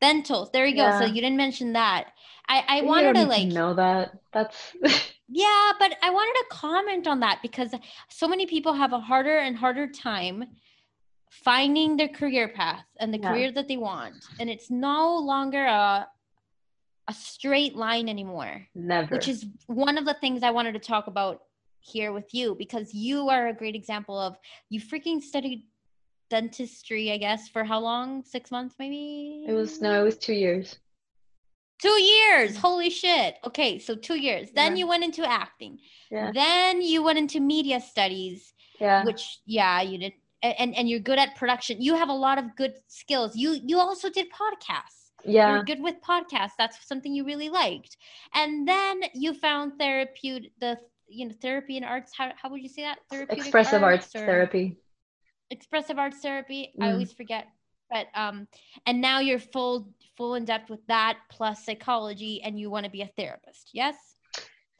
Dental. 0.00 0.48
There 0.52 0.66
you 0.66 0.76
go. 0.76 0.96
So 1.00 1.04
you 1.04 1.20
didn't 1.20 1.36
mention 1.36 1.72
that. 1.72 2.12
I 2.48 2.64
I 2.68 2.82
wanted 2.82 3.14
to 3.14 3.26
like 3.26 3.48
know 3.48 3.74
that. 3.74 4.12
That's 4.32 4.74
yeah, 5.28 5.72
but 5.78 5.96
I 6.02 6.10
wanted 6.10 6.34
to 6.40 6.44
comment 6.50 7.06
on 7.06 7.20
that 7.20 7.40
because 7.42 7.74
so 8.08 8.26
many 8.28 8.46
people 8.46 8.72
have 8.72 8.92
a 8.92 9.00
harder 9.00 9.38
and 9.38 9.56
harder 9.56 9.86
time 9.88 10.44
finding 11.30 11.96
their 11.96 12.08
career 12.08 12.48
path 12.48 12.86
and 12.98 13.12
the 13.12 13.18
Yeah. 13.18 13.28
career 13.30 13.52
that 13.52 13.68
they 13.68 13.76
want. 13.76 14.14
And 14.40 14.48
it's 14.48 14.70
no 14.70 15.16
longer 15.18 15.64
a 15.64 16.08
a 17.10 17.14
straight 17.14 17.74
line 17.74 18.06
anymore, 18.08 18.66
never. 18.74 19.14
which 19.14 19.28
is 19.28 19.46
one 19.66 19.96
of 19.96 20.04
the 20.04 20.12
things 20.20 20.42
I 20.42 20.50
wanted 20.50 20.72
to 20.72 20.78
talk 20.78 21.06
about 21.06 21.40
here 21.80 22.12
with 22.12 22.34
you 22.34 22.54
because 22.54 22.92
you 22.92 23.30
are 23.30 23.48
a 23.48 23.54
great 23.54 23.74
example 23.74 24.18
of 24.18 24.36
you 24.68 24.78
freaking 24.78 25.22
studied 25.22 25.64
dentistry, 26.28 27.10
I 27.10 27.16
guess, 27.16 27.48
for 27.48 27.64
how 27.64 27.78
long? 27.80 28.22
6 28.24 28.50
months 28.50 28.74
maybe? 28.78 29.46
it 29.48 29.52
was 29.54 29.80
no, 29.80 30.00
it 30.00 30.04
was 30.04 30.18
two 30.18 30.34
years. 30.34 30.78
Two 31.80 32.00
years. 32.00 32.56
Holy 32.56 32.90
shit. 32.90 33.36
Okay, 33.44 33.78
so 33.78 33.94
2 33.94 34.16
years. 34.16 34.50
Then 34.52 34.72
Yeah. 34.72 34.80
you 34.80 34.86
went 34.88 35.04
into 35.04 35.24
acting. 35.28 35.78
Yeah. 36.10 36.32
Then 36.32 36.82
you 36.82 37.02
went 37.02 37.18
into 37.18 37.40
media 37.40 37.80
studies, 37.80 38.52
Yeah. 38.80 39.04
which 39.04 39.38
yeah, 39.46 39.80
you 39.82 39.98
did 39.98 40.12
and 40.42 40.74
and 40.76 40.88
you're 40.88 41.00
good 41.00 41.18
at 41.18 41.34
production. 41.36 41.80
You 41.82 41.94
have 41.96 42.08
a 42.08 42.12
lot 42.26 42.38
of 42.38 42.54
good 42.56 42.74
skills. 42.88 43.36
You 43.36 43.58
you 43.64 43.78
also 43.78 44.08
did 44.10 44.26
podcasts. 44.30 45.10
Yeah. 45.24 45.54
You're 45.54 45.64
good 45.64 45.82
with 45.82 45.96
podcasts. 46.00 46.52
That's 46.58 46.86
something 46.86 47.12
you 47.12 47.24
really 47.24 47.48
liked. 47.48 47.96
And 48.34 48.66
then 48.66 49.00
you 49.14 49.34
found 49.34 49.78
therapeutic 49.78 50.52
the 50.60 50.78
you 51.08 51.26
know 51.26 51.34
therapy 51.40 51.76
and 51.76 51.84
arts 51.86 52.12
how, 52.16 52.32
how 52.40 52.50
would 52.50 52.62
you 52.62 52.68
say 52.68 52.82
that 52.82 52.98
therapeutic 53.10 53.38
Expressive 53.44 53.82
arts 53.82 54.14
or 54.14 54.26
therapy. 54.26 54.76
expressive 55.50 55.98
arts 55.98 56.18
therapy 56.20 56.70
i 56.80 56.84
Mm. 56.84 56.92
always 56.92 57.12
forget 57.14 57.46
but 57.90 58.08
um 58.14 58.46
and 58.84 59.00
now 59.00 59.18
you're 59.18 59.38
full 59.38 59.88
full 60.18 60.34
in 60.34 60.44
depth 60.44 60.68
with 60.68 60.84
that 60.88 61.16
plus 61.30 61.64
psychology 61.64 62.42
and 62.44 62.58
you 62.60 62.68
want 62.70 62.84
to 62.84 62.90
be 62.90 63.02
a 63.02 63.10
therapist 63.16 63.70
yes 63.72 63.96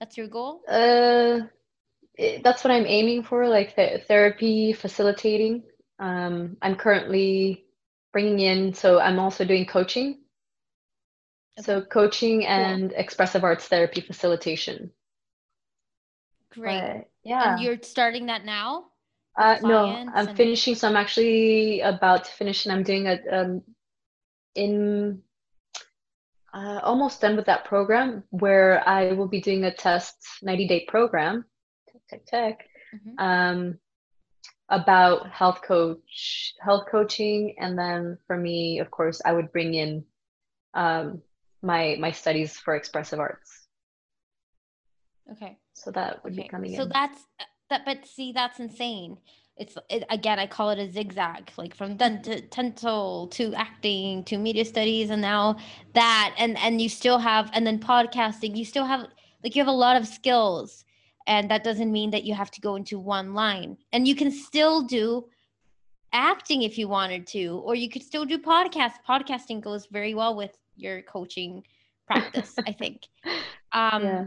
that's 0.01 0.16
your 0.18 0.28
goal 0.28 0.61
Uh, 0.68 1.41
that's 2.43 2.64
what 2.64 2.72
I'm 2.72 2.86
aiming 2.86 3.22
for, 3.22 3.47
like 3.49 3.76
th 3.76 4.03
therapy 4.11 4.72
facilitating. 4.72 5.62
Um, 6.01 6.57
I'm 6.61 6.74
currently 6.74 7.64
bringing 8.12 8.41
in, 8.41 8.74
so 8.74 8.99
I'm 8.99 9.20
also 9.20 9.45
doing 9.45 9.66
coaching. 9.66 10.09
okay. 11.59 11.64
So 11.66 11.80
coaching 11.82 12.45
and 12.47 12.93
expressive 13.05 13.45
arts 13.45 13.68
therapy 13.68 14.01
facilitation. 14.01 14.91
great 16.51 16.80
But, 16.82 17.11
yeah. 17.22 17.45
and 17.55 17.62
you're 17.62 17.78
starting 17.82 18.26
that 18.26 18.45
now 18.45 18.91
Uh, 19.39 19.57
no, 19.62 19.86
I'm 19.86 20.11
and- 20.28 20.36
finishing. 20.36 20.74
So 20.74 20.89
I'm 20.89 20.97
actually 20.97 21.80
about 21.95 22.24
to 22.26 22.30
finish, 22.41 22.66
and 22.66 22.72
I'm 22.74 22.82
doing 22.82 23.07
a 23.07 23.16
um, 23.36 23.62
in 24.57 25.23
uh, 26.55 26.81
almost 26.83 27.20
done 27.20 27.37
with 27.37 27.47
that 27.47 27.65
program 27.65 28.25
where 28.31 28.87
I 28.89 29.12
will 29.12 29.29
be 29.29 29.41
doing 29.41 29.65
a 29.65 29.75
test 29.75 30.16
90 30.43 30.69
day 30.69 30.85
program. 30.89 31.45
Tech, 32.09 32.25
tech. 32.27 32.69
Mhm. 32.95 33.15
um, 33.19 33.79
about 34.70 35.31
health 35.31 35.62
coach, 35.62 36.55
health 36.61 36.87
coaching, 36.91 37.57
and 37.59 37.79
then 37.79 38.19
for 38.27 38.37
me, 38.37 38.81
of 38.81 38.91
course, 38.91 39.20
I 39.25 39.33
would 39.33 39.53
bring 39.53 39.75
in 39.75 40.05
um, 40.75 41.23
my 41.62 41.97
my 41.99 42.11
studies 42.12 42.59
for 42.59 42.75
expressive 42.77 43.19
arts. 43.19 43.66
okay 45.33 45.59
So 45.73 45.91
that 45.93 46.23
would 46.25 46.35
okay 46.35 46.43
be 46.43 46.49
coming 46.49 46.75
so 46.75 46.83
in. 46.83 46.89
So 46.89 46.93
that's 46.93 47.27
that 47.70 47.85
but 47.85 48.07
see 48.07 48.33
that's 48.33 48.61
insane 48.61 49.19
it's 49.59 49.76
it, 49.90 50.05
again 50.10 50.39
i 50.39 50.47
call 50.47 50.70
it 50.70 50.78
a 50.78 50.90
zigzag 50.90 51.51
like 51.56 51.74
from 51.74 51.97
dent- 51.97 52.51
dental 52.51 53.26
to 53.28 53.52
acting 53.55 54.22
to 54.24 54.39
media 54.39 54.64
studies 54.64 55.10
and 55.10 55.20
now 55.20 55.56
that 55.94 56.35
and 56.39 56.56
and 56.59 56.80
you 56.80 56.89
still 56.89 57.18
have 57.18 57.51
and 57.55 57.66
then 57.66 57.78
podcasting 57.78 58.56
you 58.56 58.64
still 58.64 58.85
have 58.85 59.06
like 59.43 59.55
you 59.55 59.60
have 59.60 59.68
a 59.68 59.72
lot 59.86 59.97
of 59.97 60.06
skills 60.06 60.85
and 61.28 61.51
that 61.51 61.62
doesn't 61.62 61.93
mean 61.93 62.10
that 62.10 62.24
you 62.24 62.35
have 62.35 62.51
to 62.51 62.60
go 62.60 62.74
into 62.74 62.98
one 62.98 63.35
line. 63.35 63.76
And 63.93 64.09
you 64.09 64.14
can 64.14 64.32
still 64.32 64.82
do 64.82 65.26
acting 66.12 66.62
if 66.62 66.78
you 66.78 66.89
wanted 66.89 67.26
to 67.28 67.60
or 67.64 67.74
you 67.74 67.90
could 67.90 68.02
still 68.02 68.24
do 68.24 68.39
podcast. 68.39 68.94
Podcasting 69.06 69.60
goes 69.60 69.86
very 69.86 70.14
well 70.14 70.35
with 70.35 70.56
your 70.74 71.02
coaching 71.02 71.62
practice 72.06 72.56
i 72.66 72.72
think. 72.72 73.06
Um 73.72 74.02
yeah, 74.02 74.24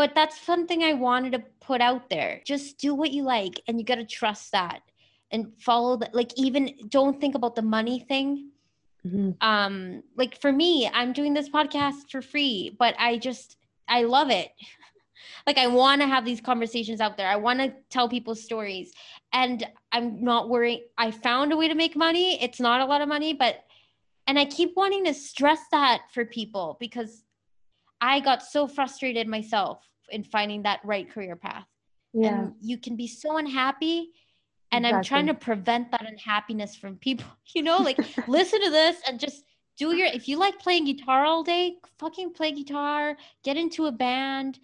but 0.00 0.14
that's 0.14 0.40
something 0.40 0.82
I 0.82 0.94
wanted 0.94 1.32
to 1.32 1.42
put 1.60 1.82
out 1.82 2.08
there. 2.08 2.40
Just 2.46 2.78
do 2.78 2.94
what 2.94 3.10
you 3.10 3.22
like 3.22 3.60
and 3.68 3.78
you 3.78 3.84
got 3.84 3.96
to 3.96 4.06
trust 4.06 4.50
that 4.52 4.80
and 5.30 5.52
follow 5.58 5.98
that. 5.98 6.14
Like, 6.14 6.30
even 6.38 6.72
don't 6.88 7.20
think 7.20 7.34
about 7.34 7.54
the 7.54 7.60
money 7.60 8.00
thing. 8.00 8.48
Mhm. 9.06 9.36
Um, 9.42 10.02
like 10.16 10.40
for 10.40 10.52
me, 10.52 10.88
I'm 10.88 11.12
doing 11.12 11.34
this 11.34 11.50
podcast 11.50 12.10
for 12.10 12.22
free, 12.22 12.74
but 12.78 12.94
I 12.98 13.18
just, 13.18 13.58
I 13.88 14.04
love 14.04 14.30
it. 14.30 14.48
like, 15.46 15.58
I 15.58 15.66
want 15.66 16.00
to 16.00 16.06
have 16.06 16.24
these 16.24 16.40
conversations 16.40 17.02
out 17.02 17.18
there. 17.18 17.28
I 17.28 17.36
want 17.36 17.60
to 17.60 17.74
tell 17.90 18.08
people 18.08 18.34
stories 18.34 18.94
and 19.34 19.66
I'm 19.92 20.24
not 20.24 20.48
worrying. 20.48 20.84
I 20.96 21.10
found 21.10 21.52
a 21.52 21.58
way 21.58 21.68
to 21.68 21.74
make 21.74 21.94
money. 21.94 22.42
It's 22.42 22.58
not 22.58 22.80
a 22.80 22.86
lot 22.86 23.02
of 23.02 23.08
money, 23.10 23.34
but, 23.34 23.64
and 24.26 24.38
I 24.38 24.46
keep 24.46 24.74
wanting 24.78 25.04
to 25.04 25.12
stress 25.12 25.60
that 25.72 26.04
for 26.10 26.24
people 26.24 26.78
because 26.80 27.22
I 28.00 28.20
got 28.20 28.42
so 28.42 28.66
frustrated 28.66 29.28
myself 29.28 29.86
in 30.10 30.24
finding 30.24 30.62
that 30.62 30.80
right 30.84 31.08
career 31.10 31.36
path. 31.36 31.66
yeah, 32.12 32.28
And 32.28 32.54
you 32.60 32.78
can 32.78 32.96
be 32.96 33.06
so 33.06 33.36
unhappy. 33.36 34.10
And 34.72 34.86
I'm 34.86 35.02
trying 35.02 35.26
to 35.26 35.34
prevent 35.34 35.90
that 35.90 36.06
unhappiness 36.06 36.76
from 36.76 36.96
people, 36.96 37.26
you 37.54 37.62
know, 37.62 37.78
like 37.78 37.98
listen 38.28 38.62
to 38.62 38.70
this 38.70 38.96
and 39.06 39.18
just 39.18 39.44
do 39.76 39.94
your 39.96 40.06
if 40.06 40.28
you 40.28 40.38
like 40.38 40.58
playing 40.58 40.84
guitar 40.84 41.24
all 41.24 41.42
day, 41.42 41.76
fucking 41.98 42.32
play 42.34 42.52
guitar, 42.52 43.16
get 43.42 43.56
into 43.56 43.86
a 43.86 43.92
band. 43.92 44.58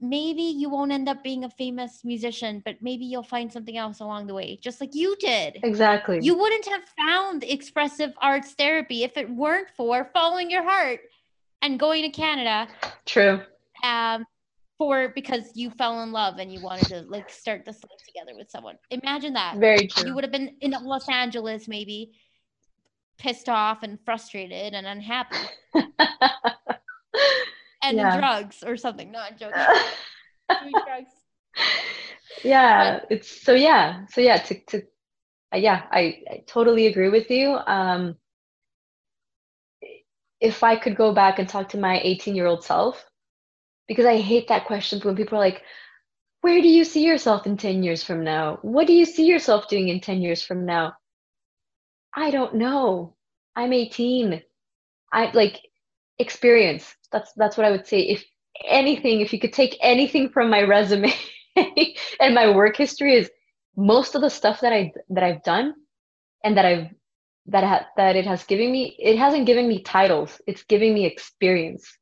Maybe 0.00 0.42
you 0.42 0.68
won't 0.68 0.90
end 0.90 1.08
up 1.08 1.22
being 1.22 1.44
a 1.44 1.50
famous 1.50 2.00
musician, 2.02 2.60
but 2.64 2.76
maybe 2.80 3.04
you'll 3.04 3.22
find 3.22 3.52
something 3.52 3.76
else 3.76 4.00
along 4.00 4.26
the 4.26 4.34
way, 4.34 4.58
just 4.60 4.80
like 4.80 4.94
you 4.94 5.14
did. 5.20 5.60
Exactly. 5.62 6.18
You 6.20 6.36
wouldn't 6.36 6.66
have 6.66 6.82
found 6.96 7.44
expressive 7.44 8.12
arts 8.20 8.52
therapy 8.54 9.04
if 9.04 9.16
it 9.16 9.30
weren't 9.30 9.68
for 9.76 10.10
following 10.12 10.50
your 10.50 10.64
heart 10.64 11.00
and 11.62 11.78
going 11.78 12.02
to 12.02 12.10
Canada. 12.10 12.68
True. 13.06 13.40
Um, 13.84 14.24
for 14.78 15.12
because 15.14 15.44
you 15.54 15.70
fell 15.70 16.02
in 16.02 16.12
love 16.12 16.38
and 16.38 16.52
you 16.52 16.60
wanted 16.60 16.88
to 16.88 17.00
like 17.02 17.30
start 17.30 17.64
this 17.64 17.76
life 17.76 18.00
together 18.06 18.36
with 18.36 18.50
someone. 18.50 18.76
Imagine 18.90 19.34
that. 19.34 19.58
Very 19.58 19.86
true. 19.86 20.08
You 20.08 20.14
would 20.14 20.24
have 20.24 20.32
been 20.32 20.56
in 20.60 20.72
Los 20.72 21.08
Angeles, 21.08 21.68
maybe 21.68 22.12
pissed 23.18 23.48
off 23.48 23.82
and 23.82 23.98
frustrated 24.04 24.74
and 24.74 24.86
unhappy. 24.86 25.36
and 25.74 25.86
Yeah. 27.96 28.18
drugs 28.18 28.64
or 28.66 28.76
something. 28.76 29.12
No, 29.12 29.20
I'm 29.20 29.36
joking. 29.38 29.60
Doing 30.62 30.74
drugs. 30.86 31.10
yeah 32.44 33.00
it's 33.10 33.42
so 33.44 33.52
yeah 33.52 34.06
so 34.06 34.22
yeah 34.22 34.38
to, 34.38 34.58
to 34.66 34.78
uh, 35.52 35.56
yeah 35.58 35.82
I, 35.92 36.22
I 36.30 36.42
totally 36.46 36.86
agree 36.86 37.10
with 37.10 37.30
you 37.30 37.58
um 37.66 38.16
if 40.42 40.62
i 40.62 40.76
could 40.76 40.96
go 40.96 41.14
back 41.14 41.38
and 41.38 41.48
talk 41.48 41.68
to 41.70 41.78
my 41.78 42.00
18 42.02 42.36
year 42.36 42.46
old 42.46 42.64
self 42.64 43.04
because 43.88 44.06
i 44.06 44.18
hate 44.18 44.48
that 44.48 44.66
question 44.66 45.00
when 45.00 45.16
people 45.16 45.38
are 45.38 45.46
like 45.46 45.62
where 46.42 46.60
do 46.60 46.68
you 46.68 46.84
see 46.84 47.04
yourself 47.04 47.46
in 47.46 47.56
10 47.56 47.84
years 47.84 48.02
from 48.02 48.24
now? 48.24 48.58
What 48.62 48.88
do 48.88 48.92
you 48.92 49.04
see 49.04 49.26
yourself 49.26 49.68
doing 49.68 49.88
in 49.88 50.00
10 50.00 50.20
years 50.20 50.42
from 50.42 50.66
now? 50.66 50.94
I 52.14 52.30
don't 52.30 52.56
know. 52.56 53.14
I'm 53.56 53.72
18 53.72 54.42
i 55.14 55.30
like 55.32 55.60
experience. 56.18 56.94
That's 57.12 57.32
that's 57.36 57.56
what 57.56 57.66
i 57.66 57.70
would 57.70 57.86
say. 57.86 58.00
If 58.00 58.24
anything 58.66 59.20
if 59.20 59.32
you 59.32 59.38
could 59.38 59.52
take 59.52 59.76
anything 59.80 60.30
from 60.30 60.50
my 60.50 60.62
resume 60.74 61.12
and 61.56 62.34
my 62.34 62.54
work 62.54 62.76
history 62.76 63.14
is 63.14 63.30
most 63.76 64.14
of 64.14 64.22
the 64.22 64.30
stuff 64.30 64.60
that 64.62 64.72
I 64.72 64.92
that 65.10 65.22
I've 65.22 65.42
done 65.44 65.74
and 66.42 66.56
that 66.56 66.64
I've 66.64 66.88
that 67.46 67.64
ha- 67.64 67.86
that 67.96 68.16
it 68.16 68.26
has 68.26 68.44
given 68.44 68.70
me 68.70 68.96
it 68.98 69.18
hasn't 69.18 69.46
given 69.46 69.66
me 69.66 69.82
titles 69.82 70.40
it's 70.46 70.62
giving 70.64 70.94
me 70.94 71.04
experience. 71.04 71.98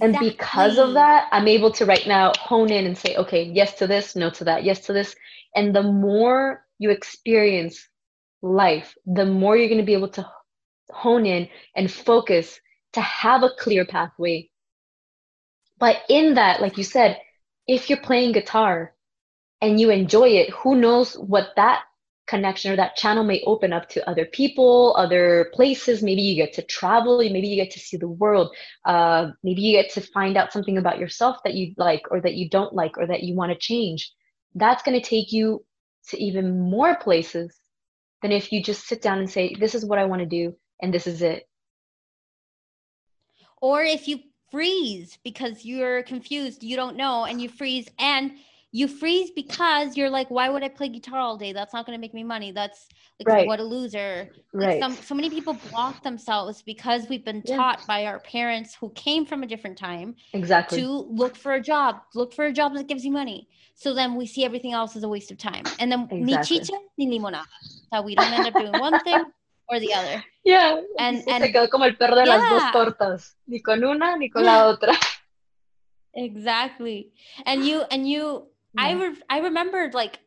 And 0.00 0.18
because 0.18 0.78
of 0.78 0.94
that 0.94 1.28
I'm 1.30 1.46
able 1.46 1.72
to 1.72 1.84
right 1.84 2.06
now 2.06 2.32
hone 2.38 2.72
in 2.72 2.86
and 2.86 2.96
say 2.96 3.16
okay 3.16 3.44
yes 3.44 3.74
to 3.74 3.86
this 3.86 4.16
no 4.16 4.30
to 4.30 4.44
that 4.44 4.64
yes 4.64 4.86
to 4.86 4.92
this. 4.92 5.14
And 5.54 5.74
the 5.74 5.82
more 5.82 6.64
you 6.78 6.90
experience 6.90 7.88
life 8.42 8.96
the 9.06 9.26
more 9.26 9.56
you're 9.56 9.68
going 9.68 9.80
to 9.80 9.86
be 9.86 9.94
able 9.94 10.10
to 10.10 10.28
hone 10.90 11.26
in 11.26 11.48
and 11.76 11.90
focus 11.90 12.60
to 12.94 13.00
have 13.00 13.42
a 13.42 13.50
clear 13.58 13.84
pathway. 13.84 14.48
But 15.78 15.98
in 16.08 16.34
that 16.34 16.60
like 16.60 16.78
you 16.78 16.84
said 16.84 17.20
if 17.66 17.90
you're 17.90 18.00
playing 18.00 18.32
guitar 18.32 18.94
and 19.60 19.78
you 19.78 19.90
enjoy 19.90 20.28
it, 20.28 20.50
who 20.50 20.74
knows 20.74 21.14
what 21.14 21.50
that 21.56 21.82
connection 22.28 22.72
or 22.72 22.76
that 22.76 22.96
channel 22.96 23.24
may 23.24 23.42
open 23.46 23.72
up 23.72 23.88
to 23.90 24.08
other 24.08 24.26
people, 24.26 24.94
other 24.96 25.50
places. 25.54 26.02
Maybe 26.02 26.22
you 26.22 26.36
get 26.36 26.52
to 26.54 26.62
travel, 26.62 27.18
maybe 27.18 27.48
you 27.48 27.56
get 27.56 27.72
to 27.72 27.80
see 27.80 27.96
the 27.96 28.08
world. 28.08 28.54
Uh, 28.84 29.30
maybe 29.42 29.62
you 29.62 29.72
get 29.72 29.92
to 29.94 30.00
find 30.00 30.36
out 30.36 30.52
something 30.52 30.78
about 30.78 30.98
yourself 30.98 31.38
that 31.44 31.54
you 31.54 31.74
like 31.76 32.02
or 32.10 32.20
that 32.20 32.34
you 32.34 32.48
don't 32.48 32.74
like 32.74 32.98
or 32.98 33.06
that 33.06 33.22
you 33.22 33.34
want 33.34 33.52
to 33.52 33.58
change. 33.58 34.12
That's 34.54 34.82
going 34.82 35.00
to 35.00 35.06
take 35.06 35.32
you 35.32 35.64
to 36.08 36.22
even 36.22 36.60
more 36.60 36.96
places 36.96 37.54
than 38.22 38.32
if 38.32 38.52
you 38.52 38.62
just 38.62 38.86
sit 38.86 39.02
down 39.02 39.18
and 39.18 39.30
say, 39.30 39.54
This 39.54 39.74
is 39.74 39.84
what 39.84 39.98
I 39.98 40.06
want 40.06 40.20
to 40.20 40.26
do, 40.26 40.54
and 40.82 40.92
this 40.92 41.06
is 41.06 41.22
it. 41.22 41.44
or 43.60 43.82
if 43.82 44.08
you 44.08 44.20
freeze 44.50 45.18
because 45.24 45.64
you're 45.64 46.02
confused, 46.02 46.62
you 46.62 46.76
don't 46.76 46.96
know, 46.96 47.24
and 47.24 47.40
you 47.40 47.48
freeze 47.48 47.88
and 47.98 48.32
you 48.70 48.86
freeze 48.86 49.30
because 49.30 49.96
you're 49.96 50.10
like, 50.10 50.30
why 50.30 50.48
would 50.50 50.62
I 50.62 50.68
play 50.68 50.88
guitar 50.88 51.18
all 51.18 51.38
day? 51.38 51.52
That's 51.54 51.72
not 51.72 51.86
going 51.86 51.96
to 51.96 52.00
make 52.00 52.12
me 52.12 52.22
money. 52.22 52.52
That's 52.52 52.86
like, 53.18 53.28
Right. 53.28 53.46
what 53.46 53.60
a 53.60 53.64
loser. 53.64 54.28
Like 54.52 54.66
Right. 54.68 54.80
some, 54.82 54.92
so 54.94 55.14
many 55.14 55.30
people 55.30 55.54
block 55.70 56.02
themselves 56.02 56.60
because 56.62 57.08
we've 57.08 57.24
been 57.24 57.42
Yeah. 57.46 57.56
taught 57.56 57.86
by 57.86 58.04
our 58.04 58.18
parents 58.20 58.74
who 58.74 58.90
came 58.90 59.24
from 59.24 59.42
a 59.42 59.46
different 59.46 59.78
time 59.78 60.16
exactly. 60.34 60.80
to 60.82 60.88
look 61.22 61.34
for 61.34 61.54
a 61.54 61.60
job, 61.62 62.02
look 62.14 62.32
for 62.34 62.44
a 62.44 62.52
job 62.52 62.74
that 62.74 62.86
gives 62.88 63.04
you 63.06 63.10
money. 63.10 63.48
So 63.74 63.94
then 63.94 64.16
we 64.16 64.26
see 64.26 64.44
everything 64.44 64.72
else 64.72 64.96
as 64.96 65.02
a 65.02 65.08
waste 65.08 65.30
of 65.30 65.38
time. 65.38 65.64
And 65.80 65.90
then 65.90 66.06
ni 66.10 66.36
chicha 66.42 66.72
ni 66.98 67.06
limonada. 67.18 67.46
So 67.92 68.02
we 68.02 68.14
don't 68.16 68.32
end 68.32 68.48
up 68.48 68.54
doing 68.54 68.72
one 68.78 69.00
thing 69.00 69.24
or 69.68 69.80
the 69.80 69.94
other. 69.94 70.22
Yeah. 70.44 70.80
And- 70.98 71.22
se 71.22 71.30
and- 71.30 71.44
quedó 71.44 71.68
como 71.70 71.84
el 71.84 71.94
perro 71.96 72.14
de 72.16 72.24
las 72.26 72.42
dos 72.50 72.62
Yeah. 72.62 72.72
tortas. 72.72 73.34
Ni 73.46 73.60
con 73.60 73.82
una, 73.84 74.16
ni 74.16 74.28
con 74.30 74.44
la 74.44 74.64
otra. 74.72 74.94
Exactly. 76.14 77.12
And 77.46 77.64
you 77.66 77.82
and 77.90 78.08
you 78.08 78.46
I 78.76 78.90
Yeah. 78.92 79.02
re- 79.08 79.22
I 79.30 79.38
remembered 79.40 79.94
like 79.94 80.20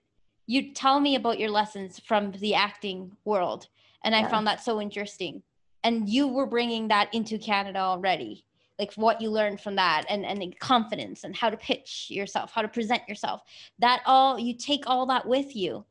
you 0.47 0.73
tell 0.73 0.99
me 0.99 1.15
about 1.15 1.39
your 1.39 1.49
lessons 1.49 1.99
from 1.99 2.31
the 2.31 2.55
acting 2.55 3.15
world 3.26 3.68
and 4.03 4.15
I 4.15 4.27
found 4.27 4.47
that 4.47 4.63
so 4.63 4.81
interesting. 4.81 5.43
And 5.84 6.09
you 6.09 6.27
were 6.27 6.45
bringing 6.47 6.88
that 6.89 7.13
into 7.13 7.38
Canada 7.38 7.80
already. 7.80 8.45
Like 8.80 8.93
what 8.95 9.22
you 9.22 9.30
learned 9.30 9.61
from 9.61 9.76
that 9.76 10.05
and 10.09 10.26
and 10.26 10.41
the 10.41 10.47
confidence 10.59 11.23
and 11.23 11.35
how 11.35 11.49
to 11.51 11.57
pitch 11.57 12.07
yourself, 12.09 12.51
how 12.51 12.61
to 12.63 12.68
present 12.68 13.03
yourself. 13.07 13.41
That 13.80 14.01
all 14.05 14.39
you 14.39 14.55
take 14.57 14.84
all 14.88 15.05
that 15.07 15.27
with 15.27 15.55
you, 15.55 15.85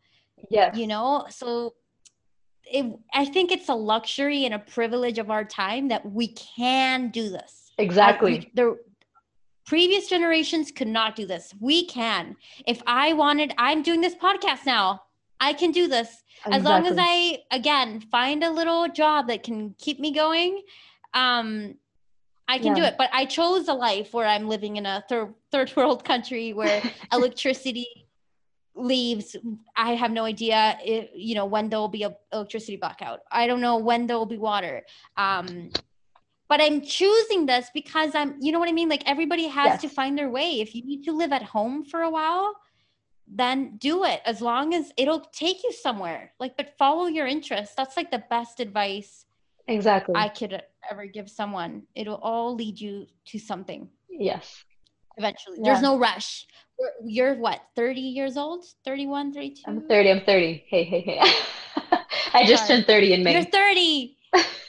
Yeah. 0.50 0.74
you 0.74 0.86
know? 0.88 1.26
So 1.30 1.74
it, 2.64 2.86
I 3.14 3.24
think 3.24 3.50
it's 3.52 3.68
a 3.68 3.74
luxury 3.74 4.44
and 4.44 4.54
a 4.54 4.58
privilege 4.58 5.18
of 5.18 5.30
our 5.30 5.44
time 5.44 5.88
that 5.88 6.04
we 6.10 6.28
can 6.28 7.10
do 7.10 7.28
this. 7.28 7.72
Exactly. 7.78 8.32
we- 8.40 8.50
the 8.54 8.78
previous 9.66 10.08
generations 10.08 10.70
could 10.70 10.88
not 10.88 11.16
do 11.16 11.26
this. 11.26 11.54
We 11.60 11.86
can. 11.86 12.36
If 12.66 12.82
I 12.86 13.12
wanted, 13.12 13.54
I'm 13.58 13.82
doing 13.82 14.00
this 14.00 14.14
podcast 14.14 14.66
now. 14.66 15.02
I 15.40 15.52
can 15.52 15.72
do 15.72 15.88
this 15.88 16.22
as 16.50 16.62
long 16.62 16.86
as 16.86 16.96
I 16.98 17.38
again 17.50 18.00
find 18.00 18.44
a 18.44 18.50
little 18.50 18.88
job 18.88 19.28
that 19.28 19.42
can 19.42 19.74
keep 19.78 19.98
me 19.98 20.12
going. 20.12 20.62
Um, 21.14 21.76
I 22.50 22.58
can 22.58 22.74
do 22.74 22.82
it. 22.82 22.96
But 22.98 23.10
I 23.12 23.26
chose 23.26 23.68
a 23.68 23.74
life 23.74 24.12
where 24.12 24.26
I'm 24.26 24.48
living 24.48 24.76
in 24.76 24.84
a 24.84 25.04
third 25.08 25.34
third 25.52 25.72
world 25.76 26.04
country 26.04 26.52
where 26.52 26.82
electricity 27.12 27.86
leaves. 28.74 29.36
I 29.76 29.94
have 29.94 30.10
no 30.10 30.24
idea, 30.24 30.78
if, 30.84 31.10
you 31.14 31.34
know, 31.34 31.46
when 31.46 31.68
there 31.68 31.78
will 31.78 31.88
be 31.88 32.02
a 32.02 32.16
electricity 32.32 32.76
blackout. 32.76 33.20
I 33.30 33.46
don't 33.46 33.60
know 33.60 33.76
when 33.78 34.06
there 34.06 34.18
will 34.18 34.26
be 34.26 34.38
water. 34.38 34.82
Um, 35.16 35.70
but 36.50 36.60
I'm 36.60 36.82
choosing 36.82 37.46
this 37.46 37.70
because 37.72 38.16
I'm, 38.16 38.34
you 38.40 38.50
know 38.50 38.58
what 38.58 38.68
I 38.68 38.72
mean? 38.72 38.88
Like 38.88 39.08
everybody 39.08 39.46
has 39.46 39.80
to 39.82 39.88
find 39.88 40.18
their 40.18 40.28
way. 40.28 40.60
If 40.60 40.74
you 40.74 40.84
need 40.84 41.04
to 41.04 41.12
live 41.12 41.30
at 41.32 41.44
home 41.44 41.84
for 41.84 42.02
a 42.02 42.10
while, 42.10 42.56
then 43.28 43.76
do 43.78 44.02
it 44.04 44.20
as 44.26 44.42
long 44.42 44.74
as 44.74 44.92
it'll 44.96 45.20
take 45.32 45.62
you 45.62 45.72
somewhere. 45.72 46.32
Like, 46.40 46.56
but 46.56 46.76
follow 46.76 47.06
your 47.06 47.28
interests. 47.28 47.76
That's 47.76 47.96
like 47.96 48.10
the 48.10 48.24
best 48.28 48.58
advice 48.58 49.26
Exactly. 49.68 50.16
I 50.16 50.28
could 50.28 50.60
ever 50.90 51.06
give 51.06 51.30
someone. 51.30 51.84
It'll 51.94 52.16
all 52.16 52.56
lead 52.56 52.80
you 52.80 53.06
to 53.26 53.38
something 53.38 53.88
yes. 54.10 54.64
eventually. 55.16 55.58
Yeah. 55.58 55.72
There's 55.72 55.82
no 55.82 55.98
rush. 55.98 56.48
You're, 56.80 56.90
you're 57.04 57.34
what, 57.36 57.60
30 57.76 58.00
years 58.00 58.36
old? 58.36 58.64
31, 58.84 59.32
32? 59.32 59.62
I'm 59.68 59.86
30. 59.86 60.10
I'm 60.10 60.20
30. 60.22 60.64
Hey, 60.66 60.82
hey, 60.82 61.00
hey. 61.00 61.20
I 62.34 62.44
just 62.44 62.66
Sorry. 62.66 62.78
turned 62.78 62.88
30 62.88 63.12
in 63.12 63.22
May. 63.22 63.34
You're 63.34 63.44
30. 63.44 64.16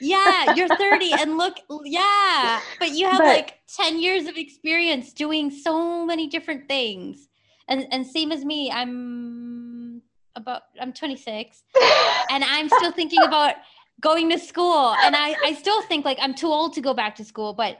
Yeah, 0.00 0.54
you're 0.54 0.68
30 0.68 1.12
and 1.12 1.38
look, 1.38 1.56
yeah, 1.84 2.60
but 2.80 2.90
you 2.90 3.06
have 3.06 3.18
But- 3.18 3.26
like 3.26 3.60
10 3.76 4.00
years 4.00 4.26
of 4.26 4.36
experience 4.36 5.12
doing 5.12 5.50
so 5.50 6.04
many 6.04 6.26
different 6.26 6.68
things. 6.68 7.28
And 7.68 7.86
and 7.92 8.04
same 8.06 8.32
as 8.32 8.44
me, 8.44 8.70
I'm 8.70 10.02
about 10.34 10.62
I'm 10.80 10.92
26 10.92 11.62
and 12.30 12.42
I'm 12.42 12.68
still 12.68 12.90
thinking 12.90 13.22
about 13.22 13.54
going 14.00 14.28
to 14.30 14.38
school 14.38 14.94
and 15.04 15.14
I 15.14 15.36
I 15.44 15.54
still 15.54 15.80
think 15.82 16.04
like 16.04 16.18
I'm 16.20 16.34
too 16.34 16.48
old 16.48 16.72
to 16.74 16.80
go 16.80 16.92
back 16.94 17.14
to 17.16 17.24
school, 17.24 17.52
but 17.54 17.78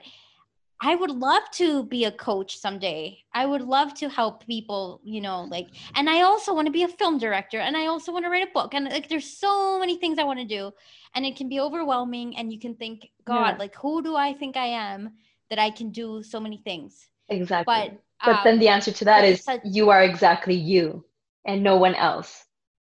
I 0.85 0.95
would 0.95 1.11
love 1.11 1.43
to 1.53 1.85
be 1.85 2.03
a 2.03 2.11
coach 2.11 2.57
someday. 2.57 3.23
I 3.33 3.45
would 3.45 3.61
love 3.61 3.93
to 3.95 4.09
help 4.09 4.45
people, 4.45 4.99
you 5.03 5.21
know, 5.21 5.47
like 5.49 5.67
and 5.95 6.09
I 6.09 6.21
also 6.23 6.53
want 6.53 6.65
to 6.67 6.71
be 6.73 6.83
a 6.83 6.89
film 6.89 7.17
director 7.17 7.59
and 7.59 7.77
I 7.77 7.85
also 7.87 8.11
want 8.11 8.25
to 8.25 8.29
write 8.29 8.47
a 8.49 8.51
book 8.53 8.73
and 8.73 8.89
like 8.89 9.07
there's 9.07 9.37
so 9.37 9.79
many 9.79 9.97
things 9.97 10.19
I 10.19 10.23
want 10.25 10.39
to 10.39 10.45
do 10.45 10.71
and 11.15 11.25
it 11.25 11.37
can 11.37 11.47
be 11.47 11.59
overwhelming 11.59 12.35
and 12.37 12.51
you 12.51 12.59
can 12.59 12.75
think 12.75 13.09
god 13.23 13.51
Yeah. 13.53 13.59
like 13.59 13.75
who 13.75 14.01
do 14.01 14.15
i 14.15 14.33
think 14.33 14.57
i 14.57 14.65
am 14.65 15.11
that 15.49 15.59
i 15.59 15.69
can 15.69 15.91
do 15.91 16.23
so 16.23 16.39
many 16.39 16.57
things 16.57 17.07
exactly. 17.29 17.73
but 17.73 17.89
But, 18.25 18.43
then 18.43 18.55
um, 18.55 18.59
the 18.59 18.69
answer 18.69 18.91
to 18.91 19.05
that 19.05 19.23
is 19.25 19.43
such- 19.43 19.61
you 19.63 19.89
are 19.89 20.03
exactly 20.03 20.55
you 20.55 21.05
and 21.45 21.63
no 21.63 21.77
one 21.77 21.95
else. 21.95 22.45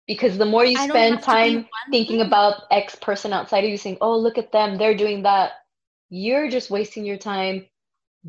Because 0.05 0.37
the 0.37 0.45
more 0.45 0.65
you 0.65 0.77
spend 0.77 1.15
have 1.15 1.23
to 1.23 1.31
be 1.31 1.33
time 1.33 1.67
thinking 1.89 2.19
thing. 2.19 2.27
about 2.27 2.63
X 2.69 2.95
person 2.95 3.33
outside 3.33 3.63
of 3.63 3.69
you 3.69 3.77
saying, 3.77 3.97
oh, 4.01 4.17
look 4.17 4.37
at 4.37 4.51
them, 4.51 4.77
they're 4.77 4.97
doing 4.97 5.23
that, 5.23 5.53
you're 6.09 6.49
just 6.49 6.69
wasting 6.69 7.05
your 7.05 7.17
time 7.17 7.65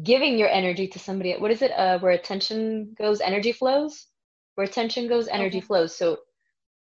giving 0.03 0.39
your 0.39 0.49
energy 0.49 0.89
to 0.89 0.99
somebody. 0.99 1.35
What 1.35 1.51
is 1.51 1.63
it? 1.63 1.71
Uh, 1.71 1.99
where 1.99 2.13
attention 2.13 2.95
goes, 2.99 3.21
energy 3.21 3.53
flows? 3.53 4.07
Where 4.55 4.67
attention 4.67 5.09
goes, 5.09 5.29
energy 5.29 5.59
Okay. 5.59 5.67
flows. 5.67 5.97
So 5.97 6.19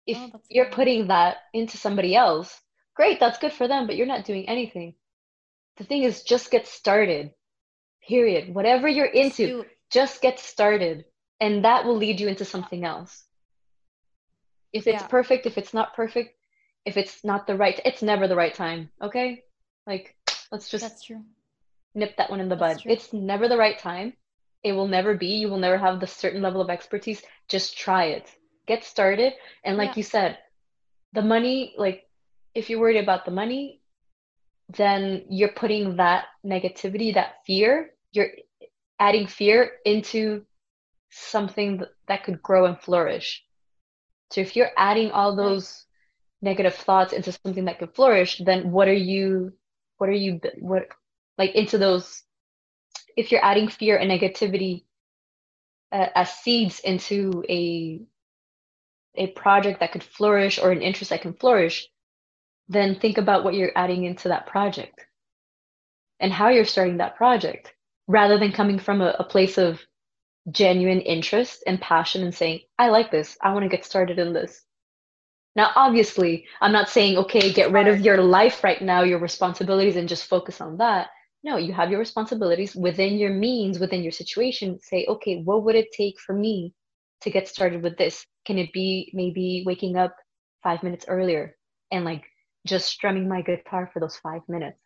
if 0.06 0.18
Oh, 0.18 0.40
you're 0.48 0.64
good. 0.66 0.74
putting 0.74 1.08
that 1.08 1.38
into 1.52 1.76
somebody 1.76 2.14
else, 2.14 2.60
great, 2.94 3.20
that's 3.20 3.38
good 3.38 3.52
for 3.52 3.68
them, 3.68 3.86
but 3.86 3.96
you're 3.96 4.06
not 4.06 4.24
doing 4.24 4.48
anything. 4.48 4.94
The 5.76 5.84
thing 5.84 6.02
is, 6.02 6.22
just 6.22 6.50
get 6.50 6.66
started. 6.66 7.32
Period. 8.06 8.54
Whatever 8.54 8.88
you're 8.88 9.06
into, 9.06 9.64
just 9.90 10.22
get 10.22 10.38
started. 10.40 11.04
And 11.40 11.64
that 11.64 11.84
will 11.84 11.96
lead 11.96 12.18
you 12.18 12.26
into 12.26 12.44
something 12.44 12.84
else. 12.84 13.24
If 14.72 14.86
it's 14.86 15.02
yeah. 15.02 15.08
perfect, 15.08 15.46
if 15.46 15.56
it's 15.56 15.72
not 15.72 15.94
perfect, 15.94 16.34
if 16.84 16.96
it's 16.96 17.22
not 17.24 17.46
the 17.46 17.56
right, 17.56 17.80
it's 17.84 18.02
never 18.02 18.26
the 18.26 18.36
right 18.36 18.54
time. 18.54 18.90
Okay? 19.00 19.44
Like, 19.86 20.16
let's 20.50 20.68
just 20.68 20.82
That's 20.82 21.04
true. 21.04 21.22
Nip 21.94 22.16
that 22.16 22.30
one 22.30 22.40
in 22.40 22.48
the 22.48 22.56
That's 22.56 22.74
bud. 22.74 22.82
True. 22.82 22.92
It's 22.92 23.12
never 23.12 23.48
the 23.48 23.56
right 23.56 23.78
time. 23.78 24.14
It 24.62 24.72
will 24.72 24.88
never 24.88 25.14
be. 25.14 25.36
You 25.36 25.48
will 25.48 25.58
never 25.58 25.78
have 25.78 26.00
the 26.00 26.06
certain 26.06 26.42
level 26.42 26.60
of 26.60 26.70
expertise. 26.70 27.22
Just 27.48 27.78
try 27.78 28.06
it. 28.06 28.28
Get 28.66 28.84
started. 28.84 29.32
And 29.64 29.76
like 29.76 29.90
yeah. 29.90 29.96
you 29.96 30.02
said, 30.02 30.38
the 31.12 31.22
money, 31.22 31.74
like 31.78 32.04
if 32.54 32.68
you're 32.68 32.80
worried 32.80 33.02
about 33.02 33.24
the 33.24 33.30
money, 33.30 33.80
then 34.76 35.24
you're 35.30 35.52
putting 35.52 35.96
that 35.96 36.26
negativity, 36.44 37.14
that 37.14 37.36
fear, 37.46 37.90
you're 38.12 38.30
adding 38.98 39.26
fear 39.26 39.72
into 39.84 40.44
something 41.10 41.82
that 42.06 42.24
could 42.24 42.42
grow 42.42 42.66
and 42.66 42.78
flourish. 42.78 43.44
So 44.30 44.40
if 44.40 44.56
you're 44.56 44.70
adding 44.76 45.10
all 45.10 45.34
those 45.34 45.86
negative 46.42 46.74
thoughts 46.74 47.12
into 47.12 47.32
something 47.32 47.64
that 47.64 47.78
could 47.78 47.94
flourish, 47.94 48.42
then 48.44 48.70
what 48.70 48.88
are 48.88 48.92
you, 48.92 49.52
what 49.96 50.10
are 50.10 50.12
you, 50.12 50.40
what, 50.58 50.88
like 51.38 51.54
into 51.54 51.78
those, 51.78 52.22
if 53.16 53.32
you're 53.32 53.44
adding 53.44 53.68
fear 53.68 53.96
and 53.96 54.10
negativity 54.10 54.84
uh, 55.92 56.08
as 56.14 56.30
seeds 56.32 56.80
into 56.80 57.44
a, 57.48 58.02
a 59.14 59.28
project 59.28 59.80
that 59.80 59.92
could 59.92 60.04
flourish 60.04 60.58
or 60.58 60.70
an 60.70 60.82
interest 60.82 61.10
that 61.10 61.22
can 61.22 61.32
flourish, 61.32 61.88
then 62.68 62.98
think 62.98 63.16
about 63.16 63.44
what 63.44 63.54
you're 63.54 63.72
adding 63.74 64.04
into 64.04 64.28
that 64.28 64.46
project 64.46 65.06
and 66.20 66.32
how 66.32 66.48
you're 66.48 66.64
starting 66.64 66.98
that 66.98 67.16
project 67.16 67.72
rather 68.06 68.38
than 68.38 68.52
coming 68.52 68.78
from 68.78 69.00
a, 69.00 69.14
a 69.18 69.24
place 69.24 69.58
of 69.58 69.80
genuine 70.50 71.00
interest 71.00 71.62
and 71.66 71.80
passion 71.80 72.22
and 72.22 72.34
saying, 72.34 72.60
I 72.78 72.88
like 72.88 73.10
this, 73.10 73.36
I 73.42 73.52
want 73.52 73.64
to 73.64 73.68
get 73.68 73.84
started 73.84 74.18
in 74.18 74.32
this. 74.32 74.62
Now, 75.56 75.72
obviously, 75.74 76.46
I'm 76.60 76.72
not 76.72 76.88
saying, 76.88 77.18
okay, 77.18 77.52
get 77.52 77.72
rid 77.72 77.88
of 77.88 78.00
your 78.00 78.22
life 78.22 78.62
right 78.62 78.80
now, 78.80 79.02
your 79.02 79.18
responsibilities, 79.18 79.96
and 79.96 80.08
just 80.08 80.28
focus 80.28 80.60
on 80.60 80.78
that. 80.78 81.08
No, 81.44 81.56
you 81.56 81.72
have 81.72 81.90
your 81.90 81.98
responsibilities 82.00 82.74
within 82.74 83.16
your 83.18 83.32
means, 83.32 83.78
within 83.78 84.02
your 84.02 84.12
situation. 84.12 84.78
Say, 84.80 85.06
okay, 85.08 85.42
what 85.42 85.64
would 85.64 85.74
it 85.76 85.92
take 85.92 86.18
for 86.20 86.32
me 86.34 86.74
to 87.22 87.30
get 87.30 87.48
started 87.48 87.82
with 87.82 87.96
this? 87.96 88.26
Can 88.44 88.58
it 88.58 88.72
be 88.72 89.10
maybe 89.14 89.62
waking 89.66 89.96
up 89.96 90.14
five 90.62 90.82
minutes 90.82 91.06
earlier 91.08 91.56
and 91.90 92.04
like 92.04 92.24
just 92.66 92.86
strumming 92.86 93.28
my 93.28 93.42
guitar 93.42 93.90
for 93.92 94.00
those 94.00 94.16
five 94.16 94.42
minutes 94.48 94.78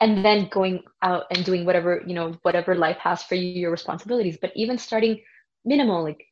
and 0.00 0.24
then 0.24 0.48
going 0.50 0.82
out 1.02 1.24
and 1.30 1.44
doing 1.44 1.64
whatever 1.64 2.02
you 2.06 2.14
know 2.14 2.32
whatever 2.42 2.74
life 2.74 2.98
has 2.98 3.22
for 3.22 3.34
you 3.34 3.48
your 3.48 3.70
responsibilities 3.70 4.38
but 4.40 4.52
even 4.54 4.78
starting 4.78 5.20
minimal 5.64 6.02
like 6.02 6.24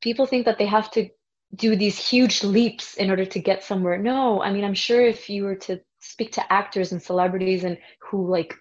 people 0.00 0.26
think 0.26 0.44
that 0.44 0.58
they 0.58 0.66
have 0.66 0.90
to 0.90 1.08
do 1.54 1.76
these 1.76 1.98
huge 1.98 2.42
leaps 2.42 2.94
in 2.94 3.10
order 3.10 3.24
to 3.24 3.38
get 3.40 3.62
somewhere 3.64 3.98
no 3.98 4.42
i 4.42 4.52
mean 4.52 4.64
i'm 4.64 4.74
sure 4.74 5.00
if 5.00 5.28
you 5.28 5.44
were 5.44 5.56
to 5.56 5.80
speak 6.04 6.32
to 6.34 6.52
actors 6.52 6.92
and 6.92 7.02
celebrities 7.02 7.64
and 7.64 7.78
who 8.10 8.28
like 8.30 8.54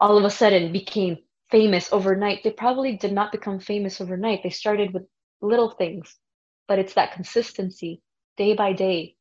all 0.00 0.16
of 0.18 0.24
a 0.24 0.30
sudden 0.30 0.72
became 0.72 1.18
famous 1.50 1.92
overnight. 1.92 2.42
They 2.42 2.50
probably 2.50 2.96
did 2.96 3.12
not 3.12 3.32
become 3.32 3.60
famous 3.60 4.00
overnight. 4.00 4.42
They 4.42 4.50
started 4.50 4.92
with 4.94 5.04
little 5.42 5.70
things 5.70 6.18
but 6.68 6.78
it's 6.78 6.94
that 6.94 7.12
consistency 7.12 8.02
day 8.36 8.54
by 8.54 8.72
day 8.72 9.16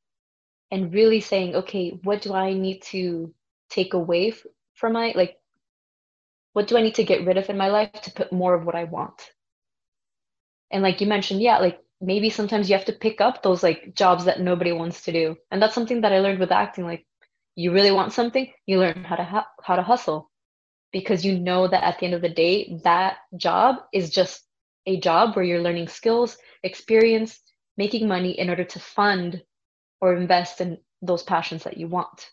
and 0.72 0.94
really 0.94 1.22
saying 1.22 1.56
okay 1.56 1.90
what 2.04 2.22
do 2.22 2.34
i 2.34 2.54
need 2.54 2.82
to 2.82 3.34
take 3.70 3.94
away 3.94 4.30
f- 4.30 4.46
from 4.76 4.94
my 4.94 5.14
like 5.16 5.38
what 6.54 6.68
do 6.68 6.78
i 6.78 6.82
need 6.82 6.96
to 6.96 7.04
get 7.04 7.26
rid 7.26 7.38
of 7.38 7.50
in 7.50 7.58
my 7.58 7.70
life 7.70 7.92
to 7.92 8.04
put 8.04 8.24
more 8.24 8.46
of 8.48 8.58
what 8.58 8.68
i 8.70 8.76
want? 8.78 9.20
And 10.72 10.82
like 10.82 11.00
you 11.00 11.08
mentioned 11.08 11.42
yeah 11.42 11.60
like 11.60 11.80
maybe 12.02 12.30
sometimes 12.30 12.70
you 12.70 12.76
have 12.76 12.86
to 12.86 12.94
pick 12.94 13.22
up 13.22 13.42
those 13.44 13.64
like 13.64 13.94
jobs 13.96 14.26
that 14.26 14.40
nobody 14.42 14.72
wants 14.72 15.04
to 15.04 15.12
do. 15.12 15.38
And 15.52 15.62
that's 15.62 15.76
something 15.76 16.02
that 16.02 16.14
i 16.14 16.20
learned 16.20 16.40
with 16.40 16.52
acting 16.52 16.86
like 16.86 17.06
you 17.60 17.72
really 17.74 17.92
want 17.92 18.14
something 18.14 18.52
you 18.66 18.80
learn 18.80 19.04
how 19.04 19.16
to 19.16 19.46
how 19.68 19.76
to 19.76 19.84
hustle 19.92 20.30
because 20.92 21.26
you 21.26 21.40
know 21.40 21.68
that 21.68 21.84
at 21.84 22.00
the 22.00 22.06
end 22.06 22.16
of 22.16 22.22
the 22.22 22.38
day 22.44 22.80
that 22.84 23.18
job 23.36 23.76
is 23.94 24.10
just 24.10 24.46
a 24.86 25.00
job 25.00 25.36
where 25.36 25.46
you're 25.46 25.68
learning 25.68 25.88
skills 25.88 26.38
experience 26.64 27.40
making 27.80 28.08
money 28.08 28.38
in 28.38 28.50
order 28.50 28.66
to 28.66 28.80
fund 28.80 29.42
or 30.02 30.16
invest 30.16 30.62
in 30.62 30.78
those 31.02 31.24
passions 31.24 31.64
that 31.64 31.78
you 31.78 31.88
want. 31.88 32.30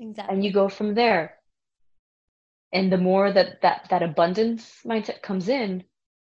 Exactly. 0.00 0.34
And 0.34 0.44
you 0.44 0.52
go 0.52 0.68
from 0.68 0.94
there. 0.94 1.36
And 2.72 2.92
the 2.92 2.98
more 2.98 3.32
that 3.32 3.62
that, 3.62 3.86
that 3.90 4.02
abundance 4.02 4.80
mindset 4.84 5.22
comes 5.22 5.48
in, 5.48 5.84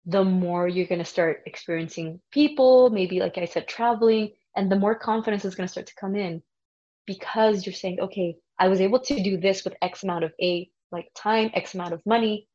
the 0.06 0.24
more 0.24 0.68
you're 0.68 0.88
going 0.88 1.00
to 1.00 1.14
start 1.16 1.44
experiencing 1.46 2.22
people, 2.32 2.90
maybe, 2.90 3.20
like 3.20 3.38
I 3.38 3.46
said, 3.46 3.68
traveling, 3.68 4.32
and 4.56 4.72
the 4.72 4.80
more 4.80 4.96
confidence 4.96 5.44
is 5.46 5.56
going 5.56 5.68
to 5.68 5.72
start 5.72 5.88
to 5.88 5.96
come 5.96 6.16
in 6.16 6.44
because 7.06 7.66
you're 7.66 7.74
saying, 7.74 8.00
okay, 8.00 8.38
I 8.60 8.68
was 8.68 8.82
able 8.82 9.00
to 9.00 9.22
do 9.22 9.38
this 9.38 9.64
with 9.64 9.76
X 9.82 10.04
amount 10.04 10.24
of 10.24 10.34
A, 10.42 10.70
like 10.92 11.10
time, 11.16 11.52
X 11.54 11.74
amount 11.74 11.94
of 11.94 12.06
money. 12.06 12.48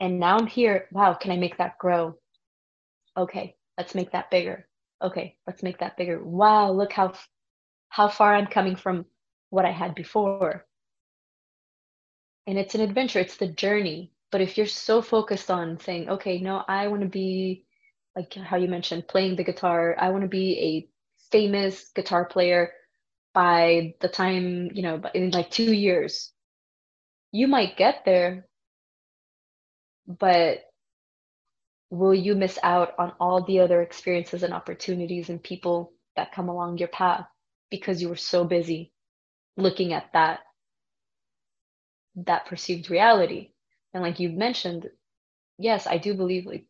And 0.00 0.18
now 0.18 0.36
I'm 0.38 0.46
here. 0.46 0.88
Wow, 0.90 1.14
can 1.14 1.30
I 1.30 1.36
make 1.36 1.58
that 1.58 1.78
grow? 1.78 2.16
Okay, 3.16 3.56
let's 3.78 3.94
make 3.94 4.12
that 4.12 4.30
bigger 4.30 4.66
okay 5.02 5.36
let's 5.46 5.62
make 5.62 5.78
that 5.78 5.96
bigger 5.96 6.22
wow 6.22 6.70
look 6.70 6.92
how 6.92 7.12
how 7.88 8.08
far 8.08 8.34
i'm 8.34 8.46
coming 8.46 8.76
from 8.76 9.04
what 9.50 9.64
i 9.64 9.70
had 9.70 9.94
before 9.94 10.64
and 12.46 12.58
it's 12.58 12.74
an 12.74 12.80
adventure 12.80 13.20
it's 13.20 13.36
the 13.36 13.48
journey 13.48 14.12
but 14.30 14.40
if 14.40 14.56
you're 14.56 14.66
so 14.66 15.02
focused 15.02 15.50
on 15.50 15.78
saying 15.80 16.08
okay 16.08 16.38
no 16.40 16.62
i 16.68 16.88
want 16.88 17.02
to 17.02 17.08
be 17.08 17.64
like 18.16 18.32
how 18.34 18.56
you 18.56 18.68
mentioned 18.68 19.06
playing 19.08 19.36
the 19.36 19.44
guitar 19.44 19.96
i 19.98 20.08
want 20.08 20.22
to 20.22 20.28
be 20.28 20.58
a 20.58 20.88
famous 21.30 21.90
guitar 21.94 22.24
player 22.24 22.72
by 23.34 23.94
the 24.00 24.08
time 24.08 24.70
you 24.74 24.82
know 24.82 25.02
in 25.14 25.30
like 25.30 25.50
2 25.50 25.72
years 25.72 26.32
you 27.32 27.48
might 27.48 27.76
get 27.76 28.04
there 28.04 28.46
but 30.06 30.60
will 31.90 32.14
you 32.14 32.34
miss 32.34 32.58
out 32.62 32.92
on 32.98 33.12
all 33.20 33.44
the 33.44 33.60
other 33.60 33.82
experiences 33.82 34.42
and 34.42 34.54
opportunities 34.54 35.28
and 35.30 35.42
people 35.42 35.92
that 36.16 36.32
come 36.32 36.48
along 36.48 36.78
your 36.78 36.88
path 36.88 37.26
because 37.70 38.00
you 38.02 38.08
were 38.08 38.16
so 38.16 38.44
busy 38.44 38.92
looking 39.56 39.92
at 39.92 40.12
that 40.12 40.40
that 42.16 42.46
perceived 42.46 42.90
reality? 42.90 43.50
And 43.92 44.02
like 44.02 44.20
you 44.20 44.30
mentioned 44.30 44.88
yes 45.58 45.86
i 45.86 45.98
do 45.98 46.14
believe 46.14 46.46
like 46.46 46.66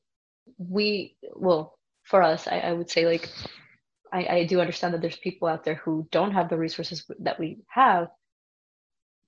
we 0.58 1.16
well 1.34 1.78
for 2.04 2.22
us 2.22 2.46
i, 2.48 2.58
I 2.58 2.72
would 2.72 2.90
say 2.90 3.06
like 3.06 3.30
I, 4.14 4.26
I 4.36 4.46
do 4.46 4.60
understand 4.60 4.94
that 4.94 5.02
there's 5.02 5.16
people 5.18 5.48
out 5.48 5.64
there 5.64 5.74
who 5.74 6.08
don't 6.12 6.32
have 6.32 6.48
the 6.48 6.56
resources 6.56 7.04
that 7.20 7.40
we 7.40 7.58
have. 7.68 8.08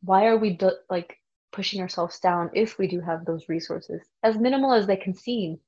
Why 0.02 0.26
are 0.26 0.38
we 0.38 0.50
do, 0.52 0.72
like 0.88 1.18
pushing 1.52 1.82
ourselves 1.82 2.20
down 2.20 2.50
if 2.54 2.78
we 2.78 2.86
do 2.86 3.00
have 3.00 3.24
those 3.26 3.48
resources? 3.48 4.00
As 4.22 4.38
minimal 4.38 4.72
as 4.72 4.86
they 4.86 4.96
can 4.96 5.14
seem 5.14 5.58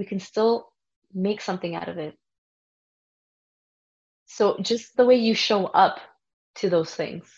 we 0.00 0.06
can 0.06 0.18
still 0.18 0.72
make 1.12 1.42
something 1.42 1.74
out 1.74 1.90
of 1.90 1.98
it. 1.98 2.16
So 4.26 4.56
just 4.62 4.96
the 4.96 5.04
way 5.04 5.16
you 5.16 5.34
show 5.34 5.66
up 5.66 5.98
to 6.56 6.70
those 6.70 6.94
things 6.94 7.28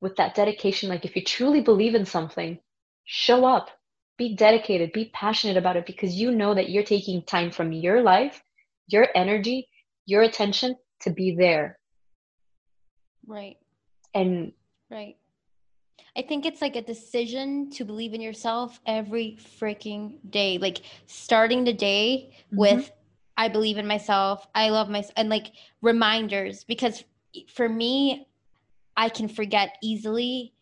with 0.00 0.16
that 0.16 0.34
dedication, 0.34 0.88
like 0.88 1.04
if 1.04 1.14
you 1.14 1.22
truly 1.22 1.60
believe 1.60 1.94
in 1.94 2.04
something, 2.04 2.58
show 3.04 3.44
up, 3.44 3.70
be 4.16 4.34
dedicated, 4.34 4.92
be 4.92 5.12
passionate 5.14 5.56
about 5.56 5.76
it 5.76 5.86
because 5.86 6.14
you 6.14 6.32
know 6.32 6.52
that 6.52 6.68
you're 6.68 6.82
taking 6.82 7.22
time 7.22 7.52
from 7.52 7.72
your 7.72 8.02
life, 8.02 8.42
your 8.88 9.08
energy, 9.14 9.68
your 10.06 10.22
attention 10.22 10.74
to 11.02 11.10
be 11.10 11.34
there. 11.34 11.78
Right. 13.26 13.56
And 14.14 14.52
right. 14.90 15.16
I 16.16 16.22
think 16.22 16.46
it's 16.46 16.60
like 16.60 16.74
a 16.74 16.82
decision 16.82 17.70
to 17.72 17.84
believe 17.84 18.14
in 18.14 18.20
yourself 18.20 18.80
every 18.86 19.38
freaking 19.60 20.16
day. 20.28 20.58
Like 20.58 20.80
starting 21.06 21.64
the 21.64 21.72
day 21.72 22.30
mm-hmm. 22.46 22.56
with 22.56 22.90
I 23.36 23.48
believe 23.48 23.78
in 23.78 23.86
myself. 23.86 24.48
I 24.54 24.70
love 24.70 24.88
myself 24.88 25.12
and 25.16 25.28
like 25.28 25.52
reminders 25.80 26.64
because 26.64 27.04
for 27.54 27.68
me 27.68 28.26
I 28.96 29.10
can 29.10 29.28
forget 29.28 29.76
easily 29.80 30.54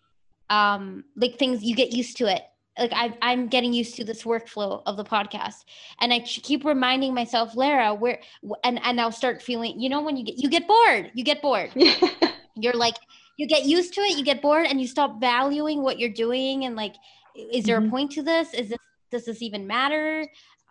um 0.51 1.05
like 1.17 1.39
things 1.39 1.63
you 1.63 1.75
get 1.75 1.93
used 1.93 2.19
to 2.19 2.27
it. 2.27 2.43
Like 2.79 2.93
I 2.95 3.17
I'm 3.23 3.49
getting 3.49 3.73
used 3.73 3.97
to 3.97 4.05
this 4.05 4.25
workflow 4.25 4.83
of 4.87 4.97
the 4.97 5.05
podcast 5.05 5.65
and 6.01 6.13
I 6.13 6.21
keep 6.21 6.65
reminding 6.65 7.15
myself 7.15 7.57
Lara 7.57 7.95
where 7.95 8.21
and 8.65 8.81
and 8.85 9.01
I'll 9.01 9.13
start 9.13 9.43
feeling 9.43 9.81
you 9.81 9.89
know 9.89 10.03
when 10.03 10.17
you 10.17 10.25
get 10.25 10.39
you 10.39 10.49
get 10.49 10.67
bored. 10.67 11.11
You 11.15 11.25
get 11.25 11.43
bored. 11.43 11.71
You're 12.55 12.75
like 12.75 12.97
you 13.37 13.47
get 13.47 13.65
used 13.65 13.95
to 13.95 14.01
it, 14.01 14.17
you 14.17 14.25
get 14.25 14.41
bored, 14.41 14.67
and 14.67 14.81
you 14.81 14.87
stop 14.87 15.21
valuing 15.21 15.83
what 15.83 15.99
you're 15.99 16.09
doing. 16.09 16.65
And 16.65 16.75
like, 16.75 16.95
is 17.35 17.65
there 17.65 17.79
mm-hmm. 17.79 17.89
a 17.89 17.91
point 17.91 18.13
to 18.13 18.23
this? 18.23 18.55
Is 18.55 18.71
this 18.71 18.79
does 19.11 19.25
this 19.25 19.43
even 19.43 19.67
matter? 19.67 20.27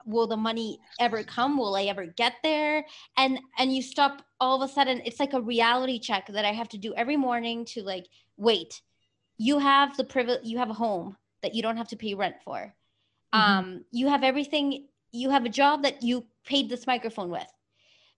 will 0.06 0.28
the 0.28 0.38
money 0.38 0.80
ever 1.00 1.24
come 1.24 1.58
will 1.58 1.76
i 1.76 1.84
ever 1.84 2.06
get 2.06 2.34
there 2.44 2.86
and 3.18 3.40
and 3.58 3.76
you 3.76 3.82
stop 3.82 4.22
all 4.40 4.62
of 4.62 4.70
a 4.70 4.72
sudden 4.72 5.02
it's 5.04 5.20
like 5.20 5.34
a 5.34 5.42
reality 5.42 6.00
check 6.00 6.28
that 6.28 6.46
i 6.46 6.52
have 6.52 6.70
to 6.70 6.78
do 6.78 6.94
every 6.94 7.18
morning 7.18 7.66
to 7.66 7.82
like 7.82 8.06
wait 8.38 8.82
you 9.38 9.58
have 9.58 9.98
the 9.98 10.04
privilege 10.04 10.42
you 10.44 10.58
have 10.58 10.70
a 10.70 10.74
home 10.74 11.18
that 11.46 11.56
you 11.56 11.62
don't 11.62 11.78
have 11.78 11.88
to 11.90 11.96
pay 11.96 12.14
rent 12.14 12.36
for. 12.44 12.60
Mm-hmm. 13.34 13.52
um 13.52 13.86
you 13.92 14.08
have 14.08 14.24
everything 14.24 14.88
you 15.12 15.30
have 15.30 15.46
a 15.46 15.50
job 15.50 15.84
that 15.84 16.04
you 16.04 16.26
paid 16.46 16.70
this 16.70 16.86
microphone 16.86 17.30
with. 17.30 17.48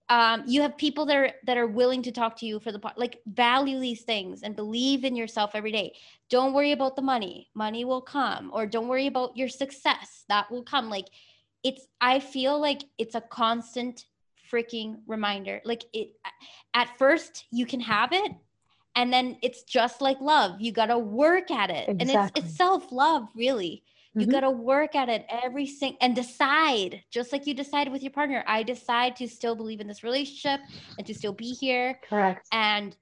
Um, 0.10 0.44
you 0.48 0.62
have 0.62 0.78
people 0.78 1.06
that 1.08 1.18
are 1.18 1.32
that 1.45 1.58
are 1.58 1.68
willing 1.68 2.02
to 2.04 2.14
talk 2.14 2.38
to 2.38 2.45
you 2.45 2.60
for 2.60 2.72
the 2.72 2.82
like 2.95 3.20
value 3.28 3.80
these 3.80 4.04
things 4.04 4.41
and 4.41 4.56
believe 4.56 5.04
in 5.04 5.18
yourself 5.18 5.52
every 5.54 5.72
day. 5.72 5.95
Don't 6.30 6.54
worry 6.54 6.72
about 6.72 6.95
the 6.95 7.02
money. 7.02 7.49
Money 7.54 7.84
will 7.84 8.02
come. 8.02 8.49
Or 8.54 8.66
don't 8.66 8.88
worry 8.88 9.08
about 9.08 9.36
your 9.36 9.49
success. 9.49 10.24
That 10.30 10.49
will 10.49 10.64
come. 10.64 10.90
Like 10.90 11.08
it's 11.64 11.88
i 11.99 12.20
feel 12.20 12.60
like 12.60 12.84
it's 12.98 13.16
a 13.16 13.22
constant 13.22 14.06
freaking 14.49 14.98
reminder. 15.08 15.62
Like 15.66 15.84
it 15.91 16.10
at 16.74 16.98
first 16.98 17.45
you 17.52 17.66
can 17.66 17.82
have 17.82 18.14
it 18.14 18.32
and 18.98 19.14
then 19.14 19.38
it's 19.41 19.64
just 19.64 20.02
like 20.02 20.19
love 20.19 20.60
you 20.60 20.72
got 20.74 20.88
to 20.88 20.98
work 20.98 21.49
at 21.52 21.69
it 21.69 21.88
exactly. 21.88 22.02
and 22.02 22.30
it's 22.36 22.48
it's 22.48 22.57
self 22.57 22.91
love 22.91 23.28
really 23.36 23.84
you 24.18 24.24
mm-hmm. 24.24 24.32
got 24.32 24.40
to 24.40 24.49
work 24.49 24.95
at 24.95 25.10
it 25.10 25.28
every 25.30 25.68
single 25.68 25.99
and 26.02 26.15
decide, 26.15 27.03
just 27.11 27.32
like 27.32 27.45
you 27.45 27.53
decided 27.53 27.94
with 27.94 28.02
your 28.02 28.11
partner. 28.11 28.44
I 28.48 28.64
decide 28.64 29.15
to 29.18 29.28
still 29.28 29.56
believe 29.56 29.80
in 29.80 29.88
this 29.88 30.03
relationship 30.03 30.60
and 30.98 31.06
to 31.06 31.14
still 31.14 31.34
be 31.34 31.53
here. 31.53 31.99
Correct. 32.10 32.48
And 32.52 32.95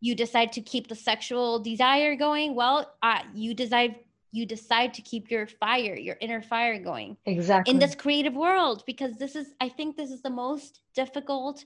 you 0.00 0.14
decide 0.14 0.52
to 0.52 0.60
keep 0.60 0.88
the 0.88 0.94
sexual 0.94 1.58
desire 1.58 2.16
going. 2.16 2.54
Well, 2.54 2.92
uh, 3.02 3.20
you 3.32 3.54
decide 3.54 3.96
you 4.34 4.44
decide 4.44 4.94
to 4.94 5.02
keep 5.02 5.30
your 5.30 5.46
fire, 5.46 5.94
your 5.94 6.16
inner 6.20 6.42
fire 6.42 6.78
going. 6.78 7.16
Exactly. 7.24 7.72
In 7.72 7.78
this 7.78 7.94
creative 7.94 8.34
world, 8.34 8.82
because 8.86 9.16
this 9.16 9.36
is, 9.36 9.54
I 9.60 9.68
think, 9.68 9.96
this 9.96 10.10
is 10.10 10.22
the 10.22 10.30
most 10.30 10.80
difficult 10.94 11.64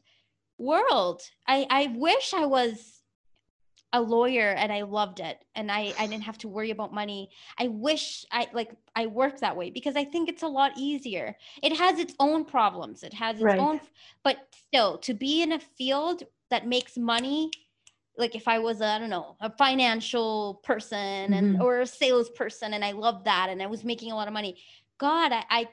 world. 0.59 1.23
I 1.49 1.67
I 1.71 1.93
wish 1.97 2.33
I 2.35 2.47
was 2.47 2.96
a 3.97 4.01
lawyer 4.01 4.51
and 4.51 4.71
I 4.71 4.83
loved 4.83 5.21
it 5.21 5.43
and 5.55 5.73
I, 5.73 5.95
I 5.99 6.07
didn't 6.07 6.25
have 6.25 6.37
to 6.39 6.49
worry 6.49 6.71
about 6.71 6.93
money. 6.93 7.31
I 7.59 7.69
wish 7.69 8.27
I 8.31 8.47
like 8.53 8.71
I 8.95 9.07
worked 9.07 9.41
that 9.41 9.57
way 9.57 9.71
because 9.71 9.97
I 9.97 10.05
think 10.05 10.29
it's 10.29 10.43
a 10.43 10.49
lot 10.49 10.73
easier. 10.77 11.35
It 11.63 11.75
has 11.79 11.99
its 11.99 12.15
own 12.21 12.45
problems. 12.45 13.03
It 13.03 13.15
has 13.15 13.37
its 13.37 13.45
right. 13.45 13.59
own 13.59 13.81
but 14.23 14.37
still 14.69 14.99
to 14.99 15.15
be 15.15 15.41
in 15.41 15.53
a 15.53 15.59
field 15.59 16.25
that 16.51 16.67
makes 16.67 16.99
money 16.99 17.51
like 18.19 18.35
if 18.35 18.47
I 18.47 18.59
was 18.59 18.83
a 18.83 18.87
I 18.87 18.99
don't 18.99 19.09
know, 19.09 19.37
a 19.41 19.51
financial 19.51 20.61
person 20.63 21.33
and 21.33 21.55
mm-hmm. 21.55 21.63
or 21.63 21.81
a 21.81 21.87
salesperson 21.87 22.75
and 22.75 22.85
I 22.85 22.93
loved 22.93 23.25
that 23.25 23.49
and 23.49 23.63
I 23.63 23.67
was 23.67 23.83
making 23.83 24.13
a 24.13 24.15
lot 24.15 24.29
of 24.29 24.35
money. 24.35 24.59
God, 24.99 25.33
I, 25.33 25.45
I 25.49 25.69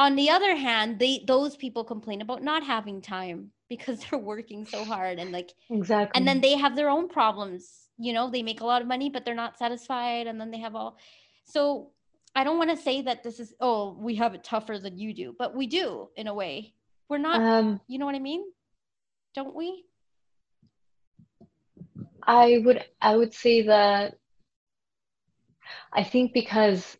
on 0.00 0.16
the 0.16 0.30
other 0.30 0.56
hand, 0.56 0.98
they 0.98 1.22
those 1.28 1.56
people 1.56 1.84
complain 1.84 2.22
about 2.22 2.42
not 2.42 2.64
having 2.64 3.00
time 3.00 3.52
because 3.68 4.00
they're 4.10 4.18
working 4.18 4.64
so 4.64 4.84
hard 4.84 5.18
and 5.18 5.32
like 5.32 5.52
exactly 5.70 6.18
and 6.18 6.26
then 6.26 6.40
they 6.40 6.56
have 6.56 6.76
their 6.76 6.90
own 6.90 7.08
problems 7.08 7.88
you 7.98 8.12
know 8.12 8.30
they 8.30 8.42
make 8.42 8.60
a 8.60 8.66
lot 8.66 8.82
of 8.82 8.88
money 8.88 9.10
but 9.10 9.24
they're 9.24 9.34
not 9.34 9.58
satisfied 9.58 10.26
and 10.26 10.40
then 10.40 10.50
they 10.50 10.58
have 10.58 10.74
all 10.74 10.96
so 11.44 11.90
i 12.34 12.44
don't 12.44 12.58
want 12.58 12.70
to 12.70 12.76
say 12.76 13.02
that 13.02 13.22
this 13.22 13.40
is 13.40 13.54
oh 13.60 13.96
we 13.98 14.14
have 14.14 14.34
it 14.34 14.44
tougher 14.44 14.78
than 14.78 14.98
you 14.98 15.12
do 15.12 15.34
but 15.38 15.54
we 15.54 15.66
do 15.66 16.08
in 16.16 16.26
a 16.26 16.34
way. 16.34 16.72
We're 17.08 17.18
not 17.18 17.40
um, 17.40 17.80
you 17.88 17.98
know 17.98 18.06
what 18.06 18.14
i 18.14 18.18
mean? 18.18 18.44
Don't 19.34 19.54
we? 19.54 19.84
I 22.22 22.60
would 22.64 22.84
i 23.00 23.16
would 23.16 23.32
say 23.32 23.62
that 23.62 24.14
i 25.92 26.04
think 26.04 26.34
because 26.34 26.98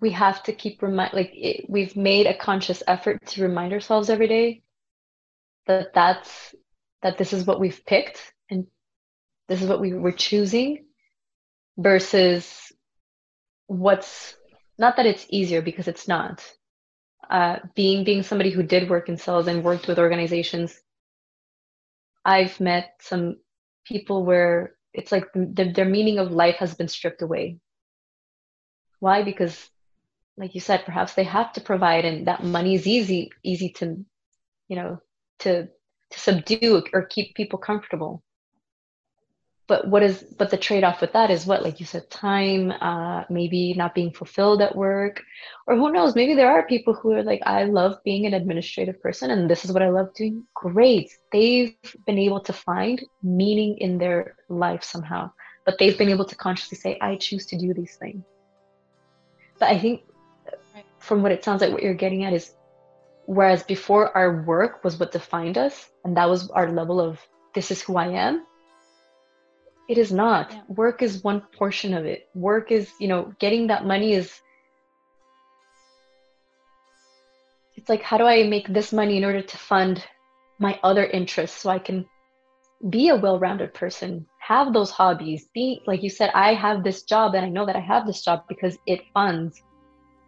we 0.00 0.10
have 0.10 0.42
to 0.42 0.52
keep 0.52 0.82
remind 0.82 1.14
like 1.14 1.30
it, 1.34 1.64
we've 1.68 1.96
made 1.96 2.26
a 2.26 2.36
conscious 2.36 2.82
effort 2.86 3.24
to 3.26 3.42
remind 3.42 3.72
ourselves 3.72 4.10
every 4.10 4.28
day 4.28 4.62
that 5.68 5.94
that's 5.94 6.54
that 7.02 7.18
this 7.18 7.32
is 7.32 7.46
what 7.46 7.60
we've 7.60 7.84
picked 7.86 8.20
and 8.50 8.66
this 9.48 9.62
is 9.62 9.68
what 9.68 9.80
we 9.80 9.94
were 9.94 10.12
choosing 10.12 10.84
versus 11.76 12.72
what's 13.66 14.34
not 14.78 14.96
that 14.96 15.06
it's 15.06 15.26
easier 15.30 15.62
because 15.62 15.88
it's 15.88 16.08
not 16.08 16.44
uh, 17.30 17.58
being 17.74 18.04
being 18.04 18.22
somebody 18.22 18.50
who 18.50 18.62
did 18.62 18.90
work 18.90 19.08
in 19.08 19.18
sales 19.18 19.46
and 19.46 19.62
worked 19.62 19.86
with 19.86 19.98
organizations. 19.98 20.78
I've 22.24 22.58
met 22.60 22.94
some 23.00 23.36
people 23.84 24.24
where 24.24 24.74
it's 24.92 25.12
like 25.12 25.26
the, 25.34 25.72
their 25.74 25.84
meaning 25.84 26.18
of 26.18 26.32
life 26.32 26.56
has 26.56 26.74
been 26.74 26.88
stripped 26.88 27.22
away. 27.22 27.58
Why? 29.00 29.22
Because 29.22 29.70
like 30.38 30.54
you 30.54 30.60
said 30.60 30.84
perhaps 30.84 31.14
they 31.14 31.24
have 31.24 31.52
to 31.52 31.60
provide 31.60 32.04
and 32.04 32.28
that 32.28 32.44
money 32.44 32.74
is 32.74 32.86
easy 32.86 33.30
easy 33.42 33.70
to 33.70 34.04
you 34.68 34.76
know 34.76 35.00
to 35.40 35.68
to 36.10 36.18
subdue 36.18 36.82
or 36.92 37.02
keep 37.04 37.34
people 37.34 37.58
comfortable. 37.58 38.22
But 39.66 39.86
what 39.86 40.02
is 40.02 40.22
but 40.38 40.50
the 40.50 40.56
trade-off 40.56 41.02
with 41.02 41.12
that 41.12 41.30
is 41.30 41.44
what 41.44 41.62
like 41.62 41.78
you 41.78 41.84
said 41.84 42.08
time 42.08 42.72
uh, 42.80 43.24
maybe 43.28 43.74
not 43.74 43.94
being 43.94 44.10
fulfilled 44.10 44.62
at 44.62 44.74
work 44.74 45.22
or 45.66 45.76
who 45.76 45.92
knows 45.92 46.14
maybe 46.14 46.34
there 46.34 46.50
are 46.50 46.66
people 46.66 46.94
who 46.94 47.12
are 47.12 47.22
like 47.22 47.42
i 47.44 47.64
love 47.64 47.98
being 48.02 48.24
an 48.24 48.32
administrative 48.32 48.98
person 49.02 49.30
and 49.30 49.50
this 49.50 49.66
is 49.66 49.72
what 49.72 49.82
i 49.82 49.90
love 49.90 50.08
doing. 50.14 50.42
Great. 50.54 51.10
They've 51.32 51.76
been 52.06 52.18
able 52.18 52.40
to 52.40 52.52
find 52.54 53.04
meaning 53.22 53.76
in 53.76 53.98
their 53.98 54.36
life 54.48 54.82
somehow 54.82 55.30
but 55.66 55.76
they've 55.78 55.98
been 55.98 56.08
able 56.08 56.24
to 56.24 56.34
consciously 56.34 56.78
say 56.78 56.96
i 57.02 57.14
choose 57.16 57.44
to 57.44 57.58
do 57.58 57.74
these 57.74 57.96
things. 57.96 58.24
But 59.58 59.68
i 59.68 59.78
think 59.78 60.00
from 60.98 61.22
what 61.22 61.32
it 61.32 61.44
sounds 61.44 61.60
like 61.60 61.72
what 61.72 61.82
you're 61.82 61.92
getting 61.92 62.24
at 62.24 62.32
is 62.32 62.54
Whereas 63.28 63.62
before, 63.62 64.16
our 64.16 64.42
work 64.44 64.82
was 64.82 64.98
what 64.98 65.12
defined 65.12 65.58
us, 65.58 65.90
and 66.02 66.16
that 66.16 66.30
was 66.30 66.48
our 66.48 66.72
level 66.72 66.98
of 66.98 67.20
this 67.54 67.70
is 67.70 67.82
who 67.82 67.98
I 67.98 68.08
am. 68.08 68.46
It 69.86 69.98
is 69.98 70.10
not. 70.10 70.50
Yeah. 70.50 70.62
Work 70.68 71.02
is 71.02 71.22
one 71.22 71.42
portion 71.58 71.92
of 71.92 72.06
it. 72.06 72.30
Work 72.34 72.72
is, 72.72 72.90
you 72.98 73.06
know, 73.06 73.34
getting 73.38 73.66
that 73.66 73.84
money 73.84 74.14
is. 74.14 74.32
It's 77.76 77.90
like, 77.90 78.00
how 78.00 78.16
do 78.16 78.24
I 78.24 78.44
make 78.44 78.72
this 78.72 78.94
money 78.94 79.18
in 79.18 79.26
order 79.26 79.42
to 79.42 79.56
fund 79.58 80.02
my 80.58 80.80
other 80.82 81.04
interests 81.04 81.60
so 81.60 81.68
I 81.68 81.80
can 81.80 82.06
be 82.88 83.10
a 83.10 83.16
well 83.16 83.38
rounded 83.38 83.74
person, 83.74 84.26
have 84.38 84.72
those 84.72 84.90
hobbies, 84.90 85.48
be, 85.52 85.82
like 85.86 86.02
you 86.02 86.08
said, 86.08 86.30
I 86.34 86.54
have 86.54 86.82
this 86.82 87.02
job 87.02 87.34
and 87.34 87.44
I 87.44 87.50
know 87.50 87.66
that 87.66 87.76
I 87.76 87.80
have 87.80 88.06
this 88.06 88.24
job 88.24 88.44
because 88.48 88.78
it 88.86 89.02
funds 89.12 89.62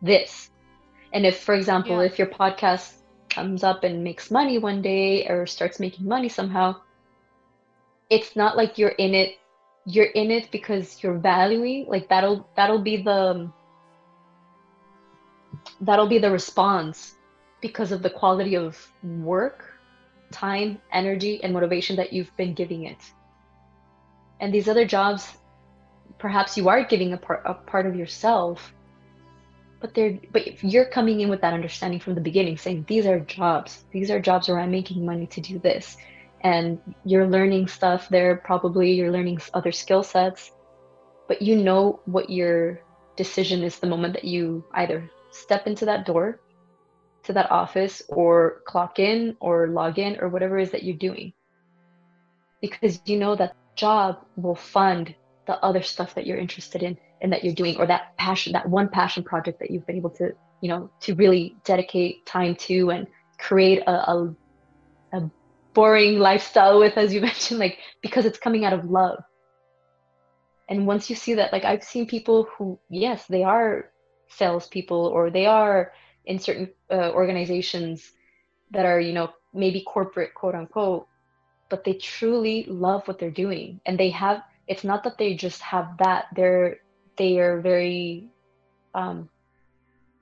this 0.03 0.51
and 1.13 1.27
if, 1.27 1.41
for 1.41 1.55
example, 1.55 2.01
yeah. 2.01 2.07
if 2.07 2.19
your 2.19 2.29
podcast 2.29 2.95
comes 3.29 3.63
up 3.63 3.85
and 3.85 4.05
makes 4.05 4.31
money 4.31 4.59
one 4.59 4.83
day 4.83 5.27
or 5.27 5.47
starts 5.47 5.81
making 5.81 6.07
money 6.07 6.29
somehow, 6.29 6.77
it's 8.09 8.37
not 8.37 8.57
like 8.57 8.79
you're 8.79 8.97
in 8.99 9.15
it. 9.15 9.39
You're 9.87 10.13
in 10.15 10.31
it 10.31 10.51
because 10.51 11.03
you're 11.03 11.19
valuing. 11.19 11.87
Like 11.89 12.09
that'll 12.09 12.49
that'll 12.57 12.83
be 12.83 13.03
the 13.03 13.51
that'll 15.81 16.09
be 16.09 16.19
the 16.19 16.31
response 16.31 17.17
because 17.61 17.93
of 17.93 18.03
the 18.03 18.11
quality 18.11 18.57
of 18.57 18.77
work, 19.03 19.65
time, 20.31 20.81
energy, 20.93 21.43
and 21.43 21.53
motivation 21.53 21.97
that 21.97 22.13
you've 22.13 22.35
been 22.37 22.55
giving 22.55 22.85
it. 22.85 22.99
And 24.41 24.55
these 24.55 24.69
other 24.69 24.87
jobs, 24.87 25.37
perhaps 26.19 26.57
you 26.57 26.69
are 26.69 26.85
giving 26.85 27.13
a 27.13 27.17
part 27.17 27.43
a 27.45 27.55
part 27.55 27.87
of 27.87 27.97
yourself 27.97 28.73
but 29.81 29.95
they're 29.95 30.19
but 30.31 30.47
if 30.47 30.63
you're 30.63 30.85
coming 30.85 31.21
in 31.21 31.29
with 31.29 31.41
that 31.41 31.55
understanding 31.55 32.01
from 32.01 32.15
the 32.15 32.21
beginning 32.21 32.57
saying 32.57 32.85
these 32.87 33.07
are 33.07 33.21
jobs. 33.21 33.85
These 33.91 34.11
are 34.11 34.21
jobs 34.21 34.49
where 34.49 34.61
i'm 34.61 34.71
making 34.71 35.05
money 35.05 35.27
to 35.29 35.41
do 35.41 35.59
this. 35.59 35.97
And 36.43 36.79
you're 37.05 37.27
learning 37.27 37.69
stuff 37.69 38.09
there 38.09 38.37
probably. 38.37 38.93
You're 38.93 39.13
learning 39.13 39.41
other 39.53 39.73
skill 39.73 40.03
sets. 40.03 40.53
But 41.29 41.43
you 41.43 41.57
know 41.57 42.01
what 42.05 42.31
your 42.31 42.81
decision 43.17 43.63
is 43.63 43.79
the 43.79 43.87
moment 43.87 44.15
that 44.15 44.25
you 44.25 44.65
either 44.73 45.11
step 45.31 45.67
into 45.67 45.85
that 45.87 46.07
door 46.07 46.41
to 47.25 47.33
that 47.35 47.51
office 47.51 48.03
or 48.09 48.63
clock 48.67 48.99
in 48.99 49.37
or 49.41 49.69
log 49.69 49.99
in 49.99 50.19
or 50.21 50.29
whatever 50.29 50.59
it 50.59 50.65
is 50.65 50.71
that 50.71 50.83
you're 50.83 50.97
doing. 50.97 51.33
Because 52.61 53.01
you 53.05 53.19
know 53.19 53.35
that 53.37 53.55
job 53.77 54.25
will 54.37 54.55
fund 54.55 55.15
the 55.47 55.63
other 55.65 55.83
stuff 55.83 56.15
that 56.15 56.27
you're 56.27 56.39
interested 56.39 56.83
in 56.83 56.99
and 57.21 57.33
that 57.33 57.45
you're 57.45 57.55
doing 57.55 57.77
or 57.77 57.87
that 57.87 58.17
passion 58.17 58.53
that 58.53 58.69
one 58.69 58.89
passion 58.89 59.23
project 59.23 59.59
that 59.61 59.71
you've 59.71 59.87
been 59.87 59.97
able 59.97 60.11
to 60.11 60.33
you 60.61 60.69
know 60.69 60.91
to 61.01 61.15
really 61.15 61.57
dedicate 61.65 62.25
time 62.27 62.55
to 62.55 62.91
and 62.91 63.07
create 63.39 63.81
a, 63.87 64.11
a, 64.11 64.35
a 65.15 65.31
boring 65.75 66.19
lifestyle 66.19 66.79
with 66.79 66.97
as 66.97 67.13
you 67.13 67.21
mentioned 67.31 67.61
like 67.61 67.79
because 68.03 68.25
it's 68.25 68.39
coming 68.39 68.65
out 68.65 68.73
of 68.73 68.85
love. 68.85 69.23
And 70.69 70.87
once 70.87 71.11
you 71.11 71.17
see 71.17 71.35
that 71.35 71.53
like 71.53 71.65
i've 71.65 71.83
seen 71.83 72.07
people 72.07 72.47
who 72.57 72.79
yes 72.89 73.27
they 73.27 73.43
are 73.43 73.91
salespeople 74.29 75.07
or 75.07 75.31
they 75.31 75.47
are 75.47 75.93
in 76.25 76.39
certain 76.39 76.71
uh, 76.93 77.11
organizations 77.11 78.13
that 78.71 78.87
are 78.87 79.01
you 79.01 79.13
know 79.13 79.31
maybe 79.53 79.83
corporate 79.83 80.33
quote 80.35 80.55
unquote 80.55 81.09
but 81.71 81.85
they 81.85 81.95
truly 81.95 82.65
love 82.65 83.07
what 83.09 83.19
they're 83.19 83.31
doing. 83.31 83.81
And 83.87 83.99
they 83.99 84.11
have 84.11 84.43
it's 84.67 84.85
not 84.85 85.03
that 85.05 85.17
they 85.17 85.35
just 85.35 85.63
have 85.63 85.97
that 85.99 86.27
they're 86.37 86.79
they 87.21 87.39
are 87.39 87.61
very 87.61 88.31
um, 88.95 89.29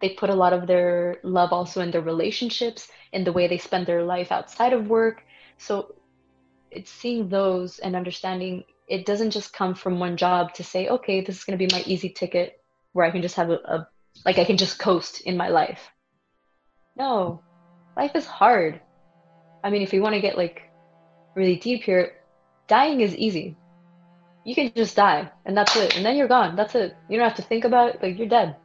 they 0.00 0.10
put 0.10 0.30
a 0.30 0.34
lot 0.34 0.52
of 0.52 0.66
their 0.66 1.18
love 1.22 1.52
also 1.52 1.80
in 1.80 1.92
their 1.92 2.02
relationships 2.02 2.88
in 3.12 3.22
the 3.22 3.32
way 3.32 3.46
they 3.46 3.58
spend 3.58 3.86
their 3.86 4.02
life 4.02 4.32
outside 4.32 4.72
of 4.72 4.88
work. 4.88 5.22
So 5.58 5.94
it's 6.72 6.90
seeing 6.90 7.28
those 7.28 7.78
and 7.78 7.94
understanding 7.94 8.64
it 8.88 9.06
doesn't 9.06 9.30
just 9.30 9.52
come 9.52 9.74
from 9.76 10.00
one 10.00 10.16
job 10.16 10.52
to 10.54 10.64
say 10.64 10.88
okay 10.88 11.20
this 11.20 11.36
is 11.36 11.44
going 11.44 11.58
to 11.58 11.66
be 11.66 11.74
my 11.74 11.82
easy 11.86 12.08
ticket 12.08 12.60
where 12.92 13.06
i 13.06 13.10
can 13.10 13.22
just 13.22 13.36
have 13.36 13.50
a, 13.50 13.58
a 13.74 13.88
like 14.24 14.38
i 14.38 14.44
can 14.44 14.56
just 14.56 14.78
coast 14.78 15.20
in 15.22 15.36
my 15.36 15.48
life. 15.48 15.90
No 16.96 17.42
life 17.96 18.14
is 18.16 18.26
hard. 18.26 18.80
I 19.62 19.70
mean 19.70 19.82
if 19.82 19.92
you 19.92 20.02
want 20.02 20.14
to 20.14 20.26
get 20.26 20.36
like 20.36 20.62
really 21.36 21.56
deep 21.56 21.84
here 21.84 22.16
dying 22.66 23.00
is 23.00 23.14
easy 23.14 23.56
you 24.48 24.54
can 24.54 24.72
just 24.74 24.96
die 24.96 25.30
and 25.44 25.54
that's 25.54 25.76
it. 25.76 25.94
And 25.94 26.06
then 26.06 26.16
you're 26.16 26.26
gone. 26.26 26.56
That's 26.56 26.74
it. 26.74 26.96
You 27.10 27.18
don't 27.18 27.28
have 27.28 27.36
to 27.36 27.42
think 27.42 27.64
about 27.64 27.90
it 27.90 28.02
like 28.02 28.16
you're 28.16 28.26
dead. 28.26 28.56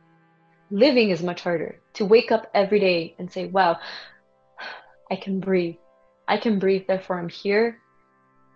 Living 0.71 1.09
is 1.09 1.21
much 1.21 1.41
harder. 1.41 1.81
To 1.95 2.05
wake 2.05 2.31
up 2.31 2.49
every 2.53 2.79
day 2.79 3.15
and 3.19 3.29
say 3.29 3.47
wow 3.47 3.77
i 5.11 5.17
can 5.17 5.41
breathe. 5.41 5.75
I 6.25 6.37
can 6.37 6.57
breathe 6.57 6.83
therefore 6.87 7.19
i'm 7.19 7.27
here. 7.27 7.79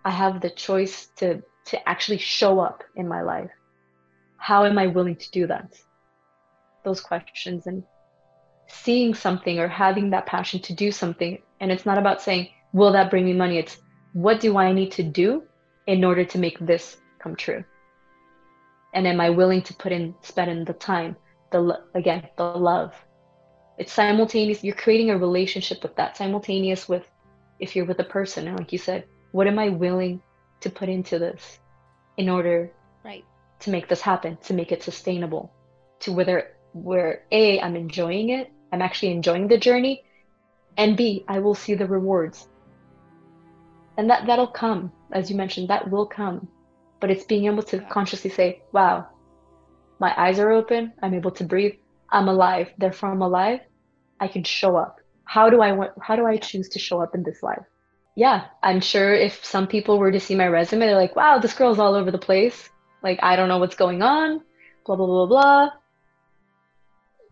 I 0.06 0.12
have 0.12 0.40
the 0.40 0.50
choice 0.50 1.08
to 1.18 1.44
to 1.66 1.90
actually 1.90 2.20
show 2.20 2.62
up 2.62 2.86
in 2.96 3.10
my 3.10 3.22
life. 3.24 3.52
How 4.38 4.64
am 4.64 4.78
i 4.78 4.88
willing 4.88 5.18
to 5.18 5.32
do 5.32 5.48
that? 5.48 5.74
Those 6.86 7.02
questions 7.02 7.68
and 7.68 7.84
seeing 8.70 9.14
something 9.14 9.60
or 9.60 9.68
having 9.68 10.12
that 10.12 10.28
passion 10.28 10.62
to 10.62 10.74
do 10.74 10.94
something. 10.94 11.42
And 11.60 11.74
it's 11.74 11.86
not 11.86 11.98
about 11.98 12.22
saying 12.22 12.48
will 12.72 12.94
that 12.94 13.10
bring 13.10 13.26
me 13.26 13.34
money? 13.34 13.58
It's 13.58 13.78
what 14.14 14.40
do 14.40 14.56
i 14.56 14.72
need 14.72 14.94
to 14.94 15.04
do 15.04 15.44
in 15.88 16.06
order 16.06 16.24
to 16.24 16.38
make 16.38 16.58
this 16.60 16.96
come 17.28 17.36
true? 17.36 17.64
And 18.94 19.06
am 19.06 19.20
i 19.20 19.30
willing 19.30 19.62
to 19.64 19.74
put 19.74 19.92
in 19.92 20.16
spend 20.22 20.50
in 20.50 20.64
the 20.64 20.74
time 20.74 21.16
the 21.52 21.82
again 21.94 22.28
the 22.38 22.44
love? 22.44 22.94
It's 23.78 23.92
simultaneous 23.92 24.64
you're 24.64 24.76
creating 24.76 25.12
a 25.12 25.18
relationship 25.18 25.84
with 25.84 25.96
that 25.98 26.18
simultaneous 26.18 26.88
with 26.88 27.06
if 27.60 27.76
you're 27.76 27.86
with 27.86 28.00
a 28.00 28.12
person 28.18 28.48
and 28.48 28.58
like 28.58 28.72
you 28.72 28.78
said 28.80 29.04
what 29.32 29.48
am 29.48 29.60
i 29.60 29.70
willing 29.70 30.22
to 30.62 30.70
put 30.70 30.90
into 30.90 31.20
this 31.20 31.60
in 32.18 32.30
order 32.30 32.72
right. 33.04 33.26
to 33.60 33.70
make 33.70 33.88
this 33.88 34.02
happen 34.02 34.38
to 34.44 34.54
make 34.54 34.72
it 34.72 34.82
sustainable? 34.82 35.52
To 36.02 36.14
whether 36.14 36.38
where 36.74 37.24
a 37.32 37.60
i'm 37.60 37.76
enjoying 37.76 38.30
it 38.30 38.52
i'm 38.72 38.82
actually 38.82 39.12
enjoying 39.12 39.48
the 39.48 39.58
journey 39.58 40.04
and 40.78 40.96
b 40.96 41.26
i 41.28 41.40
will 41.40 41.56
see 41.56 41.76
the 41.76 41.88
rewards. 41.88 42.48
And 43.98 44.10
that 44.12 44.28
that'll 44.28 44.56
come 44.66 44.92
as 45.12 45.30
you 45.30 45.36
mentioned 45.36 45.68
that 45.70 45.90
will 45.92 46.06
come 46.06 46.48
but 47.00 47.12
it's 47.12 47.26
being 47.26 47.46
able 47.46 47.64
to 47.64 47.80
consciously 47.90 48.30
say 48.30 48.62
wow 48.72 49.08
my 50.00 50.14
eyes 50.16 50.40
are 50.40 50.52
open. 50.52 50.94
I'm 51.02 51.14
able 51.14 51.32
to 51.32 51.44
breathe. 51.44 51.76
I'm 52.10 52.28
alive. 52.28 52.72
Therefore 52.78 53.12
i'm 53.12 53.22
alive. 53.22 53.62
I 54.20 54.28
can 54.28 54.44
show 54.44 54.76
up. 54.76 55.00
How 55.26 55.50
do 55.50 55.62
i 55.62 55.72
want 55.72 55.92
how 56.02 56.16
do 56.16 56.26
i 56.26 56.38
choose 56.38 56.70
to 56.70 56.80
show 56.80 57.02
up 57.02 57.16
in 57.16 57.24
this 57.24 57.44
life? 57.44 57.66
Yeah 58.16 58.46
i'm 58.64 58.80
sure 58.80 59.14
if 59.14 59.44
some 59.44 59.68
people 59.68 60.00
were 60.00 60.12
to 60.12 60.20
see 60.20 60.36
my 60.36 60.48
resume 60.48 60.86
they're 60.86 60.96
like 60.96 61.16
wow 61.16 61.38
this 61.38 61.54
girl's 61.54 61.80
all 61.80 61.96
over 61.96 62.12
the 62.12 62.18
place. 62.18 62.70
Like 63.04 63.20
i 63.22 63.36
don't 63.36 63.50
know 63.50 63.58
what's 63.58 63.76
going 63.76 64.02
on. 64.02 64.42
Blah 64.86 64.96
blah 64.96 65.06
blah 65.06 65.26
blah. 65.26 65.70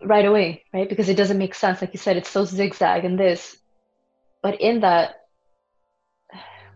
Right 0.03 0.25
away 0.25 0.63
right? 0.73 0.89
Because 0.89 1.09
it 1.09 1.17
doesn't 1.17 1.37
make 1.37 1.55
sense. 1.55 1.81
Like 1.81 1.93
you 1.93 1.99
said 1.99 2.17
it's 2.17 2.29
so 2.29 2.45
zigzag 2.45 3.05
and 3.05 3.19
this. 3.19 3.57
But 4.41 4.59
in 4.61 4.81
that 4.81 5.27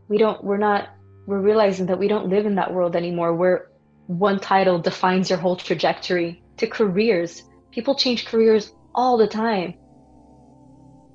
we 0.07 0.17
don't 0.17 0.43
we're 0.43 0.57
not 0.57 0.89
we're 1.29 1.39
realizing 1.39 1.85
that 1.85 1.99
we 1.99 2.07
don't 2.07 2.27
live 2.27 2.47
in 2.47 2.55
that 2.55 2.73
world 2.73 2.95
anymore 2.95 3.35
where 3.35 3.69
one 4.07 4.39
title 4.39 4.79
defines 4.79 5.29
your 5.29 5.37
whole 5.37 5.55
trajectory 5.55 6.41
to 6.57 6.65
careers. 6.65 7.43
People 7.69 7.93
change 7.93 8.25
careers 8.25 8.73
all 8.95 9.15
the 9.15 9.27
time. 9.27 9.75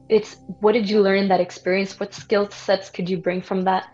It's 0.09 0.37
what 0.61 0.73
did 0.73 0.89
you 0.89 1.01
learn 1.01 1.19
in 1.19 1.29
that 1.29 1.41
experience? 1.41 1.99
What 1.99 2.15
skill 2.15 2.49
sets 2.49 2.91
could 2.91 3.11
you 3.11 3.19
bring 3.19 3.43
from 3.43 3.65
that? 3.65 3.87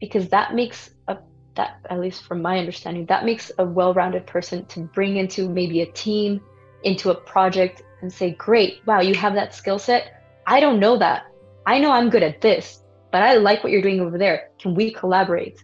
Because 0.00 0.30
that 0.30 0.54
makes 0.54 0.88
a 1.08 1.18
that 1.56 1.80
at 1.90 2.00
least 2.00 2.24
from 2.24 2.40
my 2.40 2.58
understanding, 2.58 3.04
that 3.06 3.26
makes 3.26 3.52
a 3.58 3.66
well-rounded 3.66 4.26
person 4.26 4.64
to 4.66 4.80
bring 4.80 5.18
into 5.18 5.50
maybe 5.50 5.82
a 5.82 5.92
team, 5.92 6.40
into 6.84 7.10
a 7.10 7.14
project 7.14 7.82
and 8.00 8.10
say, 8.10 8.30
"Great, 8.30 8.80
wow, 8.86 9.00
you 9.00 9.14
have 9.14 9.34
that 9.34 9.54
skill 9.54 9.78
set. 9.78 10.22
I 10.46 10.58
don't 10.60 10.80
know 10.80 10.96
that. 10.96 11.26
I 11.66 11.80
know 11.80 11.92
I'm 11.92 12.08
good 12.08 12.22
at 12.22 12.40
this, 12.40 12.82
but 13.16 13.22
I 13.22 13.34
like 13.34 13.64
what 13.64 13.72
you're 13.72 13.82
doing 13.82 14.00
over 14.00 14.18
there. 14.18 14.50
Can 14.58 14.74
we 14.74 14.92
collaborate?" 14.92 15.58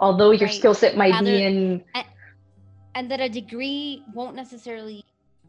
although 0.00 0.30
your 0.30 0.48
right. 0.48 0.54
skill 0.54 0.74
set 0.74 0.96
might 0.96 1.12
Rather, 1.12 1.30
be 1.30 1.42
in 1.42 1.84
and, 1.94 2.06
and 2.94 3.10
that 3.10 3.20
a 3.20 3.28
degree 3.28 4.02
won't 4.14 4.34
necessarily 4.34 5.04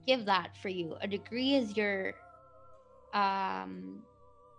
give 0.05 0.25
that 0.25 0.55
for 0.57 0.69
you 0.69 0.95
a 1.01 1.07
degree 1.07 1.55
is 1.55 1.75
your 1.75 2.13
um 3.13 4.01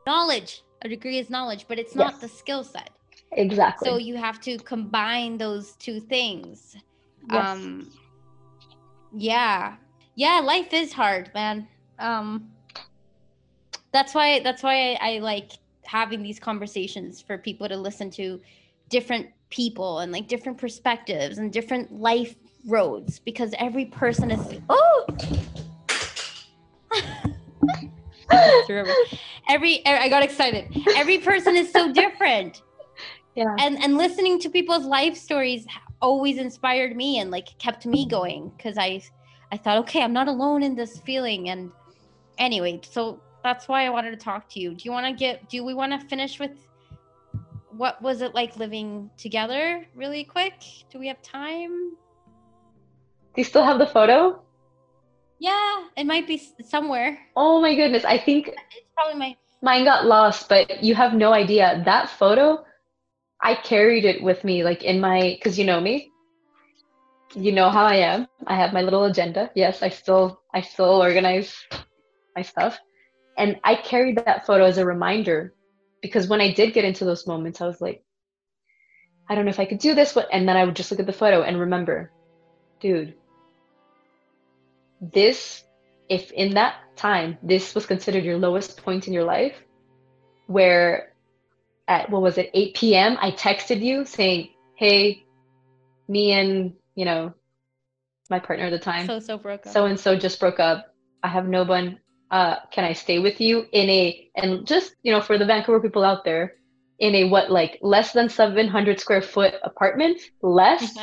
knowledge 0.06 0.62
a 0.82 0.88
degree 0.88 1.18
is 1.18 1.30
knowledge 1.30 1.66
but 1.68 1.78
it's 1.78 1.94
not 1.94 2.12
yes. 2.12 2.20
the 2.20 2.28
skill 2.28 2.64
set 2.64 2.90
exactly 3.32 3.88
so 3.88 3.96
you 3.98 4.16
have 4.16 4.40
to 4.40 4.56
combine 4.58 5.38
those 5.38 5.72
two 5.76 6.00
things 6.00 6.76
yes. 7.30 7.46
um 7.46 7.90
yeah 9.14 9.76
yeah 10.14 10.40
life 10.42 10.72
is 10.72 10.92
hard 10.92 11.30
man 11.34 11.66
um 11.98 12.48
that's 13.92 14.14
why 14.14 14.40
that's 14.40 14.62
why 14.62 14.92
I, 14.92 15.14
I 15.14 15.18
like 15.18 15.52
having 15.92 16.22
these 16.22 16.40
conversations 16.40 17.20
for 17.20 17.36
people 17.36 17.68
to 17.68 17.76
listen 17.76 18.10
to 18.10 18.40
different 18.88 19.26
people 19.50 19.98
and 19.98 20.10
like 20.10 20.26
different 20.26 20.56
perspectives 20.56 21.36
and 21.36 21.52
different 21.52 21.92
life 21.92 22.34
roads 22.66 23.18
because 23.18 23.52
every 23.58 23.84
person 23.84 24.30
is 24.30 24.58
oh! 24.70 25.06
Every 29.48 29.80
er, 29.86 29.98
i 30.00 30.08
got 30.08 30.22
excited. 30.22 30.64
Every 30.96 31.18
person 31.18 31.56
is 31.56 31.70
so 31.70 31.92
different. 31.92 32.62
Yeah. 33.34 33.56
And 33.58 33.82
and 33.82 33.96
listening 33.96 34.38
to 34.40 34.50
people's 34.50 34.84
life 34.84 35.16
stories 35.16 35.66
always 36.02 36.36
inspired 36.36 36.94
me 36.94 37.18
and 37.18 37.30
like 37.30 37.48
kept 37.58 37.86
me 37.86 38.06
going 38.06 38.52
because 38.54 38.76
i 38.76 39.00
i 39.50 39.56
thought 39.56 39.78
okay 39.84 40.02
i'm 40.02 40.12
not 40.12 40.28
alone 40.28 40.62
in 40.62 40.74
this 40.74 40.98
feeling. 41.00 41.48
And 41.48 41.72
anyway 42.36 42.78
so 42.82 43.22
that's 43.42 43.68
why 43.68 43.84
i 43.84 43.90
wanted 43.90 44.10
to 44.10 44.16
talk 44.16 44.48
to 44.48 44.60
you 44.60 44.74
do 44.74 44.82
you 44.84 44.90
want 44.90 45.06
to 45.06 45.12
get 45.12 45.48
do 45.48 45.64
we 45.64 45.74
want 45.74 45.92
to 45.92 46.08
finish 46.08 46.38
with 46.38 46.52
what 47.76 48.00
was 48.02 48.22
it 48.22 48.34
like 48.34 48.56
living 48.56 49.10
together 49.16 49.84
really 49.94 50.24
quick? 50.24 50.54
Do 50.90 50.98
we 50.98 51.08
have 51.08 51.20
time? 51.22 51.96
Do 53.34 53.40
you 53.40 53.44
still 53.44 53.64
have 53.64 53.78
the 53.78 53.86
photo? 53.86 54.42
Yeah, 55.38 55.84
it 55.96 56.04
might 56.04 56.26
be 56.26 56.40
somewhere. 56.64 57.18
Oh 57.34 57.60
my 57.60 57.74
goodness. 57.74 58.04
I 58.04 58.18
think 58.18 58.48
it's 58.48 58.90
probably 58.94 59.18
my 59.18 59.36
mine 59.62 59.84
got 59.84 60.06
lost, 60.06 60.48
but 60.48 60.82
you 60.84 60.94
have 60.94 61.14
no 61.14 61.32
idea. 61.32 61.82
That 61.84 62.10
photo, 62.10 62.64
I 63.40 63.54
carried 63.54 64.04
it 64.04 64.22
with 64.22 64.44
me 64.44 64.62
like 64.62 64.84
in 64.84 65.00
my 65.00 65.38
cuz 65.42 65.58
you 65.58 65.64
know 65.64 65.80
me. 65.80 66.10
You 67.34 67.52
know 67.52 67.70
how 67.70 67.86
I 67.86 67.96
am. 67.96 68.28
I 68.46 68.54
have 68.56 68.74
my 68.74 68.82
little 68.82 69.04
agenda. 69.04 69.50
Yes, 69.54 69.82
I 69.82 69.88
still 69.88 70.42
I 70.52 70.60
still 70.60 71.00
organize 71.00 71.54
my 72.36 72.42
stuff. 72.42 72.78
And 73.36 73.58
I 73.64 73.76
carried 73.76 74.16
that 74.24 74.46
photo 74.46 74.64
as 74.64 74.78
a 74.78 74.84
reminder 74.84 75.54
because 76.02 76.26
when 76.26 76.40
I 76.40 76.52
did 76.52 76.74
get 76.74 76.84
into 76.84 77.04
those 77.04 77.26
moments, 77.26 77.60
I 77.60 77.66
was 77.66 77.80
like, 77.80 78.02
I 79.28 79.34
don't 79.34 79.44
know 79.44 79.50
if 79.50 79.60
I 79.60 79.64
could 79.64 79.78
do 79.78 79.94
this, 79.94 80.12
but 80.12 80.28
and 80.32 80.48
then 80.48 80.56
I 80.56 80.64
would 80.64 80.76
just 80.76 80.90
look 80.90 81.00
at 81.00 81.06
the 81.06 81.12
photo 81.12 81.42
and 81.42 81.58
remember, 81.58 82.10
dude, 82.80 83.14
this, 85.00 85.64
if 86.08 86.30
in 86.32 86.54
that 86.54 86.74
time 86.96 87.38
this 87.42 87.74
was 87.74 87.86
considered 87.86 88.24
your 88.24 88.38
lowest 88.38 88.82
point 88.82 89.06
in 89.06 89.12
your 89.12 89.24
life, 89.24 89.56
where 90.48 91.12
at 91.88 92.10
what 92.10 92.22
was 92.22 92.36
it, 92.38 92.50
8 92.52 92.74
p.m., 92.74 93.16
I 93.20 93.30
texted 93.30 93.80
you 93.80 94.04
saying, 94.04 94.50
Hey, 94.76 95.24
me 96.08 96.32
and 96.32 96.74
you 96.94 97.04
know, 97.04 97.32
my 98.28 98.38
partner 98.38 98.66
at 98.66 98.70
the 98.70 98.78
time, 98.78 99.06
so 99.06 99.18
so 99.18 99.38
broke 99.38 99.66
up. 99.66 99.72
So 99.72 99.86
and 99.86 99.98
so 99.98 100.16
just 100.16 100.40
broke 100.40 100.60
up. 100.60 100.94
I 101.22 101.28
have 101.28 101.46
no 101.46 101.62
one 101.62 101.98
uh, 102.32 102.56
can 102.70 102.84
I 102.84 102.94
stay 102.94 103.18
with 103.18 103.40
you 103.40 103.66
in 103.72 103.90
a, 103.90 104.30
and 104.34 104.66
just, 104.66 104.94
you 105.02 105.12
know, 105.12 105.20
for 105.20 105.36
the 105.38 105.44
Vancouver 105.44 105.80
people 105.80 106.02
out 106.02 106.24
there, 106.24 106.54
in 106.98 107.14
a 107.14 107.24
what, 107.24 107.50
like 107.50 107.78
less 107.82 108.12
than 108.12 108.28
700 108.28 108.98
square 108.98 109.22
foot 109.22 109.54
apartment, 109.62 110.18
less 110.40 110.96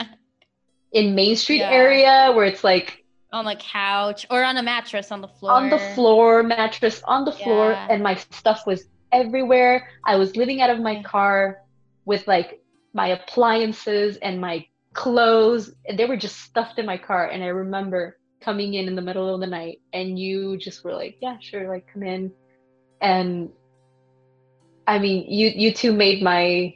in 0.91 1.13
Main 1.13 1.35
Street 1.35 1.59
yeah. 1.59 1.71
area 1.71 2.31
where 2.33 2.45
it's 2.45 2.63
like, 2.63 3.05
on 3.31 3.45
the 3.45 3.55
couch 3.55 4.25
or 4.31 4.43
on 4.43 4.57
a 4.57 4.63
mattress 4.63 5.11
on 5.11 5.21
the 5.21 5.27
floor. 5.27 5.51
On 5.51 5.69
the 5.69 5.77
floor, 5.77 6.41
mattress 6.41 7.03
on 7.05 7.25
the 7.25 7.31
floor, 7.31 7.73
and 7.73 8.01
my 8.01 8.15
stuff 8.15 8.65
was 8.65 8.85
everywhere. 9.11 9.87
I 10.03 10.15
was 10.15 10.35
living 10.35 10.61
out 10.61 10.71
of 10.71 10.79
my 10.79 11.03
car 11.03 11.59
with 12.05 12.27
like 12.27 12.59
my 12.93 13.09
appliances 13.09 14.17
and 14.17 14.41
my 14.41 14.65
clothes. 14.93 15.71
and 15.85 15.97
They 15.97 16.05
were 16.05 16.17
just 16.17 16.39
stuffed 16.41 16.79
in 16.79 16.87
my 16.87 16.97
car. 16.97 17.27
And 17.27 17.43
I 17.43 17.47
remember 17.47 18.17
coming 18.41 18.73
in 18.73 18.87
in 18.87 18.95
the 18.95 19.01
middle 19.01 19.33
of 19.33 19.39
the 19.41 19.47
night 19.47 19.79
and 19.93 20.17
you 20.17 20.57
just 20.57 20.83
were 20.83 20.93
like 20.93 21.17
yeah 21.21 21.37
sure 21.39 21.67
like 21.67 21.85
come 21.91 22.03
in 22.03 22.31
and 23.01 23.49
i 24.87 24.97
mean 24.97 25.25
you 25.29 25.49
you 25.49 25.73
two 25.73 25.91
made 25.93 26.21
my 26.23 26.73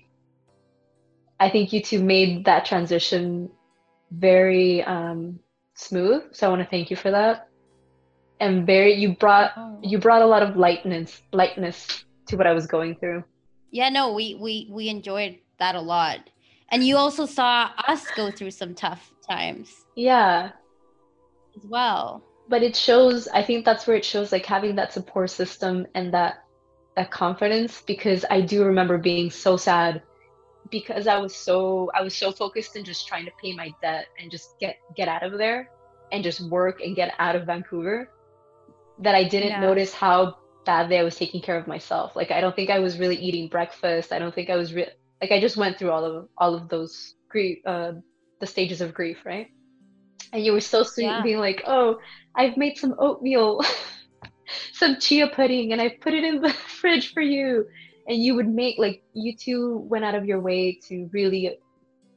i 1.40 1.49
think 1.49 1.72
you 1.73 1.81
two 1.81 2.03
made 2.03 2.45
that 2.45 2.65
transition 2.65 3.49
very 4.11 4.84
um 4.84 5.40
smooth. 5.76 6.23
So 6.31 6.48
I 6.48 6.49
want 6.49 6.61
to 6.61 6.68
thank 6.68 6.90
you 6.90 6.95
for 6.95 7.11
that. 7.11 7.48
And 8.40 8.65
very 8.65 8.94
you 8.94 9.15
brought 9.15 9.52
Oh. 9.57 9.80
you 9.81 9.98
brought 9.98 10.22
a 10.22 10.26
lot 10.26 10.44
of 10.44 10.56
lightness 10.56 11.22
lightness 11.31 12.06
to 12.27 12.38
what 12.38 12.48
I 12.48 12.53
was 12.53 12.68
going 12.68 12.95
through. 12.95 13.23
Yeah, 13.72 13.90
no, 13.90 14.14
we 14.14 14.35
we 14.35 14.68
we 14.69 14.90
enjoyed 14.90 15.40
that 15.60 15.76
a 15.76 15.81
lot. 15.81 16.30
And 16.69 16.84
you 16.84 16.98
also 16.98 17.26
saw 17.26 17.69
us 17.88 18.10
go 18.15 18.31
through 18.31 18.52
some 18.52 18.73
tough 18.73 19.11
times 19.30 19.69
Yeah. 19.95 20.52
As 21.58 21.66
well. 21.70 22.24
But 22.50 22.64
it 22.64 22.76
shows 22.76 23.28
I 23.28 23.44
think 23.44 23.66
that's 23.66 23.88
where 23.88 23.96
it 23.98 24.06
shows 24.06 24.32
like 24.32 24.46
having 24.46 24.76
that 24.76 24.94
support 24.94 25.30
system 25.32 25.86
and 25.96 26.14
that 26.14 26.36
that 26.96 27.12
confidence 27.12 27.82
because 27.88 28.26
I 28.30 28.42
do 28.42 28.64
remember 28.66 28.98
being 28.98 29.30
so 29.30 29.58
sad 29.58 30.02
because 30.70 31.08
I 31.08 31.18
was 31.18 31.36
so 31.36 31.90
I 31.96 32.02
was 32.02 32.16
so 32.16 32.32
focused 32.32 32.76
in 32.76 32.84
just 32.84 33.08
trying 33.08 33.26
to 33.26 33.32
pay 33.42 33.54
my 33.54 33.72
debt 33.82 34.06
and 34.20 34.32
just 34.32 34.56
get 34.60 34.76
get 34.96 35.08
out 35.08 35.24
of 35.24 35.38
there 35.38 35.70
and 36.12 36.24
just 36.24 36.42
work 36.50 36.80
and 36.82 36.96
get 36.96 37.14
out 37.20 37.36
of 37.36 37.46
Vancouver 37.46 38.10
that 39.00 39.16
I 39.16 39.24
didn't 39.24 39.60
Yeah. 39.60 39.60
notice 39.60 39.94
how 39.94 40.36
badly 40.66 40.98
I 40.98 41.04
was 41.04 41.16
taking 41.16 41.42
care 41.42 41.58
of 41.58 41.68
myself. 41.68 42.16
Like 42.16 42.32
I 42.32 42.42
don't 42.42 42.56
think 42.56 42.70
I 42.70 42.80
was 42.80 43.00
really 43.00 43.18
eating 43.18 43.48
breakfast. 43.50 44.12
I 44.12 44.20
don't 44.20 44.34
think 44.34 44.50
I 44.50 44.56
was 44.58 44.74
re- 44.74 44.92
like 45.22 45.32
I 45.32 45.40
just 45.40 45.58
went 45.58 45.78
through 45.78 45.92
all 45.92 46.06
of 46.06 46.28
all 46.38 46.56
of 46.56 46.70
those 46.70 47.16
grief 47.30 47.60
uh 47.66 47.94
the 48.40 48.48
stages 48.48 48.82
of 48.82 48.94
grief, 48.94 49.26
right? 49.26 49.48
And 50.34 50.44
you 50.44 50.52
were 50.52 50.62
so 50.62 50.84
sweet 50.84 51.06
Yeah. 51.06 51.22
being 51.22 51.38
like, 51.40 51.64
"Oh, 51.66 52.00
I've 52.36 52.58
made 52.58 52.78
some 52.78 52.96
oatmeal, 52.98 53.62
some 54.74 55.00
chia 55.00 55.28
pudding, 55.28 55.72
and 55.72 55.82
I 55.82 55.98
put 56.02 56.14
it 56.14 56.24
in 56.24 56.42
the 56.42 56.50
fridge 56.80 57.14
for 57.14 57.22
you." 57.22 57.66
And 58.08 58.22
you 58.22 58.36
would 58.36 58.50
make 58.50 58.78
like 58.80 59.04
you 59.14 59.38
two 59.38 59.78
went 59.90 60.04
out 60.04 60.16
of 60.16 60.26
your 60.26 60.42
way 60.42 60.80
to 60.90 61.10
really 61.14 61.58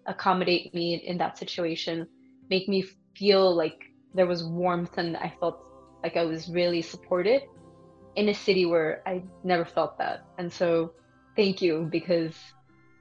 accommodate 0.06 0.74
me 0.74 0.94
in, 0.94 1.00
in 1.00 1.18
that 1.18 1.38
situation, 1.38 2.06
make 2.48 2.68
me 2.68 2.84
feel 3.16 3.54
like 3.54 3.78
there 4.14 4.26
was 4.26 4.44
warmth 4.44 4.98
and 4.98 5.16
I 5.16 5.34
felt 5.38 5.60
like 6.02 6.16
I 6.16 6.24
was 6.24 6.48
really 6.48 6.82
supported 6.82 7.42
in 8.16 8.28
a 8.28 8.34
city 8.34 8.66
where 8.66 9.02
I 9.06 9.22
never 9.44 9.64
felt 9.64 9.98
that. 9.98 10.24
And 10.38 10.52
so 10.52 10.92
thank 11.36 11.60
you 11.60 11.88
because 11.90 12.34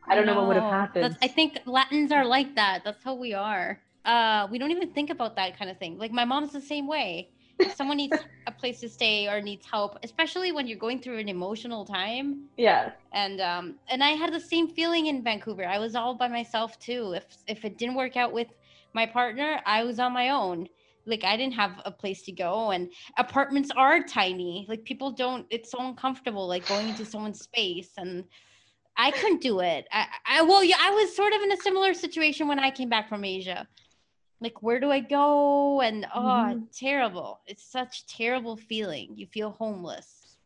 I 0.10 0.16
don't 0.16 0.26
know 0.26 0.36
what 0.36 0.48
would 0.48 0.56
have 0.58 0.66
happened. 0.66 1.18
I 1.22 1.28
think 1.28 1.60
Latins 1.66 2.12
are 2.12 2.26
like 2.26 2.56
that. 2.56 2.84
That's 2.84 3.04
how 3.04 3.16
we 3.16 3.34
are. 3.34 3.80
Uh, 4.06 4.48
we 4.52 4.60
don't 4.60 4.72
even 4.72 4.92
think 4.92 5.10
about 5.10 5.36
that 5.36 5.58
kind 5.58 5.70
of 5.70 5.78
thing. 5.78 5.98
Like 5.98 6.12
my 6.12 6.26
mom's 6.26 6.54
the 6.54 6.62
same 6.62 6.88
way. 6.88 7.30
If 7.58 7.74
someone 7.74 7.98
needs 7.98 8.18
a 8.48 8.52
place 8.52 8.82
to 8.82 8.90
stay 8.90 9.30
or 9.30 9.40
needs 9.42 9.66
help, 9.66 9.98
especially 10.04 10.52
when 10.52 10.68
you're 10.68 10.78
going 10.78 11.02
through 11.02 11.20
an 11.20 11.30
emotional 11.30 11.86
time, 11.86 12.50
yeah. 12.58 12.92
and 13.14 13.40
um, 13.40 13.76
and 13.90 14.04
I 14.04 14.10
had 14.10 14.34
the 14.34 14.42
same 14.42 14.68
feeling 14.68 15.08
in 15.08 15.24
Vancouver. 15.24 15.66
I 15.66 15.80
was 15.80 15.96
all 15.96 16.16
by 16.16 16.28
myself 16.28 16.78
too. 16.80 17.14
If 17.14 17.26
if 17.48 17.64
it 17.64 17.78
didn't 17.78 17.96
work 17.96 18.18
out 18.18 18.34
with 18.34 18.50
my 18.94 19.06
partner, 19.06 19.62
I 19.66 19.84
was 19.84 20.00
on 20.00 20.12
my 20.12 20.30
own. 20.30 20.68
Like 21.06 21.24
I 21.24 21.38
didn't 21.38 21.54
have 21.54 21.82
a 21.86 21.92
place 21.92 22.24
to 22.24 22.32
go, 22.34 22.72
and 22.72 22.90
apartments 23.18 23.72
are 23.76 24.04
tiny. 24.04 24.66
Like 24.68 24.84
people 24.84 25.12
don't. 25.12 25.46
It's 25.50 25.72
so 25.72 25.80
uncomfortable, 25.80 26.48
like 26.48 26.68
going 26.68 26.90
into 26.90 27.06
someone's 27.06 27.40
space, 27.40 27.92
and 27.98 28.26
I 28.98 29.12
couldn't 29.12 29.42
do 29.42 29.60
it. 29.60 29.88
I, 29.92 30.08
I 30.26 30.42
well, 30.42 30.64
yeah, 30.64 30.78
I 30.80 30.92
was 30.92 31.16
sort 31.16 31.34
of 31.34 31.42
in 31.42 31.52
a 31.52 31.58
similar 31.58 31.94
situation 31.94 32.48
when 32.48 32.60
I 32.60 32.70
came 32.72 32.90
back 32.90 33.08
from 33.08 33.24
Asia. 33.24 33.68
Like, 34.42 34.62
where 34.62 34.80
do 34.80 34.92
I 34.92 35.00
go? 35.00 35.82
And 35.82 36.06
oh, 36.14 36.20
Mhm. 36.22 36.68
terrible! 36.78 37.42
It's 37.48 37.64
such 37.64 38.06
terrible 38.08 38.58
feeling. 38.58 39.14
You 39.18 39.28
feel 39.28 39.52
homeless. 39.52 40.38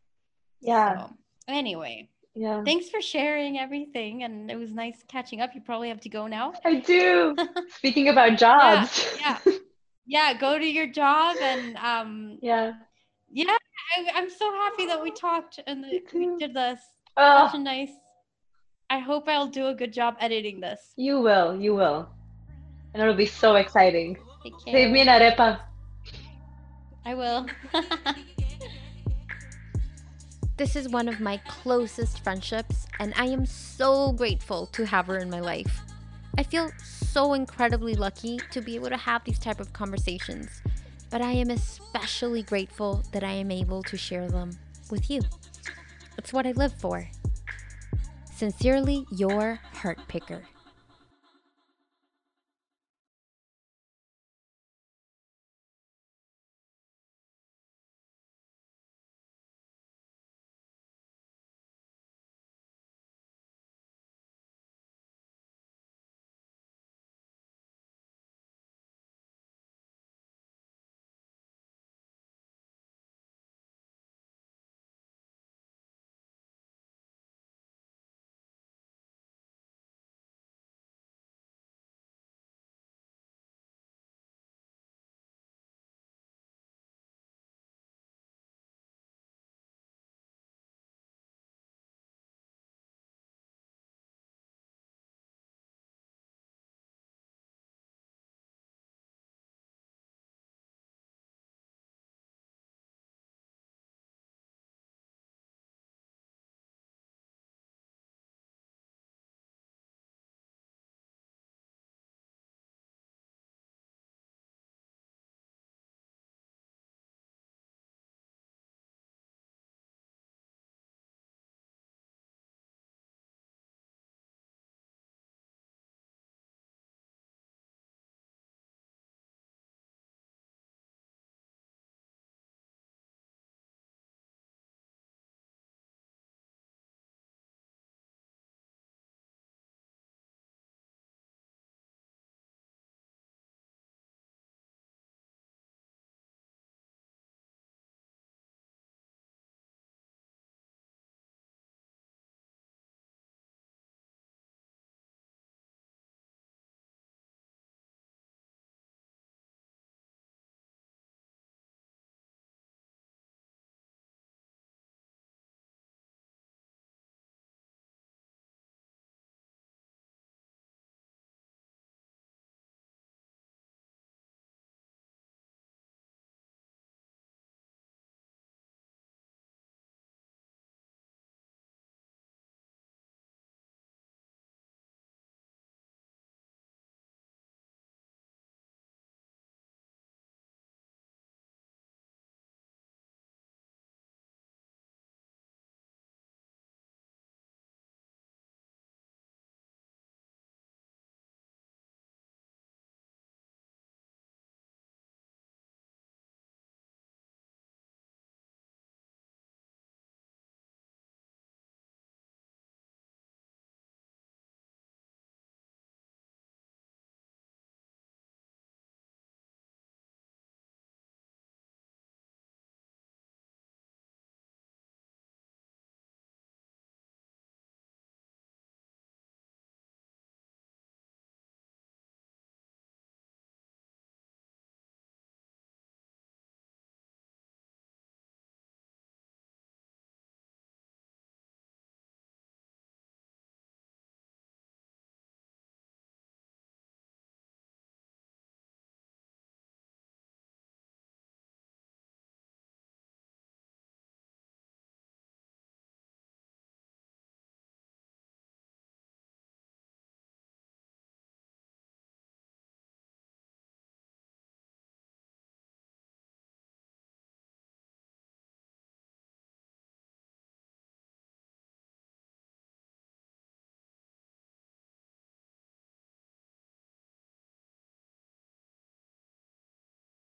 Yeah. 0.61 1.07
So, 1.07 1.13
anyway, 1.47 2.09
Yeah. 2.35 2.63
thanks 2.63 2.89
for 2.89 3.01
sharing 3.01 3.57
everything, 3.57 4.23
and 4.23 4.51
it 4.51 4.57
was 4.57 4.73
nice 4.73 5.03
catching 5.07 5.41
up. 5.41 5.55
You 5.55 5.61
probably 5.61 5.89
have 5.89 6.01
to 6.01 6.09
go 6.09 6.27
now. 6.27 6.53
I 6.65 6.75
do. 6.75 7.35
Speaking 7.69 8.09
about 8.09 8.37
jobs. 8.37 9.05
yeah. 9.19 9.39
Yeah, 10.11 10.33
go 10.33 10.57
to 10.57 10.65
your 10.65 10.87
job, 10.87 11.37
and 11.39 11.77
um, 11.77 12.39
Yeah. 12.41 12.73
yeah, 13.31 13.55
I, 13.95 14.09
I'm 14.15 14.27
so 14.29 14.51
happy 14.53 14.87
that 14.87 15.03
we 15.03 15.11
talked 15.11 15.59
and 15.67 15.83
that 15.83 16.01
we 16.13 16.35
did 16.39 16.55
this. 16.55 16.79
Oh, 17.15 17.45
Such 17.45 17.59
a 17.59 17.63
nice. 17.63 17.91
I 18.89 18.97
hope 18.97 19.27
I'll 19.29 19.45
do 19.47 19.67
a 19.67 19.75
good 19.75 19.93
job 19.93 20.15
editing 20.19 20.61
this. 20.61 20.93
you 20.97 21.19
will. 21.21 21.55
You 21.61 21.75
will. 21.75 22.09
And 22.93 23.01
it'll 23.01 23.15
be 23.15 23.25
so 23.25 23.55
exciting. 23.55 24.17
Take. 24.43 24.53
Save 24.65 24.91
me 24.91 25.01
an 25.01 25.07
arepa. 25.07 25.59
I 27.05 27.15
will. 27.15 27.45
This 30.59 30.75
is 30.75 30.89
one 30.89 31.07
of 31.07 31.21
my 31.21 31.37
closest 31.47 32.21
friendships, 32.21 32.85
and 32.99 33.13
I 33.15 33.27
am 33.27 33.45
so 33.45 34.11
grateful 34.11 34.65
to 34.73 34.85
have 34.85 35.07
her 35.07 35.17
in 35.17 35.29
my 35.29 35.39
life. 35.39 35.79
I 36.37 36.43
feel 36.43 36.69
so 36.83 37.31
incredibly 37.31 37.95
lucky 37.95 38.41
to 38.51 38.59
be 38.59 38.75
able 38.75 38.89
to 38.89 38.97
have 38.97 39.23
these 39.23 39.39
type 39.39 39.61
of 39.61 39.71
conversations, 39.71 40.61
but 41.09 41.21
I 41.21 41.31
am 41.31 41.49
especially 41.49 42.43
grateful 42.43 43.03
that 43.13 43.23
I 43.23 43.31
am 43.31 43.51
able 43.51 43.83
to 43.83 43.95
share 43.95 44.27
them 44.27 44.51
with 44.91 45.09
you. 45.09 45.21
It's 46.17 46.33
what 46.33 46.45
I 46.45 46.51
live 46.51 46.73
for. 46.73 47.07
Sincerely, 48.25 49.05
your 49.11 49.61
heart 49.75 49.99
picker. 50.09 50.43